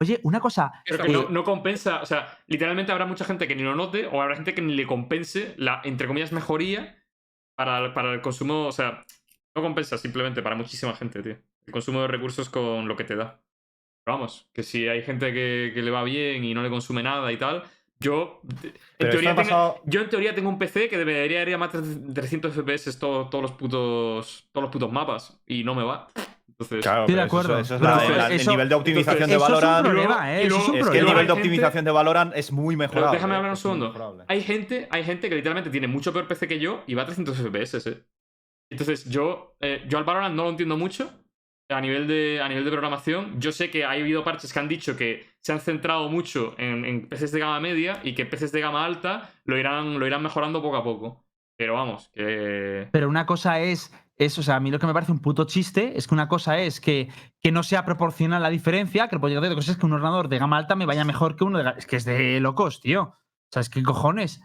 Oye, 0.00 0.20
una 0.24 0.40
cosa. 0.40 0.72
Creo 0.86 0.98
que 1.00 1.08
no, 1.12 1.28
no 1.28 1.44
compensa, 1.44 2.00
o 2.02 2.06
sea, 2.06 2.38
literalmente 2.46 2.90
habrá 2.92 3.04
mucha 3.06 3.24
gente 3.26 3.46
que 3.46 3.54
ni 3.56 3.62
lo 3.62 3.74
note 3.74 4.06
o 4.06 4.20
habrá 4.22 4.34
gente 4.36 4.54
que 4.54 4.60
ni 4.62 4.74
le 4.74 4.86
compense 4.86 5.54
la, 5.58 5.80
entre 5.84 6.06
comillas, 6.06 6.32
mejoría 6.32 7.02
para, 7.56 7.92
para 7.94 8.12
el 8.12 8.20
consumo, 8.22 8.66
o 8.66 8.72
sea, 8.72 9.04
no 9.54 9.62
compensa 9.62 9.96
simplemente 9.98 10.42
para 10.42 10.56
muchísima 10.56 10.94
gente, 10.94 11.22
tío. 11.22 11.36
El 11.66 11.72
consumo 11.72 12.00
de 12.02 12.08
recursos 12.08 12.48
con 12.50 12.88
lo 12.88 12.96
que 12.96 13.04
te 13.04 13.16
da. 13.16 13.40
Pero 14.04 14.18
vamos, 14.18 14.46
que 14.52 14.62
si 14.62 14.86
hay 14.86 15.02
gente 15.02 15.32
que, 15.32 15.72
que 15.74 15.82
le 15.82 15.90
va 15.90 16.04
bien 16.04 16.44
y 16.44 16.52
no 16.54 16.62
le 16.62 16.68
consume 16.68 17.02
nada 17.02 17.32
y 17.32 17.36
tal, 17.38 17.62
yo, 18.00 18.42
en 18.98 19.10
teoría, 19.10 19.30
ha 19.30 19.34
tengo- 19.34 19.48
pasado- 19.48 19.80
yo 19.86 20.02
en 20.02 20.10
teoría 20.10 20.34
tengo 20.34 20.50
un 20.50 20.58
PC 20.58 20.88
que 20.90 20.98
debería 20.98 21.42
ir 21.42 21.54
a 21.54 21.58
más 21.58 21.72
de 21.72 22.12
300 22.12 22.52
FPS 22.54 22.98
todo- 22.98 23.28
todos 23.30 23.40
los 23.42 23.52
putos 23.52 24.48
todos 24.52 24.62
los 24.64 24.70
putos 24.70 24.92
mapas 24.92 25.40
y 25.46 25.64
no 25.64 25.74
me 25.74 25.84
va. 25.84 26.08
Entonces, 26.48 26.82
Claro, 26.82 27.00
Estoy 27.02 27.14
de 27.16 27.20
eso- 27.22 27.26
acuerdo, 27.26 27.58
Eso, 27.58 27.74
es 27.76 27.80
la- 27.80 28.26
el 28.28 28.32
eso- 28.34 28.50
nivel 28.52 28.68
de 28.68 28.74
optimización 28.76 29.28
de 29.28 29.34
Eso 29.36 29.44
es 29.44 29.50
un 29.50 29.54
Valorant. 29.60 29.86
problema, 29.88 30.32
¿eh? 30.34 30.46
Eso 30.46 30.56
es 30.58 30.68
un 30.68 30.76
Es 30.76 30.88
que 30.90 30.98
el 30.98 31.04
nivel 31.06 31.26
de 31.26 31.32
gente- 31.32 31.32
optimización 31.32 31.84
de 31.84 31.90
Valorant 31.90 32.36
es 32.36 32.52
muy 32.52 32.76
mejorable. 32.76 33.16
déjame 33.16 33.34
hablar 33.36 33.50
un 33.52 33.56
segundo. 33.56 34.24
Hay 34.28 34.42
gente, 34.42 34.86
hay 34.90 35.02
gente 35.02 35.28
que 35.30 35.34
literalmente 35.34 35.70
tiene 35.70 35.88
mucho 35.88 36.12
peor 36.12 36.28
PC 36.28 36.46
que 36.46 36.58
yo 36.60 36.82
y 36.86 36.94
va 36.94 37.02
a 37.02 37.06
300 37.06 37.36
FPS, 37.38 37.88
¿eh? 37.90 38.04
Entonces, 38.70 39.08
yo, 39.08 39.56
eh, 39.60 39.82
yo 39.88 39.98
al 39.98 40.04
Valorant 40.04 40.34
no 40.36 40.44
lo 40.44 40.50
entiendo 40.50 40.76
mucho. 40.76 41.10
A 41.70 41.80
nivel, 41.80 42.06
de, 42.06 42.42
a 42.42 42.48
nivel 42.48 42.64
de 42.64 42.70
programación, 42.70 43.40
yo 43.40 43.50
sé 43.50 43.70
que 43.70 43.84
ha 43.84 43.92
habido 43.92 44.22
parches 44.22 44.52
que 44.52 44.58
han 44.58 44.68
dicho 44.68 44.98
que 44.98 45.24
se 45.40 45.52
han 45.52 45.60
centrado 45.60 46.10
mucho 46.10 46.54
en, 46.58 47.08
PCs 47.08 47.32
de 47.32 47.40
gama 47.40 47.58
media 47.58 48.00
y 48.02 48.14
que 48.14 48.26
PCs 48.26 48.52
de 48.52 48.60
gama 48.60 48.84
alta 48.84 49.30
lo 49.44 49.56
irán, 49.56 49.98
lo 49.98 50.06
irán 50.06 50.22
mejorando 50.22 50.60
poco 50.60 50.76
a 50.76 50.84
poco. 50.84 51.24
Pero 51.56 51.74
vamos. 51.74 52.10
Pero 52.14 53.08
una 53.08 53.24
cosa 53.24 53.60
es, 53.60 53.92
es, 54.16 54.38
o 54.38 54.42
sea, 54.42 54.56
a 54.56 54.60
mí 54.60 54.70
lo 54.70 54.78
que 54.78 54.86
me 54.86 54.92
parece 54.92 55.12
un 55.12 55.20
puto 55.20 55.44
chiste 55.44 55.96
es 55.96 56.06
que 56.06 56.14
una 56.14 56.28
cosa 56.28 56.58
es 56.58 56.80
que, 56.80 57.08
que 57.40 57.50
no 57.50 57.62
sea 57.62 57.84
proporcional 57.84 58.42
la 58.42 58.50
diferencia, 58.50 59.08
que 59.08 59.16
el 59.16 59.20
pollo 59.20 59.40
de 59.40 59.54
cosas 59.54 59.70
es 59.70 59.76
que 59.76 59.86
un 59.86 59.92
ordenador 59.92 60.28
de 60.28 60.38
gama 60.38 60.58
alta 60.58 60.76
me 60.76 60.86
vaya 60.86 61.04
mejor 61.04 61.36
que 61.36 61.44
uno 61.44 61.58
de 61.58 61.72
Es 61.76 61.86
que 61.86 61.96
es 61.96 62.04
de 62.04 62.40
locos, 62.40 62.80
tío. 62.80 63.02
O 63.02 63.50
sea, 63.50 63.60
es 63.60 63.70
que 63.70 63.82
cojones. 63.82 64.40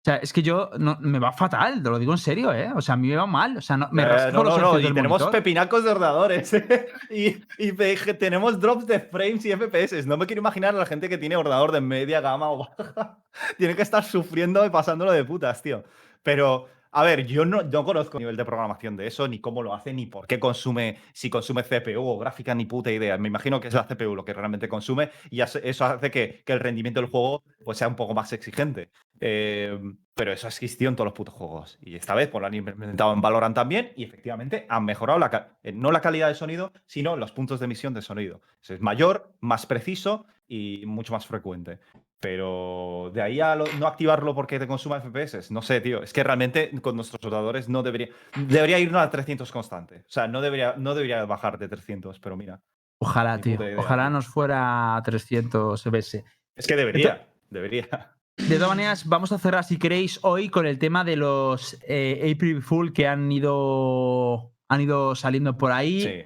O 0.00 0.04
sea, 0.04 0.16
es 0.18 0.32
que 0.32 0.42
yo 0.42 0.70
no, 0.78 0.96
me 1.00 1.18
va 1.18 1.32
fatal, 1.32 1.82
te 1.82 1.90
lo 1.90 1.98
digo 1.98 2.12
en 2.12 2.18
serio, 2.18 2.52
¿eh? 2.54 2.70
O 2.74 2.80
sea, 2.80 2.94
a 2.94 2.96
mí 2.96 3.08
me 3.08 3.16
va 3.16 3.26
mal. 3.26 3.56
O 3.56 3.60
sea, 3.60 3.76
no, 3.76 3.88
me 3.90 4.04
Eh, 4.04 4.06
no, 4.32 4.44
los 4.44 4.58
no, 4.60 4.78
y 4.78 4.84
tenemos 4.84 5.10
monitor. 5.20 5.32
pepinacos 5.32 5.82
de 5.84 5.90
ordenadores. 5.90 6.52
y, 7.10 7.36
y 7.58 7.72
pe- 7.72 7.96
tenemos 8.14 8.60
drops 8.60 8.86
de 8.86 9.00
frames 9.00 9.44
y 9.44 9.50
FPS. 9.52 10.06
No 10.06 10.16
me 10.16 10.26
quiero 10.26 10.40
imaginar 10.40 10.74
a 10.74 10.78
la 10.78 10.86
gente 10.86 11.08
que 11.08 11.18
tiene 11.18 11.36
ordenador 11.36 11.72
de 11.72 11.80
media 11.80 12.20
gama 12.20 12.48
o 12.50 12.58
baja. 12.76 13.18
tiene 13.58 13.74
que 13.74 13.82
estar 13.82 14.04
sufriendo 14.04 14.64
y 14.64 14.70
pasándolo 14.70 15.10
de 15.12 15.24
putas, 15.24 15.60
tío. 15.62 15.82
Pero, 16.22 16.66
a 16.92 17.02
ver, 17.02 17.26
yo 17.26 17.44
no, 17.44 17.62
no 17.62 17.84
conozco 17.84 18.18
el 18.18 18.22
nivel 18.22 18.36
de 18.36 18.44
programación 18.44 18.96
de 18.96 19.06
eso, 19.08 19.28
ni 19.28 19.40
cómo 19.40 19.62
lo 19.62 19.74
hace, 19.74 19.92
ni 19.92 20.06
por 20.06 20.26
qué 20.26 20.38
consume, 20.40 20.98
si 21.12 21.28
consume 21.28 21.62
CPU 21.64 22.00
o 22.08 22.18
gráfica, 22.18 22.54
ni 22.54 22.64
puta 22.66 22.90
idea. 22.90 23.18
Me 23.18 23.28
imagino 23.28 23.60
que 23.60 23.68
es 23.68 23.74
la 23.74 23.86
CPU 23.86 24.14
lo 24.14 24.24
que 24.24 24.32
realmente 24.32 24.68
consume 24.68 25.10
y 25.30 25.40
eso 25.42 25.84
hace 25.84 26.10
que, 26.10 26.42
que 26.46 26.52
el 26.52 26.60
rendimiento 26.60 27.00
del 27.00 27.10
juego 27.10 27.42
pues 27.64 27.78
sea 27.78 27.88
un 27.88 27.96
poco 27.96 28.14
más 28.14 28.32
exigente. 28.32 28.90
Eh, 29.20 29.78
pero 30.14 30.32
eso 30.32 30.46
ha 30.46 30.50
existido 30.50 30.88
en 30.88 30.96
todos 30.96 31.06
los 31.06 31.14
putos 31.14 31.34
juegos. 31.34 31.78
Y 31.80 31.96
esta 31.96 32.14
vez 32.14 32.28
pues, 32.28 32.40
lo 32.40 32.46
han 32.46 32.54
implementado 32.54 33.12
en 33.12 33.20
Valorant 33.20 33.54
también 33.54 33.92
y 33.96 34.04
efectivamente 34.04 34.66
han 34.68 34.84
mejorado 34.84 35.18
la 35.18 35.56
eh, 35.62 35.72
no 35.72 35.90
la 35.92 36.00
calidad 36.00 36.28
de 36.28 36.34
sonido, 36.34 36.72
sino 36.86 37.16
los 37.16 37.32
puntos 37.32 37.60
de 37.60 37.64
emisión 37.66 37.94
de 37.94 38.02
sonido. 38.02 38.40
Eso 38.62 38.74
es 38.74 38.80
mayor, 38.80 39.32
más 39.40 39.66
preciso 39.66 40.26
y 40.46 40.84
mucho 40.86 41.12
más 41.12 41.26
frecuente. 41.26 41.78
Pero 42.20 43.10
de 43.14 43.22
ahí 43.22 43.40
a 43.40 43.54
lo- 43.54 43.66
no 43.78 43.86
activarlo 43.86 44.34
porque 44.34 44.58
te 44.58 44.66
consuma 44.66 45.00
FPS, 45.00 45.50
no 45.52 45.62
sé, 45.62 45.80
tío. 45.80 46.02
Es 46.02 46.12
que 46.12 46.24
realmente 46.24 46.70
con 46.80 46.96
nuestros 46.96 47.22
ordenadores 47.24 47.68
no 47.68 47.82
debería. 47.82 48.08
Debería 48.48 48.78
irnos 48.78 49.00
a 49.02 49.08
300 49.10 49.50
constante. 49.52 50.00
O 50.00 50.10
sea, 50.10 50.26
no 50.26 50.40
debería, 50.40 50.74
no 50.76 50.94
debería 50.94 51.24
bajar 51.26 51.58
de 51.58 51.68
300, 51.68 52.18
pero 52.18 52.36
mira. 52.36 52.60
Ojalá, 53.00 53.40
tío. 53.40 53.58
Ojalá 53.76 54.10
nos 54.10 54.26
fuera 54.26 54.96
a 54.96 55.02
300 55.02 55.80
FPS. 55.86 56.24
Es 56.56 56.66
que 56.66 56.74
debería. 56.76 57.28
Debería. 57.50 58.14
De 58.36 58.54
todas 58.54 58.68
maneras, 58.68 59.06
vamos 59.08 59.32
a 59.32 59.38
cerrar, 59.38 59.64
si 59.64 59.78
queréis, 59.78 60.20
hoy 60.22 60.48
con 60.48 60.66
el 60.66 60.78
tema 60.78 61.02
de 61.04 61.16
los 61.16 61.76
eh, 61.88 62.32
April 62.34 62.62
Fool 62.62 62.92
que 62.92 63.06
han 63.08 63.30
ido, 63.32 64.52
han 64.68 64.80
ido 64.80 65.14
saliendo 65.14 65.56
por 65.58 65.72
ahí. 65.72 66.02
Sí. 66.02 66.22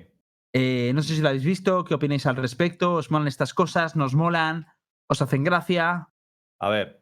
Eh, 0.54 0.92
no 0.94 1.02
sé 1.02 1.14
si 1.14 1.22
lo 1.22 1.28
habéis 1.28 1.44
visto, 1.44 1.84
qué 1.84 1.94
opináis 1.94 2.26
al 2.26 2.36
respecto. 2.36 2.94
¿Os 2.94 3.10
molan 3.10 3.28
estas 3.28 3.54
cosas? 3.54 3.96
¿Nos 3.96 4.14
molan? 4.14 4.66
¿Os 5.08 5.22
hacen 5.22 5.42
gracia? 5.44 6.08
A 6.60 6.68
ver. 6.68 7.00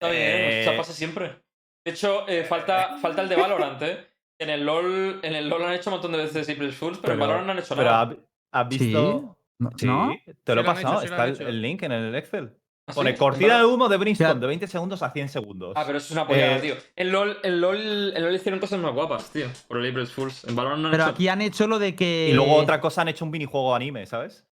Está 0.00 0.10
bien, 0.10 0.22
Eh, 0.22 0.62
eso 0.62 0.76
pasa 0.76 0.92
siempre. 0.94 1.42
De 1.84 1.92
hecho, 1.92 2.26
eh, 2.28 2.44
falta, 2.44 2.96
falta 2.98 3.22
el 3.22 3.28
de 3.28 3.36
Valorant, 3.36 3.82
¿eh? 3.82 4.06
En 4.38 4.48
el 4.50 4.64
LoL, 4.64 5.20
en 5.22 5.34
el 5.34 5.48
LoL 5.48 5.64
han 5.64 5.74
hecho 5.74 5.90
un 5.90 5.94
montón 5.96 6.12
de 6.12 6.18
veces 6.18 6.48
April 6.48 6.72
Fools, 6.72 6.98
pero, 6.98 7.12
en 7.12 7.20
Valorant 7.20 7.46
no 7.46 7.52
han 7.52 7.58
hecho 7.58 7.76
pero 7.76 7.90
nada. 7.90 8.02
¿has- 8.02 8.16
¿has 8.52 8.68
visto? 8.68 9.36
¿No? 9.58 9.70
Sí, 9.76 9.86
¿No? 9.86 10.12
te 10.42 10.54
lo 10.54 10.62
he 10.62 10.64
hecho, 10.64 10.72
pasado. 10.74 11.00
sí 11.00 11.06
Está 11.06 11.24
el, 11.26 11.40
el 11.42 11.62
link 11.62 11.82
en 11.82 11.92
el 11.92 12.14
Excel. 12.14 12.56
¿Ah, 12.88 12.94
Pone 12.94 13.12
sí? 13.12 13.16
cortina 13.18 13.58
de 13.58 13.64
humo 13.64 13.88
de 13.88 13.96
Brimstone 13.96 14.40
de 14.40 14.46
20 14.46 14.66
segundos 14.66 15.02
a 15.04 15.10
100 15.10 15.28
segundos. 15.28 15.72
Ah, 15.76 15.84
pero 15.86 15.98
eso 15.98 16.06
es 16.06 16.10
una 16.10 16.26
pollada, 16.26 16.56
Eh, 16.56 16.60
tío. 16.60 16.74
En 16.96 17.12
LoL, 17.12 17.38
en 17.44 17.60
LoL, 17.60 18.12
en 18.16 18.22
LoL 18.22 18.34
hicieron 18.34 18.58
cosas 18.58 18.80
más 18.80 18.92
guapas, 18.92 19.30
tío. 19.30 19.46
Por 19.68 19.78
el 19.78 19.88
April 19.90 20.06
Fools. 20.08 20.44
En 20.44 20.56
Valorant 20.56 20.80
no 20.82 20.88
han 20.88 20.92
Pero 20.92 21.04
hecho... 21.04 21.12
aquí 21.12 21.28
han 21.28 21.42
hecho 21.42 21.68
lo 21.68 21.78
de 21.78 21.94
que. 21.94 22.28
Y 22.30 22.32
luego 22.34 22.54
otra 22.56 22.80
cosa 22.80 23.02
han 23.02 23.08
hecho 23.08 23.24
un 23.24 23.30
minijuego 23.30 23.72
anime, 23.74 24.04
¿sabes? 24.06 24.44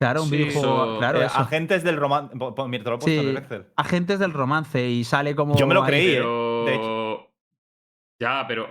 Claro, 0.00 0.22
un 0.24 0.28
Sí, 0.30 0.36
videojuego. 0.36 0.84
eso- 0.84 0.98
Claro, 0.98 1.22
Eh, 1.22 1.26
eso. 1.26 1.38
agentes 1.38 1.82
del 1.84 1.96
romance. 1.96 2.34
Mira, 2.34 2.84
te 2.84 2.90
lo 2.90 2.96
he 2.96 2.98
puesto 2.98 3.08
en 3.10 3.20
Sí. 3.20 3.28
el 3.30 3.36
Excel. 3.36 3.66
Agentes 3.76 4.18
del 4.18 4.32
romance 4.32 4.88
y 4.88 5.04
sale 5.04 5.34
como. 5.36 5.56
Yo 5.56 5.66
me 5.68 5.74
lo 5.74 5.84
creí, 5.84 6.06
eh. 6.10 6.14
Pero... 6.16 6.64
de 6.64 6.74
hecho. 6.74 7.07
Ya, 8.20 8.44
pero 8.48 8.68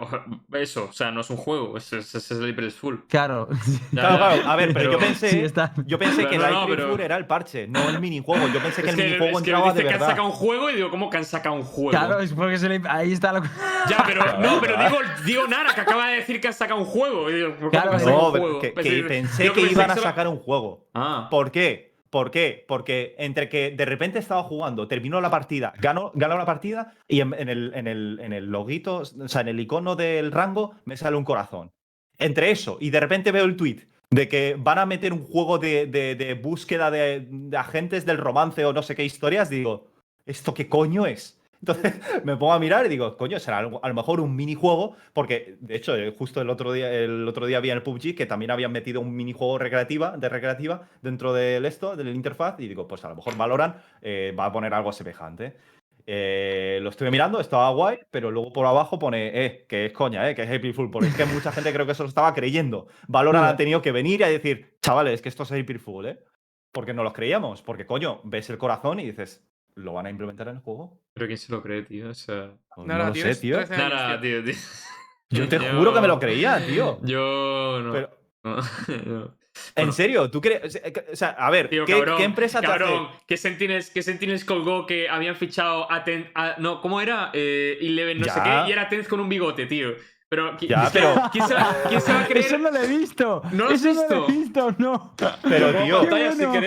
eso, 0.53 0.87
o 0.89 0.93
sea, 0.93 1.09
no 1.09 1.21
es 1.21 1.29
un 1.29 1.37
juego, 1.37 1.77
es, 1.77 1.93
es, 1.93 2.13
es 2.15 2.31
el 2.31 2.51
April 2.51 2.69
Fool. 2.69 3.05
Claro. 3.07 3.47
Ya, 3.93 4.01
Claro, 4.01 4.17
ya. 4.17 4.17
claro. 4.35 4.49
A 4.51 4.55
ver, 4.57 4.73
pero 4.73 4.91
yo 4.91 4.99
pensé. 4.99 5.29
Sí, 5.29 5.39
está. 5.39 5.73
Yo 5.85 5.97
pensé 5.97 6.27
que 6.27 6.35
el 6.35 6.41
No, 6.41 6.47
April 6.63 6.75
pero- 6.75 6.89
Fool 6.89 6.99
era 6.99 7.15
el 7.15 7.25
parche, 7.27 7.65
no 7.65 7.87
el 7.87 8.01
minijuego. 8.01 8.45
Yo 8.49 8.59
pensé 8.61 8.83
que 8.83 8.89
Es 8.89 8.95
el 8.95 8.99
que, 8.99 9.05
minijuego 9.05 9.37
es 9.37 9.43
que 9.45 9.49
entraba 9.51 9.71
dice 9.71 9.83
de 9.83 9.87
que 9.89 9.93
han 9.93 9.99
sacado 10.01 10.25
un 10.27 10.33
juego 10.33 10.69
y 10.69 10.75
digo, 10.75 10.89
¿cómo 10.89 11.09
que 11.09 11.15
han 11.17 11.23
sacado 11.23 11.55
un 11.55 11.63
juego? 11.63 11.91
Claro, 11.91 12.19
es 12.19 12.33
porque 12.33 12.57
se 12.57 12.67
le- 12.67 12.81
ahí 12.89 13.13
está 13.13 13.31
lo. 13.31 13.41
Ya, 13.89 14.03
pero 14.05 14.25
no, 14.39 14.59
pero 14.59 14.75
digo, 14.83 14.97
digo 15.25 15.47
Nara, 15.47 15.73
que 15.73 15.79
acaba 15.79 16.07
de 16.09 16.15
decir 16.17 16.41
que 16.41 16.47
han 16.49 16.53
sacado 16.53 16.81
un 16.81 16.85
juego. 16.85 17.29
Y 17.29 17.35
digo, 17.35 17.55
¿cómo 17.57 17.69
Claro, 17.71 17.91
No, 17.91 18.25
un 18.27 18.31
pero 18.33 18.43
juego? 18.43 18.59
que, 18.59 18.69
Pues, 18.71 18.85
que 18.85 19.03
pensé 19.03 19.51
que 19.53 19.61
iban 19.61 19.91
a 19.91 19.95
sacar 19.95 20.27
un 20.27 20.39
juego. 20.39 20.89
Ah, 20.93 21.27
¿Por 21.31 21.51
qué? 21.51 21.86
¿Por 22.09 22.31
qué? 22.31 22.63
Porque 22.67 23.15
entre 23.17 23.49
que 23.49 23.71
de 23.71 23.85
repente 23.85 24.19
estaba 24.19 24.43
jugando, 24.43 24.87
terminó 24.87 25.19
la 25.19 25.29
partida, 25.29 25.73
ganó, 25.79 26.11
ganó 26.15 26.37
la 26.37 26.45
partida 26.45 26.93
y 27.07 27.19
en, 27.21 27.33
el, 27.33 27.71
en, 27.75 27.87
el, 27.87 28.19
en 28.21 28.33
el 28.33 28.45
loguito, 28.45 28.97
o 29.19 29.27
sea, 29.27 29.41
en 29.41 29.49
el 29.49 29.59
icono 29.59 29.95
del 29.95 30.31
rango, 30.31 30.73
me 30.85 30.95
sale 30.97 31.17
un 31.17 31.25
corazón. 31.25 31.71
Entre 32.17 32.49
eso 32.51 32.77
y 32.79 32.89
de 32.89 32.99
repente 32.99 33.31
veo 33.31 33.45
el 33.45 33.55
tweet 33.57 33.87
de 34.09 34.27
que 34.29 34.55
van 34.57 34.79
a 34.79 34.85
meter 34.85 35.11
un 35.11 35.23
juego 35.23 35.57
de, 35.59 35.85
de- 35.85 36.15
de 36.15 36.33
búsqueda 36.33 36.89
de, 36.89 37.27
de 37.29 37.57
agentes 37.57 38.05
del 38.05 38.17
romance 38.17 38.63
o 38.65 38.71
no 38.73 38.81
sé 38.81 38.95
qué 38.95 39.03
historias, 39.03 39.49
digo, 39.49 39.87
¿esto 40.25 40.53
qué 40.53 40.69
coño 40.69 41.05
es? 41.05 41.36
Entonces 41.59 41.93
me 42.23 42.35
pongo 42.37 42.53
a 42.53 42.59
mirar 42.59 42.85
y 42.85 42.89
digo, 42.89 43.17
coño, 43.17 43.39
será 43.39 43.57
algo- 43.59 43.79
a 43.83 43.87
lo 43.87 43.93
mejor 43.93 44.19
un 44.19 44.35
minijuego, 44.35 44.95
porque 45.13 45.57
de 45.59 45.75
hecho, 45.75 45.95
eh, 45.95 46.13
justo 46.17 46.41
el 46.41 46.49
otro 46.49 46.71
día, 46.73 46.91
el 46.91 47.27
otro 47.27 47.45
día 47.45 47.59
vi 47.59 47.69
en 47.71 47.77
el 47.77 47.83
PUBG 47.83 48.15
que 48.15 48.25
también 48.25 48.51
habían 48.51 48.71
metido 48.71 49.01
un 49.01 49.15
minijuego 49.15 49.57
recreativa, 49.57 50.17
de 50.17 50.29
recreativa 50.29 50.87
dentro 51.01 51.33
del 51.33 51.65
esto, 51.65 51.95
del 51.95 52.09
interfaz, 52.15 52.59
y 52.59 52.67
digo, 52.67 52.87
pues 52.87 53.03
a 53.05 53.09
lo 53.09 53.15
mejor 53.15 53.35
Valorant 53.37 53.75
eh, 54.01 54.33
va 54.37 54.45
a 54.45 54.51
poner 54.51 54.73
algo 54.73 54.91
semejante. 54.91 55.55
Eh, 56.09 56.79
lo 56.81 56.89
estuve 56.89 57.11
mirando, 57.11 57.39
estaba 57.41 57.69
guay, 57.71 57.99
pero 58.09 58.31
luego 58.31 58.53
por 58.53 58.65
abajo 58.65 58.97
pone, 58.97 59.45
eh, 59.45 59.65
que 59.67 59.87
es 59.87 59.91
coña, 59.93 60.29
eh, 60.29 60.35
que 60.35 60.43
es 60.43 60.49
April 60.49 60.73
Fool, 60.73 60.89
porque 60.89 61.09
es 61.09 61.15
que 61.15 61.25
mucha 61.25 61.51
gente 61.51 61.73
creo 61.73 61.85
que 61.85 61.91
eso 61.91 62.03
lo 62.03 62.09
estaba 62.09 62.33
creyendo. 62.33 62.87
Valorant 63.09 63.45
ha 63.45 63.57
tenido 63.57 63.81
que 63.81 63.91
venir 63.91 64.21
y 64.21 64.23
a 64.23 64.29
decir, 64.29 64.77
chavales, 64.81 65.21
que 65.21 65.27
esto 65.27 65.43
es 65.43 65.51
April 65.51 65.79
Fool, 65.79 66.05
eh. 66.07 66.19
Porque 66.71 66.93
no 66.93 67.03
los 67.03 67.11
creíamos, 67.13 67.61
porque 67.61 67.85
coño, 67.85 68.21
ves 68.23 68.49
el 68.49 68.57
corazón 68.57 68.99
y 69.01 69.05
dices, 69.05 69.45
¿lo 69.77 69.93
van 69.93 70.07
a 70.07 70.09
implementar 70.09 70.47
en 70.49 70.55
el 70.57 70.61
juego? 70.61 70.99
pero 71.13 71.25
¿quién 71.27 71.37
se 71.39 71.51
lo 71.51 71.63
cree, 71.63 71.81
tío? 71.81 72.09
O 72.09 72.13
sea... 72.13 72.51
Pues 72.75 72.87
Nada, 72.87 73.05
no 73.05 73.09
lo 73.09 73.15
sé, 73.15 73.35
tío. 73.35 73.57
13 73.57 73.73
años, 73.73 73.89
Nara, 73.89 74.21
tío. 74.21 74.43
tío, 74.43 74.53
tío. 74.53 74.61
Yo 75.31 75.47
te 75.49 75.57
juro 75.59 75.93
que 75.93 75.99
me 76.01 76.07
lo 76.07 76.19
creía, 76.19 76.63
tío. 76.65 76.99
Yo 77.03 77.79
no. 77.83 77.91
Pero, 77.91 78.09
no, 78.43 78.55
no. 79.05 79.37
¿En 79.75 79.91
serio? 79.91 80.29
¿Tú 80.29 80.39
crees? 80.39 80.79
O 81.11 81.15
sea, 81.15 81.29
a 81.29 81.49
ver, 81.49 81.69
Tío, 81.69 81.83
¿qué, 81.85 81.93
cabrón, 81.93 82.17
qué 82.17 82.23
empresa 82.25 82.61
te 82.61 82.67
cabrón, 82.67 83.07
hace? 83.07 83.23
que 83.27 83.37
Sentinels, 84.03 84.45
colgó 84.45 84.85
que 84.85 85.09
habían 85.09 85.35
fichado 85.35 85.91
a, 85.91 86.03
Ten- 86.03 86.29
a- 86.35 86.55
no, 86.59 86.79
¿cómo 86.79 87.01
era? 87.01 87.31
Eh, 87.33 87.79
Eleven, 87.81 88.19
no 88.19 88.25
sé 88.25 88.39
qué, 88.43 88.63
y 88.67 88.71
era 88.71 88.87
Tenz 88.87 89.07
con 89.07 89.19
un 89.19 89.27
bigote, 89.29 89.65
tío. 89.65 89.95
Pero, 90.29 90.55
¿qui- 90.57 90.67
Ya, 90.67 90.89
pero- 90.93 91.15
¿quién, 91.31 91.47
se 91.47 91.55
va, 91.55 91.75
quién 91.89 92.01
se 92.01 92.13
va 92.13 92.21
a 92.21 92.27
creer? 92.27 92.45
Eso 92.45 92.57
no 92.59 92.69
lo 92.69 92.83
he 92.83 92.87
visto. 92.87 93.41
¿No 93.51 93.63
lo 93.65 93.69
has 93.71 93.83
Eso 93.83 93.93
no 93.93 93.99
visto? 94.01 94.15
lo 94.15 94.29
he 94.29 94.31
visto, 94.31 94.75
no. 94.77 95.13
Pero, 95.41 95.73
tío, 95.83 96.03
en 96.03 96.09
pantalla 96.09 96.35
Qué 96.37 96.45
bueno. 96.45 96.61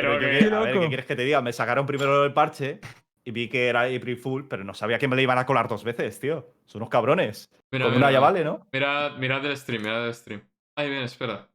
Pero 0.00 0.18
que- 0.20 0.38
Qué 0.48 0.54
a 0.54 0.60
ver. 0.60 0.78
¿qué 0.78 0.88
quieres 0.88 1.06
que 1.06 1.16
te 1.16 1.24
diga? 1.24 1.40
Me 1.40 1.52
sacaron 1.54 1.86
primero 1.86 2.24
el 2.24 2.34
parche 2.34 2.80
y 3.24 3.30
vi 3.30 3.48
que 3.48 3.68
era 3.68 3.82
April 3.84 4.18
Fool, 4.18 4.46
pero 4.46 4.62
no 4.62 4.74
sabía 4.74 4.98
que 4.98 5.08
me 5.08 5.16
le 5.16 5.22
iban 5.22 5.38
a 5.38 5.46
colar 5.46 5.68
dos 5.68 5.84
veces, 5.84 6.20
tío. 6.20 6.52
Son 6.66 6.80
unos 6.82 6.90
cabrones. 6.90 7.48
Mira, 7.72 7.86
Con 7.86 7.94
mira, 7.94 8.06
una 8.08 8.12
ya 8.12 8.20
vale, 8.20 8.44
¿no? 8.44 8.68
Mirad, 8.72 9.16
mirad 9.16 9.44
el 9.46 9.56
stream, 9.56 9.82
mirad 9.82 10.06
el 10.06 10.14
stream. 10.14 10.46
Ay, 10.76 10.90
bien, 10.90 11.02
espera. 11.02 11.48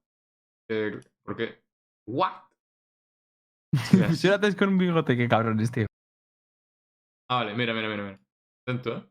Eh, 0.69 0.99
¿Por 1.23 1.35
qué? 1.37 1.61
¿What? 2.07 2.31
Fusionate 4.09 4.55
con 4.55 4.69
un 4.69 4.77
bigote, 4.79 5.15
qué 5.15 5.27
cabrones, 5.29 5.71
tío. 5.71 5.85
Ah, 7.29 7.35
vale, 7.43 7.53
mira, 7.53 7.73
mira, 7.75 7.87
mira. 7.89 8.03
mira. 8.03 8.19
Atento, 8.67 8.97
¿eh? 8.97 9.05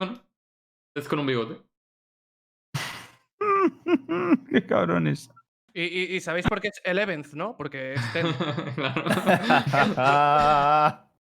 Bueno. 0.00 0.22
Es 0.96 1.08
con 1.08 1.18
un 1.18 1.26
bigote. 1.26 1.60
qué 4.48 4.64
cabrones. 4.66 5.28
Y, 5.74 5.82
y- 5.82 6.16
y 6.16 6.20
sabéis 6.20 6.46
por 6.46 6.60
qué 6.60 6.68
es 6.68 6.80
Eleventh, 6.84 7.32
¿no? 7.34 7.56
Porque 7.56 7.94
es 7.94 8.12
ten. 8.12 8.26
Claro. 8.74 9.04
Ah. 9.96 11.06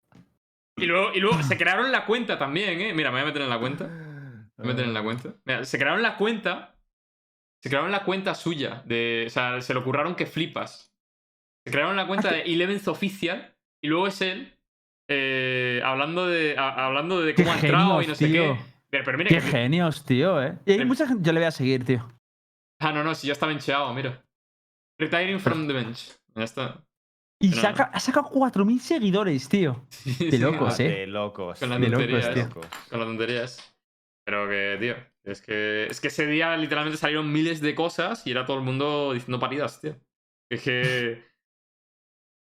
Y 0.78 0.86
luego, 0.86 1.12
y 1.14 1.20
luego 1.20 1.44
se 1.44 1.58
crearon 1.58 1.92
la 1.92 2.06
cuenta 2.06 2.40
también, 2.40 2.80
¿eh? 2.80 2.94
Mira, 2.94 3.10
me 3.12 3.16
voy 3.16 3.24
a 3.24 3.26
meter 3.26 3.42
en 3.42 3.50
la 3.50 3.60
cuenta. 3.60 3.86
Me 3.86 4.54
voy 4.60 4.66
a 4.66 4.68
meter 4.70 4.86
en 4.86 4.94
la 4.94 5.04
cuenta. 5.04 5.34
Mira, 5.44 5.66
se 5.66 5.78
crearon 5.78 6.02
la 6.02 6.16
cuenta. 6.16 6.74
Se 7.62 7.68
crearon 7.70 7.92
la 7.92 8.06
cuenta 8.06 8.34
suya. 8.34 8.82
De, 8.86 9.26
o 9.28 9.30
sea, 9.30 9.60
se 9.60 9.74
le 9.74 9.82
ocurraron 9.82 10.16
que 10.16 10.26
flipas. 10.26 10.96
Se 11.66 11.72
crearon 11.74 11.98
la 11.98 12.08
cuenta 12.08 12.32
de 12.32 12.44
Eleventh 12.44 12.88
Official. 12.88 13.54
Y 13.82 13.90
luego 13.90 14.08
es 14.08 14.22
él. 14.22 14.58
eh, 15.10 15.82
hablando 15.84 16.28
de. 16.28 16.56
a- 16.58 16.86
hablando 16.86 17.20
de 17.22 17.36
cómo 17.36 17.52
ha 17.52 17.56
entrado 17.60 18.02
y 18.02 18.08
no 18.08 18.16
sé 18.16 18.32
qué. 18.32 18.56
Pero, 18.90 19.04
pero 19.04 19.18
mira 19.18 19.28
Qué 19.30 19.36
que. 19.36 19.42
genios, 19.42 20.06
tío, 20.06 20.42
eh. 20.42 20.58
Y 20.66 20.72
hay 20.72 20.80
Em- 20.82 20.88
mucha 20.88 21.06
gente. 21.08 21.24
Yo 21.26 21.34
le 21.34 21.40
voy 21.42 21.48
a 21.48 21.52
seguir, 21.52 21.84
tío. 21.84 22.10
Ah, 22.80 22.94
no, 22.94 23.04
no, 23.04 23.14
si 23.16 23.28
ya 23.28 23.34
está 23.34 23.48
bencheado, 23.48 23.94
mira. 23.94 24.24
Retiring 25.00 25.40
from 25.40 25.68
the 25.68 25.74
bench. 25.74 26.12
Ya 26.36 26.44
está. 26.44 26.84
Y 27.42 27.50
Pero- 27.52 27.62
saca, 27.62 27.84
ha 27.86 28.00
sacado 28.00 28.30
4.000 28.30 28.80
seguidores, 28.80 29.48
tío. 29.48 29.88
De 30.20 30.38
locos, 30.38 30.80
Ah, 30.80 30.84
eh. 30.84 30.90
De 30.90 31.08
locos. 31.08 31.60
Con 31.60 31.70
la 31.70 31.80
De 31.80 31.88
tontería, 31.90 32.18
locos, 32.20 32.34
tío. 32.34 32.44
locos. 32.44 32.66
Con 32.90 33.00
las 33.00 33.08
tonterías. 33.08 33.76
Pero 34.26 34.48
que, 34.50 34.78
tío, 34.80 34.96
es 35.24 35.42
que, 35.42 35.88
es 35.90 36.02
que 36.02 36.10
ese 36.10 36.28
día 36.28 36.56
literalmente 36.58 36.98
salieron 37.00 37.32
miles 37.32 37.62
de 37.62 37.74
cosas 37.74 38.28
y 38.28 38.32
era 38.32 38.46
todo 38.46 38.58
el 38.58 38.64
mundo 38.64 39.14
diciendo 39.14 39.40
paridas, 39.40 39.82
tío. 39.82 39.96
Es 40.52 40.62
que. 40.62 41.28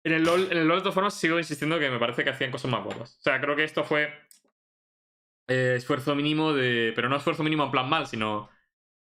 En 0.06 0.12
el, 0.12 0.22
LOL, 0.22 0.52
en 0.52 0.58
el 0.58 0.68
LOL, 0.68 0.80
de 0.80 0.82
todas 0.82 0.94
formas, 0.94 1.14
sigo 1.14 1.38
insistiendo 1.38 1.78
que 1.78 1.88
me 1.88 1.98
parece 1.98 2.24
que 2.24 2.28
hacían 2.28 2.50
cosas 2.50 2.70
más 2.70 2.84
guapas. 2.84 3.16
O 3.18 3.22
sea, 3.22 3.40
creo 3.40 3.56
que 3.56 3.64
esto 3.64 3.84
fue. 3.84 4.12
eh, 5.48 5.74
esfuerzo 5.76 6.14
mínimo 6.14 6.52
de. 6.52 6.92
Pero 6.94 7.08
no 7.08 7.16
esfuerzo 7.16 7.42
mínimo 7.42 7.64
en 7.64 7.70
plan 7.70 7.88
mal, 7.88 8.06
sino. 8.06 8.50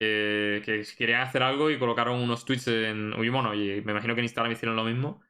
Eh, 0.03 0.61
que 0.65 0.83
querían 0.97 1.21
hacer 1.21 1.43
algo 1.43 1.69
y 1.71 1.77
colocaron 1.79 2.19
unos 2.19 2.45
tweets 2.45 2.67
en. 2.67 3.11
Bueno, 3.11 3.53
y 3.53 3.81
me 3.81 3.91
imagino 3.91 4.13
que 4.15 4.21
en 4.21 4.25
Instagram 4.25 4.51
hicieron 4.51 4.75
lo 4.75 4.83
mismo. 4.83 5.21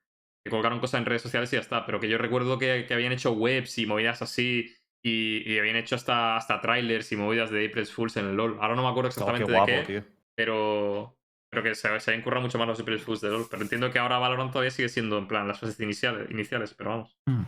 Que 0.43 0.49
colocaron 0.49 0.79
cosas 0.79 0.99
en 0.99 1.05
redes 1.05 1.21
sociales 1.21 1.51
y 1.53 1.55
ya 1.55 1.61
está. 1.61 1.85
Pero 1.85 1.99
que 1.99 2.09
yo 2.09 2.17
recuerdo 2.17 2.57
que, 2.59 2.85
que 2.87 2.93
habían 2.93 3.11
hecho 3.13 3.31
webs 3.31 3.77
y 3.77 3.85
movidas 3.85 4.21
así. 4.21 4.75
Y, 5.05 5.43
y 5.51 5.59
habían 5.59 5.75
hecho 5.75 5.95
hasta, 5.95 6.37
hasta 6.37 6.61
trailers 6.61 7.11
y 7.11 7.17
movidas 7.17 7.51
de 7.51 7.65
April 7.67 7.85
Fools 7.85 8.15
en 8.17 8.25
el 8.27 8.35
LOL. 8.35 8.57
Ahora 8.61 8.75
no 8.75 8.83
me 8.83 8.89
acuerdo 8.89 9.09
Oh, 9.09 9.13
qué 9.13 9.19
exactamente 9.19 9.51
guapo, 9.51 9.71
de 9.71 9.77
qué, 9.79 9.85
tío. 9.85 10.03
pero, 10.33 11.17
pero 11.49 11.61
que 11.63 11.75
se, 11.75 11.99
se 11.99 12.11
habían 12.11 12.23
currado 12.23 12.41
mucho 12.41 12.57
más 12.57 12.67
los 12.67 12.79
April 12.79 12.99
Fools 12.99 13.19
de 13.21 13.29
LOL. 13.29 13.47
Pero 13.49 13.63
entiendo 13.63 13.91
que 13.91 13.99
ahora 13.99 14.17
Valorant 14.17 14.51
todavía 14.51 14.71
sigue 14.71 14.89
siendo 14.89 15.17
en 15.17 15.27
plan 15.27 15.47
las 15.47 15.59
fases 15.59 15.79
iniciales, 15.81 16.31
iniciales 16.31 16.73
pero 16.73 16.89
vamos. 16.91 17.17
Mm. 17.25 17.41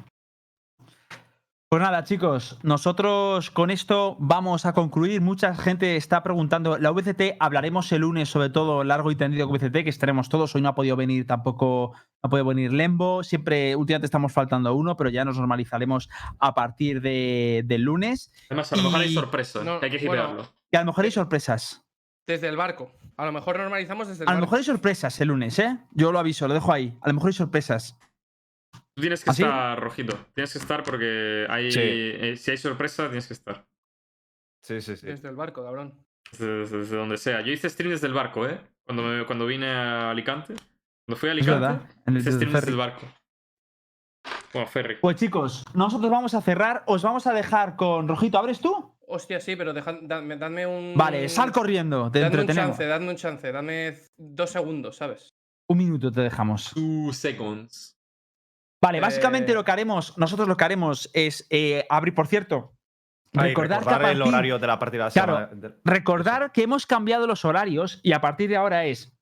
Pues 1.67 1.81
nada, 1.81 2.03
chicos, 2.03 2.59
nosotros 2.61 3.49
con 3.49 3.71
esto 3.71 4.15
vamos 4.19 4.65
a 4.67 4.73
concluir. 4.73 5.19
Mucha 5.21 5.55
gente 5.55 5.95
está 5.97 6.21
preguntando. 6.21 6.77
La 6.77 6.91
VCT 6.91 7.37
hablaremos 7.39 7.91
el 7.91 8.01
lunes, 8.01 8.29
sobre 8.29 8.49
todo 8.49 8.83
largo 8.83 9.09
y 9.11 9.15
tendido 9.15 9.47
con 9.49 9.57
VCT, 9.57 9.83
que 9.83 9.89
estaremos 9.89 10.29
todos. 10.29 10.53
Hoy 10.55 10.61
no 10.61 10.69
ha 10.69 10.75
podido 10.75 10.95
venir 10.95 11.25
tampoco, 11.25 11.91
no 11.95 12.27
ha 12.27 12.29
podido 12.29 12.45
venir 12.45 12.71
Lembo. 12.71 13.23
Siempre, 13.23 13.75
últimamente 13.75 14.05
estamos 14.05 14.31
faltando 14.31 14.73
uno, 14.75 14.95
pero 14.95 15.09
ya 15.09 15.25
nos 15.25 15.37
normalizaremos 15.39 16.07
a 16.39 16.53
partir 16.53 17.01
de, 17.01 17.63
del 17.65 17.81
lunes. 17.81 18.31
Además, 18.49 18.71
a 18.71 18.75
lo 18.77 18.83
mejor 18.83 19.01
hay 19.01 19.09
Y- 19.11 19.15
sorpresa, 19.15 19.63
No, 19.63 19.79
que 19.79 19.87
hay 19.87 19.91
que 19.91 20.07
bueno, 20.07 20.23
hipearlo. 20.23 20.53
Y 20.71 20.75
a 20.77 20.79
lo 20.81 20.85
mejor 20.85 21.05
hay 21.05 21.11
sorpresas. 21.11 21.83
Desde 22.27 22.47
el 22.47 22.57
barco. 22.57 22.91
A 23.17 23.25
lo 23.25 23.31
mejor 23.31 23.57
normalizamos 23.57 24.07
desde 24.07 24.23
el 24.23 24.29
A 24.29 24.33
lo 24.33 24.35
barco. 24.37 24.45
mejor 24.45 24.57
hay 24.59 24.65
sorpresas 24.65 25.19
el 25.19 25.27
lunes, 25.29 25.57
¿eh? 25.59 25.77
Yo 25.91 26.11
lo 26.11 26.19
aviso, 26.19 26.47
lo 26.47 26.53
dejo 26.53 26.71
ahí. 26.71 26.95
A 27.01 27.07
lo 27.09 27.15
mejor 27.15 27.29
hay 27.29 27.33
sorpresas. 27.33 27.97
Tú 28.95 29.01
tienes 29.01 29.23
que 29.23 29.29
¿Ah, 29.29 29.33
sí? 29.33 29.43
estar, 29.43 29.79
Rojito. 29.79 30.17
Tienes 30.33 30.53
que 30.53 30.59
estar 30.59 30.83
porque 30.83 31.45
hay, 31.49 31.71
Sí. 31.71 31.79
eh, 31.83 32.35
si 32.37 32.51
hay 32.51 32.57
sorpresa, 32.57 33.05
tienes 33.07 33.27
que 33.27 33.33
estar. 33.33 33.65
Sí, 34.63 34.79
sí, 34.81 34.95
sí. 34.95 35.05
Desde 35.07 35.29
el 35.29 35.35
barco, 35.35 35.63
cabrón. 35.63 35.93
Desde, 36.31 36.59
desde- 36.59 36.77
desde 36.77 36.95
donde 36.97 37.17
sea. 37.17 37.41
Yo 37.41 37.51
hice 37.51 37.69
stream 37.69 37.91
desde 37.91 38.07
el 38.07 38.13
barco, 38.13 38.47
¿eh? 38.47 38.59
Cuando, 38.85 39.03
me- 39.03 39.25
cuando 39.25 39.45
vine 39.45 39.67
a 39.67 40.09
Alicante. 40.11 40.55
Cuando 41.05 41.19
fui 41.19 41.29
a 41.29 41.33
Alicante, 41.33 41.59
verdad. 41.59 41.81
En 42.05 42.15
el 42.15 42.21
hice 42.21 42.31
desde 42.31 42.45
el 42.45 42.49
stream 42.49 42.53
desde 42.53 42.71
el 42.71 42.77
barco. 42.77 43.05
Bueno, 44.53 44.67
ferry. 44.69 44.95
Pues 45.01 45.17
chicos, 45.17 45.65
nosotros 45.73 46.09
vamos 46.09 46.33
a 46.33 46.41
cerrar. 46.41 46.83
Os 46.87 47.03
vamos 47.03 47.27
a 47.27 47.33
dejar 47.33 47.75
con 47.75 48.07
Rojito. 48.07 48.37
¿Abres 48.37 48.59
tú? 48.59 48.95
Hostia, 49.07 49.39
sí, 49.39 49.55
pero 49.55 49.73
dadme, 49.73 50.37
dadme 50.37 50.65
un. 50.65 50.93
Vale, 50.95 51.27
sal 51.29 51.51
corriendo. 51.51 52.09
Te 52.09 52.21
Dadme 52.21 52.41
un 52.41 52.47
chance, 52.47 52.85
dadme 52.85 53.09
un 53.09 53.15
chance. 53.17 53.51
Dadme 53.51 53.97
dos 54.17 54.49
segundos, 54.49 54.95
¿sabes? 54.97 55.35
Un 55.67 55.77
minuto 55.77 56.11
te 56.11 56.21
dejamos. 56.21 56.71
Two 56.73 57.11
seconds. 57.13 57.94
Vale, 58.85 58.99
básicamente 58.99 59.51
Eh, 59.51 59.55
lo 59.55 59.63
que 59.65 59.71
haremos, 59.71 60.17
nosotros 60.17 60.47
lo 60.47 60.55
que 60.57 60.63
haremos 60.63 61.09
es 61.13 61.47
eh, 61.49 61.85
abrir, 61.89 62.13
por 62.13 62.27
cierto, 62.27 62.75
recordar, 63.33 63.79
recordar, 63.79 63.99
que 64.01 64.05
a 64.07 64.11
el 64.11 64.21
horario 64.21 64.59
de 64.59 64.67
la 64.67 64.79
partida. 64.79 65.09
Claro. 65.09 65.49
semana- 65.49 65.75
recordar 65.83 66.51
que 66.51 66.63
hemos 66.63 66.85
cambiado 66.85 67.27
los 67.27 67.45
horarios 67.45 67.99
y 68.03 68.13
a 68.13 68.21
partir 68.21 68.49
de 68.49 68.57
ahora 68.57 68.85
es 68.85 69.17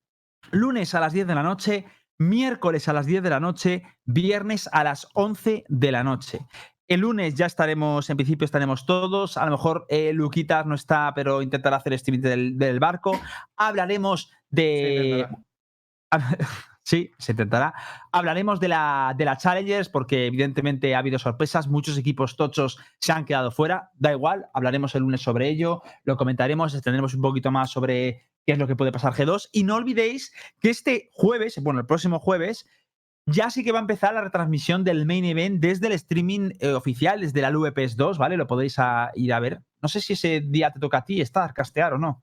lunes 0.52 0.94
a 0.96 1.00
las 1.00 1.14
10 1.14 1.26
de 1.28 1.36
la 1.36 1.44
noche, 1.44 1.86
miércoles 2.20 2.88
a 2.88 2.94
las 2.94 3.06
10 3.06 3.24
de 3.24 3.30
la 3.30 3.40
noche, 3.40 3.84
viernes 4.06 4.70
a 4.72 4.84
las 4.84 5.08
11 5.14 5.64
de 5.68 5.92
la 5.92 6.04
noche. 6.04 6.46
El 6.88 7.00
lunes 7.00 7.34
ya 7.34 7.46
estaremos, 7.46 8.10
en 8.10 8.18
principio 8.18 8.44
estaremos 8.46 8.86
todos. 8.86 9.38
A 9.38 9.46
lo 9.46 9.52
mejor 9.52 9.86
eh, 9.90 10.12
Luquitas 10.14 10.66
no 10.66 10.76
está, 10.76 11.14
pero 11.16 11.42
intentará 11.42 11.78
hacer 11.78 11.94
streaming 11.94 12.22
del, 12.22 12.58
del 12.58 12.80
barco. 12.80 13.20
Hablaremos 13.56 14.30
de. 14.50 15.26
Sí, 16.86 17.12
se 17.18 17.32
intentará. 17.32 17.74
Hablaremos 18.12 18.60
de 18.60 18.68
la, 18.68 19.14
de 19.18 19.24
la 19.24 19.38
Challengers 19.38 19.88
porque 19.88 20.26
evidentemente 20.28 20.94
ha 20.96 21.00
habido 21.00 21.18
sorpresas. 21.18 21.68
Muchos 21.70 21.98
equipos 21.98 22.36
tochos 22.36 22.78
se 23.00 23.14
han 23.14 23.24
quedado 23.26 23.52
fuera. 23.52 23.92
Da 23.96 24.12
igual, 24.12 24.48
hablaremos 24.54 24.94
el 24.96 25.04
lunes 25.04 25.22
sobre 25.22 25.48
ello. 25.50 25.82
Lo 26.04 26.18
comentaremos, 26.18 26.74
extenderemos 26.74 27.14
un 27.14 27.22
poquito 27.22 27.52
más 27.52 27.72
sobre 27.72 28.28
qué 28.46 28.52
es 28.54 28.58
lo 28.60 28.68
que 28.68 28.76
puede 28.76 28.92
pasar 28.92 29.14
G2. 29.14 29.48
Y 29.54 29.64
no 29.64 29.76
olvidéis 29.76 30.34
que 30.60 30.70
este 30.70 31.10
jueves, 31.14 31.58
bueno, 31.64 31.80
el 31.80 31.86
próximo 31.86 32.20
jueves, 32.20 32.66
ya 33.26 33.50
sí 33.50 33.64
que 33.64 33.72
va 33.72 33.80
a 33.80 33.82
empezar 33.82 34.14
la 34.14 34.22
retransmisión 34.22 34.84
del 34.84 35.06
main 35.06 35.24
event 35.24 35.62
desde 35.62 35.88
el 35.88 35.94
streaming 35.94 36.50
eh, 36.60 36.74
oficial, 36.74 37.22
desde 37.22 37.42
la 37.42 37.50
VPS 37.52 37.96
2, 37.96 38.18
¿vale? 38.18 38.36
Lo 38.36 38.46
podéis 38.48 38.78
a- 38.80 39.12
ir 39.16 39.32
a 39.32 39.40
ver. 39.40 39.62
No 39.82 39.88
sé 39.88 40.02
si 40.02 40.12
ese 40.14 40.42
día 40.42 40.72
te 40.72 40.82
toca 40.82 40.98
a 40.98 41.06
ti 41.06 41.22
estar, 41.22 41.54
castear 41.54 41.94
o 41.94 41.98
no. 41.98 42.22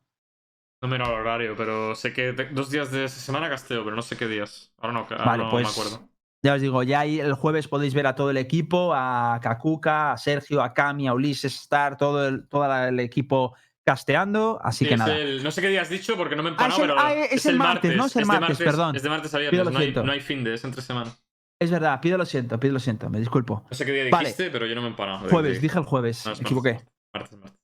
No 0.83 0.89
me 0.89 0.97
el 0.97 1.03
horario, 1.03 1.55
pero 1.57 1.95
sé 1.95 2.13
que 2.13 2.33
dos 2.33 2.71
días 2.71 2.91
de 2.91 3.05
esa 3.05 3.21
semana 3.21 3.51
casteo, 3.51 3.85
pero 3.85 3.95
no 3.95 4.03
sé 4.03 4.17
qué 4.17 4.27
días. 4.27 4.73
Ahora 4.79 4.95
no, 4.95 5.01
ahora 5.01 5.25
Vale, 5.25 5.45
no 5.45 5.51
pues 5.51 5.65
me 5.67 5.71
acuerdo. 5.71 6.09
Ya 6.43 6.55
os 6.55 6.61
digo, 6.63 6.83
ya 6.83 7.01
ahí 7.01 7.21
el 7.21 7.35
jueves 7.35 7.69
podéis 7.69 7.93
ver 7.93 8.07
a 8.07 8.15
todo 8.15 8.31
el 8.31 8.39
equipo, 8.39 8.93
a 8.95 9.39
Kakuka, 9.43 10.13
a 10.13 10.17
Sergio, 10.17 10.63
a 10.63 10.73
Cami, 10.73 11.07
a 11.07 11.13
Ulises 11.13 11.55
Star, 11.55 11.99
todo 11.99 12.27
el, 12.27 12.49
todo 12.49 12.65
el 12.89 12.99
equipo 12.99 13.55
casteando. 13.85 14.59
Así 14.63 14.85
Sí, 14.85 14.89
que 14.89 14.95
es 14.95 14.99
nada. 15.01 15.19
el- 15.19 15.45
no 15.45 15.51
sé 15.51 15.61
qué 15.61 15.69
día 15.69 15.83
has 15.83 15.91
dicho 15.91 16.17
porque 16.17 16.35
no 16.35 16.43
me 16.43 16.51
he 16.51 16.55
Ah, 16.57 16.69
es 16.69 16.79
el- 16.79 16.81
pero 16.81 16.95
ah, 16.99 17.13
es 17.13 17.45
el 17.47 17.57
martes, 17.59 17.95
¿no? 17.95 18.07
Es 18.07 18.17
el 18.17 18.25
martes, 18.25 18.57
perdón. 18.57 18.97
Es 18.97 19.03
de 19.03 19.09
martes 19.11 19.35
a 19.35 19.39
viernes, 19.39 19.71
no 19.71 19.79
hay, 19.79 19.93
no 19.93 20.13
hay 20.13 20.21
fin 20.21 20.43
de, 20.43 20.55
es 20.55 20.65
entre 20.65 20.81
semana. 20.81 21.13
Es 21.61 21.71
verdad, 21.71 22.01
pido 22.01 22.17
lo 22.17 22.25
siento, 22.25 22.59
pido 22.59 22.73
lo 22.73 22.81
siento, 22.81 23.11
me 23.11 23.19
disculpo. 23.19 23.67
No 23.71 23.77
sé 23.77 23.85
qué 23.85 23.93
día 23.93 24.05
Vale. 24.11 24.29
dijiste, 24.31 24.51
pero 24.51 24.65
yo 24.65 24.75
no 24.75 24.81
me 24.81 24.87
he 24.87 24.91
empanado. 24.93 25.25
de- 25.27 25.31
Jueves, 25.31 25.61
dije 25.61 25.79
el 25.79 25.85
jueves, 25.85 26.25
No, 26.25 26.31
me 26.31 26.35
es 26.37 26.41
equivoqué. 26.41 26.81
martes, 27.13 27.39
martes. 27.39 27.60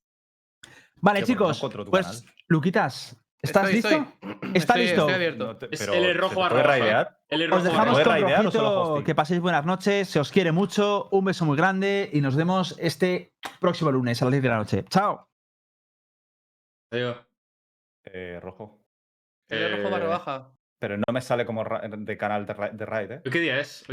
Vale, 1.01 1.23
chicos, 1.25 1.61
pues, 1.91 2.07
canal. 2.07 2.25
Luquitas, 2.49 3.17
¿estás 3.43 3.71
Estoy, 3.71 3.75
listo? 3.75 3.89
estoy. 4.23 4.51
¿Está 4.55 4.75
Estoy- 4.75 4.81
listo? 4.83 5.01
Estoy 5.03 5.15
abierto. 5.15 5.47
No 5.47 5.57
te- 5.57 5.69
Es 5.71 5.81
pero, 5.81 5.95
L 5.95 6.07
¿se 6.07 6.15
rojo 6.15 6.41
barra 6.41 6.63
Os 7.57 7.65
dejamos 7.65 7.93
¿puede 7.93 8.05
con 8.05 8.13
Rojito, 8.45 9.05
que 9.05 9.15
paséis 9.15 9.41
buenas 9.41 9.67
noches, 9.67 10.09
se 10.09 10.21
os 10.21 10.31
quiere 10.33 10.53
mucho, 10.53 11.09
un 11.11 11.25
beso 11.25 11.45
muy 11.45 11.57
grande 11.57 12.09
y 12.13 12.21
nos 12.21 12.35
vemos 12.37 12.77
este 12.79 13.33
próximo 13.61 13.91
lunes 13.93 14.21
a 14.23 14.25
las 14.27 14.33
10 14.33 14.43
de 14.43 14.49
la 14.49 14.57
noche. 14.57 14.85
Chao. 14.89 15.29
Adiós. 16.93 17.17
Eh, 18.05 18.39
rojo. 18.41 18.81
L 19.49 19.77
rojo 19.77 19.91
barra 19.91 20.05
Eh, 20.05 20.09
baja. 20.09 20.53
Pero 20.79 20.97
no 20.99 21.05
me 21.13 21.21
sale 21.23 21.47
como 21.47 21.65
de 21.65 22.17
canal 22.19 22.45
de, 22.47 22.53
ra- 22.55 22.71
de 22.71 22.87
raid, 22.87 23.11
¿eh? 23.11 23.23
¿Qué 23.25 23.41
día 23.41 23.59
es 23.59 23.85